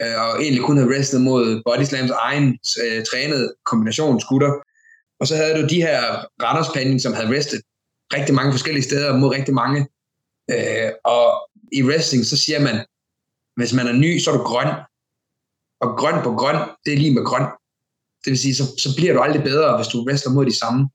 øh, 0.01 0.21
og 0.21 0.41
egentlig 0.41 0.63
kun 0.63 0.77
havde 0.77 0.89
wrestlet 0.89 1.21
mod 1.21 1.61
Bodyslams 1.65 2.11
egen 2.11 2.59
øh, 2.83 3.05
trænede 3.05 3.53
kombinationsgutter. 3.65 4.53
Og 5.19 5.27
så 5.27 5.35
havde 5.35 5.61
du 5.61 5.67
de 5.67 5.81
her 5.81 6.01
Randers 6.43 7.01
som 7.01 7.13
havde 7.13 7.29
wrestlet 7.29 7.61
rigtig 8.13 8.35
mange 8.35 8.51
forskellige 8.51 8.83
steder 8.83 9.17
mod 9.17 9.29
rigtig 9.29 9.53
mange. 9.53 9.87
Øh, 10.51 10.91
og 11.03 11.49
i 11.71 11.83
wrestling, 11.83 12.25
så 12.25 12.37
siger 12.37 12.59
man, 12.59 12.85
hvis 13.55 13.73
man 13.73 13.87
er 13.87 13.93
ny, 13.93 14.19
så 14.19 14.31
er 14.31 14.37
du 14.37 14.43
grøn. 14.43 14.67
Og 15.81 15.97
grøn 15.97 16.23
på 16.23 16.31
grøn, 16.35 16.55
det 16.85 16.93
er 16.93 16.97
lige 16.97 17.13
med 17.13 17.25
grøn. 17.25 17.45
Det 18.25 18.31
vil 18.31 18.39
sige, 18.39 18.55
så, 18.55 18.63
så 18.77 18.95
bliver 18.95 19.13
du 19.13 19.19
aldrig 19.19 19.43
bedre, 19.43 19.77
hvis 19.77 19.87
du 19.87 20.05
wrestler 20.05 20.31
mod 20.31 20.45
de 20.45 20.59
samme. 20.59 20.89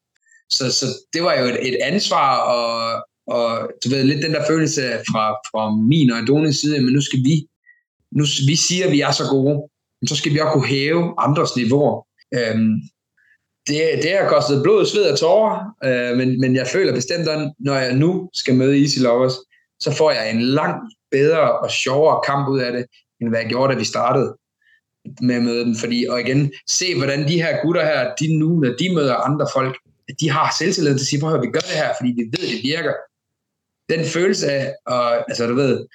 Så, 0.51 0.73
så 0.73 0.87
det 1.13 1.23
var 1.23 1.35
jo 1.35 1.45
et, 1.45 1.69
et 1.69 1.77
ansvar, 1.83 2.39
og, 2.39 3.05
og 3.27 3.71
du 3.85 3.89
ved, 3.89 4.05
lidt 4.05 4.23
den 4.23 4.33
der 4.33 4.47
følelse 4.47 4.83
fra, 4.83 5.25
fra 5.51 5.77
min 5.77 6.11
og 6.11 6.19
Adonis 6.19 6.57
side, 6.57 6.81
men 6.81 6.93
nu 6.93 7.01
skal 7.01 7.19
vi, 7.19 7.47
nu, 8.11 8.25
vi 8.47 8.57
siger, 8.57 8.87
at 8.87 8.93
vi 8.93 9.01
er 9.01 9.13
så 9.13 9.25
gode, 9.31 9.69
men 10.01 10.09
så 10.09 10.17
skal 10.17 10.33
vi 10.33 10.39
også 10.39 10.53
kunne 10.53 10.67
hæve 10.67 11.15
andres 11.19 11.57
niveauer. 11.57 12.07
Øhm, 12.35 12.75
det, 13.67 13.79
det 14.03 14.11
har 14.11 14.29
kostet 14.29 14.63
blod, 14.63 14.87
sved 14.87 15.05
og 15.13 15.19
tårer, 15.19 15.57
øh, 15.85 16.17
men, 16.17 16.41
men 16.41 16.57
jeg 16.57 16.67
føler 16.67 16.95
bestemt, 16.95 17.29
at 17.29 17.53
når 17.59 17.75
jeg 17.75 17.95
nu 17.97 18.31
skal 18.33 18.55
møde 18.55 18.81
Easy 18.81 18.99
Lovers, 18.99 19.35
så 19.81 19.95
får 19.99 20.11
jeg 20.11 20.31
en 20.31 20.43
langt 20.43 20.95
bedre 21.11 21.59
og 21.59 21.71
sjovere 21.71 22.21
kamp 22.27 22.49
ud 22.49 22.61
af 22.61 22.73
det, 22.73 22.85
end 23.21 23.29
hvad 23.29 23.41
jeg 23.41 23.49
gjorde, 23.49 23.73
da 23.73 23.79
vi 23.79 23.85
startede 23.85 24.37
med 25.21 25.35
at 25.35 25.43
møde 25.43 25.65
dem. 25.65 25.75
Fordi, 25.75 26.07
og 26.11 26.21
igen, 26.21 26.53
se 26.69 26.97
hvordan 26.97 27.29
de 27.29 27.43
her 27.43 27.63
gutter 27.63 27.85
her, 27.85 28.15
de 28.15 28.39
nu, 28.39 28.49
når 28.61 28.69
de 28.69 28.95
møder 28.95 29.15
andre 29.15 29.47
folk, 29.53 29.77
at 30.09 30.15
de 30.21 30.31
har 30.31 30.55
selvtilliden 30.59 30.99
til 30.99 31.05
at 31.05 31.09
sige, 31.09 31.21
prøv 31.21 31.35
at 31.35 31.43
vi 31.43 31.47
gør 31.47 31.61
det 31.61 31.81
her, 31.83 31.91
fordi 31.99 32.11
vi 32.19 32.25
ved, 32.35 32.49
det 32.57 32.63
virker. 32.63 32.95
Den 33.89 34.05
følelse 34.05 34.53
af, 34.53 34.75
og, 34.87 35.17
altså 35.17 35.47
du 35.47 35.55
ved, 35.55 35.87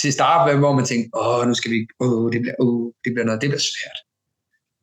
til 0.00 0.12
start 0.12 0.48
med, 0.48 0.58
hvor 0.58 0.72
man 0.72 0.84
tænker, 0.84 1.18
åh, 1.18 1.48
nu 1.48 1.54
skal 1.54 1.70
vi, 1.70 1.86
åh, 2.00 2.32
det 2.32 2.40
bliver, 2.40 2.54
åh, 2.60 2.92
det 3.04 3.12
bliver 3.12 3.26
noget, 3.26 3.40
det 3.40 3.48
bliver 3.50 3.60
svært. 3.60 3.98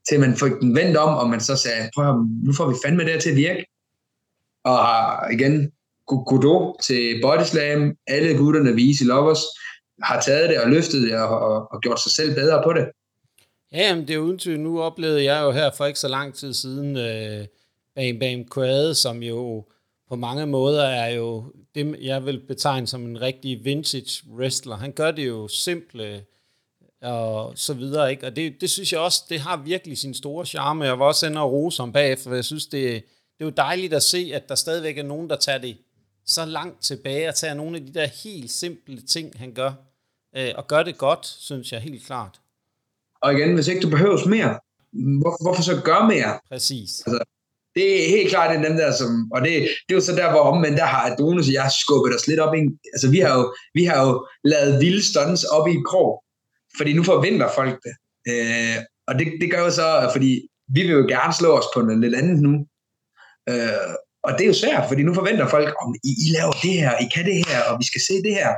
Til 0.09 0.19
man 0.19 0.35
fik 0.35 0.51
den 0.61 0.75
vendt 0.75 0.97
om, 0.97 1.15
og 1.17 1.29
man 1.29 1.39
så 1.39 1.55
sagde, 1.55 1.89
prøv 1.95 2.09
at, 2.09 2.15
nu 2.45 2.53
får 2.53 2.69
vi 2.69 2.75
fandme 2.85 3.03
det 3.03 3.11
her 3.13 3.19
til 3.19 3.29
at 3.29 3.35
virke. 3.35 3.65
Og 4.63 5.33
igen, 5.33 5.71
kudo 6.09 6.77
til 6.81 7.19
Bodyslam, 7.21 7.95
alle 8.07 8.37
gutterne, 8.37 8.75
vi 8.75 8.83
i 8.83 9.05
Lovers, 9.05 9.41
har 10.03 10.21
taget 10.21 10.49
det 10.49 10.59
og 10.59 10.69
løftet 10.69 11.01
det 11.01 11.15
og, 11.15 11.39
og, 11.39 11.67
og 11.71 11.81
gjort 11.81 12.01
sig 12.03 12.11
selv 12.11 12.35
bedre 12.35 12.63
på 12.63 12.73
det. 12.73 12.85
Ja, 13.71 13.95
men 13.95 14.07
det 14.07 14.13
er 14.13 14.19
uden 14.19 14.39
tvivl. 14.39 14.59
Nu 14.59 14.81
oplevede 14.81 15.23
jeg 15.23 15.43
jo 15.43 15.51
her 15.51 15.71
for 15.77 15.85
ikke 15.85 15.99
så 15.99 16.07
lang 16.07 16.33
tid 16.33 16.53
siden 16.53 16.97
øh, 16.97 17.45
Bam 17.95 18.19
Bam 18.19 18.45
Quad, 18.53 18.93
som 18.93 19.23
jo 19.23 19.65
på 20.09 20.15
mange 20.15 20.45
måder 20.45 20.83
er 20.83 21.09
jo 21.09 21.43
det, 21.75 21.95
jeg 22.01 22.25
vil 22.25 22.39
betegne 22.47 22.87
som 22.87 23.05
en 23.05 23.21
rigtig 23.21 23.65
vintage 23.65 24.23
wrestler. 24.31 24.75
Han 24.75 24.91
gør 24.91 25.11
det 25.11 25.27
jo 25.27 25.47
simple 25.47 26.23
og 27.01 27.53
så 27.55 27.73
videre, 27.73 28.11
ikke? 28.11 28.25
Og 28.25 28.35
det, 28.35 28.61
det 28.61 28.69
synes 28.69 28.93
jeg 28.93 28.99
også, 28.99 29.23
det 29.29 29.39
har 29.39 29.57
virkelig 29.57 29.97
sin 29.97 30.13
store 30.13 30.45
charme. 30.45 30.85
Jeg 30.85 30.99
var 30.99 31.05
også 31.05 31.27
inde 31.27 31.41
og 31.41 31.51
rose 31.51 31.81
ham 31.81 31.93
bagefter, 31.93 32.29
for 32.29 32.35
jeg 32.35 32.45
synes, 32.45 32.65
det, 32.65 32.93
det 33.37 33.39
er 33.39 33.45
jo 33.45 33.49
dejligt 33.49 33.93
at 33.93 34.03
se, 34.03 34.31
at 34.33 34.49
der 34.49 34.55
stadigvæk 34.55 34.97
er 34.97 35.03
nogen, 35.03 35.29
der 35.29 35.35
tager 35.35 35.57
det 35.57 35.77
så 36.29 36.45
langt 36.45 36.83
tilbage 36.83 37.29
og 37.29 37.35
tager 37.35 37.53
nogle 37.53 37.77
af 37.77 37.85
de 37.85 37.93
der 37.93 38.05
helt 38.23 38.51
simple 38.51 39.01
ting, 39.01 39.33
han 39.35 39.51
gør. 39.53 39.71
Øh, 40.37 40.51
og 40.55 40.67
gør 40.67 40.83
det 40.83 40.97
godt, 40.97 41.25
synes 41.25 41.71
jeg 41.71 41.81
helt 41.81 42.05
klart. 42.05 42.39
Og 43.21 43.33
igen, 43.33 43.53
hvis 43.53 43.67
ikke 43.67 43.81
du 43.81 43.89
behøves 43.89 44.25
mere, 44.25 44.59
hvor, 45.21 45.43
hvorfor 45.43 45.61
så 45.61 45.81
gøre 45.85 46.07
mere? 46.07 46.39
Præcis. 46.49 47.01
Altså, 47.05 47.23
det 47.75 47.85
er 48.03 48.09
helt 48.09 48.29
klart 48.29 48.55
en 48.55 48.63
dem 48.63 48.77
der, 48.77 48.91
som, 48.91 49.31
og 49.31 49.41
det, 49.41 49.51
det 49.87 49.93
er 49.93 49.99
jo 49.99 50.01
så 50.01 50.15
der, 50.15 50.31
hvor 50.31 50.39
omvendt 50.39 50.77
der 50.77 50.85
har 50.85 51.11
Adonis 51.11 51.47
og 51.47 51.53
jeg 51.53 51.71
skubbet 51.79 52.15
os 52.15 52.27
lidt 52.27 52.39
op 52.39 52.55
i, 52.55 52.61
altså 52.93 53.09
vi 53.09 53.19
har 53.19 53.37
jo, 53.37 53.55
vi 53.73 53.83
har 53.85 54.07
jo 54.07 54.27
lavet 54.43 54.81
vilde 54.81 55.03
stunts 55.03 55.43
op 55.43 55.67
i 55.67 55.75
krog, 55.89 56.23
fordi 56.77 56.93
nu 56.93 57.03
forventer 57.03 57.49
folk 57.55 57.79
det. 57.83 57.95
Øh, 58.31 58.77
og 59.07 59.19
det, 59.19 59.27
det 59.41 59.51
gør 59.51 59.59
jo 59.59 59.71
så, 59.71 60.09
fordi 60.13 60.49
vi 60.67 60.81
vil 60.81 60.91
jo 60.91 61.05
gerne 61.07 61.33
slå 61.33 61.57
os 61.57 61.65
på 61.73 61.81
noget 61.81 61.99
lidt 61.99 62.15
andet 62.15 62.41
nu. 62.41 62.53
Øh, 63.49 63.93
og 64.23 64.31
det 64.33 64.41
er 64.41 64.47
jo 64.47 64.53
svært, 64.53 64.87
fordi 64.87 65.01
nu 65.03 65.13
forventer 65.13 65.47
folk, 65.47 65.75
om 65.83 65.95
I, 66.03 66.11
I 66.25 66.27
laver 66.37 66.51
det 66.51 66.73
her, 66.81 66.91
I 67.05 67.07
kan 67.15 67.25
det 67.25 67.47
her, 67.47 67.59
og 67.69 67.79
vi 67.79 67.85
skal 67.85 68.01
se 68.01 68.13
det 68.13 68.33
her. 68.39 68.51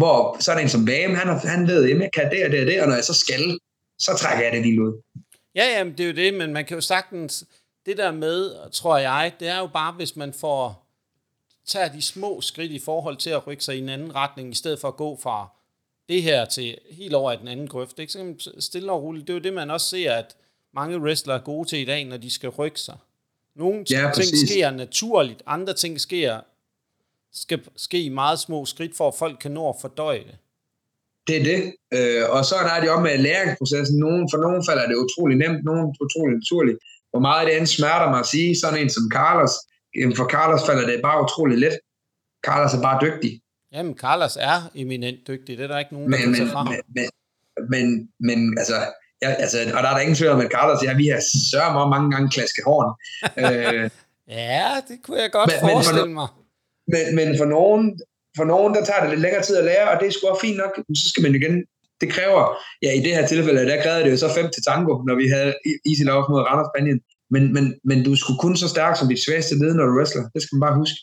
Hvor 0.00 0.36
så 0.40 0.50
er 0.50 0.54
der 0.54 0.62
en 0.62 0.68
som 0.68 0.84
Bam, 0.84 1.14
han, 1.14 1.28
han 1.54 1.66
ved, 1.66 1.84
at 1.84 2.00
jeg 2.00 2.10
kan 2.12 2.30
det 2.30 2.44
og 2.44 2.50
det 2.52 2.60
og 2.60 2.66
det, 2.66 2.82
og 2.82 2.88
når 2.88 2.94
jeg 2.94 3.04
så 3.04 3.14
skal, 3.14 3.58
så 3.98 4.16
trækker 4.20 4.44
jeg 4.44 4.52
det 4.52 4.62
lige 4.62 4.82
ud. 4.82 5.02
Ja, 5.54 5.64
ja, 5.78 5.84
det 5.84 6.00
er 6.00 6.06
jo 6.06 6.14
det, 6.14 6.34
men 6.34 6.52
man 6.52 6.64
kan 6.64 6.74
jo 6.74 6.80
sagtens, 6.80 7.44
det 7.86 7.96
der 7.96 8.12
med, 8.12 8.70
tror 8.72 8.98
jeg, 8.98 9.32
det 9.40 9.48
er 9.48 9.58
jo 9.58 9.66
bare, 9.66 9.92
hvis 9.92 10.16
man 10.16 10.32
får, 10.32 10.86
tager 11.66 11.88
de 11.88 12.02
små 12.02 12.40
skridt 12.40 12.72
i 12.72 12.78
forhold 12.78 13.16
til 13.16 13.30
at 13.30 13.46
rykke 13.46 13.64
sig 13.64 13.76
i 13.76 13.78
en 13.78 13.88
anden 13.88 14.14
retning, 14.14 14.50
i 14.50 14.54
stedet 14.54 14.80
for 14.80 14.88
at 14.88 14.96
gå 14.96 15.18
fra 15.22 15.48
det 16.08 16.22
her 16.22 16.44
til 16.44 16.78
helt 16.90 17.14
over 17.14 17.32
i 17.32 17.36
den 17.36 17.48
anden 17.48 17.68
grøft. 17.68 17.98
Ikke? 17.98 18.12
Så 18.12 18.52
stille 18.58 18.92
og 18.92 19.02
roligt. 19.02 19.26
Det 19.26 19.32
er 19.32 19.38
jo 19.38 19.42
det, 19.42 19.52
man 19.52 19.70
også 19.70 19.88
ser, 19.88 20.14
at 20.14 20.36
mange 20.74 20.98
wrestlere 20.98 21.36
er 21.36 21.42
gode 21.42 21.68
til 21.68 21.78
i 21.78 21.84
dag, 21.84 22.04
når 22.04 22.16
de 22.16 22.30
skal 22.30 22.48
rykke 22.48 22.80
sig. 22.80 22.96
Nogle 23.56 23.84
ja, 23.90 24.00
ting 24.00 24.14
præcis. 24.14 24.50
sker 24.50 24.70
naturligt, 24.70 25.42
andre 25.46 25.74
ting 25.74 26.00
sker, 26.00 26.40
skal 27.32 27.60
ske 27.76 28.02
i 28.02 28.08
meget 28.08 28.38
små 28.38 28.64
skridt, 28.64 28.96
for 28.96 29.08
at 29.08 29.14
folk 29.14 29.38
kan 29.40 29.50
nå 29.50 29.68
at 29.68 29.76
fordøje 29.80 30.18
det. 30.18 30.36
Det 31.26 31.36
er 31.40 31.44
det. 31.44 31.60
Øh, 31.96 32.24
og 32.30 32.44
så 32.44 32.54
er 32.74 32.80
det 32.80 32.86
jo 32.86 33.00
med 33.00 33.18
læringsprocessen. 33.18 33.98
Nogen, 33.98 34.28
for 34.32 34.38
nogen 34.38 34.62
falder 34.68 34.86
det 34.88 34.96
utrolig 35.04 35.36
nemt, 35.38 35.64
nogen 35.64 35.96
utrolig 36.04 36.34
naturligt. 36.40 36.78
Hvor 37.10 37.20
meget 37.20 37.46
det 37.46 37.56
end 37.58 37.66
smerter 37.66 38.10
mig 38.10 38.20
at 38.24 38.26
sige, 38.26 38.56
sådan 38.62 38.80
en 38.82 38.90
som 38.90 39.04
Carlos, 39.12 39.54
for 40.18 40.26
Carlos 40.34 40.62
falder 40.68 40.86
det 40.90 41.00
bare 41.02 41.24
utrolig 41.24 41.58
let. 41.58 41.76
Carlos 42.46 42.74
er 42.74 42.82
bare 42.82 42.98
dygtig. 43.06 43.40
Jamen, 43.72 43.94
Carlos 44.04 44.36
er 44.40 44.58
eminent 44.74 45.20
dygtig. 45.28 45.58
Det 45.58 45.64
er 45.64 45.68
der 45.68 45.78
ikke 45.78 45.94
nogen, 45.94 46.12
der 46.12 46.18
men, 46.18 46.24
kan 46.24 46.34
tage 46.34 46.50
fra 46.54 46.64
men, 46.64 46.80
men, 46.96 47.08
men, 47.72 47.84
men, 48.28 48.58
altså, 48.58 48.78
ja, 49.22 49.30
altså, 49.44 49.58
og 49.76 49.80
der 49.82 49.88
er 49.88 49.94
der 49.94 50.04
ingen 50.04 50.18
tvivl 50.18 50.32
om, 50.32 50.40
at 50.40 50.50
Carlos, 50.56 50.82
ja, 50.86 50.92
vi 51.02 51.06
har 51.06 51.22
sørget 51.50 51.74
mig 51.78 51.86
mange 51.94 52.08
gange 52.12 52.28
klaske 52.36 52.60
horn. 52.68 52.88
øh, 53.44 53.90
ja, 54.40 54.68
det 54.88 54.96
kunne 55.04 55.20
jeg 55.24 55.30
godt 55.38 55.50
men, 55.50 55.60
forestille 55.70 56.06
men 56.06 56.14
for, 56.16 56.20
mig. 56.20 56.28
Men, 56.92 57.04
men 57.18 57.28
for 57.40 57.48
nogen, 57.56 57.82
for 58.38 58.44
nogen, 58.52 58.74
der 58.74 58.82
tager 58.84 59.00
det 59.02 59.10
lidt 59.10 59.24
længere 59.26 59.42
tid 59.42 59.56
at 59.56 59.64
lære, 59.70 59.86
og 59.90 59.96
det 60.00 60.06
er 60.06 60.12
sgu 60.12 60.22
også 60.26 60.44
fint 60.46 60.58
nok, 60.62 60.72
så 61.00 61.04
skal 61.10 61.22
man 61.26 61.34
igen, 61.40 61.54
det 62.00 62.08
kræver, 62.16 62.42
ja 62.84 62.90
i 62.98 63.00
det 63.06 63.12
her 63.16 63.26
tilfælde, 63.26 63.66
der 63.70 63.82
krævede 63.82 64.04
det 64.04 64.10
jo 64.14 64.16
så 64.24 64.28
fem 64.38 64.48
til 64.54 64.62
tango, 64.68 64.92
når 65.08 65.14
vi 65.22 65.26
havde 65.34 65.52
Easy 65.88 66.04
Love 66.10 66.24
mod 66.30 66.40
Randers 66.48 66.70
Spanien. 66.72 67.00
Men, 67.34 67.52
men, 67.56 67.64
men 67.88 68.04
du 68.04 68.16
skulle 68.16 68.38
kun 68.38 68.56
så 68.56 68.68
stærk 68.68 68.96
som 68.96 69.08
dit 69.08 69.24
svageste 69.24 69.54
led, 69.54 69.74
når 69.74 69.86
du 69.86 69.94
wrestler. 69.98 70.24
Det 70.34 70.42
skal 70.42 70.56
man 70.56 70.66
bare 70.66 70.78
huske. 70.82 70.98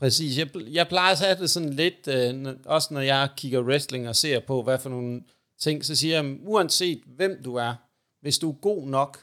Præcis. 0.00 0.38
Jeg, 0.38 0.48
jeg 0.78 0.86
plejer 0.88 1.12
at 1.12 1.20
have 1.20 1.36
det 1.42 1.50
sådan 1.50 1.74
lidt, 1.82 2.02
øh, 2.16 2.54
også 2.66 2.88
når 2.94 3.00
jeg 3.00 3.28
kigger 3.36 3.60
wrestling 3.68 4.08
og 4.08 4.16
ser 4.16 4.40
på, 4.46 4.62
hvad 4.62 4.78
for 4.78 4.90
nogle 4.90 5.20
ting, 5.60 5.84
så 5.84 5.96
siger 5.96 6.22
jeg, 6.22 6.36
uanset 6.42 7.02
hvem 7.06 7.42
du 7.44 7.54
er, 7.54 7.74
hvis 8.22 8.38
du 8.38 8.50
er 8.50 8.54
god 8.54 8.86
nok, 8.86 9.18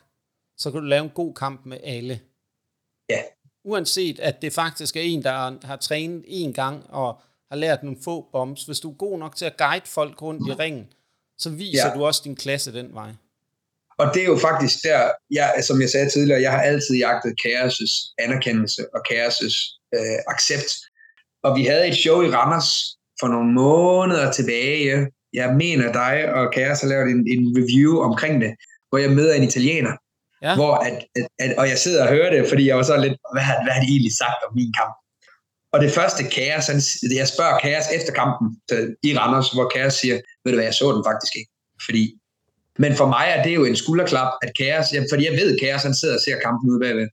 så 0.58 0.72
kan 0.72 0.82
du 0.82 0.88
lave 0.88 1.04
en 1.04 1.10
god 1.10 1.34
kamp 1.34 1.66
med 1.66 1.78
alle. 1.84 2.20
Ja. 3.10 3.22
Uanset 3.64 4.20
at 4.20 4.42
det 4.42 4.54
faktisk 4.54 4.96
er 4.96 5.02
en, 5.02 5.24
der 5.24 5.66
har, 5.68 5.76
trænet 5.76 6.24
en 6.28 6.54
gang 6.54 6.90
og 6.90 7.22
har 7.52 7.58
lært 7.58 7.84
nogle 7.84 8.00
få 8.04 8.30
bombs. 8.32 8.66
Hvis 8.66 8.80
du 8.80 8.92
er 8.92 8.96
god 8.96 9.20
nok 9.20 9.36
til 9.36 9.46
at 9.46 9.58
guide 9.58 9.86
folk 9.86 10.22
rundt 10.22 10.50
i 10.50 10.54
ringen, 10.54 10.94
så 11.38 11.50
viser 11.50 11.88
ja. 11.88 11.94
du 11.94 12.06
også 12.06 12.22
din 12.24 12.36
klasse 12.36 12.74
den 12.74 12.94
vej. 12.94 13.12
Og 13.98 14.14
det 14.14 14.22
er 14.22 14.26
jo 14.26 14.38
faktisk 14.38 14.84
der, 14.84 15.12
jeg, 15.32 15.64
som 15.68 15.82
jeg 15.82 15.90
sagde 15.90 16.10
tidligere, 16.10 16.42
jeg 16.42 16.52
har 16.52 16.62
altid 16.62 16.96
jagtet 16.96 17.36
Chaos' 17.42 18.14
anerkendelse 18.20 18.96
og 18.96 19.02
Chaos' 19.10 19.90
øh, 19.96 20.20
accept. 20.28 20.72
Og 21.44 21.58
vi 21.58 21.66
havde 21.66 21.88
et 21.88 21.96
show 21.96 22.22
i 22.22 22.30
Randers 22.30 22.98
for 23.20 23.28
nogle 23.28 23.54
måneder 23.54 24.32
tilbage. 24.32 25.12
Jeg 25.34 25.56
mener 25.56 25.92
dig 25.92 26.34
og 26.34 26.54
Chaos 26.54 26.82
har 26.82 26.88
lavet 26.88 27.08
en, 27.12 27.22
en 27.34 27.44
review 27.60 28.00
omkring 28.00 28.42
det, 28.42 28.52
hvor 28.90 28.98
jeg 28.98 29.12
møder 29.12 29.34
en 29.34 29.44
italiener. 29.44 29.94
Ja. 30.42 30.56
Hvor 30.56 30.74
at, 30.74 31.06
at, 31.16 31.28
at, 31.40 31.58
og 31.58 31.70
jeg 31.70 31.78
sidder 31.78 32.04
og 32.04 32.10
hører 32.10 32.30
det, 32.36 32.50
fordi 32.50 32.68
jeg 32.68 32.78
var 32.78 32.84
så 32.84 32.98
lidt, 32.98 33.18
hvad, 33.34 33.44
hvad 33.64 33.74
har 33.74 33.82
de 33.82 33.92
egentlig 33.96 34.16
sagt 34.24 34.40
om 34.48 34.56
min 34.56 34.74
kamp? 34.80 34.94
Og 35.74 35.80
det 35.84 35.92
første 35.92 36.24
Kaos, 36.24 36.68
han, 36.68 36.80
jeg 37.20 37.28
spørger 37.28 37.60
Kaos 37.60 37.88
efter 37.98 38.14
kampen 38.14 38.48
til, 38.70 38.96
i 39.04 39.18
Randers, 39.18 39.50
hvor 39.52 39.68
Kaos 39.76 39.94
siger, 39.94 40.16
ved 40.44 40.52
du 40.52 40.58
hvad, 40.58 40.66
jeg 40.66 40.74
så 40.74 40.88
den 40.96 41.04
faktisk 41.10 41.34
ikke. 41.40 41.52
Fordi, 41.86 42.04
men 42.84 42.96
for 42.96 43.08
mig 43.16 43.26
er 43.36 43.44
det 43.44 43.56
jo 43.56 43.64
en 43.66 43.76
skulderklap, 43.76 44.32
at 44.44 44.52
ja, 44.60 44.82
fordi 45.12 45.24
jeg 45.30 45.36
ved, 45.42 45.50
at 45.62 45.82
han 45.82 45.96
sidder 45.96 46.16
og 46.16 46.22
ser 46.22 46.40
kampen 46.46 46.70
ude 46.72 46.80
bagved. 46.80 47.08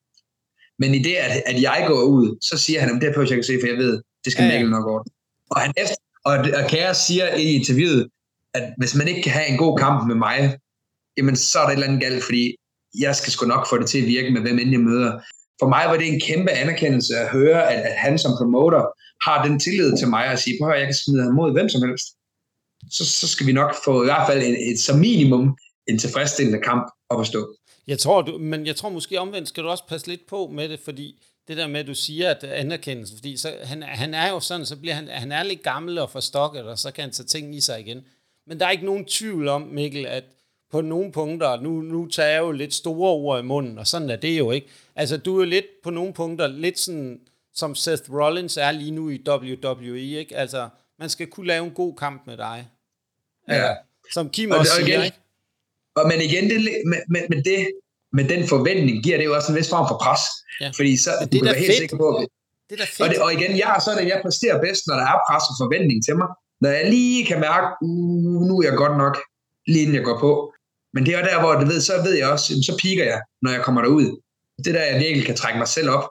Men 0.79 0.95
i 0.95 1.03
det, 1.03 1.17
at, 1.27 1.43
at 1.47 1.63
jeg 1.63 1.85
går 1.89 2.03
ud, 2.03 2.27
så 2.49 2.59
siger 2.59 2.81
han, 2.81 3.01
det 3.01 3.09
er 3.09 3.21
jeg 3.21 3.29
kan 3.29 3.45
se, 3.45 3.59
for 3.63 3.69
jeg 3.73 3.77
ved, 3.77 4.03
det 4.25 4.33
skal 4.33 4.45
ja, 4.45 4.51
ja. 4.51 4.55
Mikkel 4.55 4.71
nok 4.71 4.87
ordne. 4.87 5.11
Og, 5.51 5.61
han 5.61 5.73
efter, 5.77 5.95
og, 6.25 6.35
og 6.59 6.71
Kaos 6.71 6.97
siger 6.97 7.35
i 7.35 7.45
interviewet, 7.45 8.09
at 8.55 8.75
hvis 8.79 8.95
man 8.95 9.09
ikke 9.09 9.23
kan 9.23 9.33
have 9.33 9.49
en 9.49 9.59
god 9.59 9.79
kamp 9.79 10.07
med 10.07 10.15
mig, 10.15 10.59
jamen 11.17 11.37
så 11.37 11.59
er 11.59 11.63
der 11.63 11.71
et 11.71 11.75
eller 11.75 11.87
andet 11.87 12.03
galt, 12.03 12.25
fordi 12.25 12.57
jeg 12.99 13.17
skal 13.17 13.33
sgu 13.33 13.47
nok 13.47 13.69
få 13.69 13.79
det 13.79 13.89
til 13.89 14.01
at 14.01 14.07
virke 14.07 14.31
med, 14.31 14.41
hvem 14.41 14.59
end 14.59 14.71
jeg 14.71 14.81
møder. 14.81 15.21
For 15.61 15.69
mig 15.69 15.85
var 15.89 15.97
det 15.97 16.09
en 16.09 16.21
kæmpe 16.21 16.51
anerkendelse 16.51 17.17
at 17.17 17.31
høre, 17.31 17.73
at, 17.73 17.81
at 17.83 17.95
han 17.97 18.19
som 18.19 18.33
promoter 18.39 18.83
har 19.27 19.47
den 19.47 19.61
tillid 19.61 19.97
til 19.99 20.09
mig 20.09 20.25
at 20.27 20.39
sige, 20.39 20.59
prøv 20.61 20.73
jeg 20.79 20.87
kan 20.87 20.95
smide 20.95 21.23
ham 21.23 21.35
mod 21.35 21.53
hvem 21.53 21.69
som 21.69 21.89
helst. 21.89 22.07
Så, 22.91 23.05
så 23.05 23.29
skal 23.29 23.47
vi 23.47 23.53
nok 23.53 23.75
få 23.85 24.03
i 24.03 24.05
hvert 24.05 24.27
fald 24.29 24.43
et, 24.43 24.71
et, 24.71 24.81
som 24.81 24.99
minimum 24.99 25.57
en 25.87 25.99
tilfredsstillende 25.99 26.61
kamp 26.61 26.85
op 27.09 27.21
at 27.21 27.27
stå. 27.27 27.57
Jeg 27.87 27.99
tror, 27.99 28.23
du, 28.23 28.39
men 28.39 28.67
jeg 28.67 28.77
tror 28.77 28.89
måske 28.89 29.21
omvendt 29.21 29.49
skal 29.49 29.63
du 29.65 29.69
også 29.69 29.85
passe 29.89 30.07
lidt 30.07 30.27
på 30.29 30.51
med 30.53 30.69
det, 30.69 30.81
fordi 30.85 31.23
det 31.49 31.57
der 31.57 31.67
med, 31.67 31.81
at 31.81 31.87
du 31.87 31.95
siger, 31.95 32.31
at 32.31 32.45
anerkendelse, 32.45 33.15
fordi 33.15 33.37
så, 33.37 33.57
han, 33.63 33.83
han 33.83 34.15
er 34.15 34.31
jo 34.31 34.41
sådan, 34.41 34.67
så 34.67 34.77
bliver 34.77 34.95
han, 34.95 35.09
han 35.09 35.33
er 35.33 35.43
lidt 35.43 35.63
gammel 35.63 35.99
og 35.99 36.11
forstokket, 36.11 36.63
og 36.63 36.79
så 36.79 36.91
kan 36.91 37.03
han 37.03 37.11
tage 37.11 37.27
ting 37.27 37.55
i 37.55 37.61
sig 37.61 37.81
igen. 37.81 38.05
Men 38.47 38.61
der 38.61 38.67
er 38.67 38.71
ikke 38.71 38.85
nogen 38.85 39.05
tvivl 39.05 39.49
om, 39.49 39.63
Mikkel, 39.63 40.07
at 40.07 40.25
på 40.71 40.81
nogle 40.81 41.13
punkter, 41.13 41.61
nu, 41.61 41.71
nu 41.81 42.07
tager 42.07 42.29
jeg 42.29 42.41
jo 42.41 42.51
lidt 42.51 42.75
store 42.75 43.11
ord 43.11 43.41
i 43.41 43.43
munden, 43.43 43.79
og 43.79 43.87
sådan 43.87 44.11
er 44.11 44.17
det 44.17 44.39
jo 44.39 44.51
ikke. 44.51 44.67
Altså, 44.97 45.17
du 45.17 45.41
er 45.41 45.45
lidt 45.45 45.67
på 45.83 45.91
nogle 45.91 46.13
punkter, 46.13 46.47
lidt 46.47 46.79
sådan, 46.79 47.21
som 47.55 47.75
Seth 47.75 48.13
Rollins 48.13 48.57
er 48.57 48.71
lige 48.71 48.91
nu 48.91 49.11
i 49.11 49.23
WWE, 49.29 50.01
ikke? 50.01 50.37
Altså, 50.37 50.69
man 50.99 51.11
skal 51.11 51.27
kunne 51.27 51.47
lave 51.47 51.65
en 51.65 51.71
god 51.71 51.97
kamp 51.97 52.27
med 52.27 52.37
dig. 52.37 52.69
Ja. 53.49 53.75
Som 54.13 54.31
Kim 54.31 54.51
og, 54.51 54.59
også 54.59 54.73
og 54.75 54.81
igen, 54.81 54.87
siger, 54.87 55.05
ikke? 55.05 55.17
Og, 55.95 56.09
men 56.09 56.21
igen, 56.21 56.51
det, 56.51 56.61
med, 56.61 57.01
med, 57.09 57.21
med, 57.29 57.43
det, 57.43 57.71
med 58.17 58.25
den 58.33 58.43
forventning 58.53 58.97
giver 59.05 59.19
det 59.19 59.27
jo 59.29 59.35
også 59.39 59.49
en 59.53 59.59
vis 59.59 59.71
form 59.75 59.87
for 59.91 59.99
pres. 60.05 60.23
Ja. 60.61 60.69
Fordi 60.79 60.93
så 61.05 61.11
men 61.21 61.29
det 61.33 61.39
er 61.41 61.45
da 61.45 61.53
helt 61.53 61.67
fedt. 61.67 61.79
sikker 61.79 61.97
på, 62.05 62.09
at, 62.09 62.29
det 62.69 62.75
er 62.79 62.83
da 62.85 62.89
fedt. 62.97 63.03
Og, 63.03 63.09
det, 63.11 63.19
og 63.25 63.31
igen, 63.37 63.53
jeg 63.63 63.69
er 63.77 63.81
sådan, 63.87 64.01
at 64.05 64.09
jeg 64.13 64.19
præsterer 64.25 64.57
bedst, 64.67 64.83
når 64.89 64.97
der 65.01 65.07
er 65.13 65.19
pres 65.27 65.45
og 65.53 65.57
forventning 65.63 65.99
til 66.07 66.15
mig. 66.21 66.29
Når 66.63 66.71
jeg 66.79 66.85
lige 66.95 67.27
kan 67.31 67.39
mærke, 67.49 67.67
uh, 67.87 68.41
nu 68.49 68.53
er 68.61 68.65
jeg 68.69 68.77
godt 68.83 68.97
nok, 69.05 69.15
lige 69.73 69.83
inden 69.83 69.97
jeg 70.01 70.05
går 70.11 70.19
på. 70.27 70.33
Men 70.95 71.01
det 71.07 71.13
er 71.15 71.23
der, 71.31 71.37
hvor 71.43 71.53
du 71.61 71.67
ved, 71.73 71.81
så 71.81 71.95
ved 72.07 72.15
jeg 72.21 72.29
også, 72.35 72.47
så 72.69 72.73
piker 72.83 73.05
jeg, 73.13 73.21
når 73.43 73.51
jeg 73.57 73.63
kommer 73.67 73.81
derud. 73.83 74.07
Det 74.65 74.75
der, 74.75 74.85
jeg 74.93 75.01
virkelig 75.05 75.27
kan 75.27 75.37
trække 75.37 75.59
mig 75.59 75.69
selv 75.69 75.89
op. 75.97 76.07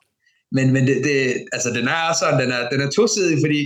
Men, 0.56 0.74
men 0.74 0.88
det, 0.88 0.96
det, 1.08 1.18
altså, 1.56 1.70
den 1.78 1.88
er 1.88 2.14
sådan, 2.20 2.40
den 2.42 2.52
er, 2.58 2.70
den 2.70 2.82
er 2.82 2.90
tosidig, 2.90 3.38
fordi 3.46 3.62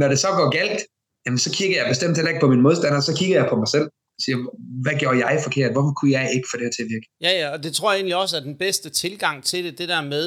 når 0.00 0.08
det 0.08 0.18
så 0.18 0.28
går 0.38 0.50
galt, 0.58 0.80
jamen, 1.26 1.38
så 1.38 1.50
kigger 1.52 1.76
jeg 1.80 1.86
bestemt 1.88 2.16
heller 2.16 2.30
ikke 2.30 2.40
på 2.40 2.50
min 2.52 2.62
modstander, 2.62 3.00
så 3.00 3.14
kigger 3.18 3.36
jeg 3.40 3.48
på 3.50 3.56
mig 3.56 3.68
selv. 3.68 3.86
Siger, 4.20 4.36
hvad 4.82 4.98
gjorde 4.98 5.26
jeg 5.26 5.40
forkert? 5.42 5.72
Hvorfor 5.72 5.92
kunne 5.92 6.10
jeg 6.10 6.32
ikke 6.34 6.48
få 6.50 6.56
det 6.56 6.64
her 6.64 6.70
til 6.70 6.82
at 6.82 6.88
virke? 6.88 7.06
Ja, 7.20 7.30
ja, 7.30 7.50
og 7.50 7.62
det 7.62 7.74
tror 7.74 7.92
jeg 7.92 7.96
egentlig 7.96 8.16
også 8.16 8.36
er 8.36 8.40
den 8.40 8.58
bedste 8.58 8.90
tilgang 8.90 9.44
til 9.44 9.64
det, 9.64 9.78
det 9.78 9.88
der 9.88 10.00
med, 10.00 10.24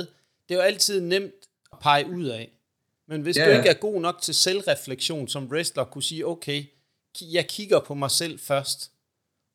det 0.49 0.55
er 0.55 0.55
jo 0.55 0.61
altid 0.61 1.01
nemt 1.01 1.33
at 1.71 1.79
pege 1.81 2.09
ud 2.09 2.25
af. 2.25 2.51
Men 3.07 3.21
hvis 3.21 3.37
ja, 3.37 3.45
du 3.45 3.57
ikke 3.57 3.69
er 3.69 3.73
god 3.73 4.01
nok 4.01 4.21
til 4.21 4.35
selvreflektion 4.35 5.27
som 5.27 5.47
wrestler, 5.47 5.83
kunne 5.83 6.03
sige, 6.03 6.27
okay, 6.27 6.63
jeg 7.21 7.47
kigger 7.47 7.79
på 7.79 7.93
mig 7.93 8.11
selv 8.11 8.39
først. 8.39 8.91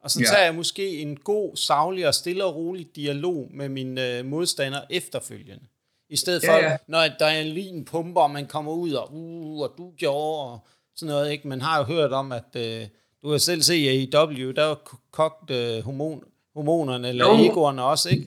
Og 0.01 0.11
så 0.11 0.21
ja. 0.21 0.27
tager 0.27 0.45
jeg 0.45 0.55
måske 0.55 0.99
en 0.99 1.17
god, 1.17 1.57
savlig 1.57 2.09
og 2.09 2.15
stille 2.15 2.45
og 2.45 2.57
rolig 2.57 2.97
dialog 2.97 3.49
med 3.51 3.69
min 3.69 3.99
øh, 3.99 4.25
modstander 4.25 4.81
efterfølgende. 4.91 5.67
I 6.09 6.17
stedet 6.17 6.43
for, 6.45 6.53
ja, 6.53 6.71
ja. 6.71 6.77
når 6.89 7.09
der 7.19 7.27
er 7.27 7.41
en 7.41 7.85
pumper, 7.85 8.21
og 8.21 8.31
man 8.31 8.47
kommer 8.47 8.73
ud 8.73 8.93
og, 8.93 9.15
uh, 9.15 9.61
og 9.61 9.75
du 9.79 9.93
gjorde, 9.97 10.53
og 10.53 10.67
sådan 10.97 11.13
noget. 11.13 11.33
Ikke? 11.33 11.49
Man 11.49 11.61
har 11.61 11.79
jo 11.79 11.85
hørt 11.85 12.13
om, 12.13 12.33
at 12.33 12.57
øh, 12.57 12.87
du 13.27 13.31
har 13.31 13.39
selv 13.39 13.63
set 13.63 13.75
i 13.75 14.11
W, 14.15 14.53
der 14.53 14.65
var 14.65 14.79
kogt 15.13 15.51
øh, 15.51 15.85
hormon, 15.85 16.23
hormonerne, 16.55 17.09
eller 17.09 17.25
no. 17.25 17.45
egoerne 17.45 17.83
også, 17.83 18.09
ikke? 18.09 18.27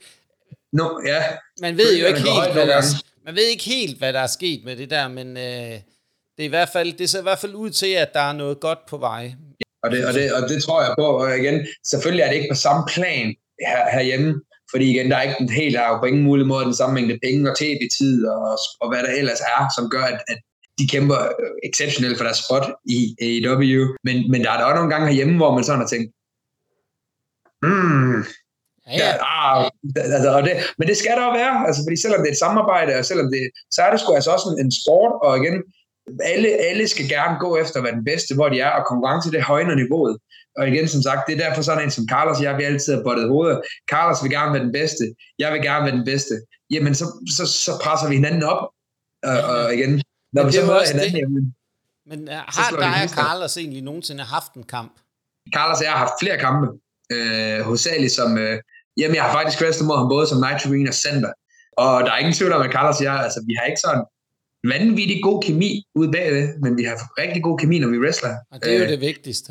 No, 0.72 0.88
ja. 1.06 1.22
Man 1.60 1.76
ved 1.76 1.98
jo 2.00 2.06
ikke 2.06 2.20
helt, 2.20 2.52
hvad 2.52 2.66
der, 2.66 2.82
man 3.24 3.34
ved 3.34 3.42
ikke 3.42 3.64
helt, 3.64 3.98
hvad 3.98 4.12
der 4.12 4.20
er 4.20 4.26
sket 4.26 4.64
med 4.64 4.76
det 4.76 4.90
der, 4.90 5.08
men 5.08 5.36
øh, 5.36 5.72
det, 6.36 6.42
er 6.44 6.44
i 6.44 6.54
hvert 6.56 6.68
fald, 6.68 6.92
det 6.92 7.10
ser 7.10 7.18
i 7.18 7.22
hvert 7.22 7.38
fald 7.38 7.54
ud 7.54 7.70
til, 7.70 7.86
at 7.86 8.14
der 8.14 8.20
er 8.20 8.32
noget 8.32 8.60
godt 8.60 8.78
på 8.88 8.96
vej. 8.96 9.34
Og 9.82 9.90
det, 9.90 10.06
og 10.06 10.14
det, 10.14 10.32
og 10.32 10.48
det 10.48 10.62
tror 10.64 10.82
jeg 10.82 10.94
på, 10.98 11.04
og 11.04 11.38
igen, 11.38 11.66
selvfølgelig 11.86 12.22
er 12.22 12.28
det 12.28 12.36
ikke 12.36 12.52
på 12.52 12.60
samme 12.66 12.82
plan 12.94 13.26
her, 13.68 13.90
herhjemme, 13.92 14.40
fordi 14.70 14.90
igen, 14.90 15.10
der 15.10 15.16
er 15.16 15.22
ikke 15.22 15.52
helt, 15.52 15.74
der 15.74 15.80
er 15.80 15.88
jo 15.88 15.98
på 15.98 16.06
ingen 16.06 16.22
mulig 16.22 16.46
måde 16.46 16.64
den 16.64 16.74
samme 16.74 16.94
mængde 16.94 17.18
penge 17.24 17.50
og 17.50 17.56
tv-tid 17.58 18.26
og, 18.26 18.58
og 18.80 18.88
hvad 18.88 19.02
der 19.02 19.12
ellers 19.20 19.40
er, 19.40 19.60
som 19.76 19.90
gør, 19.90 20.02
at, 20.02 20.20
at 20.28 20.38
de 20.80 20.86
kæmper 20.94 21.20
exceptionelt 21.68 22.16
for 22.16 22.24
deres 22.24 22.40
spot 22.44 22.66
i 22.96 22.98
AEW. 23.26 23.82
Men, 24.06 24.16
men 24.30 24.40
der 24.44 24.50
er 24.50 24.58
der 24.58 24.64
også 24.64 24.78
nogle 24.78 24.92
gange 24.92 25.06
herhjemme, 25.06 25.36
hvor 25.36 25.54
man 25.54 25.64
sådan 25.64 25.80
har 25.80 25.88
tænkt, 25.88 26.08
hmm, 27.64 28.24
Ja, 28.98 29.08
ja. 29.08 29.12
ah, 29.20 29.70
altså, 29.96 30.30
og 30.36 30.42
det, 30.42 30.52
men 30.78 30.88
det 30.88 30.96
skal 30.96 31.14
der 31.16 31.24
jo 31.24 31.32
være, 31.42 31.66
altså, 31.66 31.80
fordi 31.86 31.96
selvom 31.96 32.20
det 32.20 32.28
er 32.28 32.32
et 32.32 32.44
samarbejde, 32.46 32.92
og 32.98 33.04
selvom 33.04 33.28
det, 33.34 33.42
så 33.74 33.82
er 33.82 33.90
det 33.90 34.00
sgu 34.00 34.14
altså 34.14 34.30
også 34.30 34.46
en, 34.50 34.64
en 34.64 34.72
sport, 34.80 35.12
og 35.26 35.32
igen, 35.40 35.56
alle, 36.32 36.48
alle 36.68 36.88
skal 36.88 37.08
gerne 37.08 37.36
gå 37.44 37.56
efter 37.56 37.76
at 37.78 37.84
være 37.84 37.98
den 38.00 38.04
bedste, 38.04 38.34
hvor 38.34 38.48
de 38.48 38.60
er, 38.60 38.70
og 38.78 38.86
konkurrence 38.86 39.30
det 39.30 39.42
højner 39.42 39.74
niveauet. 39.74 40.16
Og 40.58 40.68
igen, 40.68 40.88
som 40.88 41.02
sagt, 41.02 41.26
det 41.26 41.34
er 41.34 41.44
derfor 41.46 41.62
sådan 41.62 41.84
en 41.84 41.90
som 41.90 42.08
Carlos 42.10 42.38
og 42.38 42.44
jeg, 42.44 42.58
vi 42.58 42.64
altid 42.64 42.94
har 42.94 43.02
bottet 43.02 43.28
hovedet. 43.28 43.60
Carlos 43.90 44.22
vil 44.22 44.30
gerne 44.30 44.52
være 44.54 44.64
den 44.64 44.72
bedste, 44.72 45.04
jeg 45.38 45.52
vil 45.52 45.62
gerne 45.62 45.84
være 45.86 45.96
den 45.96 46.04
bedste. 46.04 46.34
Jamen, 46.70 46.94
så, 46.94 47.04
så, 47.36 47.46
så 47.46 47.72
presser 47.82 48.08
vi 48.08 48.14
hinanden 48.14 48.42
op, 48.42 48.62
og, 49.22 49.38
og 49.52 49.74
igen, 49.74 50.02
når 50.32 50.42
vi 50.46 50.52
så 50.52 50.60
møder 50.60 50.86
hinanden, 50.92 51.14
det. 51.14 51.20
jamen, 51.20 51.54
Men 52.10 52.20
uh, 52.28 52.34
har 52.56 52.70
dig 52.86 52.98
og 53.04 53.10
Carlos 53.20 53.56
egentlig 53.56 53.82
nogensinde 53.82 54.22
haft 54.24 54.52
en 54.54 54.62
kamp? 54.62 54.94
Carlos 55.54 55.78
og 55.78 55.84
jeg 55.84 55.92
har 55.92 56.02
haft 56.06 56.16
flere 56.22 56.38
kampe, 56.46 56.66
øh, 57.14 57.60
hovedsageligt 57.68 58.12
som, 58.12 58.38
øh, 58.38 58.56
jamen 59.00 59.14
jeg 59.16 59.24
har 59.24 59.32
faktisk 59.38 59.62
wrestlet 59.62 59.86
mod 59.88 59.96
ham 60.00 60.08
både 60.14 60.26
som 60.26 60.38
Night 60.46 60.66
Arena 60.66 60.90
og 60.94 60.98
Center. 61.06 61.32
Og 61.82 61.92
der 62.04 62.10
er 62.12 62.18
ingen 62.22 62.34
tvivl 62.38 62.52
om, 62.52 62.62
at 62.66 62.72
Carlos 62.76 62.98
og 63.00 63.04
jeg, 63.04 63.16
altså 63.26 63.40
vi 63.48 63.54
har 63.58 63.64
ikke 63.70 63.82
sådan 63.86 64.04
vanvittig 64.74 65.18
god 65.22 65.42
kemi 65.46 65.70
ude 65.94 66.10
bagved, 66.16 66.44
men 66.62 66.72
vi 66.78 66.84
har 66.88 66.96
rigtig 67.22 67.42
god 67.42 67.58
kemi, 67.58 67.76
når 67.78 67.88
vi 67.94 67.98
wrestler. 67.98 68.34
Og 68.52 68.56
det 68.60 68.68
er 68.72 68.78
jo 68.78 68.84
øh, 68.84 68.88
det 68.88 69.00
vigtigste. 69.00 69.50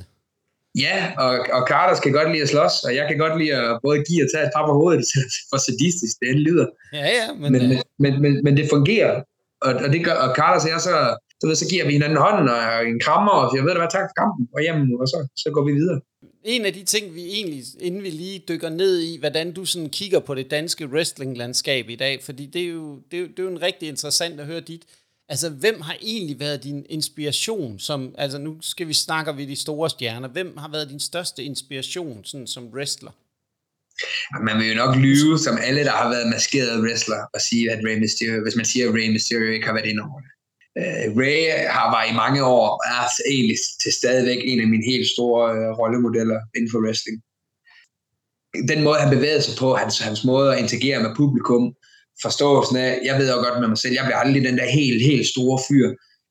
Ja, 0.86 1.14
og, 1.18 1.32
og 1.58 1.62
Carlos 1.72 2.00
kan 2.00 2.12
godt 2.12 2.32
lide 2.32 2.44
at 2.44 2.50
slås, 2.50 2.74
og 2.88 2.96
jeg 2.96 3.06
kan 3.08 3.18
godt 3.18 3.36
lide 3.42 3.54
at 3.56 3.80
både 3.84 3.98
give 4.08 4.22
og 4.26 4.30
tage 4.34 4.46
et 4.48 4.52
par 4.56 4.66
på 4.68 4.74
hovedet, 4.74 5.06
for 5.50 5.58
sadistisk 5.68 6.14
det 6.22 6.36
lyder. 6.48 6.68
Ja, 6.94 7.08
ja, 7.20 7.28
men, 7.34 7.52
men, 7.52 7.62
men, 7.70 7.82
men, 8.00 8.22
men, 8.22 8.44
men 8.44 8.58
det 8.58 8.66
fungerer, 8.76 9.24
og, 9.62 9.72
og, 9.84 9.90
det 9.94 10.06
gør, 10.06 10.16
og 10.26 10.36
Carlos 10.36 10.64
og 10.64 10.70
jeg, 10.70 10.82
så, 10.82 10.96
du 11.42 11.48
ved, 11.48 11.56
så 11.56 11.68
giver 11.70 11.86
vi 11.86 11.92
hinanden 11.92 12.18
hånden 12.18 12.50
og 12.50 12.88
en 12.88 13.00
krammer, 13.06 13.32
og 13.32 13.56
jeg 13.56 13.64
ved 13.64 13.72
da 13.72 13.78
hvad, 13.78 13.92
tak 13.92 14.06
for 14.10 14.16
kampen, 14.22 14.48
og 14.56 14.62
hjem, 14.62 14.80
og 15.02 15.08
så, 15.08 15.28
så 15.36 15.50
går 15.54 15.64
vi 15.66 15.72
videre. 15.72 16.00
En 16.44 16.66
af 16.66 16.74
de 16.74 16.84
ting, 16.84 17.16
vi 17.16 17.24
egentlig, 17.38 17.64
inden 17.80 18.04
vi 18.04 18.10
lige 18.10 18.44
dykker 18.50 18.70
ned 18.70 19.00
i, 19.00 19.20
hvordan 19.20 19.54
du 19.54 19.66
sådan 19.66 19.90
kigger 19.90 20.20
på 20.20 20.36
det 20.36 20.52
danske 20.52 20.88
wrestlinglandskab 20.88 21.90
i 21.90 21.96
dag, 21.96 22.24
fordi 22.24 22.46
det 22.46 22.62
er 22.62 22.68
jo, 22.68 23.00
det 23.12 23.18
er 23.18 23.22
jo, 23.22 23.28
det 23.28 23.40
er 23.40 23.44
jo 23.44 23.50
en 23.50 23.62
rigtig 23.62 23.90
interessant 23.90 24.40
at 24.40 24.46
høre 24.46 24.60
dit, 24.60 24.86
Altså, 25.30 25.50
hvem 25.50 25.82
har 25.82 25.96
egentlig 26.02 26.40
været 26.40 26.64
din 26.64 26.86
inspiration? 26.90 27.80
Som, 27.80 28.16
altså, 28.18 28.38
nu 28.38 28.58
skal 28.62 28.88
vi 28.88 28.94
snakke 28.94 29.38
ved 29.38 29.48
de 29.48 29.56
store 29.56 29.90
stjerner. 29.90 30.28
Hvem 30.28 30.58
har 30.58 30.70
været 30.72 30.90
din 30.90 31.00
største 31.00 31.44
inspiration 31.44 32.26
sådan, 32.26 32.48
som 32.48 32.68
wrestler? 32.74 33.12
Man 34.48 34.58
vil 34.60 34.70
jo 34.72 34.76
nok 34.84 34.96
lyve, 34.96 35.40
som 35.46 35.58
alle, 35.68 35.84
der 35.84 35.96
har 36.02 36.10
været 36.10 36.28
maskerede 36.36 36.82
wrestler, 36.84 37.22
og 37.34 37.42
sige, 37.42 37.72
at 37.72 37.80
Rey 37.86 37.98
Mysterio, 38.04 38.42
hvis 38.44 38.56
man 38.56 38.66
siger, 38.66 38.90
at 38.90 38.96
Rey 38.96 39.10
Mysterio 39.14 39.52
ikke 39.52 39.68
har 39.68 39.74
været 39.74 39.90
inde 39.92 40.04
over 40.08 40.20
det. 40.26 40.32
Uh, 40.80 41.18
Rey 41.22 41.40
har 41.76 41.88
var 41.96 42.04
i 42.12 42.16
mange 42.24 42.42
år, 42.44 42.68
er 42.94 43.04
egentlig 43.34 43.58
til 43.84 43.92
stadigvæk 43.94 44.40
en 44.44 44.60
af 44.62 44.68
mine 44.68 44.86
helt 44.92 45.08
store 45.16 45.44
uh, 45.58 45.80
rollemodeller 45.80 46.40
inden 46.56 46.72
for 46.72 46.80
wrestling. 46.86 47.18
Den 48.72 48.84
måde, 48.84 49.00
han 49.00 49.16
bevægede 49.16 49.42
sig 49.42 49.56
på, 49.60 49.76
hans, 49.76 50.00
hans 50.00 50.24
måde 50.26 50.54
at 50.54 50.60
interagere 50.64 51.04
med 51.04 51.16
publikum, 51.16 51.64
forståelsen 52.22 52.78
af, 52.78 53.00
jeg 53.06 53.20
ved 53.20 53.28
jo 53.34 53.38
godt 53.46 53.60
med 53.60 53.68
mig 53.68 53.78
selv, 53.78 53.94
jeg 53.94 54.06
bliver 54.06 54.18
aldrig 54.18 54.44
den 54.44 54.58
der 54.58 54.70
helt, 54.80 55.02
helt 55.12 55.28
store 55.28 55.60
fyr. 55.68 55.88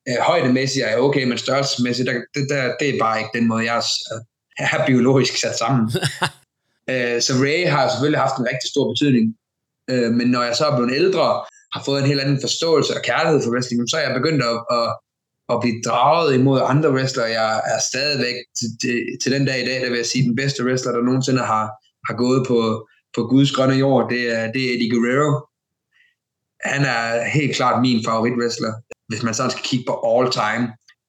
Øh, 0.09 0.19
højdemæssigt 0.21 0.85
er 0.85 0.89
jeg 0.89 0.99
okay, 0.99 1.23
men 1.23 1.37
størrelsesmæssigt, 1.37 2.07
der, 2.07 2.13
det, 2.35 2.49
der, 2.49 2.75
det 2.79 2.89
er 2.89 2.99
bare 2.99 3.19
ikke 3.19 3.37
den 3.37 3.47
måde, 3.47 3.63
jeg 3.65 3.77
er, 3.77 3.83
er 4.57 4.85
biologisk 4.85 5.37
sat 5.37 5.57
sammen. 5.57 5.91
øh, 6.89 7.17
så 7.25 7.31
Ray 7.43 7.61
har 7.75 7.83
selvfølgelig 7.89 8.21
haft 8.25 8.37
en 8.37 8.49
rigtig 8.51 8.69
stor 8.73 8.85
betydning. 8.91 9.25
Øh, 9.91 10.09
men 10.17 10.27
når 10.35 10.43
jeg 10.47 10.55
så 10.55 10.65
er 10.65 10.75
blevet 10.75 10.95
ældre, 11.01 11.27
har 11.73 11.81
fået 11.85 11.99
en 11.99 12.09
helt 12.11 12.21
anden 12.23 12.41
forståelse 12.45 12.91
og 12.97 13.01
kærlighed 13.09 13.39
for 13.43 13.51
wrestling, 13.53 13.89
så 13.89 13.97
er 13.97 14.03
jeg 14.07 14.19
begyndt 14.19 14.43
at, 14.51 14.57
at, 14.77 14.87
at 15.51 15.57
blive 15.61 15.81
draget 15.87 16.29
imod 16.39 16.59
andre 16.73 16.89
wrestlere. 16.95 17.29
Jeg 17.39 17.51
er 17.73 17.79
stadigvæk 17.89 18.37
til, 18.57 18.69
til, 18.81 18.97
til 19.21 19.31
den 19.35 19.43
dag 19.49 19.57
i 19.61 19.67
dag, 19.69 19.77
der 19.81 19.89
vil 19.89 20.01
jeg 20.03 20.11
sige, 20.11 20.27
den 20.29 20.35
bedste 20.41 20.65
wrestler, 20.65 20.91
der 20.91 21.01
nogensinde 21.09 21.43
har, 21.53 21.65
har 22.07 22.15
gået 22.23 22.41
på, 22.47 22.59
på 23.15 23.21
Guds 23.31 23.51
grønne 23.55 23.75
jord, 23.75 24.09
det 24.13 24.21
er, 24.37 24.51
det 24.51 24.61
er 24.65 24.73
Eddie 24.73 24.91
Guerrero 24.93 25.31
han 26.61 26.81
er 26.85 27.29
helt 27.29 27.55
klart 27.55 27.81
min 27.81 28.03
favorit 28.05 28.37
wrestler, 28.39 28.73
hvis 29.07 29.23
man 29.23 29.33
sådan 29.33 29.51
skal 29.51 29.63
kigge 29.63 29.85
på 29.87 29.95
all 30.11 30.27
time. 30.31 30.65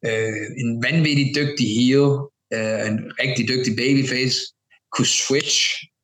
Øh, 0.09 0.47
en 0.63 0.71
vanvittig 0.87 1.27
dygtig 1.39 1.67
heel, 1.79 2.11
øh, 2.57 2.81
en 2.91 2.99
rigtig 3.23 3.45
dygtig 3.53 3.73
babyface, 3.83 4.39
kunne 4.93 5.07
switch, 5.07 5.57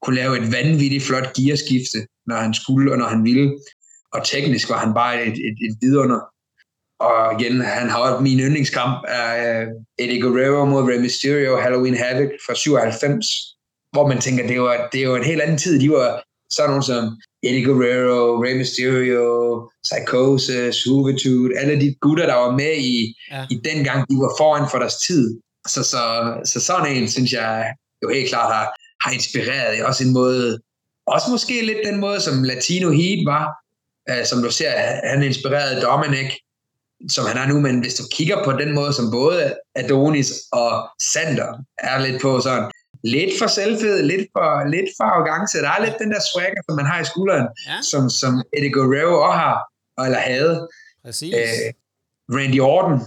kunne 0.02 0.16
lave 0.16 0.38
et 0.38 0.52
vanvittigt 0.52 1.04
flot 1.04 1.32
gearskifte, 1.36 1.98
når 2.26 2.36
han 2.36 2.54
skulle 2.54 2.92
og 2.92 2.98
når 2.98 3.06
han 3.06 3.24
ville. 3.24 3.58
Og 4.12 4.26
teknisk 4.26 4.70
var 4.70 4.78
han 4.78 4.94
bare 4.94 5.26
et, 5.26 5.36
et, 5.48 5.56
et 5.66 5.76
vidunder. 5.80 6.20
Og 7.00 7.40
igen, 7.40 7.60
han 7.60 7.88
har 7.88 7.98
også 7.98 8.22
min 8.22 8.40
yndlingskamp 8.40 9.04
af 9.08 9.66
uh, 9.66 9.72
Eddie 9.98 10.22
Guerrero 10.22 10.64
mod 10.64 10.82
Rey 10.88 11.00
Mysterio, 11.00 11.56
Halloween 11.56 11.96
Havoc 11.96 12.30
fra 12.46 12.54
97, 12.54 13.26
hvor 13.92 14.06
man 14.08 14.20
tænker, 14.20 14.46
det 14.46 14.60
var, 14.60 14.88
det 14.92 15.08
var 15.08 15.16
en 15.16 15.24
helt 15.24 15.42
anden 15.42 15.58
tid. 15.58 15.80
De 15.80 15.90
var 15.90 16.22
sådan 16.50 16.70
nogle 16.70 16.84
som 16.84 17.04
Eddie 17.42 17.64
Guerrero, 17.64 18.42
Rey 18.44 18.56
Mysterio, 18.58 19.26
Psychosis, 19.86 20.86
Juventude, 20.86 21.58
alle 21.58 21.80
de 21.80 21.94
gutter, 22.00 22.26
der 22.26 22.34
var 22.34 22.50
med 22.50 22.76
i, 22.76 23.14
ja. 23.30 23.46
i 23.50 23.56
den 23.68 23.84
gang, 23.84 24.00
de 24.10 24.14
var 24.14 24.32
foran 24.38 24.70
for 24.70 24.78
deres 24.78 24.96
tid. 25.06 25.40
Så, 25.66 25.82
så, 25.82 26.02
så 26.44 26.60
sådan 26.60 26.96
en, 26.96 27.08
synes 27.08 27.32
jeg 27.32 27.74
jo 28.02 28.08
helt 28.08 28.28
klart 28.28 28.54
har, 28.54 28.66
har 29.04 29.10
inspireret 29.10 29.84
også 29.84 30.04
en 30.04 30.12
måde 30.12 30.58
også 31.06 31.30
måske 31.30 31.66
lidt 31.66 31.78
den 31.84 32.00
måde, 32.00 32.20
som 32.20 32.42
Latino 32.42 32.90
Heat 32.90 33.26
var, 33.26 33.46
uh, 34.10 34.24
som 34.26 34.42
du 34.42 34.50
ser, 34.50 34.70
han 35.10 35.22
inspirerede 35.22 35.80
Dominic, 35.80 36.30
som 37.08 37.26
han 37.26 37.36
er 37.36 37.46
nu, 37.46 37.60
men 37.60 37.80
hvis 37.80 37.94
du 37.94 38.02
kigger 38.12 38.44
på 38.44 38.52
den 38.52 38.74
måde, 38.74 38.92
som 38.92 39.10
både 39.10 39.54
Adonis 39.74 40.32
og 40.52 40.88
Sander 41.02 41.64
er 41.78 41.98
lidt 42.06 42.22
på 42.22 42.40
sådan, 42.40 42.70
lidt 43.04 43.38
for 43.38 43.46
selvfed, 43.46 44.02
lidt 44.02 44.26
for, 44.32 44.68
lidt 44.74 44.90
for 44.96 45.04
arrogance. 45.04 45.58
Der 45.58 45.70
er 45.70 45.84
lidt 45.84 45.98
den 45.98 46.10
der 46.10 46.20
swagger, 46.32 46.62
som 46.68 46.76
man 46.76 46.86
har 46.86 47.00
i 47.00 47.04
skulderen, 47.04 47.46
ja. 47.66 47.76
som, 47.82 48.10
som 48.10 48.42
Eddie 48.56 48.72
Guerrero 48.72 49.14
også 49.22 49.38
har, 49.38 49.56
eller 50.06 50.18
havde. 50.18 50.68
Præcis. 51.04 51.34
Øh, 51.34 51.72
Randy 52.36 52.60
Orton, 52.60 53.00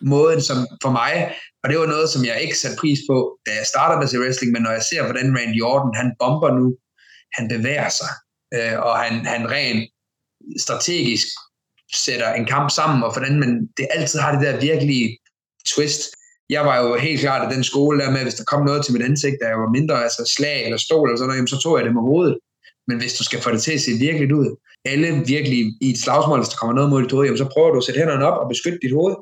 måden 0.00 0.42
som 0.42 0.56
for 0.82 0.90
mig, 0.90 1.34
og 1.66 1.70
det 1.72 1.78
var 1.78 1.86
noget, 1.94 2.08
som 2.10 2.24
jeg 2.24 2.36
ikke 2.44 2.58
satte 2.58 2.80
pris 2.82 3.00
på, 3.10 3.16
da 3.46 3.50
jeg 3.58 3.66
startede 3.66 3.98
med 3.98 4.06
at 4.06 4.10
se 4.10 4.20
wrestling, 4.22 4.52
men 4.52 4.62
når 4.62 4.74
jeg 4.78 4.84
ser, 4.90 5.02
hvordan 5.02 5.36
Randy 5.38 5.62
Orton, 5.70 5.94
han 6.00 6.08
bomber 6.20 6.50
nu, 6.58 6.66
han 7.36 7.44
bevæger 7.54 7.90
sig, 8.00 8.12
øh, 8.56 8.76
og 8.86 8.94
han, 9.04 9.14
han 9.34 9.42
rent 9.56 9.82
strategisk 10.64 11.26
sætter 12.06 12.30
en 12.32 12.46
kamp 12.54 12.68
sammen, 12.78 12.98
og 13.06 13.10
hvordan 13.12 13.34
man 13.42 13.50
det 13.76 13.86
altid 13.96 14.18
har 14.24 14.32
det 14.34 14.42
der 14.46 14.60
virkelige 14.70 15.18
twist. 15.72 16.02
Jeg 16.56 16.62
var 16.68 16.76
jo 16.82 16.88
helt 17.06 17.20
klart 17.20 17.42
af 17.46 17.54
den 17.54 17.64
skole 17.64 18.00
der 18.02 18.10
med, 18.10 18.22
hvis 18.22 18.38
der 18.40 18.44
kom 18.44 18.62
noget 18.64 18.84
til 18.84 18.92
mit 18.94 19.08
ansigt, 19.10 19.36
da 19.42 19.46
jeg 19.52 19.58
var 19.64 19.76
mindre, 19.78 20.02
altså 20.06 20.22
slag 20.36 20.64
eller 20.64 20.78
stol 20.86 21.08
eller 21.08 21.18
sådan 21.18 21.34
noget, 21.34 21.50
så 21.50 21.58
tog 21.58 21.78
jeg 21.78 21.84
det 21.86 21.94
med 21.94 22.08
hovedet. 22.10 22.36
Men 22.88 22.96
hvis 23.00 23.14
du 23.18 23.24
skal 23.24 23.40
få 23.42 23.50
det 23.54 23.62
til 23.62 23.72
at 23.78 23.80
se 23.86 23.92
virkeligt 24.08 24.32
ud, 24.32 24.48
alle 24.92 25.08
virkelig 25.34 25.60
i 25.86 25.88
et 25.90 25.98
slagsmål, 26.04 26.38
hvis 26.38 26.52
der 26.52 26.60
kommer 26.60 26.74
noget 26.74 26.90
mod 26.90 27.02
dit 27.02 27.12
hoved, 27.12 27.38
så 27.38 27.48
prøver 27.54 27.70
du 27.70 27.78
at 27.78 27.84
sætte 27.84 28.00
hænderne 28.00 28.26
op 28.30 28.38
og 28.42 28.48
beskytte 28.48 28.78
dit 28.82 28.96
hoved. 28.98 29.14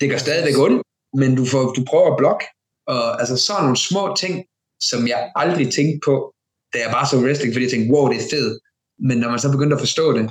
Det 0.00 0.10
gør 0.10 0.18
stadigvæk 0.26 0.58
ondt, 0.66 0.82
men 1.14 1.36
du, 1.36 1.44
får, 1.44 1.72
du 1.72 1.84
prøver 1.84 2.10
at 2.10 2.18
blokke. 2.18 2.44
Og 2.86 3.20
altså 3.20 3.36
sådan 3.36 3.62
nogle 3.62 3.76
små 3.76 4.16
ting, 4.16 4.44
som 4.82 5.08
jeg 5.08 5.32
aldrig 5.36 5.72
tænkte 5.72 6.00
på, 6.04 6.34
da 6.72 6.78
jeg 6.78 6.90
bare 6.92 7.06
så 7.06 7.16
wrestling, 7.16 7.54
fordi 7.54 7.64
jeg 7.64 7.72
tænkte, 7.72 7.92
wow, 7.94 8.08
det 8.08 8.16
er 8.16 8.30
fedt. 8.30 8.60
Men 8.98 9.18
når 9.18 9.30
man 9.30 9.38
så 9.38 9.52
begyndte 9.52 9.74
at 9.74 9.80
forstå 9.80 10.12
det, 10.12 10.30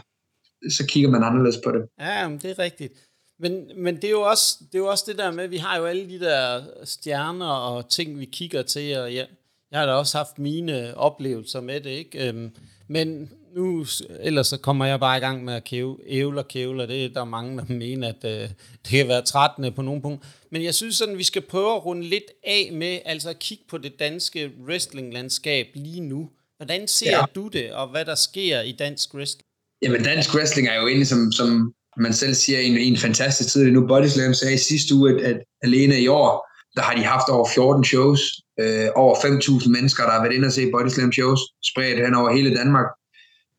så 0.71 0.85
kigger 0.87 1.09
man 1.09 1.23
anderledes 1.23 1.59
på 1.63 1.71
det. 1.71 1.81
Ja, 1.99 2.27
men 2.27 2.37
det 2.37 2.51
er 2.51 2.59
rigtigt. 2.59 2.93
Men, 3.39 3.71
men 3.75 3.95
det, 3.95 4.03
er 4.03 4.11
jo 4.11 4.21
også, 4.21 4.57
det 4.59 4.75
er 4.75 4.79
jo 4.79 4.87
også 4.87 5.03
det 5.07 5.17
der 5.17 5.31
med, 5.31 5.43
at 5.43 5.51
vi 5.51 5.57
har 5.57 5.77
jo 5.77 5.85
alle 5.85 6.09
de 6.09 6.19
der 6.19 6.61
stjerner 6.83 7.51
og 7.51 7.89
ting, 7.89 8.19
vi 8.19 8.25
kigger 8.25 8.61
til, 8.61 8.97
og 8.97 9.15
jeg, 9.15 9.27
jeg 9.71 9.79
har 9.79 9.85
da 9.85 9.91
også 9.91 10.17
haft 10.17 10.39
mine 10.39 10.97
oplevelser 10.97 11.61
med 11.61 11.81
det, 11.81 11.89
ikke? 11.89 12.27
Øhm, 12.27 12.51
men 12.87 13.31
nu, 13.55 13.85
ellers 14.19 14.47
så 14.47 14.57
kommer 14.57 14.85
jeg 14.85 14.99
bare 14.99 15.17
i 15.17 15.19
gang 15.19 15.43
med 15.45 15.53
at 15.53 15.63
kæve, 15.63 15.97
ævle 16.05 16.39
og 16.39 16.47
kævle, 16.47 16.83
og 16.83 16.87
det 16.87 17.05
er 17.05 17.09
der 17.09 17.23
mange, 17.23 17.57
der 17.57 17.73
mener, 17.73 18.07
at 18.07 18.25
øh, 18.25 18.49
det 18.83 18.89
kan 18.89 19.07
være 19.07 19.21
trættende 19.21 19.71
på 19.71 19.81
nogle 19.81 20.01
punkter. 20.01 20.27
Men 20.51 20.63
jeg 20.63 20.75
synes 20.75 20.95
sådan, 20.95 21.17
vi 21.17 21.23
skal 21.23 21.41
prøve 21.41 21.75
at 21.75 21.85
runde 21.85 22.03
lidt 22.03 22.31
af 22.43 22.69
med, 22.73 22.99
altså 23.05 23.29
at 23.29 23.39
kigge 23.39 23.63
på 23.69 23.77
det 23.77 23.99
danske 23.99 24.51
wrestlinglandskab 24.67 25.67
lige 25.75 26.01
nu. 26.01 26.29
Hvordan 26.57 26.87
ser 26.87 27.11
ja. 27.11 27.25
du 27.35 27.47
det, 27.47 27.71
og 27.71 27.87
hvad 27.87 28.05
der 28.05 28.15
sker 28.15 28.61
i 28.61 28.71
dansk 28.71 29.13
wrestling? 29.13 29.45
Jamen, 29.81 30.03
dansk 30.03 30.35
wrestling 30.35 30.67
er 30.67 30.75
jo 30.81 30.87
egentlig, 30.87 31.07
som, 31.07 31.31
som 31.31 31.73
man 31.97 32.13
selv 32.13 32.33
siger, 32.33 32.59
en, 32.59 32.77
en 32.77 32.97
fantastisk 32.97 33.49
tid. 33.53 33.71
Nu 33.71 33.87
Bodyslam 33.87 34.33
sagde 34.33 34.53
i 34.53 34.57
sidste 34.57 34.95
uge, 34.95 35.11
at, 35.11 35.21
at 35.21 35.37
alene 35.63 36.01
i 36.01 36.07
år, 36.07 36.47
der 36.75 36.81
har 36.81 36.95
de 36.95 37.03
haft 37.03 37.29
over 37.29 37.47
14 37.53 37.83
shows. 37.83 38.21
Øh, 38.59 38.87
over 38.95 39.15
5.000 39.15 39.69
mennesker, 39.69 40.03
der 40.03 40.11
har 40.11 40.21
været 40.21 40.35
inde 40.35 40.45
og 40.45 40.51
se 40.51 40.71
Bodyslam 40.71 41.11
shows, 41.11 41.41
spredt 41.71 42.05
hen 42.05 42.15
over 42.15 42.35
hele 42.35 42.55
Danmark. 42.55 42.85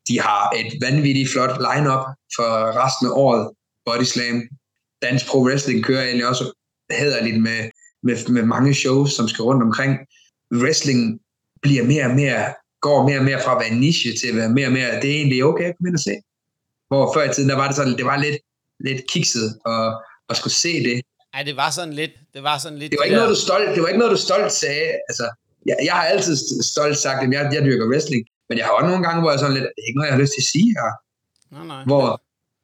De 0.07 0.19
har 0.19 0.41
et 0.59 0.69
vanvittigt 0.81 1.29
flot 1.31 1.55
lineup 1.67 2.03
for 2.35 2.49
resten 2.83 3.07
af 3.07 3.11
året. 3.25 3.43
Bodyslam. 3.85 4.41
Dansk 5.01 5.27
Pro 5.27 5.39
Wrestling 5.45 5.83
kører 5.83 6.03
egentlig 6.03 6.27
også 6.27 6.45
hæderligt 6.91 7.41
med, 7.41 7.69
med, 8.03 8.29
med 8.29 8.43
mange 8.43 8.73
shows, 8.73 9.11
som 9.11 9.27
skal 9.27 9.43
rundt 9.43 9.63
omkring. 9.63 9.97
Wrestling 10.55 11.19
bliver 11.61 11.83
mere 11.83 12.05
og 12.05 12.15
mere 12.15 12.53
går 12.81 13.07
mere 13.07 13.19
og 13.21 13.25
mere 13.29 13.39
fra 13.45 13.53
at 13.55 13.61
være 13.63 13.73
niche 13.85 14.11
til 14.19 14.27
at 14.31 14.35
være 14.35 14.49
mere 14.57 14.67
og 14.67 14.75
mere, 14.77 14.89
det 15.01 15.09
er 15.11 15.17
egentlig 15.21 15.43
okay 15.49 15.65
at 15.69 15.73
komme 15.77 15.89
ind 15.89 15.97
og 16.01 16.05
se. 16.09 16.15
Hvor 16.89 17.03
før 17.15 17.23
i 17.29 17.33
tiden, 17.33 17.49
der 17.49 17.57
var 17.61 17.67
det 17.67 17.75
sådan, 17.79 17.97
det 18.01 18.05
var 18.11 18.17
lidt, 18.25 18.37
lidt 18.87 19.01
kikset 19.13 19.47
at, 19.73 19.87
at 20.29 20.35
skulle 20.39 20.57
se 20.65 20.73
det. 20.87 20.97
Nej, 21.33 21.43
det 21.49 21.55
var 21.63 21.69
sådan 21.77 21.93
lidt, 22.01 22.13
det 22.33 22.43
var 22.49 22.57
sådan 22.63 22.77
lidt... 22.81 22.91
Det 22.91 22.97
var 22.99 23.05
ikke, 23.05 23.19
noget, 23.21 23.33
du 23.35 23.41
stolt, 23.47 23.69
det 23.75 23.81
var 23.83 23.89
ikke 23.91 24.01
noget, 24.03 24.15
du 24.17 24.21
stolt 24.27 24.51
sagde. 24.63 24.89
Altså, 25.09 25.25
jeg, 25.69 25.77
jeg 25.87 25.93
har 25.93 26.05
altid 26.13 26.35
stolt 26.73 26.97
sagt, 27.05 27.19
at 27.23 27.29
jeg, 27.35 27.41
jeg 27.55 27.61
dyrker 27.67 27.87
wrestling, 27.91 28.21
men 28.49 28.55
jeg 28.57 28.65
har 28.65 28.73
også 28.77 28.87
nogle 28.91 29.03
gange, 29.05 29.19
hvor 29.21 29.31
jeg 29.31 29.39
sådan 29.39 29.55
lidt, 29.57 29.67
det 29.75 29.81
er 29.83 29.87
ikke 29.89 29.99
noget, 29.99 30.09
jeg 30.09 30.15
har 30.17 30.23
lyst 30.23 30.33
til 30.35 30.43
at 30.45 30.51
sige 30.55 30.69
her. 30.79 30.91
Nej, 31.55 31.65
nej. 31.73 31.83
Hvor, 31.89 32.05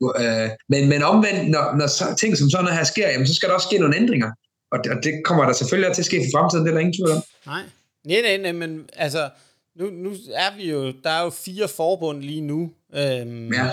øh, 0.01 0.49
men, 0.69 0.89
men 0.89 1.03
omvendt, 1.03 1.49
når, 1.49 1.75
når 1.77 1.87
så, 1.87 2.15
ting 2.19 2.37
som 2.37 2.49
sådan 2.49 2.73
her 2.73 2.83
sker, 2.83 3.09
jamen, 3.09 3.27
så 3.27 3.33
skal 3.33 3.49
der 3.49 3.55
også 3.55 3.67
ske 3.67 3.77
nogle 3.77 3.95
ændringer. 3.95 4.31
Og 4.71 4.79
det, 4.83 4.91
og 4.91 5.03
det 5.03 5.13
kommer 5.25 5.45
der 5.45 5.53
selvfølgelig 5.53 5.95
til 5.95 6.01
at 6.01 6.05
ske 6.05 6.17
i 6.17 6.31
fremtiden, 6.35 6.65
det 6.65 6.71
er 6.71 6.73
der 6.73 6.81
ingen 6.81 6.93
tvivl 6.93 7.11
om. 7.11 7.23
Nej, 7.45 7.63
nej, 8.05 8.21
nej, 8.21 8.37
nej 8.37 8.51
men 8.51 8.89
altså, 8.93 9.29
nu, 9.75 9.89
nu 9.89 10.09
er 10.33 10.57
vi 10.57 10.71
jo, 10.71 10.93
der 11.03 11.09
er 11.09 11.23
jo 11.23 11.29
fire 11.29 11.67
forbund 11.67 12.21
lige 12.21 12.41
nu. 12.41 12.71
Øhm, 12.93 13.53
ja. 13.53 13.71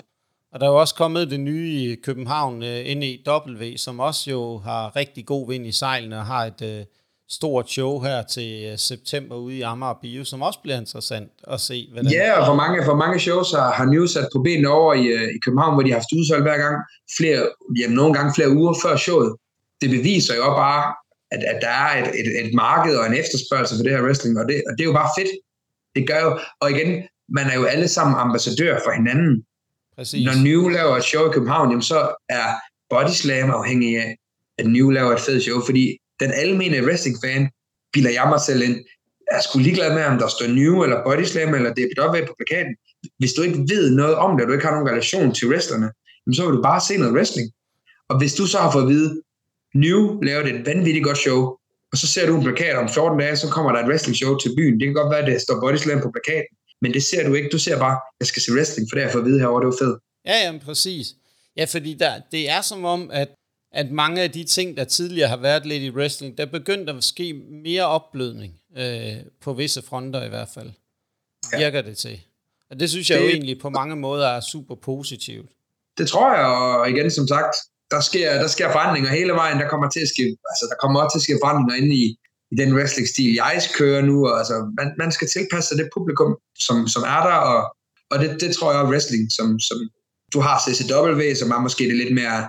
Og 0.53 0.61
der 0.61 0.67
er 0.67 0.71
jo 0.71 0.81
også 0.81 0.95
kommet 0.95 1.31
det 1.31 1.41
nye 1.41 1.71
i 1.71 1.95
København, 1.95 2.63
øh, 2.63 2.97
NEW, 2.97 3.77
som 3.77 4.01
også 4.01 4.31
jo 4.31 4.59
har 4.59 4.97
rigtig 4.97 5.27
god 5.27 5.49
vind 5.49 5.67
i 5.67 5.73
sejlene 5.73 6.19
og 6.19 6.27
har 6.27 6.45
et 6.45 6.63
uh, 6.63 6.87
stort 7.39 7.66
show 7.70 7.93
her 8.06 8.19
til 8.23 8.51
uh, 8.73 8.78
september 8.78 9.36
ude 9.36 9.56
i 9.59 9.61
Amager 9.61 9.98
Bio, 10.02 10.24
som 10.24 10.43
også 10.43 10.59
bliver 10.62 10.78
interessant 10.85 11.31
at 11.55 11.61
se. 11.61 11.89
Hvordan 11.93 12.12
ja, 12.12 12.40
og 12.40 12.47
for 12.47 12.55
mange, 12.62 12.85
for 12.85 12.97
mange 13.05 13.19
shows 13.27 13.51
har, 13.51 13.70
har 13.78 13.86
News 13.93 14.11
sat 14.12 14.28
på 14.35 14.39
benene 14.47 14.69
over 14.69 14.94
i, 14.94 15.05
uh, 15.15 15.28
i 15.36 15.39
København, 15.44 15.74
hvor 15.74 15.82
de 15.82 15.90
har 15.90 15.98
haft 15.98 16.12
udsolgt 16.19 16.44
hver 16.48 16.59
gang, 16.65 16.77
flere, 17.16 17.40
jamen, 17.81 17.97
nogle 18.01 18.15
gange 18.15 18.35
flere 18.36 18.51
uger 18.59 18.74
før 18.82 18.97
showet. 18.97 19.31
Det 19.81 19.89
beviser 19.97 20.35
jo 20.43 20.48
bare, 20.65 20.94
at, 21.35 21.43
at 21.52 21.59
der 21.66 21.74
er 21.85 21.93
et, 22.02 22.09
et, 22.20 22.28
et 22.43 22.55
marked 22.55 22.94
og 23.01 23.06
en 23.06 23.16
efterspørgsel 23.23 23.74
for 23.78 23.85
det 23.85 23.93
her 23.93 24.02
wrestling, 24.06 24.39
og 24.40 24.44
det, 24.48 24.56
og 24.69 24.73
det 24.77 24.82
er 24.85 24.90
jo 24.93 24.98
bare 25.02 25.11
fedt 25.19 25.32
det 25.94 26.09
gør 26.09 26.20
jo, 26.27 26.39
og 26.61 26.70
igen, 26.70 27.02
man 27.28 27.47
er 27.47 27.55
jo 27.55 27.65
alle 27.65 27.89
sammen 27.89 28.16
ambassadør 28.16 28.78
for 28.85 28.93
hinanden. 28.93 29.44
Præcis. 29.97 30.24
Når 30.27 30.35
New 30.47 30.69
laver 30.69 30.97
et 30.97 31.05
show 31.05 31.31
i 31.31 31.32
København, 31.32 31.70
jamen 31.70 31.82
så 31.82 32.15
er 32.28 32.47
Body 32.90 33.15
Slam 33.20 33.51
afhængig 33.51 33.98
af, 33.98 34.16
at 34.59 34.66
New 34.66 34.90
laver 34.90 35.12
et 35.12 35.20
fedt 35.20 35.43
show, 35.43 35.61
fordi 35.61 35.98
den 36.25 36.33
almene 36.43 36.85
wrestling-fan 36.87 37.43
bilder 37.93 38.13
jeg 38.19 38.27
mig 38.29 38.41
selv 38.49 38.63
ind, 38.69 38.77
er 39.37 39.41
sgu 39.41 39.59
ligeglad 39.59 39.91
med, 39.95 40.05
om 40.05 40.19
der 40.19 40.29
står 40.29 40.47
New 40.47 40.75
eller 40.85 40.99
Body 41.07 41.25
Slam 41.33 41.55
eller 41.55 41.71
DPW 41.79 42.17
på 42.29 42.35
plakaten. 42.39 42.75
Hvis 43.19 43.33
du 43.33 43.43
ikke 43.43 43.59
ved 43.73 43.85
noget 44.01 44.15
om 44.15 44.31
det, 44.37 44.43
og 44.43 44.49
du 44.49 44.53
ikke 44.53 44.67
har 44.67 44.75
nogen 44.75 44.91
relation 44.93 45.35
til 45.35 45.49
wrestlerne, 45.51 45.89
så 46.37 46.41
vil 46.47 46.57
du 46.57 46.63
bare 46.63 46.81
se 46.89 46.97
noget 46.97 47.15
wrestling. 47.17 47.49
Og 48.09 48.19
hvis 48.19 48.35
du 48.35 48.47
så 48.47 48.59
har 48.59 48.71
fået 48.73 48.83
at 48.83 48.89
vide, 48.89 49.11
New 49.75 50.21
laver 50.23 50.43
det 50.43 50.55
et 50.55 50.67
vanvittigt 50.67 51.05
godt 51.05 51.19
show, 51.19 51.41
og 51.93 51.99
så 51.99 52.07
ser 52.07 52.27
du 52.27 52.37
en 52.37 52.43
plakat 52.43 52.77
om 52.77 52.89
14 52.89 53.19
dage, 53.19 53.37
så 53.37 53.49
kommer 53.49 53.73
der 53.73 53.79
et 53.81 53.89
wrestling 53.89 54.17
show 54.17 54.39
til 54.39 54.51
byen. 54.57 54.81
Det 54.81 54.87
kan 54.87 54.95
godt 54.95 55.11
være, 55.11 55.23
at 55.25 55.27
det 55.33 55.41
står 55.41 55.61
body 55.61 55.77
slam 55.77 56.01
på 56.01 56.11
plakaten, 56.15 56.53
men 56.83 56.95
det 56.95 57.03
ser 57.03 57.29
du 57.29 57.35
ikke. 57.35 57.49
Du 57.53 57.59
ser 57.59 57.79
bare, 57.79 57.97
jeg 58.21 58.27
skal 58.27 58.43
se 58.43 58.53
wrestling, 58.53 58.89
for 58.91 58.95
det 58.95 59.03
har 59.03 59.09
jeg 59.09 59.13
fået 59.13 59.23
at 59.23 59.29
vide 59.29 59.41
herovre, 59.41 59.61
det 59.61 59.67
var 59.67 59.79
fedt. 59.85 59.99
Ja, 60.27 60.37
ja, 60.45 60.59
præcis. 60.59 61.07
Ja, 61.57 61.65
fordi 61.65 61.95
der, 61.95 62.13
det 62.33 62.51
er 62.51 62.61
som 62.61 62.85
om, 62.85 63.11
at, 63.13 63.29
at 63.75 63.91
mange 63.91 64.23
af 64.23 64.31
de 64.31 64.45
ting, 64.45 64.77
der 64.77 64.85
tidligere 64.85 65.29
har 65.29 65.37
været 65.37 65.67
lidt 65.67 65.83
i 65.83 65.91
wrestling, 65.91 66.39
der 66.39 66.47
begyndte 66.47 66.93
at 66.93 67.05
ske 67.05 67.33
mere 67.65 67.87
opblødning, 67.87 68.53
øh, 68.77 69.17
på 69.41 69.53
visse 69.53 69.83
fronter 69.83 70.25
i 70.25 70.29
hvert 70.29 70.49
fald. 70.55 70.71
Ja. 71.53 71.59
Virker 71.59 71.83
det 71.83 71.97
til. 71.97 72.21
Og 72.71 72.81
det 72.81 72.91
synes 72.91 73.11
jeg 73.11 73.19
det, 73.19 73.25
jo 73.25 73.31
egentlig 73.31 73.61
på 73.61 73.71
mange 73.71 73.97
måder 73.97 74.29
er 74.29 74.41
super 74.41 74.75
positivt. 74.75 75.51
Det 75.99 76.09
tror 76.09 76.35
jeg, 76.37 76.47
og 76.47 76.91
igen 76.91 77.11
som 77.11 77.29
sagt, 77.29 77.55
der 77.91 78.01
sker, 78.01 78.35
der 78.43 78.49
sker 78.49 78.73
forandringer 78.73 79.11
hele 79.11 79.33
vejen. 79.33 79.61
Der 79.61 79.69
kommer 79.69 79.89
til 79.91 80.01
at 80.01 80.09
ske, 80.09 80.23
altså, 80.51 80.65
der 80.71 80.77
kommer 80.81 81.01
også 81.01 81.15
til 81.15 81.19
at 81.19 81.27
ske 81.29 81.43
forandringer 81.45 81.75
inde 81.83 81.95
i, 81.97 82.05
i 82.53 82.55
den 82.61 82.75
wrestling-stil, 82.77 83.35
jeg 83.35 83.63
kører 83.79 84.03
nu. 84.03 84.29
Og, 84.29 84.39
altså, 84.39 84.73
man, 84.79 84.89
man 84.99 85.13
skal 85.13 85.29
tilpasse 85.29 85.69
sig 85.69 85.79
det 85.79 85.89
publikum, 85.97 86.37
som, 86.67 86.77
som 86.95 87.03
er 87.03 87.21
der, 87.29 87.39
og, 87.53 87.61
og 88.11 88.17
det, 88.23 88.41
det 88.41 88.51
tror 88.57 88.73
jeg 88.73 88.81
er 88.83 88.91
wrestling, 88.91 89.33
som, 89.33 89.61
som 89.61 89.79
du 90.35 90.41
har 90.41 90.57
CCW, 90.65 91.23
som 91.41 91.51
er 91.51 91.61
måske 91.67 91.85
det 91.85 91.97
lidt 91.97 92.15
mere 92.15 92.49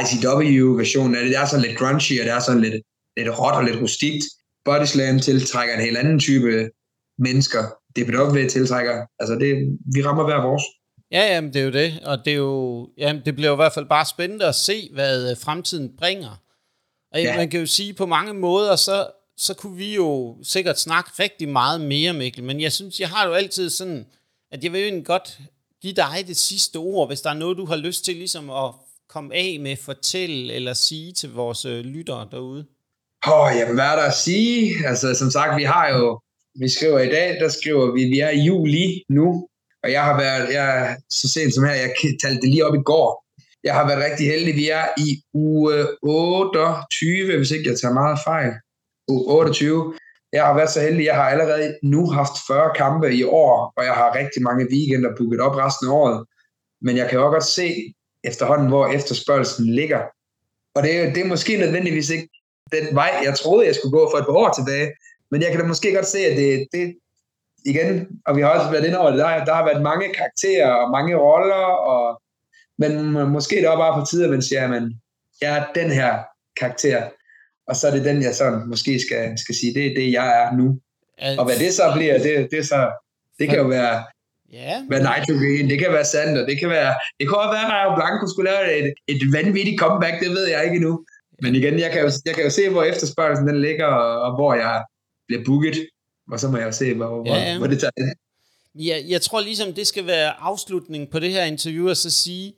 ICW-version 0.00 1.14
af 1.14 1.22
det. 1.22 1.30
Det 1.30 1.38
er 1.38 1.46
sådan 1.46 1.64
lidt 1.66 1.78
grungy, 1.78 2.20
og 2.20 2.24
det 2.26 2.34
er 2.34 2.40
sådan 2.40 2.60
lidt, 2.60 2.78
lidt 3.16 3.38
råt 3.38 3.54
og 3.54 3.64
lidt 3.64 3.80
rustikt. 3.82 4.24
Body 4.64 4.84
Slam 4.84 5.20
tiltrækker 5.20 5.74
en 5.74 5.80
helt 5.80 5.96
anden 5.96 6.20
type 6.20 6.70
mennesker. 7.18 7.62
DPW 7.96 8.48
tiltrækker, 8.48 9.06
altså 9.20 9.34
det, 9.34 9.78
vi 9.94 10.02
rammer 10.02 10.24
hver 10.24 10.42
vores. 10.42 10.62
Ja, 11.12 11.34
jamen, 11.34 11.52
det 11.52 11.60
er 11.60 11.64
jo 11.64 11.70
det, 11.70 12.00
og 12.04 12.18
det, 12.24 12.32
er 12.32 12.36
jo, 12.36 12.88
jamen, 12.98 13.22
det 13.24 13.34
bliver 13.34 13.48
jo 13.48 13.54
i 13.54 13.62
hvert 13.62 13.72
fald 13.72 13.88
bare 13.88 14.06
spændende 14.06 14.46
at 14.46 14.54
se, 14.54 14.90
hvad 14.92 15.30
øh, 15.30 15.36
fremtiden 15.36 15.96
bringer. 15.96 16.42
Og 17.12 17.22
ja. 17.22 17.36
man 17.36 17.50
kan 17.50 17.60
jo 17.60 17.66
sige, 17.66 17.94
på 17.94 18.06
mange 18.06 18.34
måder, 18.34 18.76
så, 18.76 19.06
så 19.36 19.54
kunne 19.54 19.76
vi 19.76 19.94
jo 19.94 20.36
sikkert 20.42 20.80
snakke 20.80 21.10
rigtig 21.18 21.48
meget 21.48 21.80
mere, 21.80 22.12
Mikkel, 22.12 22.44
men 22.44 22.60
jeg 22.60 22.72
synes, 22.72 23.00
jeg 23.00 23.08
har 23.08 23.26
jo 23.26 23.32
altid 23.32 23.70
sådan, 23.70 24.06
at 24.52 24.64
jeg 24.64 24.72
vil 24.72 24.94
jo 24.94 25.02
godt 25.04 25.38
give 25.82 25.92
dig 25.92 26.24
det 26.26 26.36
sidste 26.36 26.76
ord, 26.76 27.08
hvis 27.08 27.20
der 27.20 27.30
er 27.30 27.34
noget, 27.34 27.58
du 27.58 27.64
har 27.64 27.76
lyst 27.76 28.04
til 28.04 28.16
ligesom 28.16 28.50
at 28.50 28.72
komme 29.08 29.34
af 29.34 29.58
med, 29.60 29.76
fortælle 29.76 30.54
eller 30.54 30.72
sige 30.72 31.12
til 31.12 31.32
vores 31.32 31.64
øh, 31.64 31.80
lyttere 31.80 32.28
derude. 32.30 32.64
Åh, 33.26 33.40
oh, 33.42 33.50
jamen 33.58 33.74
hvad 33.74 33.84
er 33.84 33.96
der 33.96 34.02
at 34.02 34.14
sige? 34.14 34.74
Altså, 34.86 35.14
som 35.14 35.30
sagt, 35.30 35.56
vi 35.56 35.62
har 35.62 35.88
jo, 35.88 36.20
vi 36.60 36.68
skriver 36.68 36.98
i 36.98 37.08
dag, 37.08 37.40
der 37.40 37.48
skriver 37.48 37.92
vi, 37.92 38.04
vi 38.04 38.20
er 38.20 38.30
i 38.30 38.40
juli 38.40 39.02
nu, 39.08 39.48
og 39.82 39.92
jeg 39.92 40.04
har 40.04 40.16
været, 40.20 40.52
jeg, 40.52 40.96
så 41.10 41.28
sent 41.28 41.54
som 41.54 41.64
her, 41.64 41.72
jeg 41.72 41.90
talte 42.22 42.40
det 42.40 42.50
lige 42.50 42.66
op 42.66 42.74
i 42.74 42.82
går, 42.84 43.24
jeg 43.64 43.74
har 43.74 43.86
været 43.86 44.04
rigtig 44.10 44.26
heldig. 44.26 44.54
Vi 44.54 44.68
er 44.68 44.86
i 45.06 45.08
uge 45.34 45.86
28, 46.02 47.36
hvis 47.36 47.50
ikke 47.50 47.70
jeg 47.70 47.78
tager 47.78 47.94
meget 47.94 48.18
fejl. 48.26 48.52
Uge 49.08 49.24
28. 49.34 49.94
jeg 50.32 50.44
har 50.46 50.54
været 50.54 50.70
så 50.70 50.80
heldig, 50.80 51.04
jeg 51.04 51.14
har 51.14 51.28
allerede 51.32 51.78
nu 51.82 52.10
haft 52.10 52.36
40 52.46 52.70
kampe 52.76 53.14
i 53.14 53.24
år, 53.24 53.72
og 53.76 53.84
jeg 53.84 53.94
har 54.00 54.18
rigtig 54.20 54.42
mange 54.42 54.66
weekender 54.72 55.10
booket 55.18 55.40
op 55.40 55.56
resten 55.56 55.88
af 55.88 55.92
året. 55.92 56.26
Men 56.82 56.96
jeg 56.96 57.06
kan 57.10 57.20
også 57.20 57.34
godt 57.36 57.44
se 57.44 57.68
efterhånden, 58.28 58.68
hvor 58.68 58.86
efterspørgelsen 58.86 59.66
ligger. 59.74 60.00
Og 60.74 60.82
det 60.82 60.90
er, 60.96 61.12
det 61.14 61.20
er 61.22 61.32
måske 61.34 61.56
nødvendigvis 61.56 62.10
ikke 62.10 62.28
den 62.72 62.94
vej, 62.94 63.12
jeg 63.24 63.34
troede, 63.34 63.66
jeg 63.66 63.74
skulle 63.74 63.92
gå 63.98 64.10
for 64.10 64.18
et 64.18 64.26
par 64.28 64.32
år 64.42 64.52
tilbage. 64.52 64.88
Men 65.30 65.42
jeg 65.42 65.50
kan 65.50 65.60
da 65.60 65.66
måske 65.66 65.94
godt 65.94 66.06
se, 66.06 66.18
at 66.18 66.36
det, 66.36 66.66
det 66.72 66.96
igen, 67.64 68.08
og 68.26 68.36
vi 68.36 68.40
har 68.42 68.48
også 68.48 68.70
været 68.70 68.84
inde 68.84 68.98
over 68.98 69.10
det, 69.10 69.18
der, 69.18 69.44
der 69.44 69.54
har 69.54 69.64
været 69.64 69.82
mange 69.82 70.14
karakterer 70.14 70.70
og 70.70 70.90
mange 70.90 71.16
roller, 71.16 71.64
og, 71.92 72.22
men 72.78 72.92
måske 73.36 73.56
det 73.56 73.64
er 73.64 73.76
bare 73.76 74.00
på 74.00 74.06
tide, 74.06 74.24
at 74.24 74.30
man 74.30 74.42
siger, 74.42 74.74
at 74.74 74.82
jeg 75.40 75.58
er 75.58 75.64
den 75.74 75.90
her 75.90 76.18
karakter, 76.60 77.08
og 77.66 77.76
så 77.76 77.86
er 77.86 77.90
det 77.90 78.04
den, 78.04 78.22
jeg 78.22 78.34
sådan 78.34 78.68
måske 78.68 79.00
skal, 79.06 79.38
skal 79.38 79.54
sige, 79.54 79.74
det 79.74 79.86
er 79.86 79.94
det, 79.94 80.12
jeg 80.12 80.42
er 80.42 80.56
nu. 80.56 80.80
Og 81.38 81.44
hvad 81.44 81.56
det 81.58 81.74
så 81.74 81.92
bliver, 81.96 82.18
det, 82.18 82.48
det, 82.50 82.66
så, 82.66 82.90
det 83.38 83.48
kan 83.48 83.58
jo 83.58 83.64
være, 83.64 84.04
Ja. 84.52 84.82
Være 84.90 85.02
Nitro 85.08 85.34
Green, 85.40 85.70
det 85.70 85.78
kan 85.78 85.92
være 85.92 86.04
Sander, 86.04 86.46
det 86.46 86.58
kan 86.58 86.68
være, 86.68 86.94
det 87.18 87.28
kan 87.28 87.36
også 87.36 87.52
være, 87.56 87.66
at 87.66 87.72
Rayo 87.72 87.94
Blanco 87.94 88.26
skulle 88.28 88.50
lave 88.50 88.78
et, 88.78 88.94
et 89.12 89.20
vanvittigt 89.32 89.80
comeback, 89.80 90.20
det 90.22 90.30
ved 90.30 90.48
jeg 90.48 90.64
ikke 90.64 90.76
endnu. 90.76 91.04
Men 91.42 91.54
igen, 91.54 91.78
jeg 91.78 91.90
kan 91.92 92.00
jo, 92.00 92.10
jeg 92.26 92.34
kan 92.34 92.44
jo 92.44 92.50
se, 92.50 92.68
hvor 92.68 92.82
efterspørgelsen 92.82 93.48
den 93.48 93.60
ligger, 93.60 93.86
og, 93.86 94.22
og 94.22 94.34
hvor 94.36 94.54
jeg 94.54 94.84
bliver 95.26 95.44
booket, 95.44 95.76
og 96.32 96.40
så 96.40 96.48
må 96.48 96.56
jeg 96.56 96.66
jo 96.66 96.72
se, 96.72 96.94
hvor, 96.94 97.26
ja, 97.26 97.34
ja. 97.34 97.50
hvor, 97.50 97.58
hvor 97.58 97.66
det 97.66 97.80
tager 97.80 97.90
det. 97.96 98.12
Ja, 98.74 98.96
jeg 99.08 99.20
tror 99.22 99.40
ligesom, 99.40 99.72
det 99.72 99.86
skal 99.86 100.06
være 100.06 100.40
afslutningen 100.40 101.10
på 101.10 101.18
det 101.18 101.30
her 101.30 101.44
interview, 101.44 101.88
og 101.88 101.96
så 101.96 102.10
sige, 102.10 102.54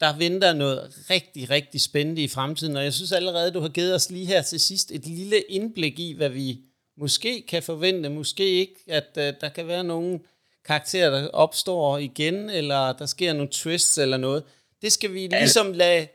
der 0.00 0.18
venter 0.18 0.52
noget 0.52 0.80
rigtig, 1.10 1.50
rigtig 1.50 1.80
spændende 1.80 2.22
i 2.22 2.28
fremtiden, 2.28 2.76
og 2.76 2.84
jeg 2.84 2.92
synes 2.92 3.12
allerede, 3.12 3.50
du 3.50 3.60
har 3.60 3.68
givet 3.68 3.94
os 3.94 4.10
lige 4.10 4.26
her 4.26 4.42
til 4.42 4.60
sidst 4.60 4.92
et 4.92 5.06
lille 5.06 5.40
indblik 5.48 5.98
i, 5.98 6.14
hvad 6.16 6.28
vi 6.28 6.58
måske 6.96 7.44
kan 7.48 7.62
forvente, 7.62 8.08
måske 8.08 8.44
ikke, 8.44 8.74
at 8.88 9.08
uh, 9.16 9.22
der 9.40 9.48
kan 9.48 9.66
være 9.66 9.84
nogle 9.84 10.20
karakterer, 10.68 11.10
der 11.10 11.28
opstår 11.28 11.98
igen, 11.98 12.50
eller 12.50 12.92
der 12.92 13.06
sker 13.06 13.32
nogle 13.32 13.48
twists 13.52 13.98
eller 13.98 14.16
noget. 14.16 14.42
Det 14.82 14.92
skal 14.92 15.12
vi 15.12 15.26
ligesom 15.26 15.72
lade 15.72 16.06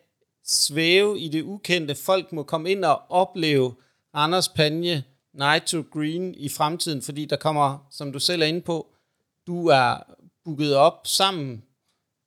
svæve 0.45 1.19
i 1.19 1.27
det 1.27 1.41
ukendte. 1.41 1.95
Folk 1.95 2.31
må 2.31 2.43
komme 2.43 2.71
ind 2.71 2.85
og 2.85 3.01
opleve 3.09 3.73
Anders 4.13 4.49
Panje, 4.49 5.03
Nitro 5.33 5.83
Green 5.93 6.35
i 6.35 6.49
fremtiden, 6.49 7.01
fordi 7.01 7.25
der 7.25 7.35
kommer, 7.35 7.87
som 7.91 8.11
du 8.11 8.19
selv 8.19 8.41
er 8.41 8.45
inde 8.45 8.61
på, 8.61 8.87
du 9.47 9.67
er 9.67 9.97
booket 10.45 10.75
op 10.75 11.07
sammen, 11.07 11.63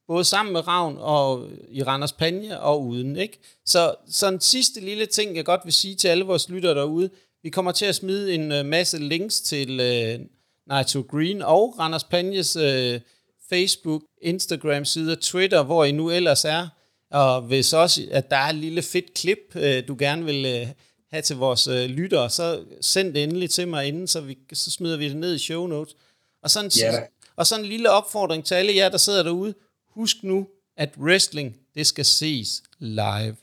både 0.08 0.24
sammen 0.24 0.52
med 0.52 0.68
Ravn 0.68 0.96
og 0.98 1.48
i 1.68 1.82
Randers 1.82 2.12
Panje 2.12 2.60
og 2.60 2.82
uden. 2.82 3.16
Ikke? 3.16 3.38
Så 3.66 3.94
sådan 4.08 4.40
sidste 4.40 4.80
lille 4.80 5.06
ting, 5.06 5.36
jeg 5.36 5.44
godt 5.44 5.60
vil 5.64 5.72
sige 5.72 5.94
til 5.94 6.08
alle 6.08 6.24
vores 6.24 6.48
lyttere 6.48 6.74
derude, 6.74 7.10
vi 7.42 7.50
kommer 7.50 7.72
til 7.72 7.86
at 7.86 7.94
smide 7.94 8.34
en 8.34 8.52
øh, 8.52 8.64
masse 8.64 8.98
links 8.98 9.40
til 9.40 9.80
uh, 9.80 10.26
Nitro 10.72 11.00
Green 11.00 11.42
og 11.42 11.78
Randers 11.78 12.04
Panjes 12.04 12.56
uh, 12.56 13.00
Facebook, 13.48 14.02
Instagram 14.22 14.84
side 14.84 15.12
og 15.12 15.20
Twitter, 15.20 15.62
hvor 15.62 15.84
I 15.84 15.92
nu 15.92 16.10
ellers 16.10 16.44
er. 16.44 16.68
Og 17.10 17.42
hvis 17.42 17.72
også, 17.72 18.02
at 18.10 18.30
der 18.30 18.36
er 18.36 18.48
et 18.48 18.54
lille 18.54 18.82
fedt 18.82 19.14
klip, 19.14 19.38
uh, 19.54 19.88
du 19.88 19.96
gerne 19.98 20.24
vil 20.24 20.62
uh, 20.62 20.68
have 21.10 21.22
til 21.22 21.36
vores 21.36 21.68
uh, 21.68 21.74
lyttere, 21.74 22.30
så 22.30 22.64
send 22.80 23.14
det 23.14 23.22
endelig 23.22 23.50
til 23.50 23.68
mig 23.68 23.86
inden, 23.86 24.06
så, 24.06 24.20
vi, 24.20 24.38
så 24.52 24.70
smider 24.70 24.96
vi 24.96 25.08
det 25.08 25.16
ned 25.16 25.34
i 25.34 25.38
show 25.38 25.66
notes. 25.66 25.94
Og 26.42 26.50
sådan, 26.50 26.70
yeah. 26.82 27.02
og 27.36 27.46
sådan 27.46 27.64
en 27.64 27.70
lille 27.70 27.90
opfordring 27.90 28.44
til 28.44 28.54
alle 28.54 28.76
jer, 28.76 28.88
der 28.88 28.98
sidder 28.98 29.22
derude. 29.22 29.54
Husk 29.94 30.16
nu, 30.22 30.48
at 30.76 30.90
wrestling, 30.98 31.56
det 31.74 31.86
skal 31.86 32.04
ses 32.04 32.62
live. 32.78 33.36